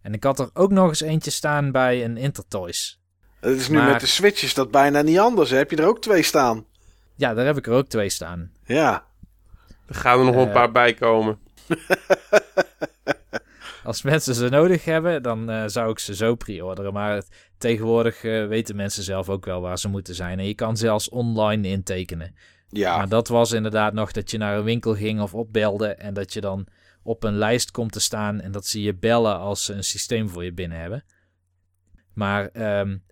[0.01, 2.99] En ik had er ook nog eens eentje staan bij een Intertoys.
[3.39, 3.91] Het is nu maar...
[3.91, 5.49] met de Switches dat bijna niet anders.
[5.49, 5.57] Hè?
[5.57, 6.65] Heb je er ook twee staan?
[7.15, 8.51] Ja, daar heb ik er ook twee staan.
[8.65, 9.05] Ja.
[9.87, 10.41] Er gaan er nog uh...
[10.41, 11.39] een paar bij komen.
[13.83, 16.93] Als mensen ze nodig hebben, dan uh, zou ik ze zo pre-orderen.
[16.93, 20.39] Maar het, tegenwoordig uh, weten mensen zelf ook wel waar ze moeten zijn.
[20.39, 22.35] En je kan zelfs online intekenen.
[22.69, 22.97] Ja.
[22.97, 25.87] Maar dat was inderdaad nog dat je naar een winkel ging of opbelde.
[25.87, 26.67] En dat je dan
[27.03, 28.39] op een lijst komt te staan.
[28.39, 31.03] En dat ze je bellen als ze een systeem voor je binnen hebben.
[32.13, 33.03] Maar um,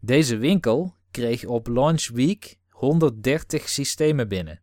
[0.00, 4.60] deze winkel kreeg op launch week 130 systemen binnen.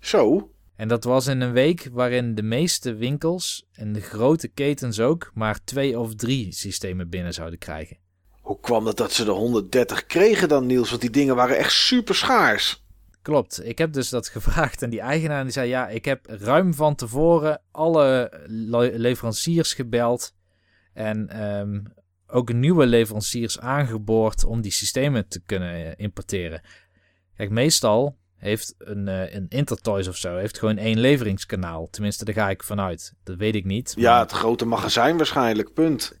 [0.00, 0.50] Zo?
[0.76, 5.30] En dat was in een week waarin de meeste winkels en de grote ketens ook
[5.34, 7.98] maar twee of drie systemen binnen zouden krijgen.
[8.40, 10.88] Hoe kwam het dat ze de 130 kregen dan, Niels?
[10.88, 12.84] Want die dingen waren echt super schaars.
[13.26, 13.64] Klopt.
[13.64, 16.94] Ik heb dus dat gevraagd en die eigenaar die zei: Ja, ik heb ruim van
[16.94, 20.34] tevoren alle le leveranciers gebeld.
[20.92, 21.80] En ehm,
[22.26, 26.60] ook nieuwe leveranciers aangeboord om die systemen te kunnen eh, importeren.
[27.36, 31.88] Kijk, meestal heeft een, eh, een Intertoys of zo heeft gewoon één leveringskanaal.
[31.90, 33.14] Tenminste, daar ga ik vanuit.
[33.24, 33.94] Dat weet ik niet.
[33.96, 36.18] Ja, het grote magazijn waarschijnlijk, punt.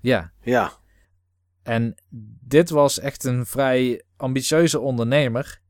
[0.00, 0.32] ja.
[0.42, 0.72] Ja,
[1.62, 1.94] En
[2.40, 5.60] dit was echt een vrij ambitieuze ondernemer.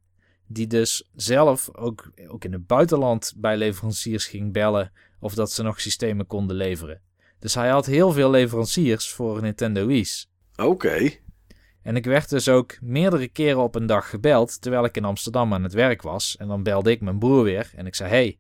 [0.49, 4.93] Die dus zelf ook, ook in het buitenland bij leveranciers ging bellen.
[5.21, 7.01] Of dat ze nog systemen konden leveren.
[7.39, 10.31] Dus hij had heel veel leveranciers voor Nintendo Wii's.
[10.57, 11.11] oké.
[11.83, 14.61] En ik werd dus ook meerdere keren op een dag gebeld.
[14.61, 16.37] Terwijl ik in Amsterdam aan het werk was.
[16.37, 17.71] En dan belde ik mijn broer weer.
[17.77, 18.39] En ik zei: Hey,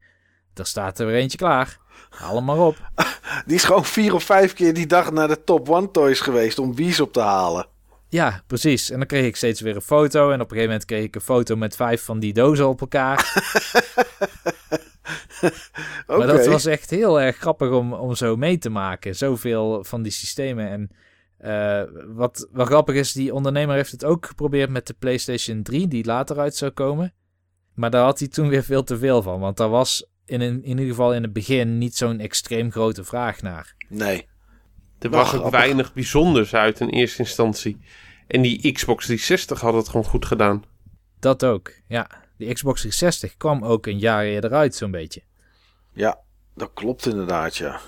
[0.55, 1.78] er staat er weer eentje klaar.
[2.09, 2.91] Haal hem maar op.
[3.47, 6.59] Die is gewoon vier of vijf keer die dag naar de Top One Toys geweest
[6.59, 7.67] om Wies op te halen.
[8.09, 8.91] Ja, precies.
[8.91, 10.31] En dan kreeg ik steeds weer een foto.
[10.31, 12.81] En op een gegeven moment kreeg ik een foto met vijf van die dozen op
[12.81, 13.27] elkaar.
[16.07, 19.17] Maar dat was echt heel erg grappig om, om zo mee te maken.
[19.17, 20.69] Zoveel van die systemen.
[20.69, 20.91] En
[21.39, 25.89] eh, wat wel grappig is, die ondernemer heeft het ook geprobeerd met de PlayStation 3,
[25.89, 27.15] die later uit zou komen.
[27.75, 29.41] Maar daar had hij toen weer veel te veel van.
[29.41, 33.43] Want daar was in, in ieder geval in het begin niet zo'n extreem grote vraag
[33.43, 33.75] naar.
[33.89, 34.28] Nee.
[34.99, 37.78] Er Wel was ook weinig bijzonders uit in eerste instantie.
[38.27, 40.65] En die Xbox 360 had het gewoon goed gedaan.
[41.18, 42.10] Dat ook, ja.
[42.36, 45.23] De Xbox 360 kwam ook een jaar eerder uit, zo'n beetje.
[45.93, 46.20] Ja,
[46.55, 47.81] dat klopt inderdaad, ja.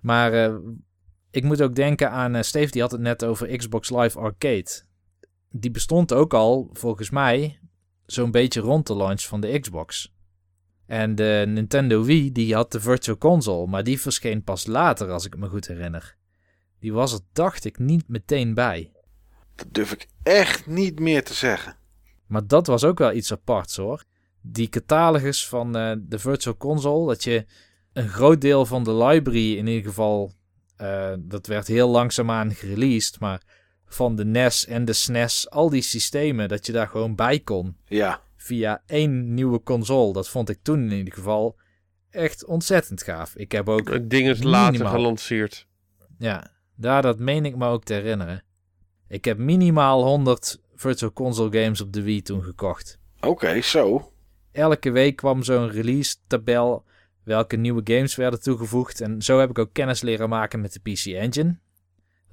[0.00, 0.54] Maar eh,
[1.30, 4.82] ik moet ook denken aan, eh, Steve die had het net over Xbox Live Arcade.
[5.50, 7.58] Die bestond ook al, volgens mij,
[8.06, 10.14] zo'n beetje rond de launch van de Xbox.
[10.92, 15.26] En de Nintendo Wii, die had de Virtual Console, maar die verscheen pas later, als
[15.26, 16.16] ik me goed herinner.
[16.78, 18.92] Die was er, dacht ik, niet meteen bij.
[19.54, 21.76] Dat durf ik echt niet meer te zeggen.
[22.26, 24.04] Maar dat was ook wel iets aparts hoor.
[24.40, 27.46] Die catalogus van eh, de Virtual Console, dat je
[27.92, 30.32] een groot deel van de library in ieder geval,
[30.76, 33.42] eh, dat werd heel langzaamaan gereleased, maar
[33.94, 37.76] van de NES en de SNES, al die systemen, dat je daar gewoon bij kon
[37.86, 40.12] Ja, via één nieuwe console.
[40.12, 41.56] Dat vond ik toen in ieder geval
[42.10, 43.36] echt ontzettend gaaf.
[43.36, 45.66] Ik heb ook, Het ding is later gelanceerd.
[46.18, 48.42] ja, daar dat meen ik me ook te herinneren.
[49.08, 52.98] Ik heb minimaal 100 Virtual Console games op de Wii toen gekocht.
[53.20, 54.12] oké, zo.
[54.52, 56.84] elke week kwam zo'n release tabel
[57.24, 59.00] welke nieuwe games werden toegevoegd.
[59.00, 61.58] En zo heb ik ook kennis leren maken met de PC Engine.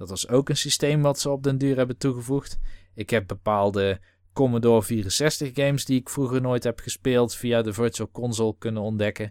[0.00, 2.58] Dat was ook een systeem wat ze op den duur hebben toegevoegd.
[2.94, 4.00] Ik heb bepaalde
[4.32, 9.30] Commodore 64 games die ik vroeger nooit heb gespeeld via de Virtual Console kunnen ontdekken.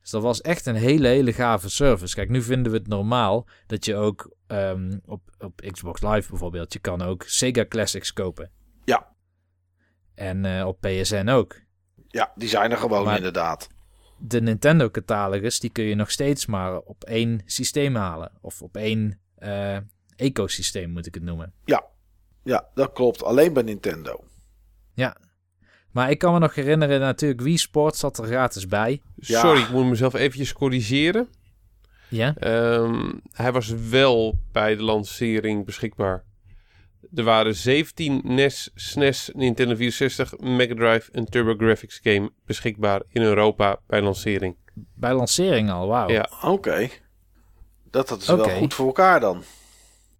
[0.00, 2.14] Dus dat was echt een hele, hele gave service.
[2.14, 6.72] Kijk, nu vinden we het normaal dat je ook ehm, op, op Xbox Live bijvoorbeeld,
[6.72, 8.50] je kan ook Sega Classics kopen.
[8.84, 9.14] Ja.
[10.14, 11.60] En eh, op PSN ook.
[12.08, 13.68] Ja, die zijn er gewoon Maar- inderdaad.
[14.18, 18.32] de Nintendo catalogus, die kun je nog steeds maar op één systeem halen.
[18.40, 19.78] Of op één eh,
[20.16, 21.52] ecosysteem moet ik het noemen.
[22.42, 23.22] Ja, dat klopt.
[23.22, 24.24] Alleen bij Nintendo.
[25.96, 29.02] Maar ik kan me nog herinneren, natuurlijk Wii Sports zat er gratis bij.
[29.14, 29.40] Ja.
[29.40, 31.28] Sorry, ik moet mezelf eventjes corrigeren.
[32.08, 36.24] Ja, Ehm, hij was wel bij de lancering beschikbaar.
[37.14, 43.80] Er waren 17 NES, SNES, Nintendo 64, Mega Drive en TurboGrafx game beschikbaar in Europa
[43.86, 44.56] bij lancering.
[44.94, 46.08] bij lancering al, wauw.
[46.10, 46.30] Ja.
[46.42, 46.88] Oké.
[47.96, 49.42] Dat hadden ze wel goed voor elkaar dan.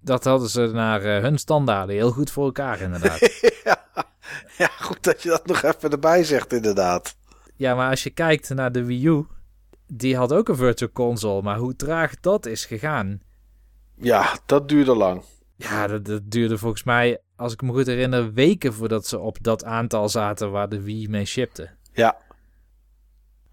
[0.01, 3.19] Dat hadden ze naar eh, hun standaarden heel goed voor elkaar inderdaad.
[3.65, 3.85] ja.
[4.59, 7.17] ja, goed dat je dat nog even erbij zegt inderdaad.
[7.57, 9.27] ja, maar als je kijkt naar de Wii U,
[9.87, 11.43] die had ook een virtual console.
[11.43, 13.21] Maar hoe traag dat is gegaan.
[13.95, 15.23] Ja, dat duurde lang.
[15.57, 19.39] Ja, dat, dat duurde volgens mij, als ik me goed herinner, weken voordat ze op
[19.41, 21.71] dat aantal zaten waar de Wii mee shipte.
[21.93, 22.17] Ja.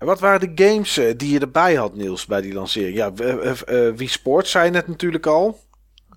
[0.03, 2.95] En wat waren de games eh, die je erbij had, Niels, bij die lancering?
[2.95, 5.59] Ja, eh, Wii Sports zei net natuurlijk al.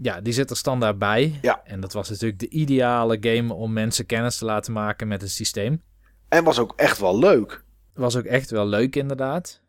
[0.00, 1.38] Ja, die zit er standaard bij.
[1.42, 1.60] Ja.
[1.64, 5.30] En dat was natuurlijk de ideale game om mensen kennis te laten maken met het
[5.30, 5.82] systeem.
[6.28, 7.64] En was ook echt wel leuk.
[7.94, 9.62] Was ook echt wel leuk inderdaad.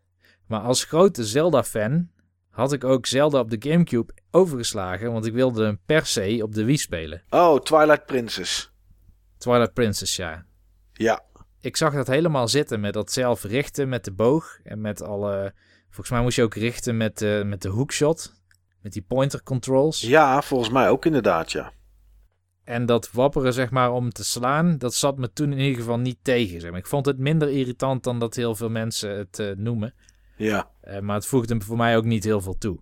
[0.48, 2.10] Maar als grote Zelda-fan
[2.50, 6.54] had ik ook Zelda op de Gamecube overgeslagen, want ik wilde hem per se op
[6.54, 7.24] de Wii spelen.
[7.30, 8.72] Oh, Twilight Princess.
[9.38, 10.46] Twilight Princess, ja.
[10.94, 11.24] Ja,
[11.62, 15.54] Ik zag dat helemaal zitten met dat zelf richten met de boog en met alle...
[15.86, 18.34] Volgens mij moest je ook richten met, de met de hookshot,
[18.82, 20.02] met die pointer controls.
[20.02, 21.72] ja, volgens mij ook inderdaad, ja.
[22.64, 26.00] En dat wapperen, zeg maar, om te slaan, dat zat me toen in ieder geval
[26.00, 26.62] niet tegen.
[26.62, 26.80] Zeg maar.
[26.80, 29.94] Ik vond het minder irritant dan dat heel veel mensen het eh, noemen.
[30.38, 32.80] Ja, Eh, maar het voegde voor mij ook niet heel veel toe.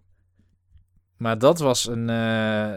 [1.18, 2.74] Maar dat was een, eh,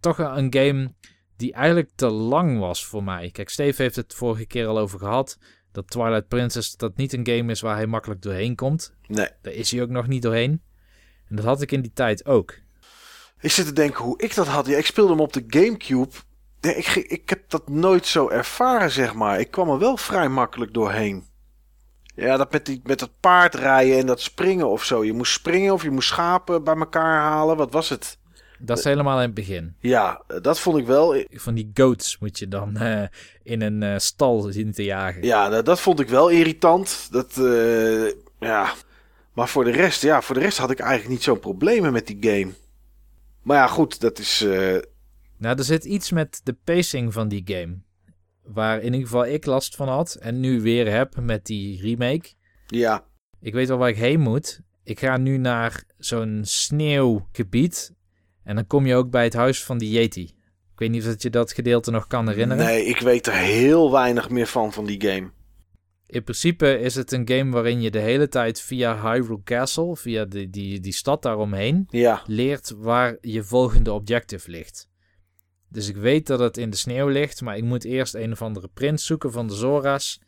[0.00, 0.94] toch een game
[1.36, 3.30] die eigenlijk te lang was voor mij.
[3.30, 5.38] Kijk, Steve heeft het vorige keer al over gehad.
[5.72, 8.94] Dat Twilight Princess dat niet een game is waar hij makkelijk doorheen komt.
[9.06, 9.28] nee.
[9.42, 10.62] Daar is hij ook nog niet doorheen.
[11.28, 12.54] En dat had ik in die tijd ook.
[13.40, 14.66] Ik zit te denken hoe ik dat had.
[14.66, 16.14] Ja, ik speelde hem op de Gamecube.
[16.60, 19.40] Nee, ik, ik heb dat nooit zo ervaren, zeg maar.
[19.40, 21.24] Ik kwam er wel vrij makkelijk doorheen.
[22.14, 25.04] Ja, dat met, die, met dat paardrijden en dat springen of zo.
[25.04, 27.56] Je moest springen of je moest schapen bij elkaar halen.
[27.56, 28.18] Wat was het?
[28.64, 29.76] Dat is helemaal in het begin.
[29.78, 31.24] Ja, dat vond ik wel.
[31.30, 33.02] Van die goats moet je dan eh,
[33.42, 35.22] in een eh, stal zien te jagen.
[35.22, 37.08] Ja, dat, dat vond ik wel irritant.
[37.10, 38.06] Dat, eh,
[38.38, 38.72] ja.
[39.32, 42.06] Maar voor de rest, ja, voor de rest had ik eigenlijk niet zo'n problemen met
[42.06, 42.52] die game.
[43.42, 44.44] Maar ja, goed, dat is.
[45.38, 47.78] Nou, er zit iets met de pacing van die game.
[48.42, 50.14] Waar in ieder geval ik last van had.
[50.14, 52.28] En nu weer heb met die remake.
[52.66, 53.04] ja,
[53.40, 54.60] Ik weet wel waar ik heen moet.
[54.84, 57.93] Ik ga nu naar zo'n sneeuwgebied.
[58.44, 60.22] En dan kom je ook bij het huis van die Yeti.
[60.72, 62.64] Ik weet niet of je dat gedeelte nog kan herinneren.
[62.64, 65.30] nee, ik weet er heel weinig meer van, van die game.
[66.06, 70.24] In principe is het een game waarin je de hele tijd via Hyrule Castle, via
[70.24, 74.88] die, die, die stad daaromheen, Ja, leert waar je volgende objective ligt.
[75.68, 78.42] Dus ik weet dat het in de sneeuw ligt, maar ik moet eerst een of
[78.42, 80.20] andere prins zoeken van de Zora's.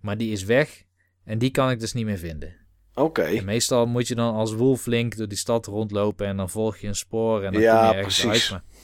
[0.00, 0.82] Maar die is weg
[1.24, 2.57] en die kan ik dus niet meer vinden.
[3.02, 3.40] Oké.
[3.42, 6.94] Meestal moet je dan als wolflink door die stad rondlopen en dan volg je een
[6.94, 8.42] spoor en dan Ja, kom je ergens precies.
[8.42, 8.50] uit.
[8.50, 8.82] Maar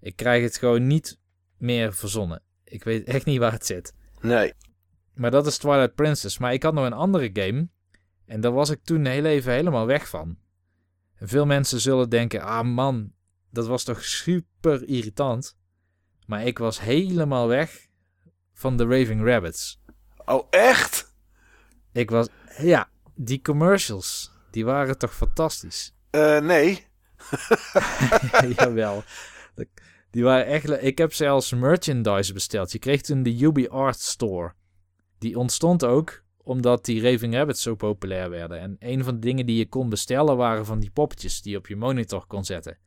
[0.00, 1.18] ik krijg het gewoon niet
[1.58, 2.42] meer verzonnen.
[2.64, 3.94] Ik weet echt niet waar het zit.
[4.20, 4.52] Nee.
[5.14, 6.38] Maar dat is Twilight Princess.
[6.38, 7.68] Maar ik had nog een andere game.
[8.26, 10.36] En daar was ik toen heel even helemaal weg van.
[11.14, 13.12] En veel mensen zullen denken: ah man,
[13.50, 15.56] dat was toch super irritant.
[16.26, 17.86] Maar ik was helemaal weg
[18.52, 19.80] van de Raving Rabbits.
[20.24, 21.14] Oh, echt?
[21.92, 25.92] Ik was, ja, die commercials, die waren toch fantastisch.
[26.10, 26.86] Eh, nee.
[28.56, 29.02] Jawel.
[30.10, 30.82] Die waren echt.
[30.82, 32.72] Ik heb zelfs merchandise besteld.
[32.72, 34.52] Je kreeg toen de Ubi Art Store.
[35.18, 38.60] Die ontstond ook omdat die Raving Rabbits zo populair werden.
[38.60, 41.58] En een van de dingen die je kon bestellen waren van die poppetjes die je
[41.58, 42.78] op je monitor kon zetten.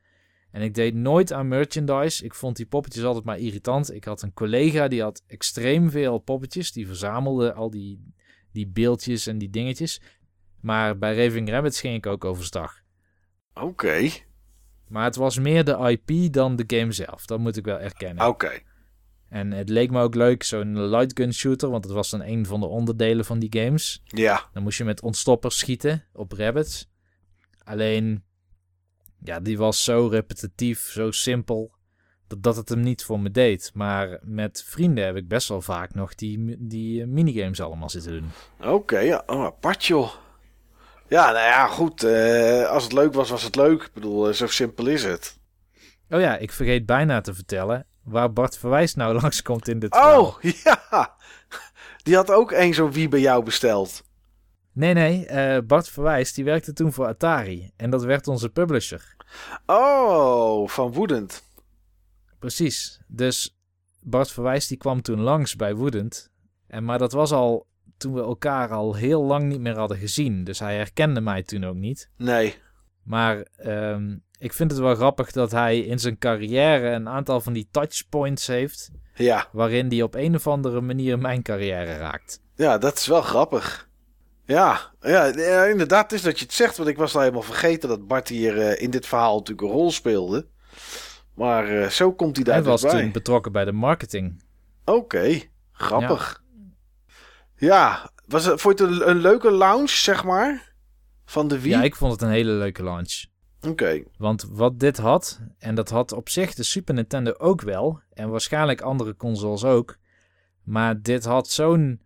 [0.51, 2.25] En ik deed nooit aan merchandise.
[2.25, 3.93] Ik vond die poppetjes altijd maar irritant.
[3.93, 6.71] Ik had een collega die had extreem veel poppetjes.
[6.71, 8.13] Die verzamelde al die,
[8.55, 10.01] die beeldjes en die dingetjes.
[10.61, 12.81] Maar bij Raving Rabbits ging ik ook overstag.
[13.53, 14.09] Oké.
[14.87, 17.25] Maar het was meer de IP dan de game zelf.
[17.25, 18.27] Dat moet ik wel erkennen.
[18.27, 18.59] Oké.
[19.29, 21.69] En het leek me ook leuk, zo'n lightgun shooter.
[21.69, 24.01] Want het was dan een van de onderdelen van die games.
[24.05, 24.49] Ja.
[24.53, 26.89] Dan moest je met ontstoppers schieten op rabbits.
[27.63, 28.23] Alleen,
[29.23, 31.74] ja, die was zo repetitief, zo simpel.
[32.27, 33.71] Dat, dat het hem niet voor me deed.
[33.73, 38.11] Maar met vrienden heb ik best wel vaak nog die, die eh, minigames allemaal zitten
[38.11, 38.31] doen.
[38.73, 39.23] Oké, ja.
[39.25, 40.11] Oh, apart joh.
[41.07, 42.03] Ja, nou ja, goed.
[42.03, 43.81] eh, als het leuk was, was het leuk.
[43.83, 45.37] Ik bedoel, eh, zo simpel is het.
[46.09, 50.23] Oh ja, ik vergeet bijna te vertellen waar Bart Verwijs nou langskomt in dit verhaal.
[50.25, 51.15] Oh, ja.
[52.03, 54.03] Die had ook één zo'n wie bij jou besteld.
[54.71, 57.71] Nee, nee, Bart Verwijs die werkte toen voor Atari.
[57.75, 59.15] En dat werd onze publisher.
[59.65, 61.43] Oh, van Woedend.
[62.39, 63.01] Precies.
[63.07, 63.57] Dus
[64.01, 66.31] Bart Verwijs die kwam toen langs bij Woedend.
[66.67, 70.43] En, maar dat was al toen we elkaar al heel lang niet meer hadden gezien.
[70.43, 72.09] Dus hij herkende mij toen ook niet.
[72.17, 72.55] Nee.
[73.03, 77.53] Maar ehm, ik vind het wel grappig dat hij in zijn carrière een aantal van
[77.53, 78.91] die touchpoints heeft.
[79.15, 79.47] Ja.
[79.51, 82.41] Waarin hij op een of andere manier mijn carrière raakt.
[82.55, 83.89] Ja, dat is wel grappig.
[84.45, 87.89] Ja, ja, inderdaad, het is dat je het zegt, want ik was al helemaal vergeten
[87.89, 90.47] dat Bart hier eh, in dit verhaal natuurlijk een rol speelde.
[91.35, 93.01] Maar eh, zo komt hij daar Hij dus was bij.
[93.01, 94.43] toen betrokken bij de marketing.
[94.85, 95.39] Oké,
[95.71, 96.43] grappig.
[97.57, 100.73] Ja, was het, vond je het een, een leuke lounge, zeg maar?
[101.25, 101.73] Van de Wii?
[101.73, 103.25] Ja, ik vond het een hele leuke launch.
[103.67, 107.99] Oké, Want wat dit had, en dat had op zich de Super Nintendo ook wel,
[108.13, 109.97] en waarschijnlijk andere consoles ook,
[110.63, 112.01] maar dit had zo'n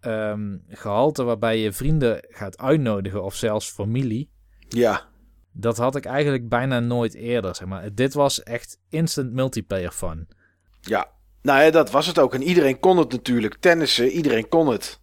[0.00, 4.30] ehm, gehalte waarbij je vrienden gaat uitnodigen of zelfs familie.
[4.68, 5.12] ja.
[5.56, 7.54] Dat had ik eigenlijk bijna nooit eerder.
[7.56, 7.94] Zeg maar.
[7.94, 10.28] Dit was echt instant multiplayer fun.
[10.80, 11.06] Ja,
[11.42, 12.34] nou ja, dat was het ook.
[12.34, 13.56] En iedereen kon het natuurlijk.
[13.60, 15.00] Tennissen, iedereen kon het.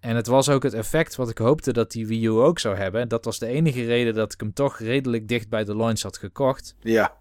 [0.00, 2.76] En het was ook het effect wat ik hoopte dat die Wii U ook zou
[2.76, 3.08] hebben.
[3.08, 6.18] Dat was de enige reden dat ik hem toch redelijk dicht bij de launch had
[6.18, 6.74] gekocht.
[6.80, 7.16] Ja,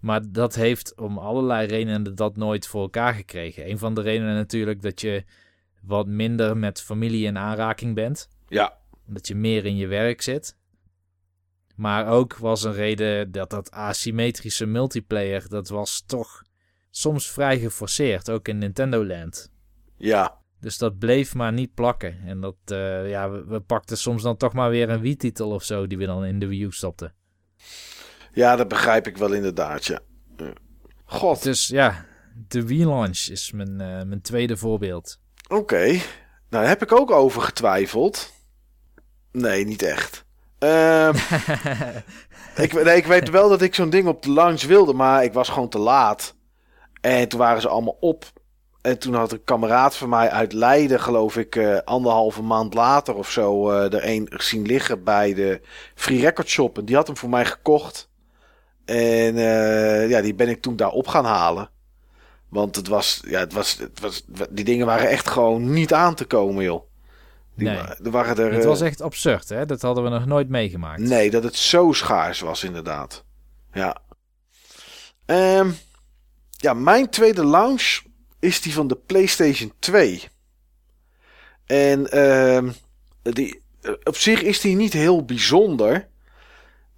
[0.00, 3.70] Maar dat heeft om allerlei redenen dat nooit voor elkaar gekregen.
[3.70, 5.24] Een van de redenen natuurlijk dat je
[5.82, 8.28] wat minder met familie in aanraking bent.
[8.48, 8.76] ja,
[9.06, 10.56] Dat je meer in je werk zit.
[11.74, 16.42] Maar ook was een reden dat dat asymmetrische multiplayer, dat was toch
[16.90, 19.50] soms vrij geforceerd, ook in Nintendo Land.
[19.96, 20.42] ja.
[20.60, 22.18] Dus dat bleef maar niet plakken.
[22.26, 25.62] En dat, eh, ja, we, we pakten soms dan toch maar weer een Wii-titel of
[25.62, 27.14] zo die we dan in de Wii U stopten.
[28.32, 30.00] Ja, dat begrijp ik wel inderdaad, ja.
[31.04, 32.04] God, Dus ja,
[32.48, 35.20] de Wii launch is mijn, eh, mijn tweede voorbeeld.
[35.48, 35.84] oké.
[35.86, 36.00] Nou,
[36.48, 38.32] daar heb ik ook over getwijfeld.
[39.32, 40.23] Nee, niet echt.
[40.64, 41.14] Ehm,
[42.64, 45.32] ik, nee, ik weet wel dat ik zo'n ding op de lounge wilde, maar ik
[45.32, 46.34] was gewoon te laat.
[47.00, 48.24] En toen waren ze allemaal op.
[48.82, 53.14] En toen had een kameraad van mij uit Leiden, geloof ik, eh, anderhalve maand later
[53.14, 55.60] of zo, eh, er een zien liggen bij de
[55.94, 56.78] Free Record Shop.
[56.78, 58.08] En die had hem voor mij gekocht.
[58.84, 61.70] En eh, ja, die ben ik toen daar op gaan halen.
[62.48, 66.14] Want het was, ja, het was, het was, die dingen waren echt gewoon niet aan
[66.14, 66.93] te komen, joh.
[67.56, 67.76] Die Nee.
[67.76, 69.66] wa- waren er, Het was eh, echt absurd, hè?
[69.66, 71.00] Dat hadden we nog nooit meegemaakt.
[71.00, 73.24] Nee, dat het zo schaars was, inderdaad.
[73.72, 73.96] Ja.
[75.26, 75.70] Ehm,
[76.50, 78.02] ja, mijn tweede launch
[78.40, 80.28] is die van de PlayStation 2.
[81.66, 82.70] En ehm,
[83.22, 86.08] die, eh, op zich is die niet heel bijzonder.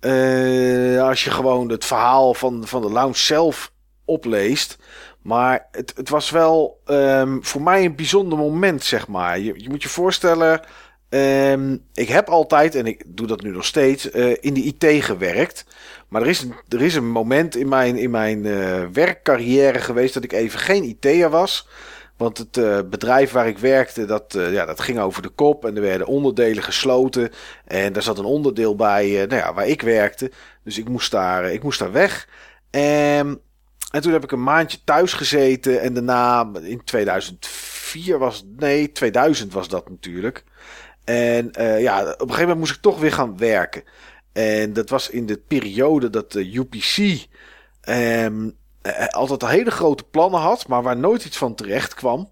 [0.00, 3.72] Eh, als je gewoon het verhaal van, van de launch zelf
[4.04, 4.76] opleest.
[5.26, 9.38] Maar het, het was wel ehm, voor mij een bijzonder moment, zeg maar.
[9.38, 10.60] Je, je moet je voorstellen.
[11.08, 15.04] ehm, ik heb altijd, en ik doe dat nu nog steeds, eh, in de IT
[15.04, 15.66] gewerkt.
[16.08, 20.14] Maar er is een, er is een moment in mijn, in mijn eh, werkcarrière geweest
[20.14, 21.68] dat ik even geen IT'er was.
[22.16, 25.64] Want het eh, bedrijf waar ik werkte, dat, ja, dat ging over de kop.
[25.64, 27.30] En er werden onderdelen gesloten.
[27.64, 30.30] En daar zat een onderdeel bij nou ja, waar ik werkte.
[30.64, 32.28] Dus ik moest daar, ik moest daar weg.
[32.70, 33.40] En,
[33.90, 35.80] en toen heb ik een maandje thuis gezeten.
[35.80, 40.44] En daarna, in 2004 was nee, 2000 was dat natuurlijk.
[41.04, 43.82] En eh, ja, op een gegeven moment moest ik toch weer gaan werken.
[44.32, 47.26] En dat was in de periode dat de UPC
[47.80, 48.50] ehm,
[48.82, 52.30] eh, altijd al hele grote plannen had, maar waar nooit iets van terecht kwam.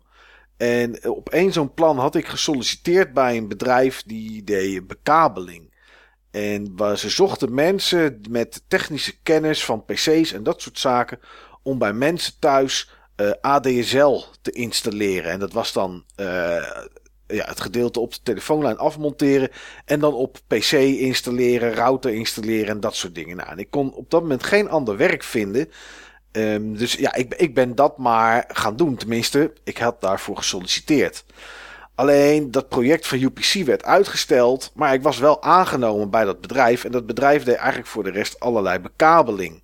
[0.56, 5.63] En op zo'n plan had ik gesolliciteerd bij een bedrijf die deed bekabeling.
[6.34, 11.18] En waar ze zochten mensen met technische kennis van PC's en dat soort zaken.
[11.62, 15.30] om bij mensen thuis eh, ADSL te installeren.
[15.30, 16.26] En dat was dan eh,
[17.26, 19.48] ja, het gedeelte op de telefoonlijn afmonteren.
[19.84, 23.36] En dan op PC installeren, router installeren en dat soort dingen.
[23.36, 25.70] Nou, en ik kon op dat moment geen ander werk vinden.
[26.32, 28.96] Ehm, dus ja, ik, ik ben dat maar gaan doen.
[28.96, 31.24] Tenminste, ik had daarvoor gesolliciteerd.
[31.94, 34.70] Alleen dat project van UPC werd uitgesteld.
[34.74, 36.84] Maar ik was wel aangenomen bij dat bedrijf.
[36.84, 39.62] En dat bedrijf deed eigenlijk voor de rest allerlei bekabeling.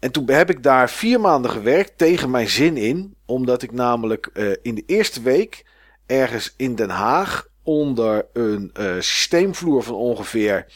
[0.00, 3.14] En toen heb ik daar vier maanden gewerkt tegen mijn zin in.
[3.26, 5.64] Omdat ik namelijk eh, in de eerste week
[6.06, 10.66] ergens in Den Haag onder een eh, systeemvloer van ongeveer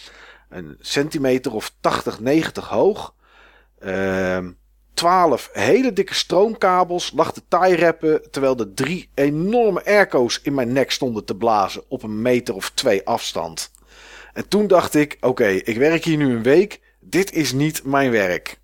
[0.49, 3.15] een centimeter of 80, 90 hoog.
[3.79, 4.51] ehm
[4.95, 8.31] 12 hele dikke stroomkabels lag te tie-rappen.
[8.31, 12.71] Terwijl er drie enorme airco's in mijn nek stonden te blazen op een meter of
[12.71, 13.71] twee afstand.
[14.33, 16.81] En toen dacht ik: oké, ik werk hier nu een week.
[17.01, 18.59] Dit is niet mijn werk.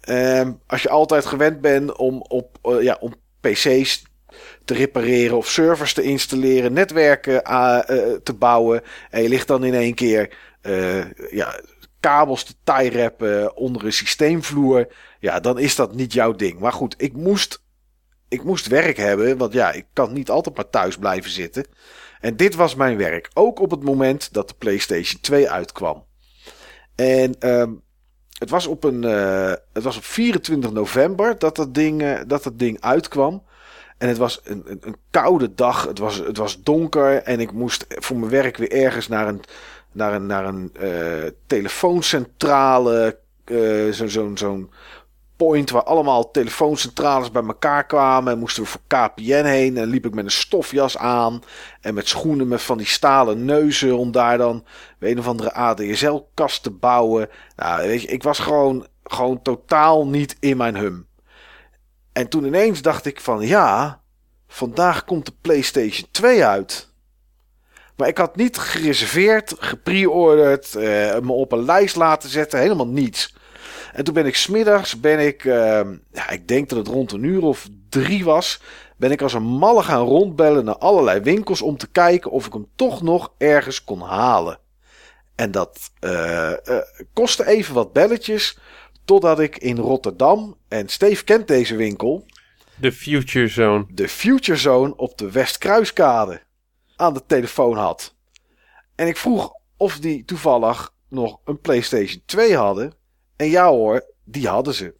[0.00, 4.02] Ehm, als je altijd gewend bent om, op, eh, ja, om PC's
[4.64, 7.78] te repareren of servers te installeren, netwerken eh,
[8.22, 8.82] te bouwen.
[9.10, 10.36] En je ligt dan in één keer
[11.30, 11.60] ja,
[12.02, 14.88] kabels te tie-rappen onder een systeemvloer.
[15.18, 16.58] Ja, dan is dat niet jouw ding.
[16.58, 17.62] Maar goed, ik moest,
[18.28, 19.36] ik moest werk hebben.
[19.36, 21.66] Want ja, ik kan niet altijd maar thuis blijven zitten.
[22.20, 23.30] En dit was mijn werk.
[23.34, 26.04] Ook op het moment dat de PlayStation 2 uitkwam.
[26.94, 27.70] En ehm,
[28.38, 32.42] het, was op een, eh, het was op 24 november dat dat ding, eh, dat
[32.42, 33.42] dat ding uitkwam.
[33.98, 35.86] En het was een, een, een koude dag.
[35.86, 37.22] Het was, het was donker.
[37.22, 39.40] En ik moest voor mijn werk weer ergens naar een,
[39.92, 43.18] naar een, naar een eh, telefooncentrale.
[43.44, 44.70] eh, zo- zo'n zo'n
[45.36, 48.32] point waar allemaal telefooncentrales bij elkaar kwamen.
[48.32, 49.76] En moesten we voor KPN heen.
[49.76, 51.42] En liep ik met een stofjas aan.
[51.80, 53.96] En met schoenen met van die stalen neuzen.
[53.98, 54.64] Om daar dan
[54.98, 57.28] een of andere ADSL-kast te bouwen.
[57.56, 61.06] Nou, weet je, ik was gewoon, gewoon totaal niet in mijn hum.
[62.12, 64.00] En toen ineens dacht ik van ja,
[64.48, 66.91] vandaag komt de PlayStation 2 uit.
[67.96, 73.34] Maar ik had niet gereserveerd, gepreorderd, eh, me op een lijst laten zetten, helemaal niets.
[73.92, 75.80] En toen ben ik smiddags, ben ik, eh,
[76.12, 78.60] ja, ik denk dat het rond een uur of drie was,
[78.96, 82.52] ben ik als een malle gaan rondbellen naar allerlei winkels om te kijken of ik
[82.52, 84.58] hem toch nog ergens kon halen.
[85.34, 88.58] En dat eh, eh, kostte even wat belletjes,
[89.04, 92.26] totdat ik in Rotterdam, en Steve kent deze winkel,
[92.76, 93.86] De Future Zone.
[93.88, 96.40] de Future Zone op de Westkruiskade
[97.02, 98.14] aan de telefoon had.
[98.94, 102.92] En ik vroeg of die toevallig nog een PlayStation 2 hadden.
[103.36, 104.94] En ja hoor, die hadden ze.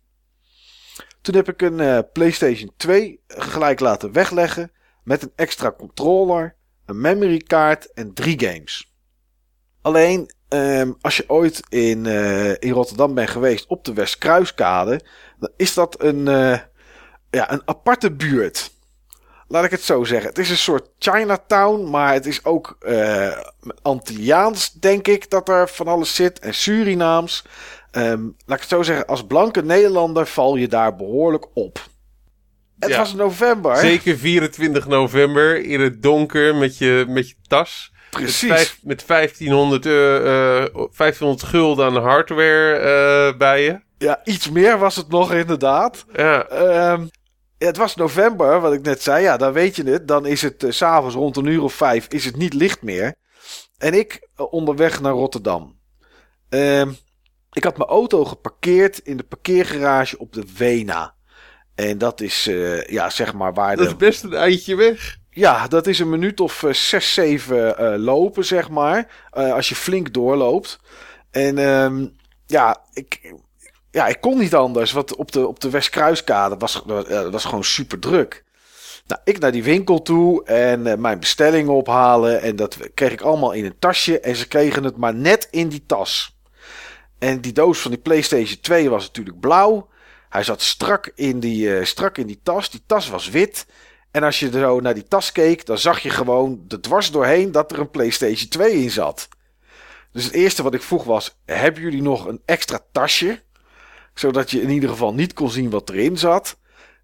[1.20, 4.72] Toen heb ik een eh, PlayStation 2 gelijk laten wegleggen
[5.04, 6.56] met een extra controller,
[6.86, 8.92] een memory kaart en drie games.
[9.82, 15.00] Alleen ehm, als je ooit in, eh, in Rotterdam bent geweest op de Westkruiskade,
[15.38, 16.58] dan is dat een, eh,
[17.30, 18.71] ja, een aparte buurt.
[19.52, 20.28] Laat ik het zo zeggen.
[20.28, 23.36] Het is een soort Chinatown, maar het is ook uh,
[23.82, 26.38] Antilliaans, denk ik, dat er van alles zit.
[26.38, 27.44] En Surinaams.
[27.96, 31.80] Um, laat ik het zo zeggen, als blanke Nederlander val je daar behoorlijk op.
[32.78, 32.98] Het Ja.
[32.98, 33.76] was november.
[33.76, 37.92] Zeker 24 november in het donker met je, met je tas.
[38.10, 38.48] Precies.
[38.48, 40.16] Met, vijf- met 1500, eh,
[40.62, 43.80] eh, 1500 gulden aan hardware eh, bij je.
[43.98, 46.04] Ja, iets meer was het nog inderdaad.
[46.12, 47.06] Ja, Ehm, ja,
[47.66, 49.22] het was november, wat ik net zei.
[49.22, 50.08] Ja, dan weet je het.
[50.08, 53.14] Dan is het s s'avonds rond een uur of vijf is het niet licht meer.
[53.78, 55.78] En ik eh, onderweg naar Rotterdam.
[56.48, 56.90] Ehm,
[57.52, 61.14] ik had mijn auto geparkeerd in de parkeergarage op de Wena.
[61.74, 63.90] En dat is, eh, ja, zeg maar waar dat de...
[63.90, 65.20] is best een eindje weg.
[65.34, 69.26] Ja, dat is een minuut of eh, zes, zeven eh, lopen, zeg maar.
[69.30, 70.80] Eh, als je flink doorloopt.
[71.30, 72.06] En ehm,
[72.46, 73.34] ja, ik,
[73.92, 74.92] ja, ik kon niet anders.
[74.92, 78.44] Want op de, op de Westkruiskade was, eh, was gewoon super druk.
[79.06, 82.40] Nou, ik naar die winkel toe en eh, mijn bestellingen ophalen.
[82.40, 84.20] En dat kreeg ik allemaal in een tasje.
[84.20, 86.36] En ze kregen het maar net in die tas.
[87.18, 89.88] En die doos van die PlayStation 2 was natuurlijk blauw.
[90.28, 92.70] Hij zat strak in die, eh, strak in die tas.
[92.70, 93.66] Die tas was wit.
[94.10, 97.52] En als je zo naar die tas keek, dan zag je gewoon er dwars doorheen
[97.52, 99.28] dat er een PlayStation 2 in zat.
[100.12, 103.42] Dus het eerste wat ik vroeg was: hebben jullie nog een extra tasje?
[104.14, 106.56] Zodat je in ieder geval niet kon zien wat erin zat.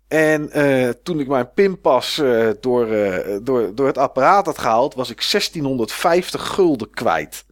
[0.08, 4.94] En eh, toen ik mijn pinpas eh, door, eh, door, door het apparaat had gehaald,
[4.94, 7.44] was ik 1650 gulden kwijt.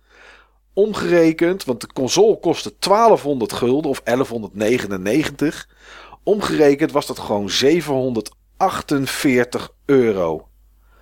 [0.75, 5.69] Omgerekend, want de console kostte 1200 gulden of 1199.
[6.23, 10.49] Omgerekend was dat gewoon 748 euro.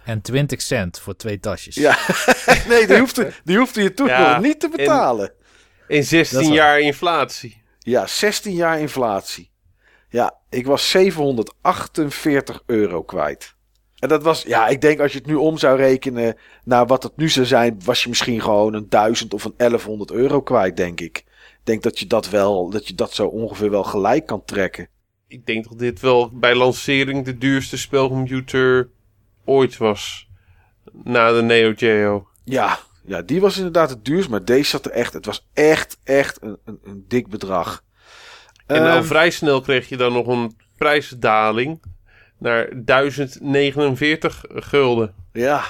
[0.05, 1.74] En 20 cent voor twee tasjes.
[1.74, 1.99] Ja,
[2.68, 5.33] nee, die hoefde, die hoefde je toen Ja, nog niet te betalen.
[5.89, 7.62] In Dat 16 is wel- jaar inflatie.
[7.84, 9.50] Ja, 16 jaar inflatie.
[10.08, 13.54] Ja, ik was 748 euro kwijt.
[13.98, 17.02] En dat was, ja, ik denk als je het nu om zou rekenen naar wat
[17.02, 20.76] het nu zou zijn, was je misschien gewoon een 1000 of een 1100 euro kwijt,
[20.76, 21.16] denk ik.
[21.16, 24.88] Ik denk dat je dat wel, dat je dat zo ongeveer wel gelijk kan trekken.
[25.28, 28.90] Ik denk dat dit wel bij lancering de duurste spelcomputer
[29.44, 30.28] ooit was.
[30.92, 32.28] Na de Neo Geo.
[32.44, 35.97] Ja, ja, die was inderdaad het duurst, maar deze zat er echt, het was echt,
[36.05, 37.83] echt een, een, een dik bedrag.
[38.66, 41.83] En al Ehm, vrij snel kreeg je dan nog een prijsdaling
[42.39, 45.15] naar 1049 gulden.
[45.33, 45.62] ja,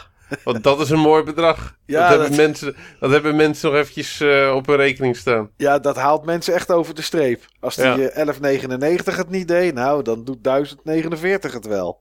[0.44, 1.72] Want dat is een mooi bedrag.
[1.86, 5.50] Ja, dat, hebben dat- Mensen, dat hebben mensen nog eventjes eh, op hun rekening staan.
[5.56, 7.44] Ja, dat haalt mensen echt over de streep.
[7.60, 7.90] Als die Ja.
[7.92, 12.00] eh, 1199 het niet deed, nou, dan doet 1049 het wel.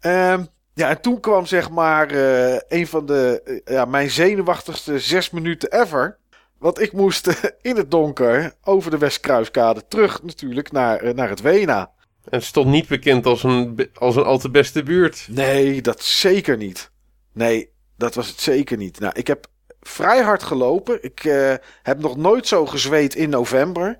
[0.00, 0.44] Ehm,
[0.78, 5.30] ja, en toen kwam zeg maar eh, een van de, eh, ja, mijn zenuwachtigste zes
[5.30, 6.18] minuten ever.
[6.58, 11.40] Want ik moest eh, in het donker over de Westkruiskade terug natuurlijk naar, naar het
[11.40, 11.92] Wena.
[12.28, 15.26] En stond niet bekend als een, als een al te beste buurt.
[15.30, 16.90] Nee, dat zeker niet.
[17.32, 19.00] Nee, dat was het zeker niet.
[19.00, 19.46] Nou, ik heb
[19.80, 21.02] vrij hard gelopen.
[21.02, 21.20] Ik
[21.82, 23.98] heb nog nooit zo gezweet in november.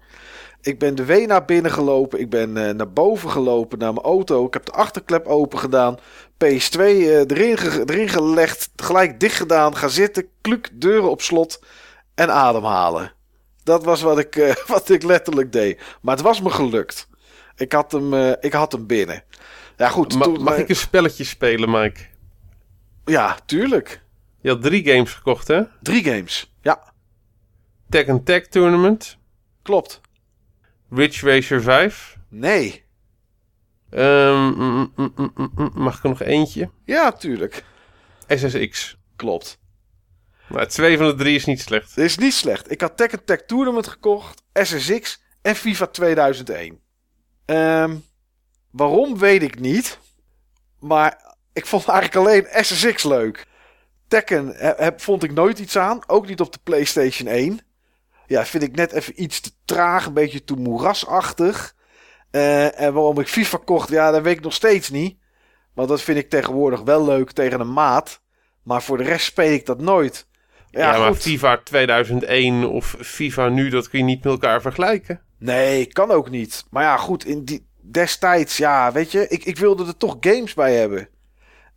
[0.61, 2.21] Ik ben de Wena binnengelopen.
[2.21, 4.47] Ik ben eh, naar boven gelopen naar mijn auto.
[4.47, 5.97] Ik heb de achterklep open gedaan.
[6.45, 8.71] PS2 eh, erin, ge- erin gelegd.
[8.77, 9.77] Gelijk dicht gedaan.
[9.77, 10.29] Ga zitten.
[10.41, 11.63] Kluk, deuren op slot.
[12.15, 13.13] En ademhalen.
[13.63, 15.81] Dat was wat ik, eh, wat ik letterlijk deed.
[16.01, 17.09] Maar het was me gelukt.
[17.57, 19.23] Ik had hem, ik had hem binnen.
[19.77, 20.15] Ja, goed.
[20.15, 22.01] Ma- mag ik een spelletje spelen, Mike?
[23.05, 24.03] Ja, tuurlijk.
[24.41, 25.63] Je had drie games gekocht, hè?
[25.83, 26.53] Drie games.
[26.63, 26.93] Ja,
[27.89, 29.17] Tekken Tag Tournament,
[29.63, 30.01] klopt.
[30.91, 32.17] Ridge Racer 5.
[32.29, 32.85] Nee.
[33.91, 35.13] Ehm, mm, mm,
[35.55, 36.71] mm, mag ik er nog eentje?
[36.85, 37.65] Ja, tuurlijk.
[38.29, 38.97] SSX.
[39.17, 39.59] Klopt.
[40.49, 41.95] Maar twee van de drie is niet slecht.
[41.95, 42.71] Dit is niet slecht.
[42.71, 46.81] Ik had Tekken Tag Tournament gekocht, SSX en FIFA 2001.
[47.45, 47.97] Ehm,
[48.71, 49.99] waarom weet ik niet.
[50.81, 53.47] Maar ik vond eigenlijk alleen SSX leuk.
[54.09, 56.01] Tekken he- heb, vond ik nooit iets aan.
[56.07, 57.61] Ook niet op de PlayStation 1.
[58.29, 60.07] Ja, vind ik net even iets te traag.
[60.07, 61.75] Een beetje te moerasachtig.
[62.31, 65.19] Eh, en waarom ik FIFA kocht, ja, dat weet ik nog steeds niet.
[65.75, 68.23] Want dat vind ik tegenwoordig wel leuk tegen een maat.
[68.63, 70.27] Maar voor de rest speel ik dat nooit.
[70.71, 71.23] Ja, Ja, maar goed.
[71.23, 75.21] FIFA 2001 of FIFA nu, dat kun je niet met elkaar vergelijken.
[75.39, 76.65] Nee, kan ook niet.
[76.71, 80.55] Maar ja, goed, in die, destijds, ja, weet je, ik, ik wilde er toch games
[80.55, 81.09] bij hebben.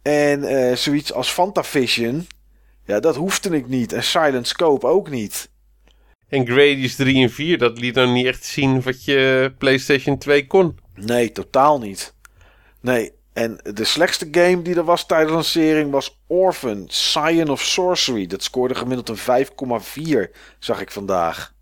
[0.02, 2.28] En eh, zoiets als Fantavision,
[2.86, 3.94] ja, dat hoefde ik niet.
[3.94, 5.51] En Silent Scope ook niet.
[6.32, 10.48] En Gradius 3 en 4, dat liet nou niet echt zien wat je PlayStation 2
[10.48, 10.80] kon.
[10.96, 12.14] Nee, totaal niet.
[12.82, 17.62] Nee, en de slechtste game die er was tijdens de lancering was Orphan, Scion of
[17.62, 18.28] Sorcery.
[18.28, 19.46] Dat scoorde gemiddeld een
[20.28, 21.54] 5,4, zag ik vandaag.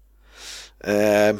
[0.77, 1.37] Ehm,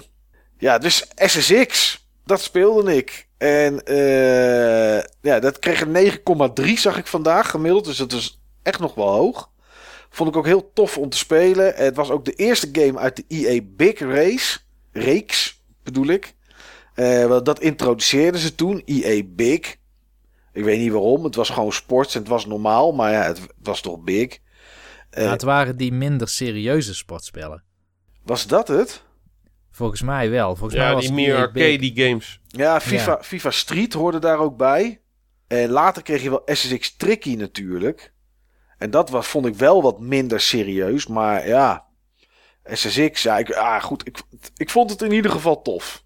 [0.57, 1.97] ja, dus SSX.
[2.25, 3.27] dat speelde ik.
[3.37, 6.21] En eh, ja, dat kreeg een
[6.61, 7.85] 9,3 zag ik vandaag gemiddeld.
[7.85, 9.49] Dus dat is echt nog wel hoog.
[10.09, 11.73] Vond ik ook heel tof om te spelen.
[11.75, 14.59] Het was ook de eerste game uit de EA Big Race.
[14.91, 16.35] Reeks bedoel ik.
[16.95, 18.81] Uh, dat introduceerden ze toen.
[18.85, 19.75] EA Big.
[20.53, 21.23] Ik weet niet waarom.
[21.23, 22.91] Het was gewoon sports en het was normaal.
[22.91, 24.39] Maar ja, het was toch big.
[25.17, 27.63] Uh, het waren die minder serieuze sportspellen.
[28.23, 29.03] Was dat het?
[29.71, 30.55] Volgens mij wel.
[30.55, 32.39] Volgens ja, mij was die meer arcade games.
[32.47, 33.23] Ja FIFA, ja.
[33.23, 35.01] FIFA Street hoorde daar ook bij.
[35.47, 38.13] En later kreeg je wel SSX Tricky natuurlijk.
[38.79, 41.07] En dat was, vond ik wel wat minder serieus.
[41.07, 41.85] Maar ja,
[42.63, 44.21] SSX, ja, ik, ah, goed, ik,
[44.57, 46.03] ik vond het in ieder geval tof.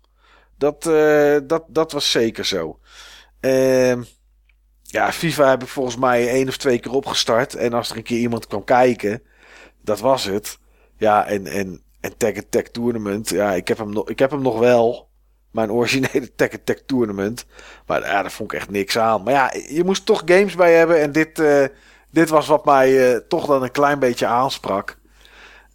[0.58, 2.80] Dat, uh, dat, dat was zeker zo.
[3.42, 3.96] Uh,
[4.82, 7.56] ja, FIFA heb ik volgens mij één of twee keer opgestart.
[7.56, 9.24] En als er een keer iemand kwam kijken,
[9.82, 10.60] dat was het.
[10.98, 14.42] Ja, en, en, en Tag Tech Tournament, ja, ik heb, hem nog, ik heb hem
[14.42, 15.12] nog wel.
[15.52, 17.46] Mijn originele Tag Tech Tournament.
[17.86, 19.24] Maar ja, daar vond ik echt niks aan.
[19.24, 21.02] Maar ja, je moest toch games bij hebben.
[21.02, 21.66] En dit, uh,
[22.14, 24.98] dit was wat mij uh, toch dan een klein beetje aansprak.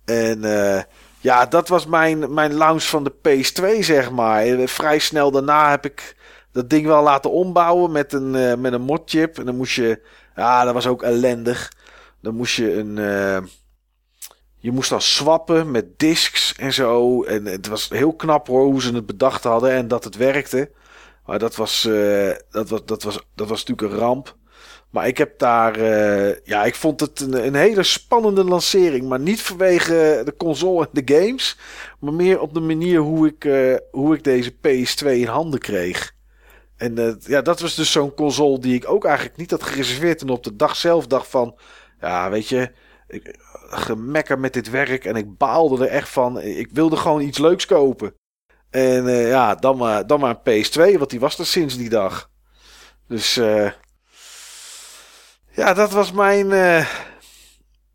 [0.04, 0.82] En uh,
[1.20, 4.44] ja, dat was mijn, mijn launch van de PS2, zeg maar.
[4.68, 6.16] Vrij snel daarna heb ik
[6.52, 9.38] dat ding wel laten ombouwen met een, uh, met een modchip.
[9.38, 10.00] En dan moest je,
[10.36, 11.72] ja, dat was ook ellendig.
[12.20, 12.94] Dan moest je een,
[14.58, 17.22] je moest dan swappen met discs en zo.
[17.22, 20.70] En het was heel knap hoor, hoe ze het bedacht hadden en dat het werkte.
[21.26, 21.82] Maar dat was,
[22.50, 24.36] dat was, dat was, dat was natuurlijk een ramp.
[24.90, 25.80] Maar ik heb daar,
[26.44, 29.08] ja, ik vond het een, een, hele spannende lancering.
[29.08, 31.58] Maar niet vanwege de console en de games.
[32.00, 33.48] Maar meer op de manier hoe ik,
[33.90, 36.16] hoe ik deze PS2 in handen kreeg.
[36.78, 40.22] En uh, ja, dat was dus zo'n console die ik ook eigenlijk niet had gereserveerd.
[40.22, 41.58] En op de dag zelf dacht van,
[42.00, 42.70] ja, weet je,
[43.08, 45.04] ik, gemekker met dit werk.
[45.04, 46.40] En ik baalde er echt van.
[46.40, 48.14] Ik wilde gewoon iets leuks kopen.
[48.70, 52.30] En ja, dan maar, dan maar een PS2, want die was er sinds die dag.
[53.06, 53.70] Dus uh,
[55.58, 56.48] ja, dat was mijn,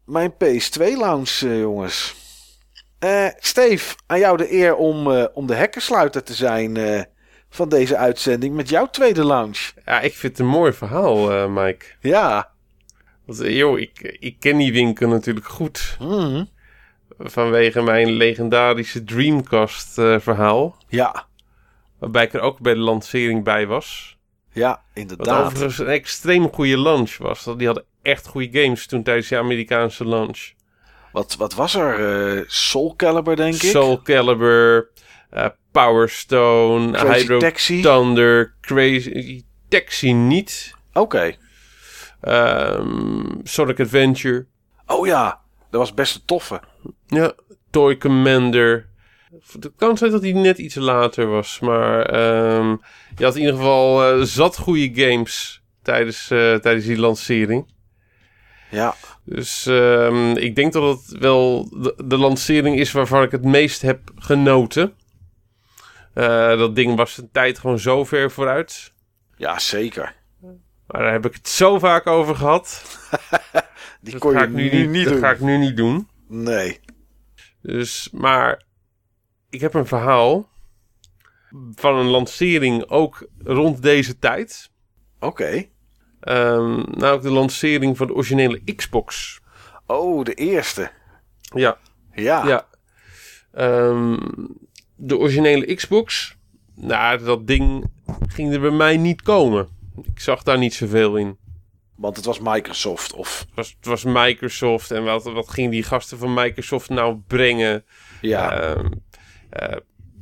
[0.06, 2.16] mijn PS2-lounge, jongens.
[3.40, 6.78] Steve, aan jou de eer om, om de hekkersluiter te zijn
[7.54, 9.72] van deze uitzending met jouw tweede lounge.
[9.86, 11.86] Ja, ik vind het een mooi verhaal, uh, Mike.
[12.00, 12.52] Ja.
[13.26, 15.98] Want, joh, ik, ik ken die winkel natuurlijk goed.
[16.00, 16.50] Mm.
[17.20, 20.78] Vanwege mijn legendarische Dreamcast uh, verhaal.
[20.88, 21.26] Ja.
[22.00, 24.13] Waarbij ik er ook bij de lancering bij was.
[24.54, 25.28] Ja, inderdaad.
[25.28, 27.44] Wat overigens een extreem goede launch was.
[27.58, 30.52] Die hadden echt goede games toen tijdens de Amerikaanse launch.
[31.12, 32.00] Wat, wat was er?
[32.38, 33.70] Uh, Soul Calibur, denk ik?
[33.70, 34.90] Soul Calibur.
[35.34, 37.82] Uh, Power Stone, Crazy Hydro Taxi?
[37.82, 40.76] Thunder, Crazy Taxi niet.
[40.94, 41.36] Oké.
[42.22, 42.76] Okay.
[42.76, 44.46] Um, Sonic Adventure.
[44.86, 46.62] Oh ja, dat was best een toffe.
[47.08, 47.34] Ja,
[47.70, 48.90] Toy Commander.
[49.52, 52.14] Het kan zijn dat hij net iets later was, maar
[52.58, 52.82] um,
[53.16, 57.72] je had in ieder geval uh, zat goede games tijdens, uh, tijdens die lancering.
[58.72, 58.96] Ja.
[59.24, 63.82] Dus um, ik denk dat het wel de, de lancering is waarvan ik het meest
[63.82, 64.94] heb genoten.
[66.16, 68.94] Uh, dat ding was een tijd gewoon zo ver vooruit.
[69.38, 70.16] Ja, zeker.
[70.88, 72.84] Maar daar heb ik het zo vaak over gehad.
[74.02, 75.22] Die dat kon je nu, niet dat doen.
[75.22, 76.08] ga ik nu niet doen.
[76.28, 76.80] Nee.
[77.62, 78.64] Dus, maar
[79.54, 80.50] ik heb een verhaal
[81.76, 84.72] van een lancering ook rond deze tijd.
[85.20, 85.26] Oké.
[85.26, 85.72] Okay.
[86.56, 89.40] Um, nou, de lancering van de originele Xbox.
[89.86, 90.92] Oh, de eerste.
[91.56, 91.78] Ja.
[92.14, 92.48] Ja.
[92.48, 92.68] Ja.
[93.88, 94.20] Um,
[94.96, 96.38] de originele Xbox,
[96.76, 97.86] nou, dat ding
[98.28, 99.68] ging er bij mij niet komen.
[100.04, 101.38] Ik zag daar niet zoveel in.
[101.96, 103.40] Want het was Microsoft of...
[103.40, 107.86] Het was, het was Microsoft en wat, wat gingen die gasten van Microsoft nou brengen?
[108.22, 108.76] Ja.
[108.76, 108.86] Uh,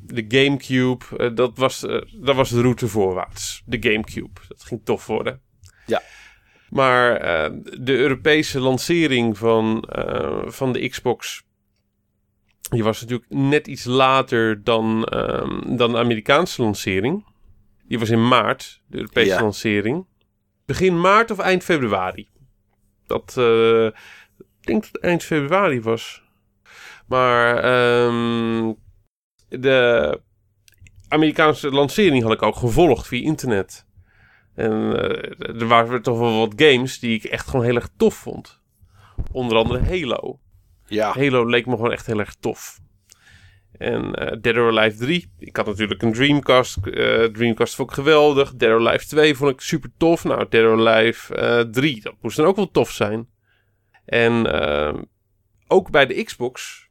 [0.06, 1.80] de Gamecube, uh, dat, was,
[2.14, 3.64] dat was de route voorwaarts.
[3.66, 5.42] De Gamecube, dat ging tof worden.
[5.86, 6.02] Ja.
[6.70, 7.20] Maar
[7.80, 9.88] de Europese lancering van,
[10.48, 11.44] van de Xbox
[12.72, 17.26] die was natuurlijk net iets later dan, um, dan de Amerikaanse lancering.
[17.88, 19.42] Die was in maart, de Europese ja.
[19.42, 20.06] lancering.
[20.66, 22.30] Begin maart of eind februari.
[23.08, 23.38] Dat,
[24.60, 26.24] ik denk dat het eind februari was.
[27.08, 27.66] Maar
[28.06, 28.76] um,
[29.60, 30.20] de
[31.08, 33.86] Amerikaanse lancering had ik ook gevolgd via internet.
[34.56, 38.16] En uh, er waren toch wel wat games die ik echt gewoon heel erg tof
[38.16, 38.62] vond.
[39.32, 40.40] Onder andere Halo.
[40.86, 41.14] Ja.
[41.14, 42.80] Halo leek me gewoon echt heel erg tof.
[43.78, 45.32] En uh, Dead or Alive 3.
[45.38, 46.78] Ik had natuurlijk een Dreamcast.
[46.84, 48.56] Uh, Dreamcast vond ik geweldig.
[48.56, 50.24] Dead or Alive 2 vond ik super tof.
[50.24, 52.02] Nou, Dead or Alive uh, 3.
[52.02, 53.30] Dat moest dan ook wel tof zijn.
[54.06, 54.48] En
[55.68, 56.88] ook bij de Xbox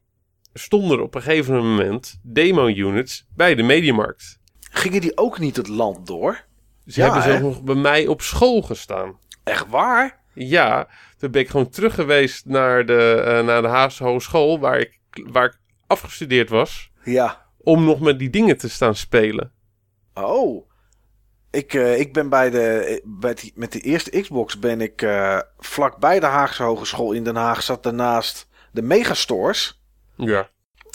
[0.53, 4.39] stonden er op een gegeven moment demo units bij de Mediamarkt.
[4.59, 6.43] Gingen die ook niet het land door?
[6.85, 9.19] Ze Ja, hebben zelfs nog bij mij op school gestaan.
[9.43, 10.19] Echt waar?
[10.33, 14.79] Ja, toen ben ik gewoon terug geweest naar de, eh, naar de Haagse Hogeschool, waar
[14.79, 14.99] ik,
[15.31, 17.45] waar ik afgestudeerd was, Ja.
[17.57, 19.51] om nog met die dingen te staan spelen.
[20.13, 20.69] Oh.
[21.51, 25.39] Ik, eh, ik ben bij de, bij die, met de eerste Xbox ben ik eh
[25.57, 27.63] vlak bij de Haagse Hogeschool in Den Haag.
[27.63, 29.80] Zat daarnaast de Megastores.
[30.25, 30.49] Ja.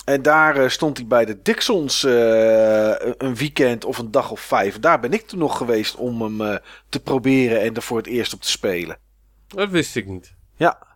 [0.05, 4.41] En daar eh, stond hij bij de Dixons eh, een weekend of een dag of
[4.41, 4.79] vijf.
[4.79, 6.57] Daar ben ik toen nog geweest om hem eh,
[6.89, 8.99] te proberen en er voor het eerst op te spelen.
[9.47, 10.35] Dat wist ik niet.
[10.57, 10.87] Ja.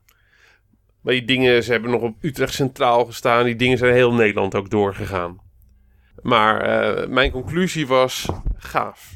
[1.00, 3.44] Maar die dingen, ze hebben nog op Utrecht Centraal gestaan.
[3.44, 5.40] Die dingen zijn heel Nederland ook doorgegaan.
[6.22, 6.64] Maar
[7.08, 9.12] mijn conclusie was gaaf.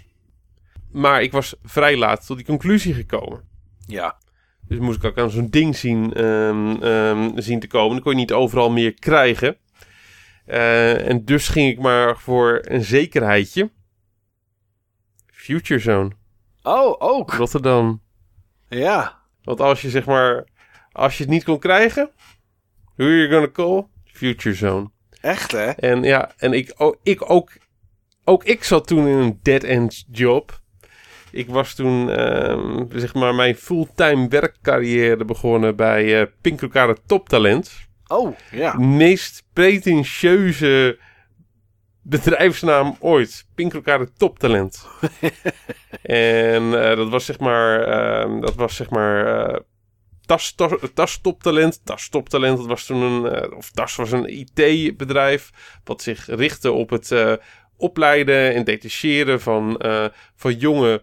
[0.93, 3.49] Maar ik was vrij laat tot die conclusie gekomen.
[3.87, 4.19] Ja.
[4.69, 7.95] Dus moest ik ook aan zo'n ding zien, ehm, ehm, zien te komen.
[7.95, 9.57] Dat kon je niet overal meer krijgen.
[10.47, 13.71] Eh, en dus ging ik maar voor een zekerheidje.
[15.27, 16.11] Future Zone,
[16.63, 17.33] Oh, ook.
[17.33, 18.03] Rotterdam.
[18.69, 19.19] Ja.
[19.43, 20.45] Want als je zeg maar,
[20.93, 22.11] als je het niet kon krijgen,
[22.97, 23.87] who are you gonna call?
[24.05, 24.91] Future Zone.
[25.21, 25.71] Echt hè?
[25.71, 27.53] En ja, en ik, ik ook,
[28.25, 30.61] ook ik zat toen in een dead-end job.
[31.35, 37.73] Ik was toen, ehm, zeg maar, mijn fulltime werkcarrière begonnen bij eh Pinkelkade Toptalent.
[38.07, 38.75] Oh, ja.
[38.79, 40.99] Meest pretentieuze
[42.03, 43.47] bedrijfsnaam ooit.
[43.55, 44.87] Pinkelkade Toptalent.
[46.03, 49.61] en eh, dat was zeg maar, ehm, dat was zeg maar, eh
[50.27, 51.81] tas, tas, tas Toptalent.
[51.85, 55.51] Tas Toptalent, dat was toen een, of Tas was een IT-bedrijf.
[55.85, 57.11] Wat zich richtte op het
[57.77, 60.05] opleiden en detacheren van, eh,
[60.37, 61.03] van jonge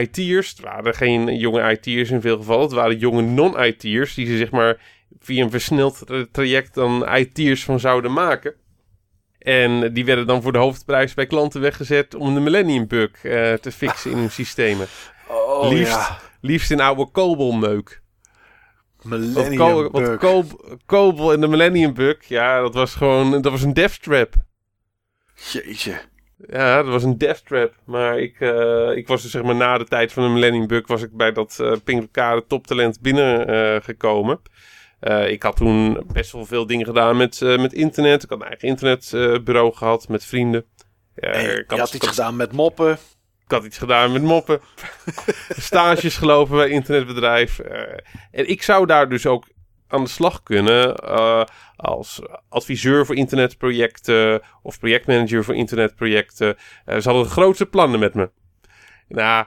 [0.00, 0.50] IT'ers.
[0.50, 2.62] Het waren geen jonge IT'ers in veel gevallen.
[2.62, 4.80] Het waren jonge non-IT'ers die ze zeg maar
[5.20, 8.54] via een versneld tra- traject dan IT'ers van zouden maken.
[9.38, 13.52] En die werden dan voor de hoofdprijs bij klanten weggezet om de Millennium Bug eh,
[13.52, 14.86] te fixen in hun systemen.
[15.28, 16.18] Oh liefst, ja.
[16.40, 18.02] liefst in oude COBOL-meuk.
[19.02, 20.18] Want, Millennium want
[20.86, 24.34] COBOL en de Millennium Bug, ja, dat was gewoon, dat was een death trap.
[25.52, 26.00] Jeetje.
[26.48, 27.74] Ja, dat was een death trap.
[27.84, 30.86] Maar ik, eh, ik was dus zeg maar na de tijd van de Millennium Bug...
[30.86, 33.82] was ik bij dat uh, Pinkelkade toptalent binnengekomen.
[33.82, 34.40] gekomen.
[35.00, 38.22] Eh, ik had toen best wel veel dingen gedaan met, met internet.
[38.22, 40.64] Ik had een eigen internetbureau gehad met vrienden.
[41.14, 42.92] Ja, ik, je had, had iets gedaan met moppen.
[43.44, 44.60] ik had iets gedaan met moppen.
[45.48, 47.58] Stages gelopen bij internetbedrijf.
[47.58, 47.80] Eh,
[48.30, 49.46] en ik zou daar dus ook
[49.88, 51.44] aan de slag kunnen eh,
[51.76, 56.56] als adviseur voor internetprojecten of projectmanager voor internetprojecten.
[56.84, 58.30] Eh, ze hadden de grootste plannen met me.
[59.08, 59.46] Nou,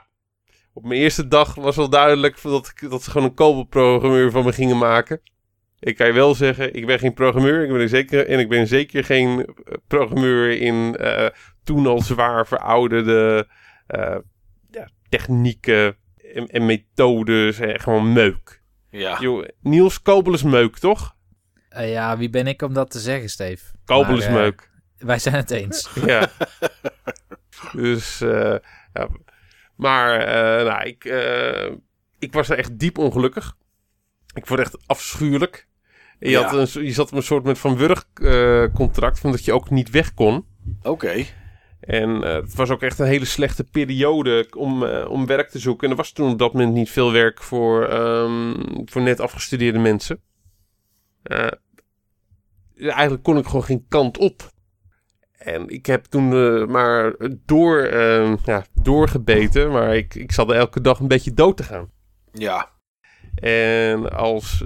[0.72, 4.44] op mijn eerste dag was wel duidelijk dat, ik, dat ze gewoon een COBOL-programmeur van
[4.44, 5.20] me gingen maken.
[5.78, 7.62] Ik kan je wel zeggen, ik ben geen programmeur.
[7.62, 10.96] Ik ben er zeker, en ik ben zeker geen eh, programmeur in
[11.64, 13.48] toen al zwaar verouderde
[14.70, 15.96] ja, technieken
[16.34, 17.58] en, en methodes.
[17.58, 18.59] En gewoon meuk.
[18.90, 19.16] Ja.
[19.20, 21.14] Yo, Niels Kobel is meuk, toch?
[21.68, 23.64] Eh, ja, wie ben ik om dat te zeggen, Steve?
[24.16, 24.70] Is eh, meuk.
[24.98, 25.88] Wij zijn het eens.
[26.06, 26.28] Ja.
[27.72, 28.54] dus, eh,
[28.92, 29.08] ja.
[29.76, 31.70] Maar, eh, nou, ik, eh,
[32.18, 33.56] ik was er echt diep ongelukkig.
[34.34, 35.68] Ik vond het echt afschuwelijk.
[36.18, 36.42] Je, Ja.
[36.42, 39.52] had een, je zat op een soort met Van Wurg eh, contract, van dat je
[39.52, 40.46] ook niet weg kon.
[40.82, 41.24] Oké.
[41.80, 45.58] En eh, het was ook echt een hele slechte periode om, eh, om werk te
[45.58, 45.84] zoeken.
[45.84, 49.78] En er was toen op dat moment niet veel werk voor, ehm, voor net afgestudeerde
[49.78, 50.20] mensen.
[51.22, 51.48] Eh,
[52.74, 54.50] eigenlijk kon ik gewoon geen kant op.
[55.30, 56.28] En ik heb toen
[56.70, 57.14] maar
[57.46, 61.62] door, eh, ja, doorgebeten, maar ik, ik zat er elke dag een beetje dood te
[61.62, 61.90] gaan.
[62.32, 62.70] Ja.
[63.34, 64.62] En als,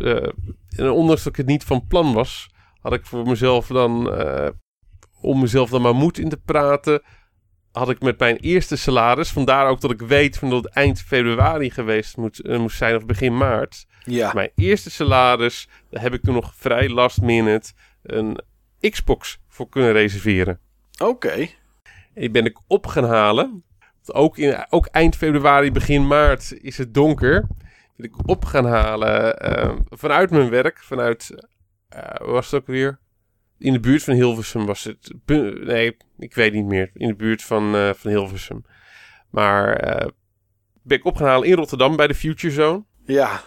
[0.76, 4.10] en ondanks dat ik het niet van plan was, had ik voor mezelf dan,
[5.24, 7.02] om mezelf dan maar moed in te praten,
[7.72, 11.00] had ik met mijn eerste salaris, vandaar ook dat ik weet van dat het eind
[11.00, 13.86] februari geweest moet, eh, moest zijn of begin maart.
[14.04, 14.32] Ja.
[14.34, 17.72] Mijn eerste salaris, daar heb ik toen nog vrij last minute
[18.02, 18.40] een
[18.80, 20.60] Xbox voor kunnen reserveren.
[21.02, 21.48] Oké.
[22.14, 23.64] Die ben ik op gaan halen.
[24.06, 27.46] Ook, in, ook eind februari, begin maart is het donker.
[27.96, 30.82] Ben ik op gaan halen eh, vanuit mijn werk.
[30.82, 31.34] Vanuit,
[31.88, 32.98] waar was het ook weer?
[33.64, 35.12] In de buurt van Hilversum was het.
[35.64, 36.90] Nee, ik weet niet meer.
[36.94, 38.64] In de buurt van, eh, van Hilversum.
[39.30, 40.08] Maar eh,
[40.82, 42.84] ben ik op gaan halen in Rotterdam bij de Future Zone.
[43.04, 43.42] Ja.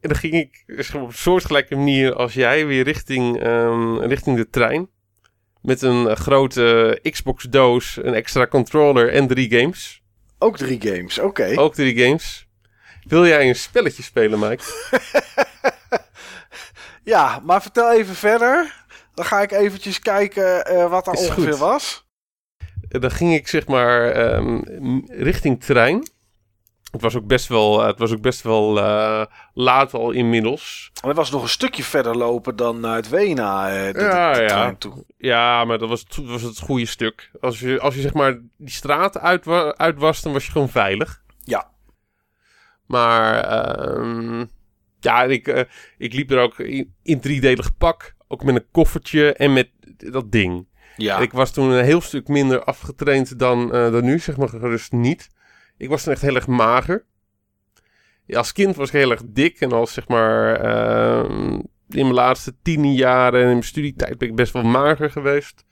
[0.00, 4.36] En dan ging ik dus op een soortgelijke manier als jij weer richting, ehm, richting
[4.36, 4.88] de trein.
[5.62, 10.02] Met een eh, grote Xbox-doos, een extra controller en drie games.
[10.38, 11.18] Ook drie games.
[11.18, 11.52] Oké.
[11.56, 12.48] Ook drie games.
[13.02, 14.64] Wil jij een spelletje spelen, Mike?
[17.02, 18.79] Ja, maar vertel even verder.
[19.20, 21.58] Dan ga ik eventjes kijken eh, wat daar Is ongeveer goed.
[21.58, 22.06] was.
[22.88, 24.60] dan ging ik zeg maar ehm,
[25.06, 26.08] richting trein.
[26.90, 29.24] Het was ook best wel, het was ook best wel eh,
[29.54, 30.90] laat al inmiddels.
[31.02, 33.68] Het was nog een stukje verder lopen dan uit Wena.
[33.86, 34.48] eh, de- Ja, de- de ja.
[34.48, 35.04] trein toe.
[35.18, 37.30] Ja, maar dat was, het- was het goede stuk.
[37.40, 40.68] Als je, als je zeg maar die straat uit, uit was, dan was je gewoon
[40.68, 41.22] veilig.
[41.44, 41.70] Ja.
[42.86, 44.44] Maar ehm,
[45.00, 45.62] ja, ik, eh,
[45.98, 48.14] ik liep er ook in, in driedelig pak.
[48.32, 50.66] Ook met een koffertje en met dat ding.
[50.96, 51.16] Ja.
[51.16, 54.48] En Ik was toen een heel stuk minder afgetraind dan, eh, dan nu, zeg maar
[54.48, 55.28] gerust niet.
[55.76, 57.04] Ik was toen echt heel erg mager.
[58.26, 59.60] Ja, als kind was ik heel erg dik.
[59.60, 61.52] En als zeg maar ehm,
[61.88, 65.64] in mijn laatste tien jaren en in mijn studietijd ben ik best wel mager geweest.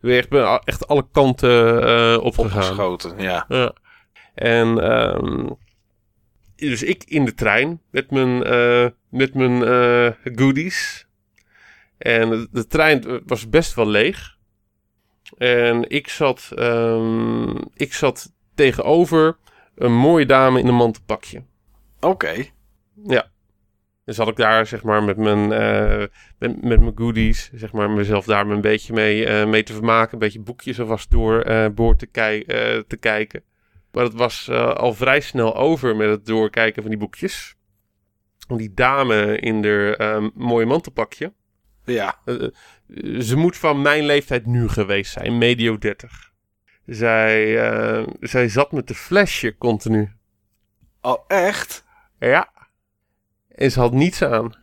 [0.00, 2.58] Ik ben echt, alle kanten eh, opgegaan.
[2.58, 3.44] Opgeschoten, ja.
[3.48, 3.74] Ja.
[4.34, 5.46] En ehm,
[6.56, 11.06] dus ik in de trein met mijn, eh, met mijn eh, goodies.
[12.02, 14.36] En de, de trein was best wel leeg.
[15.38, 19.36] En ik zat, ehm, ik zat tegenover
[19.74, 21.42] een mooie dame in een mantelpakje.
[22.00, 22.44] Oké.
[23.04, 23.30] Ja.
[24.04, 26.04] Dus had ik daar zeg maar met mijn, eh,
[26.38, 30.12] met, met mijn goodies, zeg maar mezelf daar een beetje mee, eh, mee te vermaken.
[30.12, 33.42] Een beetje boekjes alvast door eh boord te, te kijken.
[33.92, 37.56] Maar het was al vrij snel over met het doorkijken van die boekjes.
[38.56, 41.32] Die dame in haar eh, mooie mantelpakje.
[41.84, 42.18] Ja.
[42.24, 42.48] eh,
[43.20, 46.30] ze moet van mijn leeftijd nu geweest zijn, medio 30.
[46.86, 50.12] Zij, eh, zij zat met de flesje continu.
[51.00, 51.84] Oh, echt?
[52.18, 52.48] Ja.
[53.48, 54.54] En ze had niets aan.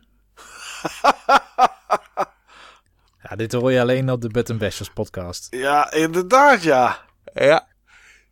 [3.22, 5.46] Ja, dit hoor je alleen op de Button Bashers podcast.
[5.50, 6.98] Ja, inderdaad, ja.
[7.34, 7.66] Ja.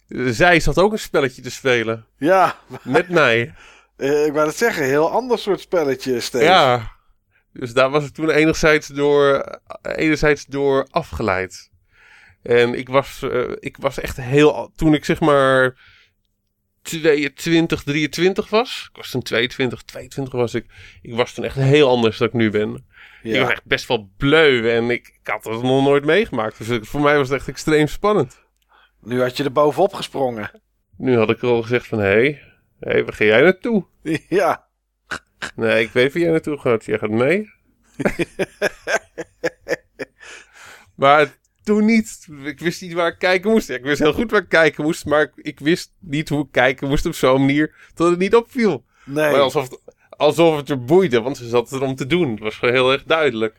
[0.09, 2.07] Zij zat ook een spelletje te spelen.
[2.17, 2.57] Ja.
[2.83, 3.55] Met mij.
[3.97, 6.45] Eh, ik wou het zeggen, heel ander soort spelletje, Steve.
[6.45, 6.93] Ja.
[7.59, 9.45] Dus daar was ik toen enigszins door,
[9.83, 11.71] enerzijds door afgeleid.
[12.43, 14.73] En ik was, eh, ik was echt heel...
[14.77, 15.77] Toen ik zeg maar
[16.83, 18.87] 22, 23 was.
[18.91, 20.67] Ik was toen 22, 22 was ik.
[21.03, 22.75] Ik was toen echt heel anders dan ik nu ben.
[22.75, 22.85] Ik
[23.23, 23.51] was Ja.
[23.51, 26.67] echt best wel bleu en ik, ik had het nog nooit meegemaakt.
[26.69, 28.41] Dus voor mij was het echt extreem spannend.
[29.01, 30.51] Nu had je er bovenop gesprongen.
[30.97, 32.43] Nu had ik al gezegd van, hé, hey,
[32.81, 33.85] hey, waar ga jij naartoe?
[34.29, 34.67] Ja.
[35.57, 36.85] Nee, ik weet waar jij naartoe gaat.
[36.85, 37.51] Jij gaat mee.
[40.95, 42.27] maar toen niet.
[42.45, 43.71] Ik wist niet waar ik kijken moest.
[43.71, 46.89] Ik wist heel goed waar ik kijken moest, maar ik, wist niet hoe ik kijken
[46.89, 48.85] moest op zo'n manier dat het niet opviel.
[49.05, 49.31] Nee.
[49.31, 52.31] Maar alsof, het- alsof het er boeide, want ze zat erom te doen.
[52.31, 53.57] Het was gewoon heel erg duidelijk.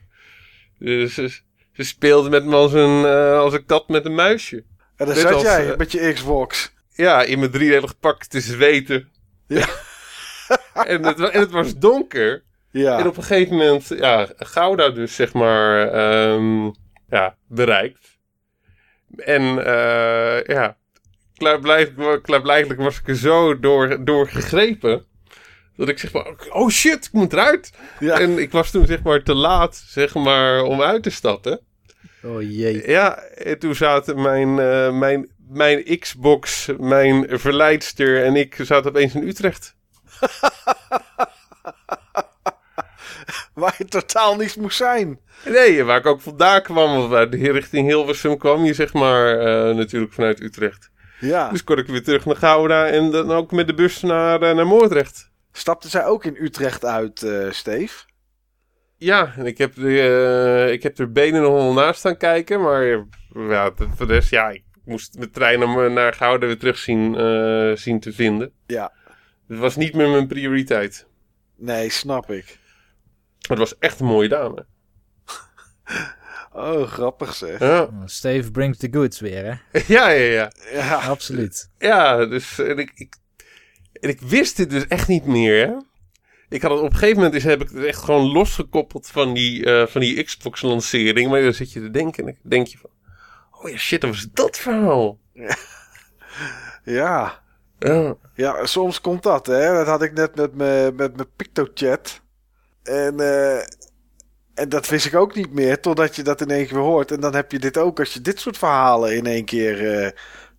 [0.79, 1.27] Dus ze,
[1.73, 4.63] ze speelde met me als een, eh, als een kat met een muisje.
[4.95, 6.73] en daar zat als, jij eh, met je Xbox.
[6.93, 9.09] Ja, in mijn driedelig pak te zweten.
[9.47, 9.67] Ja.
[10.73, 12.43] en, het, en het was donker.
[12.71, 12.99] Ja.
[12.99, 16.65] En op een gegeven moment, ja, Gouda dus, zeg maar, ehm,
[17.09, 18.17] ja, bereikt.
[19.15, 20.77] En, eh ja,
[21.37, 25.05] klaarblijkelijk, klaarblijkelijk was ik er zo door, door gegrepen.
[25.75, 27.71] Dat ik zeg maar, oh shit, ik moet eruit.
[27.99, 28.19] Ja.
[28.19, 31.59] En ik was toen zeg maar te laat, zeg maar, om uit te stappen.
[32.23, 32.89] Oh jee.
[32.89, 39.15] Ja, en toen zaten mijn, eh, mijn, mijn Xbox, mijn verleidster en ik zaten opeens
[39.15, 39.75] in Utrecht.
[43.53, 45.19] Waar je totaal niet moest zijn.
[45.45, 49.39] Nee, waar ik ook vandaan kwam, want waar de richting Hilversum kwam je zeg maar
[49.39, 50.89] eh, natuurlijk vanuit Utrecht.
[51.19, 51.49] Ja.
[51.49, 54.55] Dus kon ik weer terug naar Gouda en dan ook met de bus naar, eh,
[54.55, 55.31] naar Moordrecht.
[55.51, 58.03] Stapte zij ook in Utrecht uit, eh Steve?
[58.97, 62.85] Ja, en ik heb, de, ik heb er benen nog wel naast staan kijken, maar
[63.33, 66.77] ja, de- voor de rest, ja, ik moest mijn trein naar, naar Gouda weer terug
[66.77, 67.15] zien,
[67.77, 68.51] zien te vinden.
[68.67, 68.91] Ja.
[69.49, 71.07] Het was niet meer mijn prioriteit.
[71.55, 72.59] Nee, snap ik.
[73.47, 74.65] Het was echt een mooie dame.
[76.51, 77.59] Oh, grappig zeg.
[77.59, 79.79] Ja, Oh, Steve brings the goods weer, hè?
[79.93, 80.31] ja, ja.
[80.31, 80.51] ja.
[80.71, 80.95] Ja.
[80.95, 81.69] Absoluut.
[81.77, 83.15] Ja, dus en ik, ik,
[83.93, 85.67] en ik wist dit dus echt niet meer.
[85.67, 85.73] Hè?
[86.49, 89.33] Ik had het op een gegeven moment is, heb ik het echt gewoon losgekoppeld van
[89.33, 91.29] die, eh, van die Xbox-lancering.
[91.29, 92.89] Maar dan zit je te denken en dan denk je van...
[93.51, 95.19] Oh ja, shit, dat was dat verhaal.
[96.83, 97.43] Ja.
[97.79, 99.73] Ja, Ja, soms komt dat, hè.
[99.73, 102.21] Dat had ik net met mijn met mijn PictoChat.
[102.83, 103.57] En, eh,
[104.53, 107.11] en dat wist ik ook niet meer, totdat je dat in één keer weer hoort.
[107.11, 110.11] En dan heb je dit ook als je dit soort verhalen in één keer eh,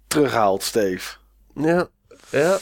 [0.07, 1.17] terughaalt, Steve.
[1.55, 1.89] ja,
[2.31, 2.59] ja.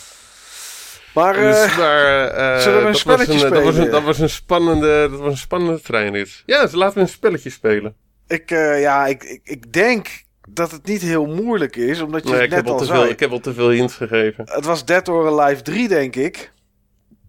[1.14, 3.90] Maar eh, Dus, maar, eh, zullen we een spelletje een, dat was, een, spelen?
[3.90, 6.42] dat was een spannende, dat was een spannende treinrit.
[6.46, 7.94] Ja, dus laten we een spelletje spelen.
[8.26, 10.08] ik, eh, ja, ik, ik, ik denk
[10.54, 13.00] dat het niet heel moeilijk is, omdat je Nee, het net al al te zei.
[13.00, 14.44] veel, ik heb al te veel hints gegeven.
[14.50, 16.52] Het was Dead or Alive 3, denk ik.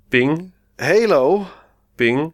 [0.10, 1.46] Ping, Halo.
[1.96, 2.34] ping,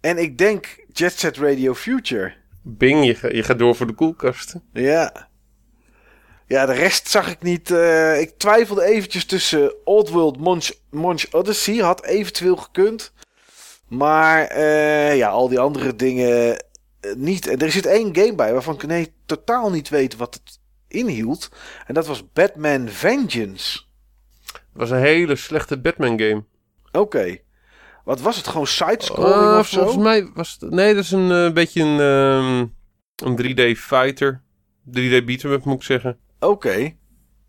[0.00, 2.32] En ik denk Jet Set Radio Future.
[2.62, 3.04] bing.
[3.06, 4.54] Je, ga- je gaat door voor de koelkast.
[4.72, 5.28] Ja.
[6.46, 7.70] Ja, de rest zag ik niet.
[7.70, 11.76] eh, ik twijfelde eventjes tussen Old World Munch, Munch Odyssey.
[11.76, 13.12] Had eventueel gekund.
[13.88, 16.64] Maar eh, ja, al die andere dingen
[17.16, 17.46] niet.
[17.46, 21.48] En er zit één game bij waarvan ik nee, totaal niet weet wat het inhield.
[21.86, 23.80] En dat was Batman Vengeance.
[24.52, 26.44] Het was een hele slechte Batman game.
[26.92, 27.36] Oké.
[28.04, 28.46] Wat was het?
[28.48, 29.78] Gewoon sidescrolling Uh, of zo?
[29.82, 30.70] volgens mij was het...
[30.70, 32.66] Nee, dat is een eh, beetje een, ehm,
[33.28, 33.36] een
[33.74, 34.42] 3D fighter.
[34.90, 36.18] 3D beat'em up moet ik zeggen.
[36.40, 36.94] Oké.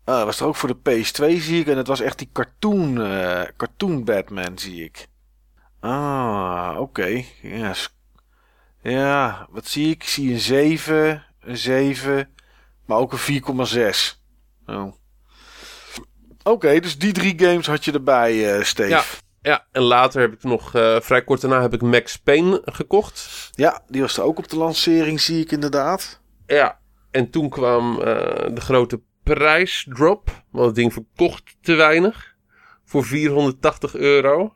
[0.04, 1.66] Ah, dat was er ook voor de PS2 zie ik.
[1.66, 5.06] En het was echt die cartoon, eh, cartoon Batman zie ik.
[5.80, 7.22] Ah, oké.
[7.42, 7.94] Ja, s-
[8.82, 10.02] ja, wat zie ik?
[10.02, 12.34] Ik zie een 7, een 7,
[12.86, 14.18] maar ook een 4,6.
[14.66, 14.92] Oh.
[16.42, 18.88] Oké, dus die drie games had je erbij, eh Steve.
[18.88, 19.02] Ja.
[19.42, 20.74] Ja, en later heb ik nog...
[20.74, 23.50] eh, vrij kort daarna heb ik Max Payne gekocht.
[23.50, 26.20] Ja, die was er ook op de lancering, zie ik inderdaad.
[26.46, 26.78] Ja,
[27.10, 28.04] en toen kwam eh,
[28.54, 30.30] de grote prijsdrop.
[30.50, 32.34] Want het ding verkocht te weinig.
[32.84, 34.54] Voor 480 euro.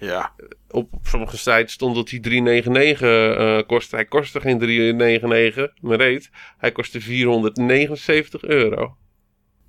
[0.00, 0.34] Ja,
[0.70, 3.96] Op, op sommige sites stond dat hij 399 eh kostte.
[3.96, 6.30] Hij kostte geen 399, maar reed.
[6.58, 8.96] Hij kostte 479 euro.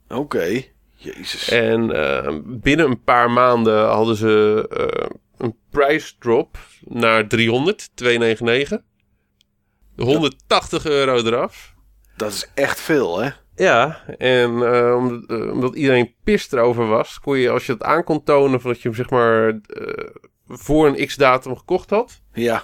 [0.08, 0.64] oké.
[0.96, 1.50] Jezus.
[1.50, 8.82] En eh, binnen een paar maanden hadden ze eh, een prijsdrop naar 300, 299.
[9.96, 11.74] De 180 euro eraf.
[12.16, 13.30] Dat is echt veel, hè?
[13.60, 17.84] Ja, en eh, omdat, eh, omdat iedereen pist erover was, kon je als je het
[17.84, 20.10] aan kon tonen van dat je hem zeg maar eh,
[20.48, 22.22] voor een x-datum gekocht had.
[22.34, 22.64] Ja,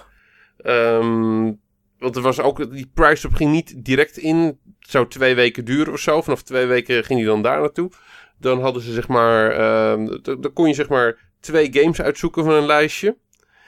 [0.56, 1.52] Ehm,
[1.98, 4.36] want er was ook, die price up ging niet direct in.
[4.80, 6.22] Het zou twee weken duren of zo.
[6.22, 7.90] Vanaf twee weken ging hij dan daar naartoe.
[8.38, 12.52] Dan hadden ze zeg maar, ehm, dan kon je zeg maar twee games uitzoeken van
[12.52, 13.16] een lijstje.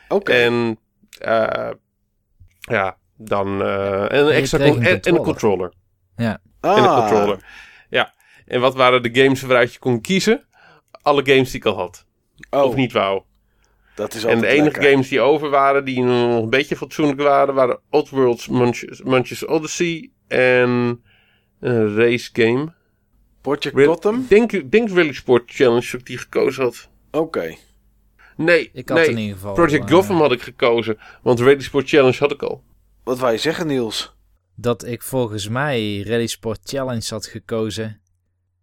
[0.08, 0.32] oké.
[0.32, 0.78] En
[1.18, 1.70] eh,
[2.60, 5.23] ja, dan eh, en een extra en, en een controller.
[5.23, 5.73] controller.
[6.60, 7.44] Ah, En een controller.
[7.90, 8.14] Ja.
[8.46, 10.46] En wat waren de games waaruit je kon kiezen?
[11.02, 12.06] Alle games die ik al had.
[12.50, 13.22] Oh, Of niet wou.
[13.94, 14.82] dat is En de enige lekker.
[14.90, 20.10] games die over waren, die nog een beetje fatsoenlijk waren, waren Oddworld's Munches, Munches Odyssey
[20.28, 21.02] en
[21.60, 22.72] een race game.
[23.40, 24.20] Project Ra- Gotham?
[24.20, 26.88] Ik denk, denk Rally Sport Challenge dat ik die gekozen had.
[27.10, 27.54] Oké.
[28.36, 29.08] Nee, Ik had nee.
[29.08, 29.54] in ieder geval...
[29.54, 32.62] Project eh, Gotham had ik gekozen, want Rally Sport Challenge had ik al.
[33.04, 34.16] Wat wou je zeggen, Niels?
[34.60, 38.00] Dat ik volgens mij Rally Sport Challenge had gekozen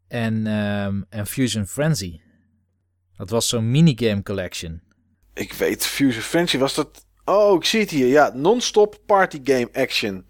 [0.07, 2.19] en, ehm, en Fusion Frenzy.
[3.17, 4.81] Dat was zo'n minigame collection.
[5.33, 7.05] Ik weet, Fusion Fancy was dat...
[7.25, 8.07] Oh, ik zie het hier.
[8.07, 10.25] Ja, non-stop party game action.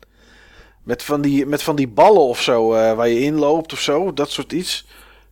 [0.84, 3.82] Met van die, met van die ballen of zo, eh, waar je in loopt of
[3.82, 4.14] zo.
[4.14, 4.88] Dat soort iets.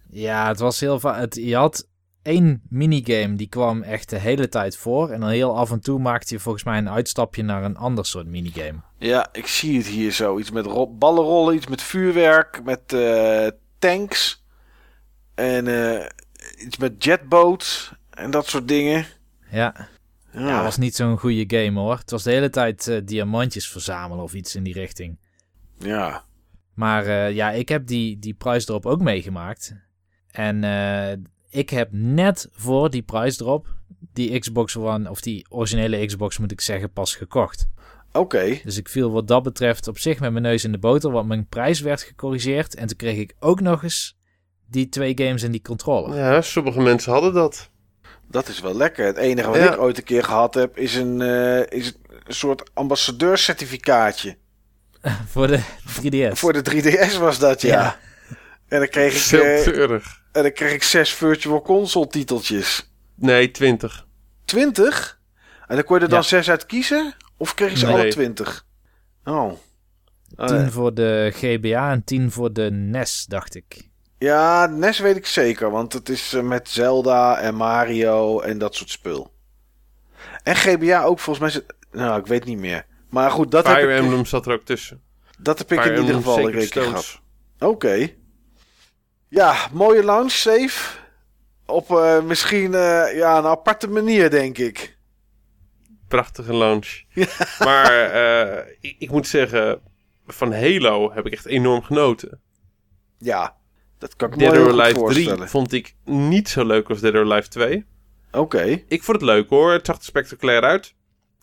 [0.10, 1.34] Ja, het was heel vaak.
[1.34, 1.88] Je had
[2.24, 5.10] één minigame die kwam echt de hele tijd voor.
[5.10, 8.06] En dan heel af en toe maakte je volgens mij een uitstapje naar een ander
[8.06, 8.80] soort minigame.
[8.98, 10.40] Ja, ik zie het hier zo.
[10.40, 13.48] Iets met ro- ballenrollen, iets met vuurwerk, met eh,
[13.80, 14.44] tanks.
[15.36, 16.06] En eh,
[16.66, 19.06] iets met jetboats en dat soort dingen.
[19.52, 19.74] Ja,
[20.32, 21.98] Ja, ja het was niet zo'n goede game hoor.
[21.98, 25.18] Het was de hele tijd eh, diamantjes verzamelen of iets in die richting.
[25.80, 26.24] ja.
[26.74, 29.76] Maar ja, ik heb die, die prijsdrop ook meegemaakt.
[30.32, 30.64] En
[31.54, 33.68] ik heb net voor die prijsdrop
[34.14, 37.68] die Xbox One, of die originele Xbox moet ik zeggen, pas gekocht.
[38.12, 38.60] Oké.
[38.64, 41.28] Dus ik viel wat dat betreft op zich met mijn neus in de boter, want
[41.28, 42.76] mijn prijs werd gecorrigeerd.
[42.76, 44.18] En toen kreeg ik ook nog eens
[44.68, 46.18] die twee games en die controller.
[46.18, 47.70] Ja, sommige mensen hadden dat.
[48.28, 49.06] Dat is wel lekker.
[49.06, 49.74] Het enige wat Ja.
[49.74, 54.38] ik ooit een keer gehad heb, is een, eh, is een soort ambassadeurcertificaatje.
[55.34, 55.60] voor de
[56.02, 56.40] 3DS.
[56.40, 57.70] Voor de 3DS was dat, ja.
[57.82, 58.00] Ja.
[58.68, 60.22] En dan kreeg ik, eh, treurig.
[60.32, 62.92] en dan kreeg ik zes Virtual Console titeltjes.
[63.16, 64.08] Nee, 20.
[64.46, 65.20] 20?
[65.68, 66.26] En dan kon je er dan Ja.
[66.26, 67.16] zes uit kiezen?
[67.38, 67.96] Of kreeg je ze Nee.
[67.96, 68.66] alle 20?
[69.24, 69.52] Oh.
[70.36, 70.70] Oh, 10 nee.
[70.70, 73.90] voor de GBA en 10 voor de NES, dacht ik.
[74.18, 78.76] Ja, NES weet ik zeker, want het is eh, met Zelda en Mario en dat
[78.76, 79.34] soort spul.
[80.44, 81.64] En GBA ook volgens mij.
[81.92, 82.86] Nou, ik weet niet meer.
[83.10, 85.02] Maar goed, dat Fire heb ik, Emblem zat er ook tussen.
[85.40, 87.20] dat heb ik Fire in ieder geval een keer gehad.
[87.60, 88.10] Oké.
[89.34, 91.00] Ja, mooie launch, safe.
[91.66, 94.98] Op eh, misschien eh, ja, een aparte manier, denk ik.
[96.08, 97.02] Prachtige launch.
[97.66, 99.82] Maar eh, ik, ik moet zeggen,
[100.28, 102.42] van Halo heb ik echt enorm genoten.
[103.18, 103.56] Ja,
[103.98, 105.50] dat kan ik Dead or Alive 3 voorstellen.
[105.50, 107.86] vond ik niet zo leuk als Dead or Alive 2.
[108.32, 108.84] Oké.
[108.88, 110.96] Ik vond het leuk hoor, het zag er spectaculair uit.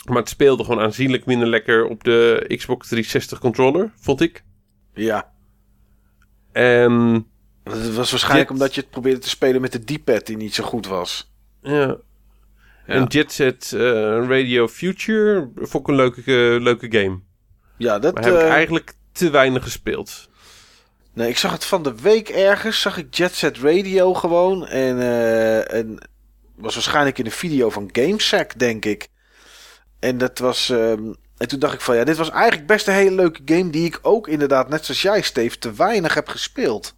[0.04, 4.44] Maar het speelde gewoon aanzienlijk minder lekker op de Xbox 360 controller, vond ik.
[4.94, 5.32] Ja.
[6.52, 7.29] En
[7.70, 10.54] Dat was waarschijnlijk Jet- omdat je het probeerde te spelen met de D-pad die niet
[10.54, 11.32] zo goed was.
[11.62, 11.96] ja.
[12.86, 13.80] En Jet Set eh,
[14.28, 17.20] Radio Future vond ik een leuke, eh, leuke game.
[17.76, 18.14] Ja, dat...
[18.14, 20.28] Maar heb ik eh, eigenlijk te weinig gespeeld.
[21.12, 22.80] Nee, ik zag het van de week ergens.
[22.80, 24.66] Zag ik Jet Set Radio gewoon.
[24.66, 26.08] En, uh, en
[26.54, 29.08] was waarschijnlijk in een video van GameSack, denk ik.
[29.98, 30.68] En dat was.
[30.68, 33.70] Um, en toen dacht ik van ja, dit was eigenlijk best een hele leuke game.
[33.70, 36.94] Die ik ook inderdaad, net zoals jij, Steve, te weinig heb gespeeld.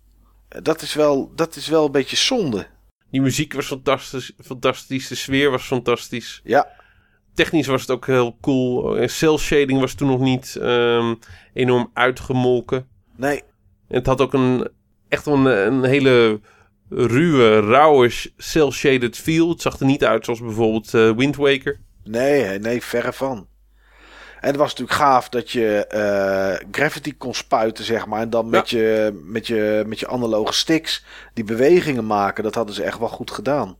[0.63, 2.67] Dat is wel, dat is wel een beetje zonde.
[3.11, 5.09] Die muziek was fantastisch, fantastisch.
[5.09, 6.41] De sfeer was fantastisch.
[6.45, 6.69] Ja.
[7.35, 9.09] Technisch was het ook heel cool.
[9.09, 11.19] Cell shading was toen nog niet um,
[11.53, 12.89] enorm uitgemolken.
[13.17, 13.43] Nee.
[13.89, 14.69] Het had ook een
[15.09, 16.41] echt een, een hele
[16.89, 19.49] ruwe, rauwe, cel-shaded feel.
[19.49, 21.81] Het zag er niet uit zoals bijvoorbeeld uh, Wind Waker.
[22.05, 23.47] Nee, nee, verre van.
[24.43, 28.21] En het was natuurlijk gaaf dat je uh, gravity kon spuiten, zeg maar.
[28.21, 28.79] En dan met, ja.
[28.79, 31.05] je, met, je, met je analoge sticks
[31.35, 32.45] die bewegingen maken.
[32.45, 33.77] Dat hadden ze echt wel goed gedaan.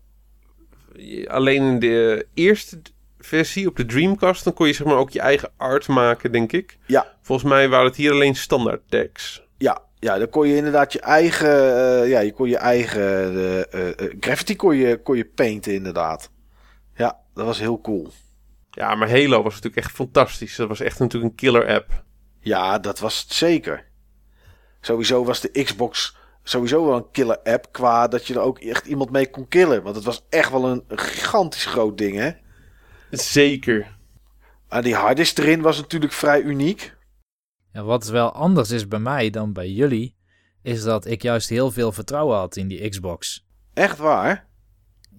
[1.27, 2.81] Alleen in de eerste
[3.19, 6.53] versie op de Dreamcast, dan kon je zeg maar ook je eigen art maken, denk
[6.53, 6.79] ik.
[6.87, 7.07] Ja.
[7.23, 9.43] Volgens mij waren het hier alleen standaard tags.
[9.59, 13.59] Ja, ja, dan kon je inderdaad je eigen, uh, ja, je kon je eigen uh,
[13.59, 16.31] uh, gravity kon je, kon je painten inderdaad.
[16.95, 18.11] Ja, dat was heel cool.
[18.75, 20.57] Ja, maar Halo was natuurlijk echt fantastisch.
[20.57, 22.05] Dat was echt natuurlijk een killer app.
[22.41, 23.91] Ja, dat was het zeker.
[24.81, 28.87] Sowieso was de Xbox sowieso wel een killer app qua dat je er ook echt
[28.87, 29.83] iemand mee kon killen.
[29.83, 32.31] Want het was echt wel een, gigantisch groot ding, hè?
[33.11, 33.97] Zeker.
[34.69, 36.97] En die harddisk erin was natuurlijk vrij uniek.
[37.73, 40.17] Ja, wat wel anders is bij mij dan bij jullie,
[40.63, 43.47] is dat ik juist heel veel vertrouwen had in die Xbox.
[43.75, 44.49] Echt waar?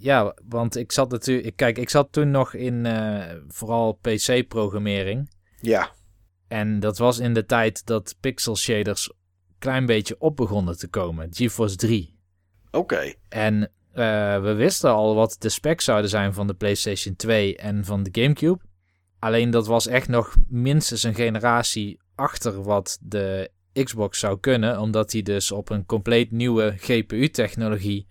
[0.04, 1.56] Ja, want ik zat natuurlijk.
[1.56, 5.30] Kijk, ik zat toen nog in uh, vooral PC-programmering.
[5.62, 5.92] Ja.
[6.48, 9.12] En dat was in de tijd dat pixel shaders
[9.60, 11.28] klein beetje op begonnen te komen.
[11.32, 12.20] GeForce 3.
[12.66, 12.78] Oké.
[12.78, 13.16] Okay.
[13.30, 17.86] En uh, we wisten al wat de specs zouden zijn van de PlayStation 2 en
[17.86, 18.62] van de GameCube.
[19.20, 23.52] Alleen dat was echt nog minstens een generatie achter wat de
[23.84, 28.08] Xbox zou kunnen, omdat die dus op een compleet nieuwe GPU-technologie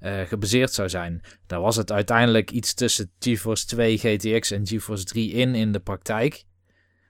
[0.00, 1.20] uh, gebaseerd zou zijn.
[1.46, 5.80] Daar was het uiteindelijk iets tussen GeForce 2 GTX en GeForce 3 in in de
[5.80, 6.44] praktijk.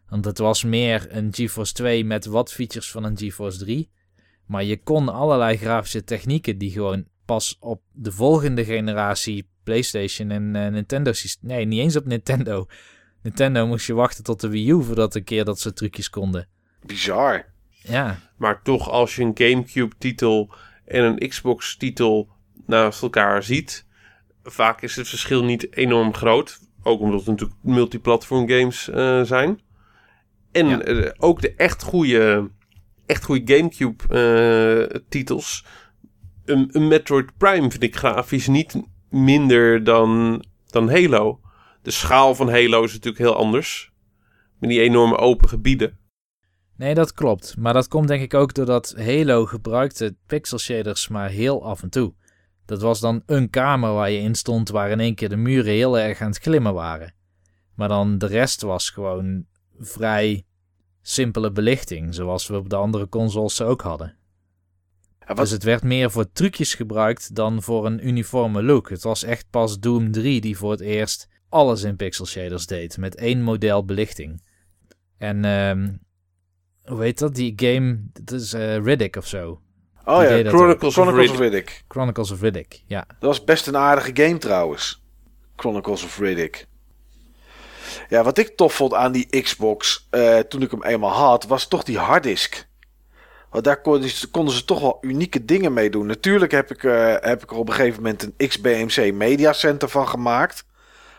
[0.09, 3.91] Want het was meer een GeForce 2 met wat features van een GeForce 3.
[4.47, 10.55] Maar je kon allerlei grafische technieken die gewoon pas op de volgende generatie PlayStation en
[10.55, 11.13] uh, Nintendo...
[11.41, 12.67] Nee, niet eens op Nintendo.
[13.23, 16.49] Nintendo moest je wachten tot de Wii U voordat een keer dat ze trucjes konden.
[16.83, 17.45] Bizar.
[17.71, 18.19] Ja.
[18.37, 22.29] Maar toch, als je een GameCube-titel en een Xbox-titel
[22.67, 23.87] naast elkaar ziet,
[24.43, 26.61] vaak is het verschil niet enorm groot.
[26.83, 29.61] Ook omdat het natuurlijk multiplatform games uh, zijn.
[30.53, 30.87] En ja.
[30.87, 32.51] uh, ook de echt goede,
[33.07, 35.65] echt goede GameCube-titels.
[36.45, 41.41] een, een Metroid Prime vind ik grafisch niet minder dan, dan Halo.
[41.83, 43.93] De schaal van Halo is natuurlijk heel anders.
[44.59, 45.99] Met die enorme open gebieden.
[46.77, 47.57] Nee, dat klopt.
[47.59, 51.91] Maar dat komt denk ik ook doordat Halo gebruikte pixel shaders maar heel af en
[51.91, 52.15] toe.
[52.67, 55.73] Dat was dan een kamer waar je in stond waar in één keer de muren
[55.73, 57.15] heel erg aan het glimmen waren.
[57.75, 59.45] Maar dan de rest was gewoon
[59.79, 60.45] vrij
[61.03, 64.17] simpele belichting, zoals we op de andere consoles ook hadden.
[65.35, 68.91] Dus het werd meer voor trucjes gebruikt dan voor een uniforme look.
[68.91, 72.99] Het was echt pas Doom 3 die voor het eerst alles in pixel shaders deed,
[72.99, 74.43] met één model belichting.
[75.19, 76.01] En um,
[76.85, 77.35] hoe heet dat?
[77.35, 79.61] Die game, dat is uh, Riddick of zo.
[80.09, 81.85] Oh ja, Chronicles, Chronicles of, Riddick.
[81.89, 83.05] Chronicles of Riddick, ja.
[83.09, 85.03] Dat was best een aardige game trouwens.
[85.57, 86.67] Chronicles of Riddick.
[88.09, 91.69] Ja, wat ik tof vond aan die Xbox uh, toen ik hem eenmaal had, was
[91.69, 92.69] toch die harddisk.
[93.51, 96.07] Want daar konden ze, konden ze toch wel unieke dingen mee doen.
[96.07, 99.89] Natuurlijk heb ik, uh, heb ik er op een gegeven moment een XBMC Media Center
[99.89, 100.65] van gemaakt.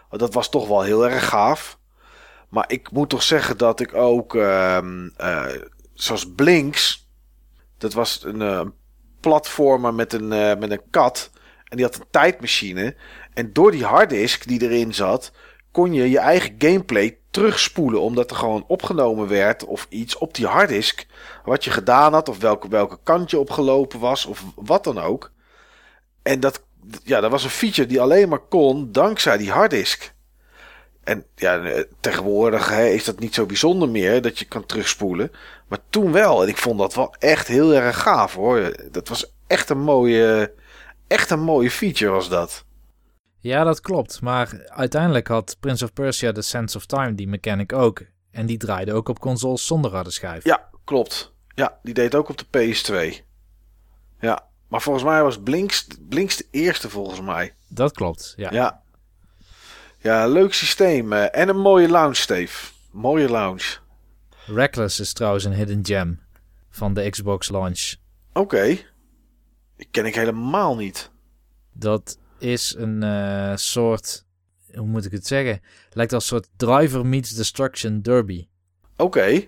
[0.10, 1.78] Want dat was toch wel heel erg gaaf.
[2.50, 4.78] Maar ik moet toch zeggen dat ik ook, uh,
[5.94, 7.10] zoals Blinks,
[7.78, 8.62] dat was een uh,
[9.28, 11.30] platformer met een, uh, met een kat.
[11.64, 12.96] En die had een tijdmachine.
[13.34, 15.32] En door die harddisk die erin zat,
[15.72, 18.02] kon je je eigen gameplay terugspoelen.
[18.02, 21.06] Omdat er gewoon opgenomen werd of iets op die harddisk.
[21.44, 25.32] Wat je gedaan had, of welke, welke kant je opgelopen was, of wat dan ook.
[26.24, 26.64] En dat,
[27.04, 30.16] ja, dat was een feature die alleen maar kon dankzij die harddisk.
[31.08, 35.32] En ja, tegenwoordig hè, is dat niet zo bijzonder meer dat je kan terugspoelen.
[35.68, 36.42] Maar toen wel.
[36.44, 38.76] En ik vond dat wel echt heel erg gaaf hoor.
[38.92, 40.54] Dat was echt een mooie,
[41.08, 42.66] echt een mooie feature was dat.
[43.40, 44.22] Ja, dat klopt.
[44.22, 48.02] Maar uiteindelijk had Prince of Persia The Sense of Time die mechanic ook.
[48.32, 50.44] En die draaide ook op consoles zonder harde schijf.
[50.44, 51.34] Ja, klopt.
[51.48, 53.26] Ja, die deed ook op de PS2.
[54.20, 57.54] Ja, maar volgens mij was Blinks, Blinks de eerste volgens mij.
[57.68, 58.52] Dat klopt, ja.
[58.52, 58.82] Ja,
[60.00, 61.14] ja leuk systeem.
[61.14, 62.72] En een mooie lounge, Steve.
[62.92, 63.78] Mooie lounge.
[64.46, 66.20] Reckless is trouwens een hidden gem
[66.70, 67.96] van de Xbox launch.
[68.34, 68.66] Oké.
[69.76, 71.12] Die ken ik helemaal niet.
[71.74, 74.26] Dat is een eh, soort,
[74.74, 75.62] hoe moet ik het zeggen?
[75.90, 78.48] Lijkt als een soort Driver Meets Destruction Derby.
[78.98, 79.22] Oké.
[79.22, 79.48] En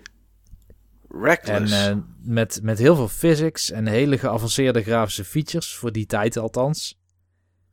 [1.22, 1.72] Reckless.
[1.86, 6.99] eh, met, met heel veel physics en hele geavanceerde grafische features, voor die tijd althans.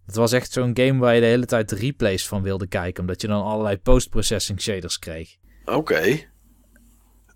[0.07, 3.21] Het was echt zo'n game waar je de hele tijd replays van wilde kijken, omdat
[3.21, 5.35] je dan allerlei post-processing shaders kreeg.
[5.65, 6.19] Oké.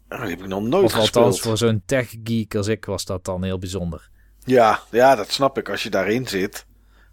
[0.09, 1.15] Oh, die heb ik nog nooit Of gespeeld.
[1.15, 4.09] althans, voor zo'n tech-geek als ik was dat dan heel bijzonder.
[4.45, 5.69] Ja, ja, dat snap ik.
[5.69, 6.65] Als je daarin zit,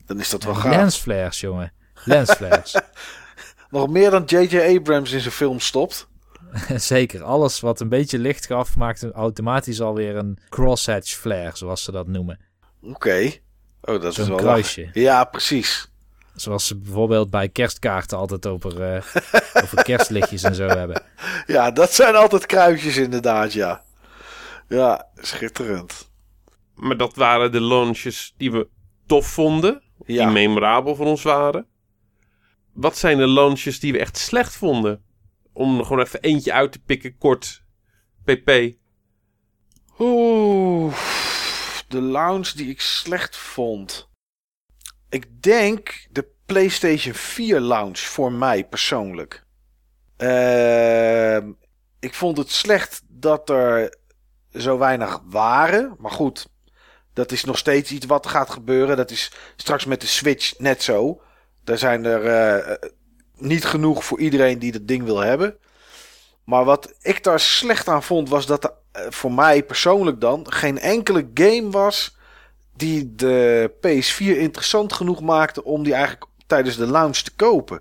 [0.06, 0.76] dan is dat wel gaaf.
[0.76, 1.72] Lensflares, jongen.
[2.04, 2.74] Lensflares.
[3.70, 4.76] Nog meer dan J.J.
[4.76, 6.08] Abrams in zijn film stopt.
[6.76, 11.92] Zeker, alles wat een beetje licht gaf, maakte automatisch alweer een crosshatch flare, zoals ze
[11.92, 12.38] dat noemen.
[12.82, 13.32] Oké.
[13.80, 14.80] Oh, dat is Zo'n wel kruisje.
[14.84, 15.00] lachen.
[15.00, 15.90] Ja, precies.
[16.34, 19.02] Zoals ze bijvoorbeeld bij kerstkaarten altijd over, eh,
[19.62, 21.02] over kerstlichtjes en zo hebben.
[21.46, 23.82] Ja, dat zijn altijd kruisjes inderdaad, ja.
[24.68, 26.10] Ja, schitterend.
[26.74, 28.68] Maar dat waren de launches die we
[29.06, 29.82] tof vonden.
[30.06, 30.30] Die Ja.
[30.30, 31.66] memorabel voor ons waren.
[32.72, 35.02] Wat zijn de launches die we echt slecht vonden?
[35.52, 37.62] Om er gewoon even eentje uit te pikken, kort.
[38.24, 38.50] PP.
[39.98, 40.94] Oeh,
[41.88, 44.08] de lounge die ik slecht vond.
[45.08, 49.44] Ik denk de PlayStation 4 lounge voor mij persoonlijk.
[50.16, 51.50] Ehm,
[52.00, 53.96] ik vond het slecht dat er
[54.52, 55.94] zo weinig waren.
[55.98, 56.48] Maar goed,
[57.12, 58.96] dat is nog steeds iets wat gaat gebeuren.
[58.96, 61.20] Dat is straks met de Switch net zo.
[61.64, 62.90] Daar zijn er eh,
[63.36, 65.58] niet genoeg voor iedereen die dat ding wil hebben.
[66.48, 70.52] Maar wat ik daar slecht aan vond, was dat er eh, voor mij persoonlijk dan
[70.52, 72.16] geen enkele game was
[72.76, 77.80] die de PS4 interessant genoeg maakte om die eigenlijk tijdens de launch te kopen.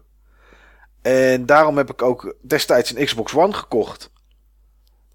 [1.02, 4.12] En daarom heb ik ook destijds een Xbox One gekocht.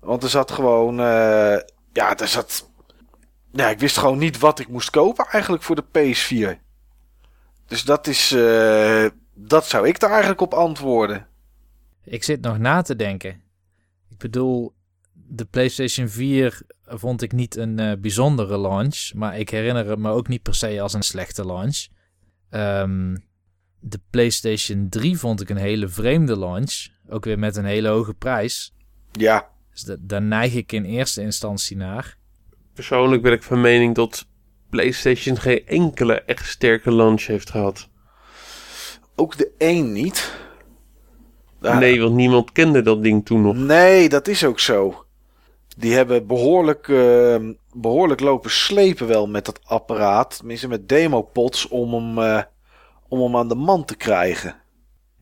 [0.01, 1.59] Want er zat gewoon, eh,
[1.93, 2.69] ja, er zat,
[3.51, 6.59] ja, ik wist gewoon niet wat ik moest kopen eigenlijk voor de PS4.
[7.67, 11.31] Dus dat is, eh, dat zou ik daar eigenlijk op antwoorden.
[12.05, 13.31] Ik zit nog na te denken.
[14.11, 14.75] Ik bedoel,
[15.13, 20.11] de PlayStation 4 vond ik niet een eh, bijzondere launch, maar ik herinner het me
[20.11, 21.87] ook niet per se als een slechte launch.
[22.51, 23.17] Ehm,
[23.81, 28.15] de PlayStation 3 vond ik een hele vreemde launch, ook weer met een hele hoge
[28.15, 28.75] prijs.
[29.13, 32.17] Ja, Dus da- daar neig ik in eerste instantie naar.
[32.75, 34.27] Persoonlijk ben ik van mening dat
[34.71, 37.89] PlayStation geen enkele echt sterke launch heeft gehad.
[39.17, 40.35] ook de 1 niet.
[41.63, 43.57] Daar- Nee, want niemand kende dat ding toen nog.
[43.57, 45.05] Nee, dat is ook zo.
[45.77, 47.37] Die hebben behoorlijk, eh,
[47.73, 50.37] behoorlijk lopen slepen wel met dat apparaat.
[50.37, 52.43] Tenminste met demopods om hem, eh,
[53.09, 54.55] om hem aan de man te krijgen.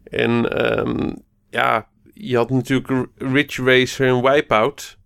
[0.05, 1.13] En ehm,
[1.51, 4.99] ja, je had natuurlijk Ridge Racer en Wipeout.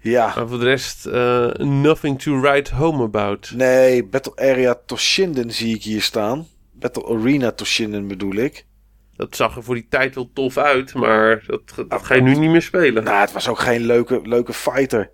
[0.00, 3.52] Ja, Maar voor de rest, eh, nothing to write home about.
[3.54, 6.46] nee, Battle Area Toshinden zie ik hier staan.
[6.72, 8.65] Battle Arena Toshinden bedoel ik.
[9.16, 12.34] Dat zag er voor die tijd wel tof uit, maar dat, dat ga je nu
[12.34, 13.04] niet meer spelen.
[13.04, 15.10] Nou, het was ook geen leuke, leuke fighter.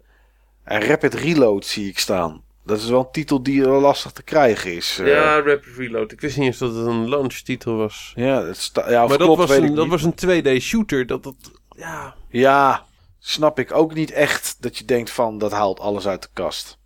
[0.65, 2.43] En Rapid Reload zie ik staan.
[2.65, 4.99] Dat is wel een titel die wel lastig te krijgen is.
[4.99, 5.07] eh.
[5.07, 6.13] Ja, Rapid Reload.
[6.13, 8.13] Ik wist niet eens dat het een launch titel was.
[8.17, 10.63] ja, dat, sta- ja of maar dat, klopt, was weet een, dat was een 2D
[10.63, 11.07] shooter.
[11.07, 11.35] Dat, dat,
[11.77, 12.85] ja, Ja,
[13.19, 16.79] snap ik ook niet echt dat je denkt van dat haalt alles uit de kast.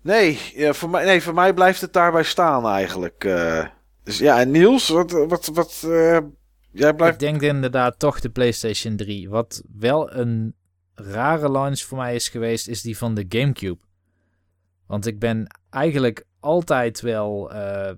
[0.00, 3.24] Nee, ja, voor, mij, nee voor mij blijft het daarbij staan eigenlijk.
[3.24, 3.64] eh.
[4.04, 6.18] Dus ja, en Niels, wat, wat, wat eh,
[6.70, 7.20] jij Ik blijft...
[7.20, 9.28] denk inderdaad toch de PlayStation 3.
[9.28, 10.54] Wat wel een
[10.94, 13.80] rare launch voor mij is geweest, is die van de GameCube.
[14.86, 17.92] Want ik ben eigenlijk altijd wel eh,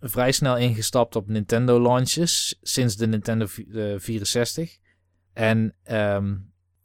[0.00, 4.76] vrij snel ingestapt op Nintendo launches sinds de Nintendo vi- eh, 64.
[5.32, 6.34] En ehm,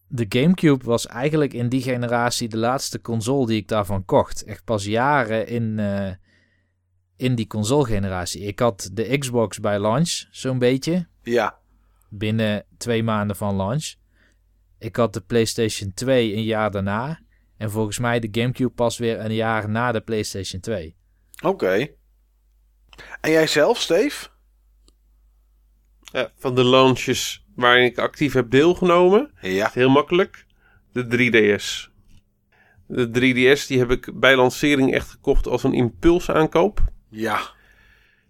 [0.08, 4.44] de GameCube was eigenlijk in die generatie de laatste console die ik daarvan kocht.
[4.44, 6.12] Echt pas jaren in, eh,
[7.22, 8.42] in die console-generatie.
[8.42, 11.58] Ik had de Xbox bij launch, zo'n beetje Ja,
[12.10, 13.94] binnen twee maanden van launch.
[14.80, 17.20] Ik had de PlayStation 2 een jaar daarna.
[17.58, 20.96] En volgens mij de GameCube pas weer een jaar na de PlayStation 2.
[21.44, 21.88] oké.
[23.22, 24.28] En jij zelf, Steve?
[26.02, 29.32] ja, van de launches waarin ik actief heb deelgenomen.
[29.42, 30.46] Ja, Heel makkelijk.
[30.94, 31.90] De 3DS.
[32.88, 36.92] De 3DS die heb ik bij lancering echt gekocht als een impulsaankoop.
[37.12, 37.40] Ja,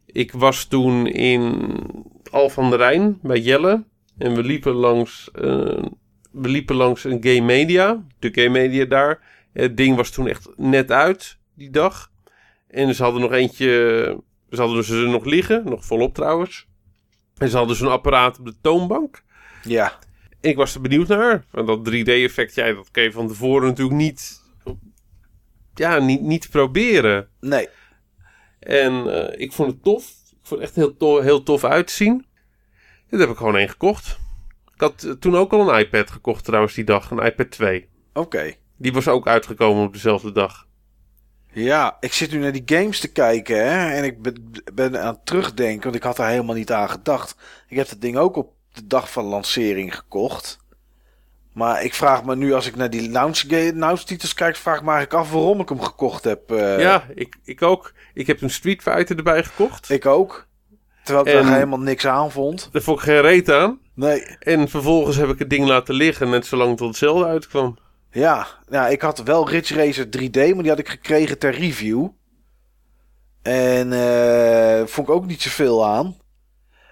[0.05, 1.73] Ik was toen in
[2.31, 3.83] Al van der Rijn bij Jelle.
[4.17, 5.83] En we liepen langs, eh,
[6.31, 8.05] we liepen langs een Game Media.
[8.19, 9.19] De Game Media daar.
[9.53, 12.11] Het ding was toen echt net uit die dag.
[12.67, 13.67] En ze hadden nog eentje.
[14.49, 15.63] Ze hadden ze nog liggen.
[15.65, 16.67] Nog volop trouwens.
[17.37, 19.23] En ze hadden zo'n apparaat op de toonbank.
[19.63, 19.99] ja.
[20.41, 21.45] Ik was er benieuwd naar.
[21.51, 24.41] Want dat 3D-effect, ja, dat kan je van tevoren natuurlijk niet
[25.73, 27.27] ja, niet, niet proberen.
[27.39, 27.67] Nee.
[28.61, 30.03] En eh, ik vond het tof.
[30.29, 32.25] Ik vond het echt heel, to heel tof uitzien.
[33.09, 34.19] Daar heb ik gewoon één gekocht.
[34.73, 37.11] Ik had eh, toen ook al een iPad gekocht trouwens die dag.
[37.11, 37.89] Een iPad 2.
[38.13, 38.53] Oké.
[38.77, 40.67] Die was ook uitgekomen op dezelfde dag.
[41.53, 45.13] Ja, ik zit nu naar die games te kijken hè, en ik ben, ben aan
[45.13, 47.35] het terugdenken, want ik had er helemaal niet aan gedacht.
[47.67, 50.59] Ik heb het ding ook op de dag van lancering gekocht.
[51.53, 54.83] Maar ik vraag me nu, als ik naar die launch, launch titels kijk, vraag ik
[54.83, 56.51] me eigenlijk af waarom ik hem gekocht heb.
[56.51, 56.79] eh.
[56.79, 57.93] ja, ik, ik ook.
[58.13, 59.89] Ik heb een Street Fighter erbij gekocht.
[59.89, 60.47] Ik ook.
[61.03, 62.69] Terwijl ik En- er helemaal niks aan vond.
[62.71, 63.79] Daar vond ik geen reet aan.
[63.95, 64.21] Nee.
[64.39, 67.77] En vervolgens heb ik het ding laten liggen, net zolang tot hetzelfde uitkwam.
[68.11, 72.07] Ja, ja, ik had wel Ridge Racer 3D, maar die had ik gekregen ter review.
[73.41, 76.17] En eh vond ik ook niet zoveel aan.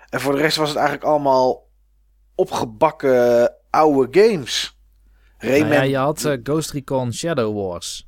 [0.09, 1.67] En voor de rest was het eigenlijk allemaal
[2.35, 4.77] opgebakken oude games.
[5.37, 8.07] Rayman, Nou ja, je had eh, Ghost Recon Shadow Wars.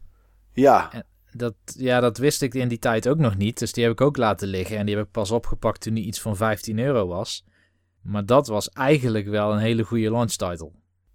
[0.54, 0.92] ja,
[1.32, 3.60] Dat, ja, dat wist ik in die tijd ook nog niet.
[3.60, 4.78] Dus die heb ik ook laten liggen.
[4.78, 7.46] En die heb ik pas opgepakt toen die iets van 15 euro was.
[8.02, 10.72] Maar dat was eigenlijk wel een hele goede launch title.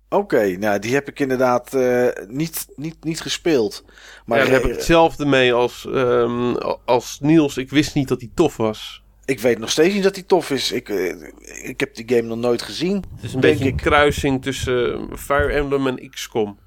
[0.08, 0.46] oké.
[0.46, 3.84] nou, die heb ik inderdaad eh, niet, niet, niet gespeeld.
[4.26, 7.56] Maar daar heb ik Ra- hetzelfde mee als, ehm, als Niels.
[7.56, 9.02] Ik wist niet dat hij tof was.
[9.26, 10.72] Ik weet nog steeds niet dat die tof is.
[10.72, 13.04] Ik, eh, ik heb die game nog nooit gezien.
[13.14, 13.76] Het is een beetje een ik.
[13.76, 16.58] kruising tussen eh, Fire Emblem en XCOM.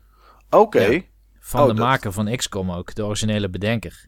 [0.50, 0.82] Oké.
[0.86, 1.02] Ja.
[1.40, 4.08] Van Oh, de dat- maker van XCOM ook, de originele bedenker.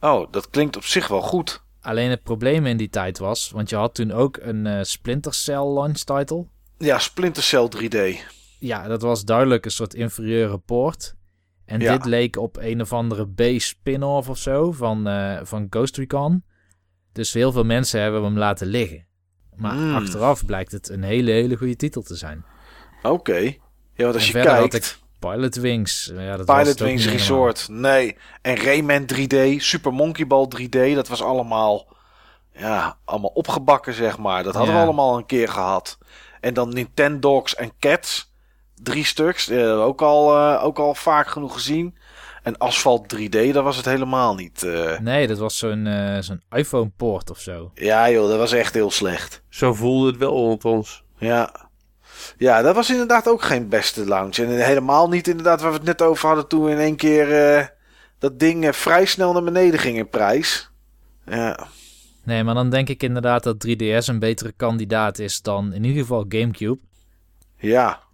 [0.00, 1.62] Oh, dat klinkt op zich wel goed.
[1.80, 5.34] Alleen het probleem in die tijd was, want je had toen ook een eh, Splinter
[5.34, 6.46] Cell launch title.
[6.78, 8.18] Ja, Splinter Cell 3D.
[8.58, 11.14] Ja, dat was duidelijk een soort inferieure poort.
[11.64, 11.92] En Ja.
[11.96, 16.44] dit leek op een of andere B-spin-off of zo van, eh, van Ghost Recon.
[17.12, 19.06] Dus heel veel mensen hebben hem laten liggen.
[19.56, 19.94] Maar Hmm.
[19.94, 22.44] achteraf blijkt het een hele, hele goede titel te zijn.
[23.02, 23.38] Oké.
[23.38, 24.98] Ja, want als En je had kijkt...
[25.18, 26.12] Pilot Wings.
[26.14, 27.26] Ja, dat was Pilot Wings helemaal.
[27.26, 27.68] Resort.
[27.68, 28.16] Nee.
[28.42, 29.56] En Rayman 3D.
[29.56, 30.94] Super Monkey Ball 3D.
[30.94, 31.96] Dat was allemaal...
[32.52, 34.42] Ja, allemaal opgebakken, zeg maar.
[34.42, 35.98] Dat hadden we allemaal een keer gehad.
[36.40, 38.32] En dan Nintendogs en Cats.
[38.82, 39.48] Drie stuks.
[39.48, 41.96] eh, ook, al, eh, ook al vaak genoeg gezien.
[42.48, 44.62] En Asphalt 3D, dat was het helemaal niet.
[44.62, 44.98] eh.
[44.98, 47.70] Nee, dat was zo'n eh, zo'n iPhone-poort of zo.
[47.74, 49.42] Ja joh, dat was echt heel slecht.
[49.48, 51.04] Zo voelde het wel althans.
[51.18, 51.54] Ja.
[52.36, 54.44] Ja, dat was inderdaad ook geen beste lounge.
[54.44, 57.56] En helemaal niet inderdaad waar we het net over hadden toen we in één keer
[57.56, 57.66] eh,
[58.18, 60.70] dat ding vrij snel naar beneden ging in prijs.
[61.26, 61.66] Ja,
[62.24, 66.00] Nee, maar dan denk ik inderdaad dat 3DS een betere kandidaat is dan in ieder
[66.00, 66.78] geval GameCube.
[67.56, 68.06] ja.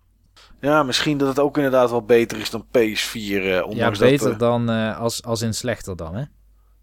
[0.65, 2.73] Ja, misschien dat het ook inderdaad wel beter is dan PS4.
[3.15, 6.23] eh, Ja, ondanks beter dat, eh, dan eh, als, als in slechter dan, hè?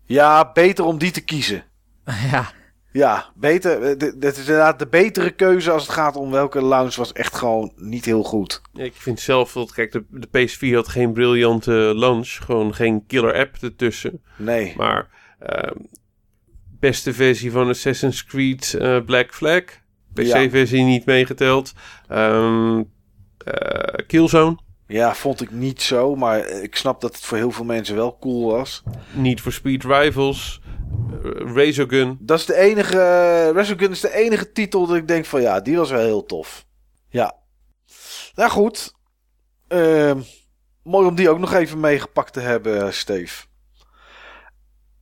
[0.06, 1.64] ja, beter om die te kiezen.
[2.32, 2.51] ja,
[2.92, 3.82] Ja, beter.
[3.84, 7.35] eh, Dat is inderdaad de betere keuze als het gaat om welke lounge was echt
[7.35, 8.61] gewoon niet heel goed.
[8.74, 12.30] Ja, ik vind zelf dat, kijk, de, de PS4 had geen briljante launch.
[12.30, 14.22] Gewoon geen killer app ertussen.
[14.38, 14.74] Nee.
[14.77, 15.08] Maar
[15.40, 15.76] ehm,
[16.80, 19.64] beste versie van Assassin's Creed eh, Black Flag.
[20.14, 21.74] PC-versie niet meegeteld.
[22.08, 22.84] Ehm eh,
[24.08, 24.58] Killzone.
[24.88, 26.16] Ja, vond ik niet zo.
[26.16, 28.84] Maar eh, ik snap dat het voor heel veel mensen wel cool was.
[29.14, 30.61] Need for Speed Rivals.
[31.24, 32.18] eh, Razorgun.
[32.20, 32.95] Dat is de enige.
[32.95, 36.26] Uh, Resogun is de enige titel dat ik denk van ja, die was wel heel
[36.26, 36.66] tof.
[37.10, 37.36] Ja.
[38.36, 38.94] Nou goed.
[39.68, 40.22] Ehm,
[40.84, 43.45] mooi om die ook nog even meegepakt te hebben, Steve.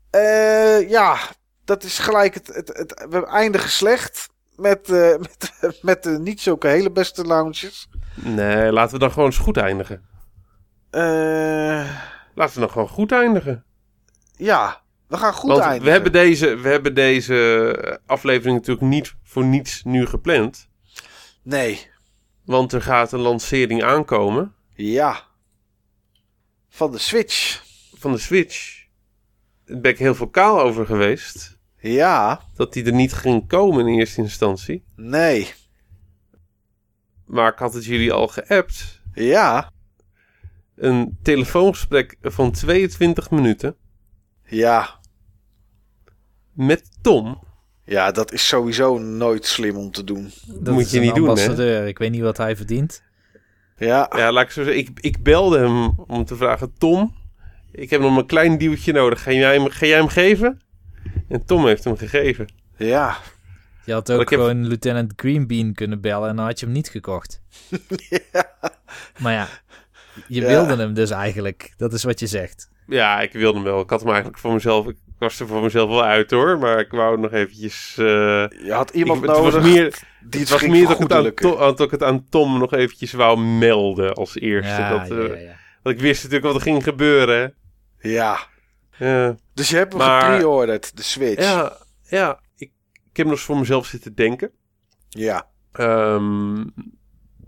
[0.10, 1.18] Eh, ja,
[1.66, 4.30] dat is gelijk het, het, het, we eindigen slecht.
[4.56, 5.18] Met, eh,
[5.62, 7.88] met, met de niet zulke hele beste lounges.
[8.24, 10.06] Nee, laten we dan gewoon eens goed eindigen.
[10.90, 11.90] Eh,
[12.36, 13.64] Laten we dan gewoon goed eindigen.
[14.36, 15.86] ja, we gaan goed Want eindigen.
[15.86, 20.70] we hebben, deze, we hebben deze aflevering natuurlijk niet voor niets nu gepland.
[21.44, 21.88] Nee,
[22.46, 25.22] Want er gaat een lancering aankomen ja.
[26.70, 27.62] Van de Switch.
[27.98, 28.86] van de Switch.
[29.66, 31.58] Daar ben ik heel vocaal over geweest.
[31.80, 34.84] Ja, Dat die er niet ging komen in eerste instantie.
[34.96, 35.54] nee.
[37.30, 39.02] Maar ik had het jullie al geappt.
[39.14, 39.72] Ja,
[40.76, 43.76] Een telefoongesprek van 22 minuten
[44.44, 45.00] ja.
[46.54, 47.44] met Tom.
[47.86, 50.32] Ja, dat is sowieso nooit slim om te doen.
[50.46, 51.30] dat Moet je niet doen, hè?
[51.30, 51.88] ambassadeur.
[51.88, 53.04] Ik weet niet wat hij verdient.
[53.78, 54.82] Ja, Ja, laat ik zo zeggen.
[54.82, 57.16] Ik, ik belde hem om te vragen: Tom,
[57.72, 59.24] ik heb nog een klein duwtje nodig.
[59.24, 60.62] Ga jij, hem, ga jij hem geven?
[61.28, 62.48] En Tom heeft hem gegeven.
[62.78, 63.18] ja.
[63.90, 66.76] Je had ook Ik heb- gewoon Lieutenant Greenbean kunnen bellen en dan had je hem
[66.76, 67.42] niet gekocht.
[69.20, 69.48] Maar ja,
[70.28, 70.48] je Ja.
[70.48, 71.74] wilde hem dus eigenlijk.
[71.78, 72.70] Dat is wat je zegt.
[72.88, 73.82] Ja, ik wilde hem wel.
[73.82, 74.88] Ik had hem eigenlijk voor mezelf.
[74.88, 76.60] Ik was er voor mezelf wel uit hoor.
[76.60, 77.96] Maar ik wou nog eventjes.
[77.98, 80.98] eh, Je had iemand ik, het nodig was meer, die het was meer dat, ik
[81.00, 81.50] het aan vergoedelijken.
[81.50, 84.72] Tom, dat ik het aan Tom nog eventjes wou melden als eerste.
[84.82, 85.56] Ja, dat, eh, ja, ja.
[85.84, 87.54] Want ik wist natuurlijk wat er ging gebeuren.
[88.00, 88.40] Ja.
[88.98, 91.42] Ja, Dus je hebt hem Maar- gepreorderd, de Switch.
[91.44, 92.40] ja, ja
[93.10, 94.52] ik, heb nog eens voor mezelf zitten denken.
[95.10, 95.50] Ja.
[95.72, 96.66] Ehm,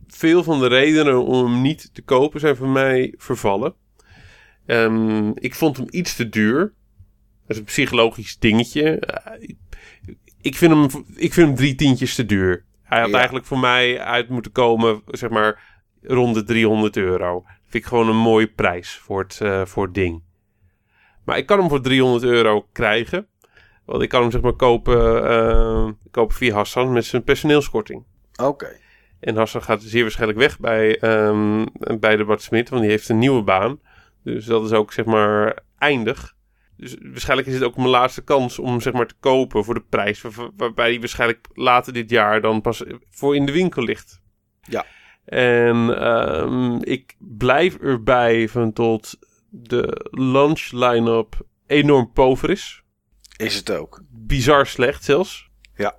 [0.07, 3.73] veel van de redenen om hem niet te kopen zijn voor mij vervallen.
[4.65, 6.59] Ehm, ik vond hem iets te duur.
[7.41, 8.99] Dat is een psychologisch dingetje.
[8.99, 9.49] Eh,
[10.41, 12.65] ik- vind hem, ik vind hem drie tientjes te duur.
[12.83, 13.15] Hij had Ja.
[13.15, 17.43] eigenlijk voor mij uit moeten komen, zeg maar, rond de 300 euro.
[17.45, 20.23] Vind ik gewoon een mooie prijs voor het, eh, voor het ding.
[21.25, 23.27] Maar ik kan hem voor 300 euro krijgen.
[23.92, 28.03] Want ik kan hem zeg maar kopen, eh, kopen via Hassan met zijn personeelskorting.
[28.36, 28.78] Oké.
[29.20, 31.66] En Hassan gaat zeer waarschijnlijk weg bij, ehm,
[32.00, 33.80] bij de Bart Smit, want die heeft een nieuwe baan.
[34.24, 36.36] Dus dat is ook zeg maar eindig.
[36.78, 39.86] Dus waarschijnlijk is het ook mijn laatste kans om zeg maar te kopen voor de
[39.90, 40.22] prijs.
[40.22, 44.22] waar- waarbij die waarschijnlijk later dit jaar dan pas voor in de winkel ligt.
[44.61, 44.86] Ja.
[45.26, 52.84] En ehm, ik blijf erbij van tot de launch line-up enorm pover is.
[53.45, 54.02] Is het ook.
[54.10, 55.50] Bizar slecht zelfs.
[55.76, 55.95] Ja.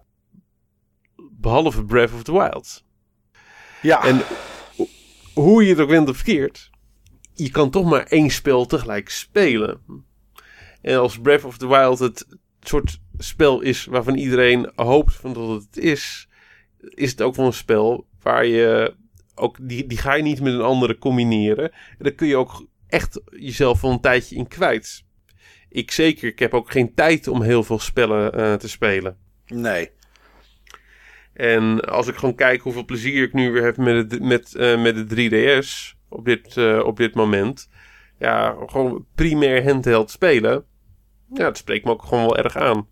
[1.31, 2.85] Behalve Breath of the Wild.
[3.83, 4.05] Ja.
[4.05, 4.21] En
[4.77, 4.89] ho-
[5.35, 6.71] hoe je het ook went of verkeerd,
[7.35, 9.81] je kan toch maar één spel tegelijk spelen.
[10.81, 12.27] En als Breath of the Wild het
[12.61, 16.29] soort spel is waarvan iedereen hoopt van dat het is,
[16.81, 18.95] is het ook wel een spel waar je
[19.35, 21.73] ook die, die ga je niet met een andere combineren.
[21.73, 25.05] En daar kun je ook echt jezelf wel een tijdje in kwijt.
[25.73, 29.17] Ik zeker, ik heb ook geen tijd om heel veel spellen eh, te spelen.
[29.47, 29.91] Nee.
[31.33, 34.83] En als ik gewoon kijk hoeveel plezier ik nu weer heb met, het, met, eh,
[34.83, 37.68] met de 3DS op dit, eh, op dit moment.
[38.18, 40.65] Ja, gewoon primair handheld spelen.
[41.33, 42.89] Ja, dat spreekt me ook gewoon wel erg aan.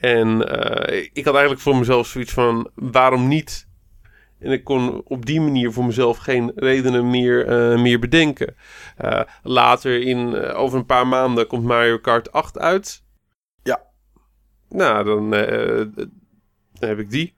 [0.00, 0.40] En
[1.12, 3.68] ik had eigenlijk voor mezelf zoiets van, waarom niet?
[4.44, 8.56] En ik kon op die manier voor mezelf geen redenen meer, eh, meer bedenken.
[8.96, 13.02] Eh, later, in, eh, over een paar maanden, komt Mario Kart 8 uit.
[13.62, 13.82] Ja.
[14.68, 15.30] Nou, dan,
[16.72, 17.34] dan heb ik die.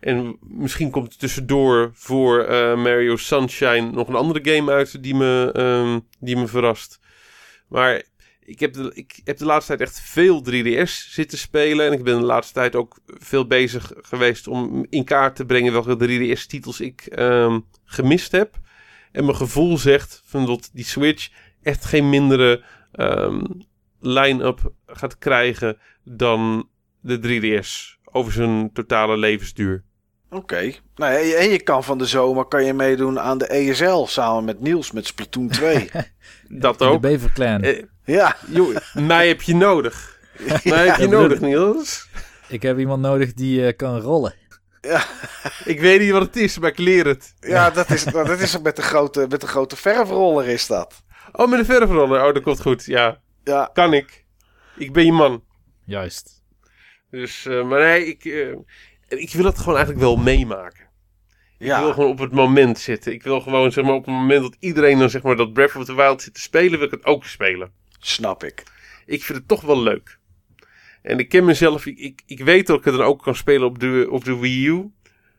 [0.00, 2.36] En misschien komt er tussendoor voor
[2.78, 7.00] Mario Sunshine nog een andere game uit die me, ehm, die me verrast.
[7.68, 8.02] Maar
[8.44, 11.86] ik heb, de, ik heb de laatste tijd echt veel 3DS zitten spelen.
[11.86, 15.72] En ik ben de laatste tijd ook veel bezig geweest om in kaart te brengen
[15.72, 18.58] welke 3DS-titels ik ehm, gemist heb.
[19.12, 21.30] En mijn gevoel zegt van dat die Switch
[21.62, 23.44] echt geen mindere ehm,
[24.00, 26.68] line-up gaat krijgen dan
[27.00, 29.84] de 3DS over zijn totale levensduur.
[30.34, 30.72] Oké.
[30.94, 34.44] Nou, ja, en je kan van de zomer kan je meedoen aan de ESL samen
[34.44, 35.90] met Niels met Splatoon 2.
[36.48, 37.00] Dat de ook.
[37.00, 37.62] Beverclan.
[37.62, 38.36] Eh, ja.
[38.46, 40.12] joh, mij heb je nodig.
[40.64, 42.08] Mij heb je Ja, nodig, Niels.
[42.48, 44.34] Ik heb iemand nodig die eh, kan rollen.
[45.64, 47.34] Ik weet niet wat het is, maar ik leer het.
[47.40, 51.02] Ja, dat is, nou, dat is met de grote, met de grote verfroller is dat.
[51.32, 52.26] Oh, met een verfroller.
[52.26, 52.84] Oh, dat komt goed.
[52.84, 53.70] Ja, Ja.
[53.72, 54.24] kan ik.
[54.76, 55.44] Ik ben je man.
[55.84, 56.42] Juist.
[57.10, 58.24] Dus, eh, maar nee, ik,
[59.18, 60.82] ik wil het gewoon eigenlijk wel meemaken.
[61.58, 61.92] Ik wil Ja.
[61.92, 63.12] gewoon op het moment zitten.
[63.12, 65.76] Ik wil gewoon, zeg maar, op het moment dat iedereen dan, zeg maar, dat Breath
[65.76, 67.72] of the Wild zit te spelen, wil ik het ook spelen.
[67.98, 68.62] Snap ik.
[69.06, 70.18] Ik vind het toch wel leuk.
[71.02, 73.66] En ik ken mezelf, ik, ik, ik weet dat ik het dan ook kan spelen
[73.66, 74.90] op de, op de Wii U.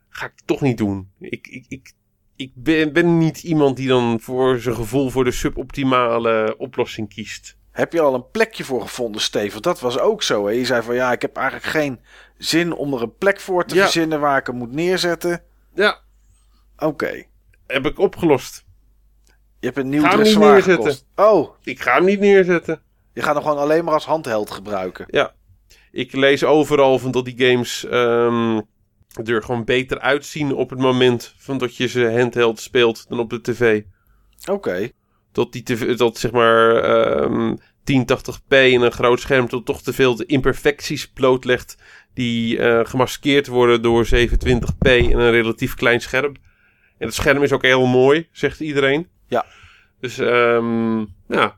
[0.09, 1.09] Ga ik toch niet doen.
[1.19, 1.91] Ik, ik, ik,
[2.35, 7.57] ik ben, ben niet iemand die dan voor zijn gevoel voor de suboptimale oplossing kiest.
[7.75, 9.61] Heb je al een plekje voor gevonden, Steven?
[9.61, 10.45] Dat was ook zo.
[10.45, 10.51] Hè?
[10.51, 11.99] Je zei van ja, ik heb eigenlijk geen
[12.37, 13.81] zin om er een plek voor te Ja.
[13.83, 15.43] verzinnen waar ik hem moet neerzetten.
[15.73, 15.99] Ja,
[16.77, 17.23] Oké.
[17.67, 18.65] heb ik opgelost.
[19.59, 21.05] Je hebt een nieuw Ga hem niet dressoir gekost.
[21.15, 22.81] Oh, Ik ga hem niet neerzetten.
[23.13, 25.05] je gaat hem gewoon alleen maar als handheld gebruiken.
[25.09, 25.33] Ja,
[25.91, 28.61] ik lees overal van dat die games ehm,
[29.23, 33.29] er gewoon beter uitzien op het moment van dat je ze handheld speelt dan op
[33.29, 33.81] de tv.
[34.51, 34.89] Oké.
[35.35, 40.15] Dat die dat zeg maar ehm 1080p en een groot scherm tot toch te veel
[40.15, 41.77] de imperfecties blootlegt
[42.13, 46.33] die eh, gemaskeerd worden door 720p en een relatief klein scherm.
[46.97, 49.07] En het scherm is ook heel mooi, zegt iedereen.
[49.27, 49.45] Ja.
[49.99, 51.57] Dus ehm ja,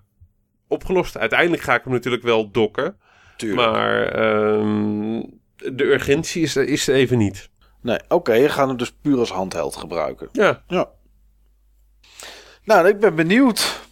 [0.67, 1.17] opgelost.
[1.17, 2.97] Uiteindelijk ga ik hem natuurlijk wel dokken.
[3.37, 3.71] Tuurlijk.
[3.71, 5.21] Maar ehm,
[5.55, 7.49] de urgentie is, er- is er even niet.
[7.81, 8.33] Nee, oké.
[8.33, 10.29] je gaat hem dus puur als handheld gebruiken.
[10.31, 10.89] Ja, Ja.
[12.67, 13.87] Nou, ik ben benieuwd.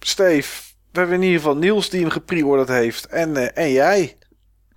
[0.00, 0.62] Steve,
[0.92, 3.06] we hebben in ieder geval Niels die hem gepreorderd heeft.
[3.06, 4.16] En, eh, en jij.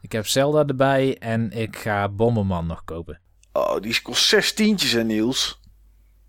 [0.01, 3.19] Ik heb Zelda erbij en ik ga Bomberman nog kopen.
[3.53, 5.59] Oh, die kost zes tientjes, hè, Niels?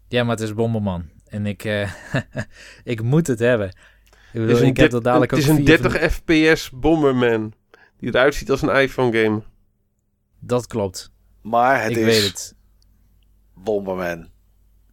[0.08, 1.08] Ja, maar het is Bomberman.
[1.26, 1.90] En ik, eh,
[2.84, 3.68] ik moet het hebben.
[3.68, 3.74] Ik,
[4.14, 6.12] het bedoel, is een, ik heb er dadelijk het ook is een vier van- 30
[6.12, 7.52] fps Bomberman.
[7.98, 9.42] Die eruit ziet als een iPhone game.
[10.40, 11.10] Dat klopt.
[11.42, 12.54] Maar het ik is weet het.
[13.54, 14.28] Bomberman.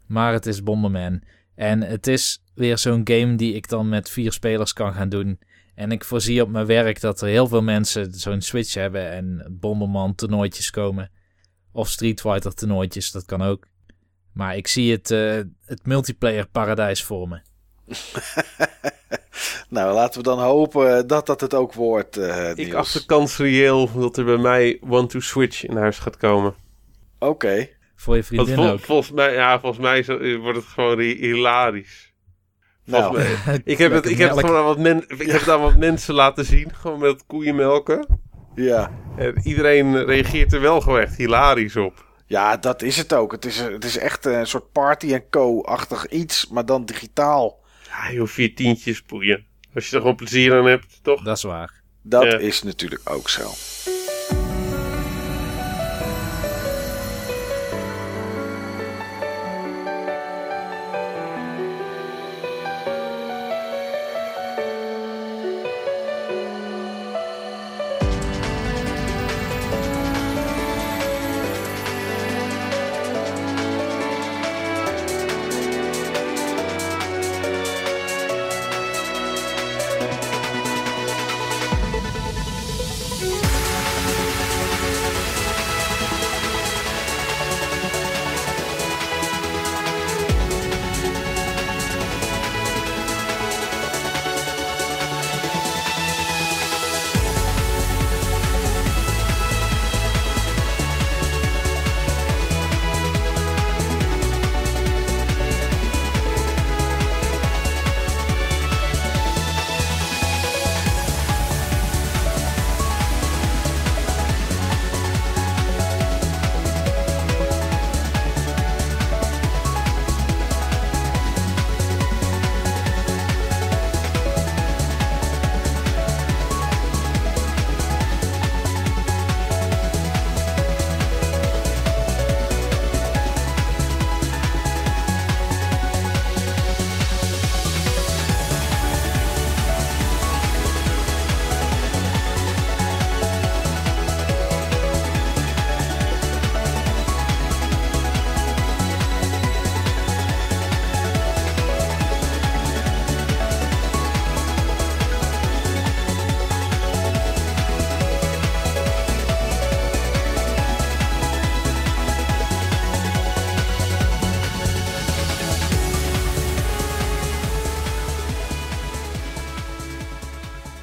[0.07, 1.21] Maar het is Bomberman.
[1.55, 5.39] En het is weer zo'n game die ik dan met vier spelers kan gaan doen.
[5.75, 9.57] En ik voorzie op mijn werk dat er heel veel mensen zo'n Switch hebben en
[9.59, 11.11] Bomberman toernooitjes komen.
[11.71, 13.67] Of Street Fighter toernooitjes, dat kan ook.
[14.33, 17.39] Maar ik zie het, uh, het multiplayer paradijs voor me.
[19.69, 22.17] nou, laten we dan hopen dat dat het ook wordt.
[22.17, 25.97] Uh, ik acht de kans reëel dat er bij mij One to Switch in huis
[25.97, 26.55] gaat komen.
[27.19, 27.69] Oké.
[27.95, 28.79] Voor je vriendin vol, ook.
[28.79, 32.13] Volgens mij, ja, volgens mij wordt het gewoon hilarisch.
[32.85, 35.49] Nou, mij, ik heb het, ik heb het gewoon aan wat, men, ik heb het
[35.49, 38.19] aan wat mensen laten zien, gewoon met koeienmelken.
[38.55, 38.91] Ja.
[39.17, 42.05] En iedereen reageert er wel gewoon echt hilarisch op.
[42.27, 43.31] Ja, dat is het ook.
[43.31, 47.63] Het is, het is echt een soort party en co-achtig iets, maar dan digitaal.
[47.87, 49.45] Ja, je hoeft vier tientjes poeien.
[49.73, 51.23] Als je er gewoon plezier aan hebt, toch?
[51.23, 51.81] Dat is waar.
[52.01, 52.37] Dat ja.
[52.37, 53.51] is natuurlijk ook zo.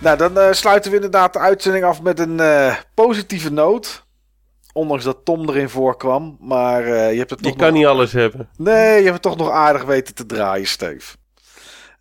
[0.03, 4.07] Nou, dan uh, sluiten we inderdaad de uitzending af met een uh, positieve noot.
[4.73, 6.37] Ondanks dat Tom erin voorkwam.
[6.41, 7.53] Maar uh, je hebt het toch.
[7.53, 8.49] Je kan niet alles hebben.
[8.57, 11.17] Nee, je hebt het toch nog aardig weten te draaien, Steef.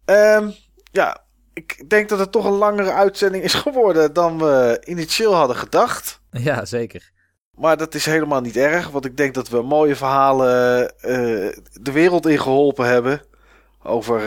[0.06, 0.54] Um,
[0.92, 1.24] ja,
[1.54, 6.22] ik denk dat het toch een langere uitzending is geworden dan we initieel hadden gedacht.
[6.32, 7.12] Ja, zeker.
[7.52, 10.94] Maar dat is helemaal niet erg, want ik denk dat we mooie verhalen
[11.82, 13.22] de wereld in geholpen hebben.
[13.84, 14.22] Over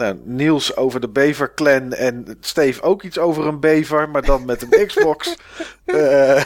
[0.00, 4.62] nou, Niels over de Bever-clan en Steve ook iets over een bever, maar dan met
[4.62, 5.36] een Xbox.
[5.86, 6.42] uh,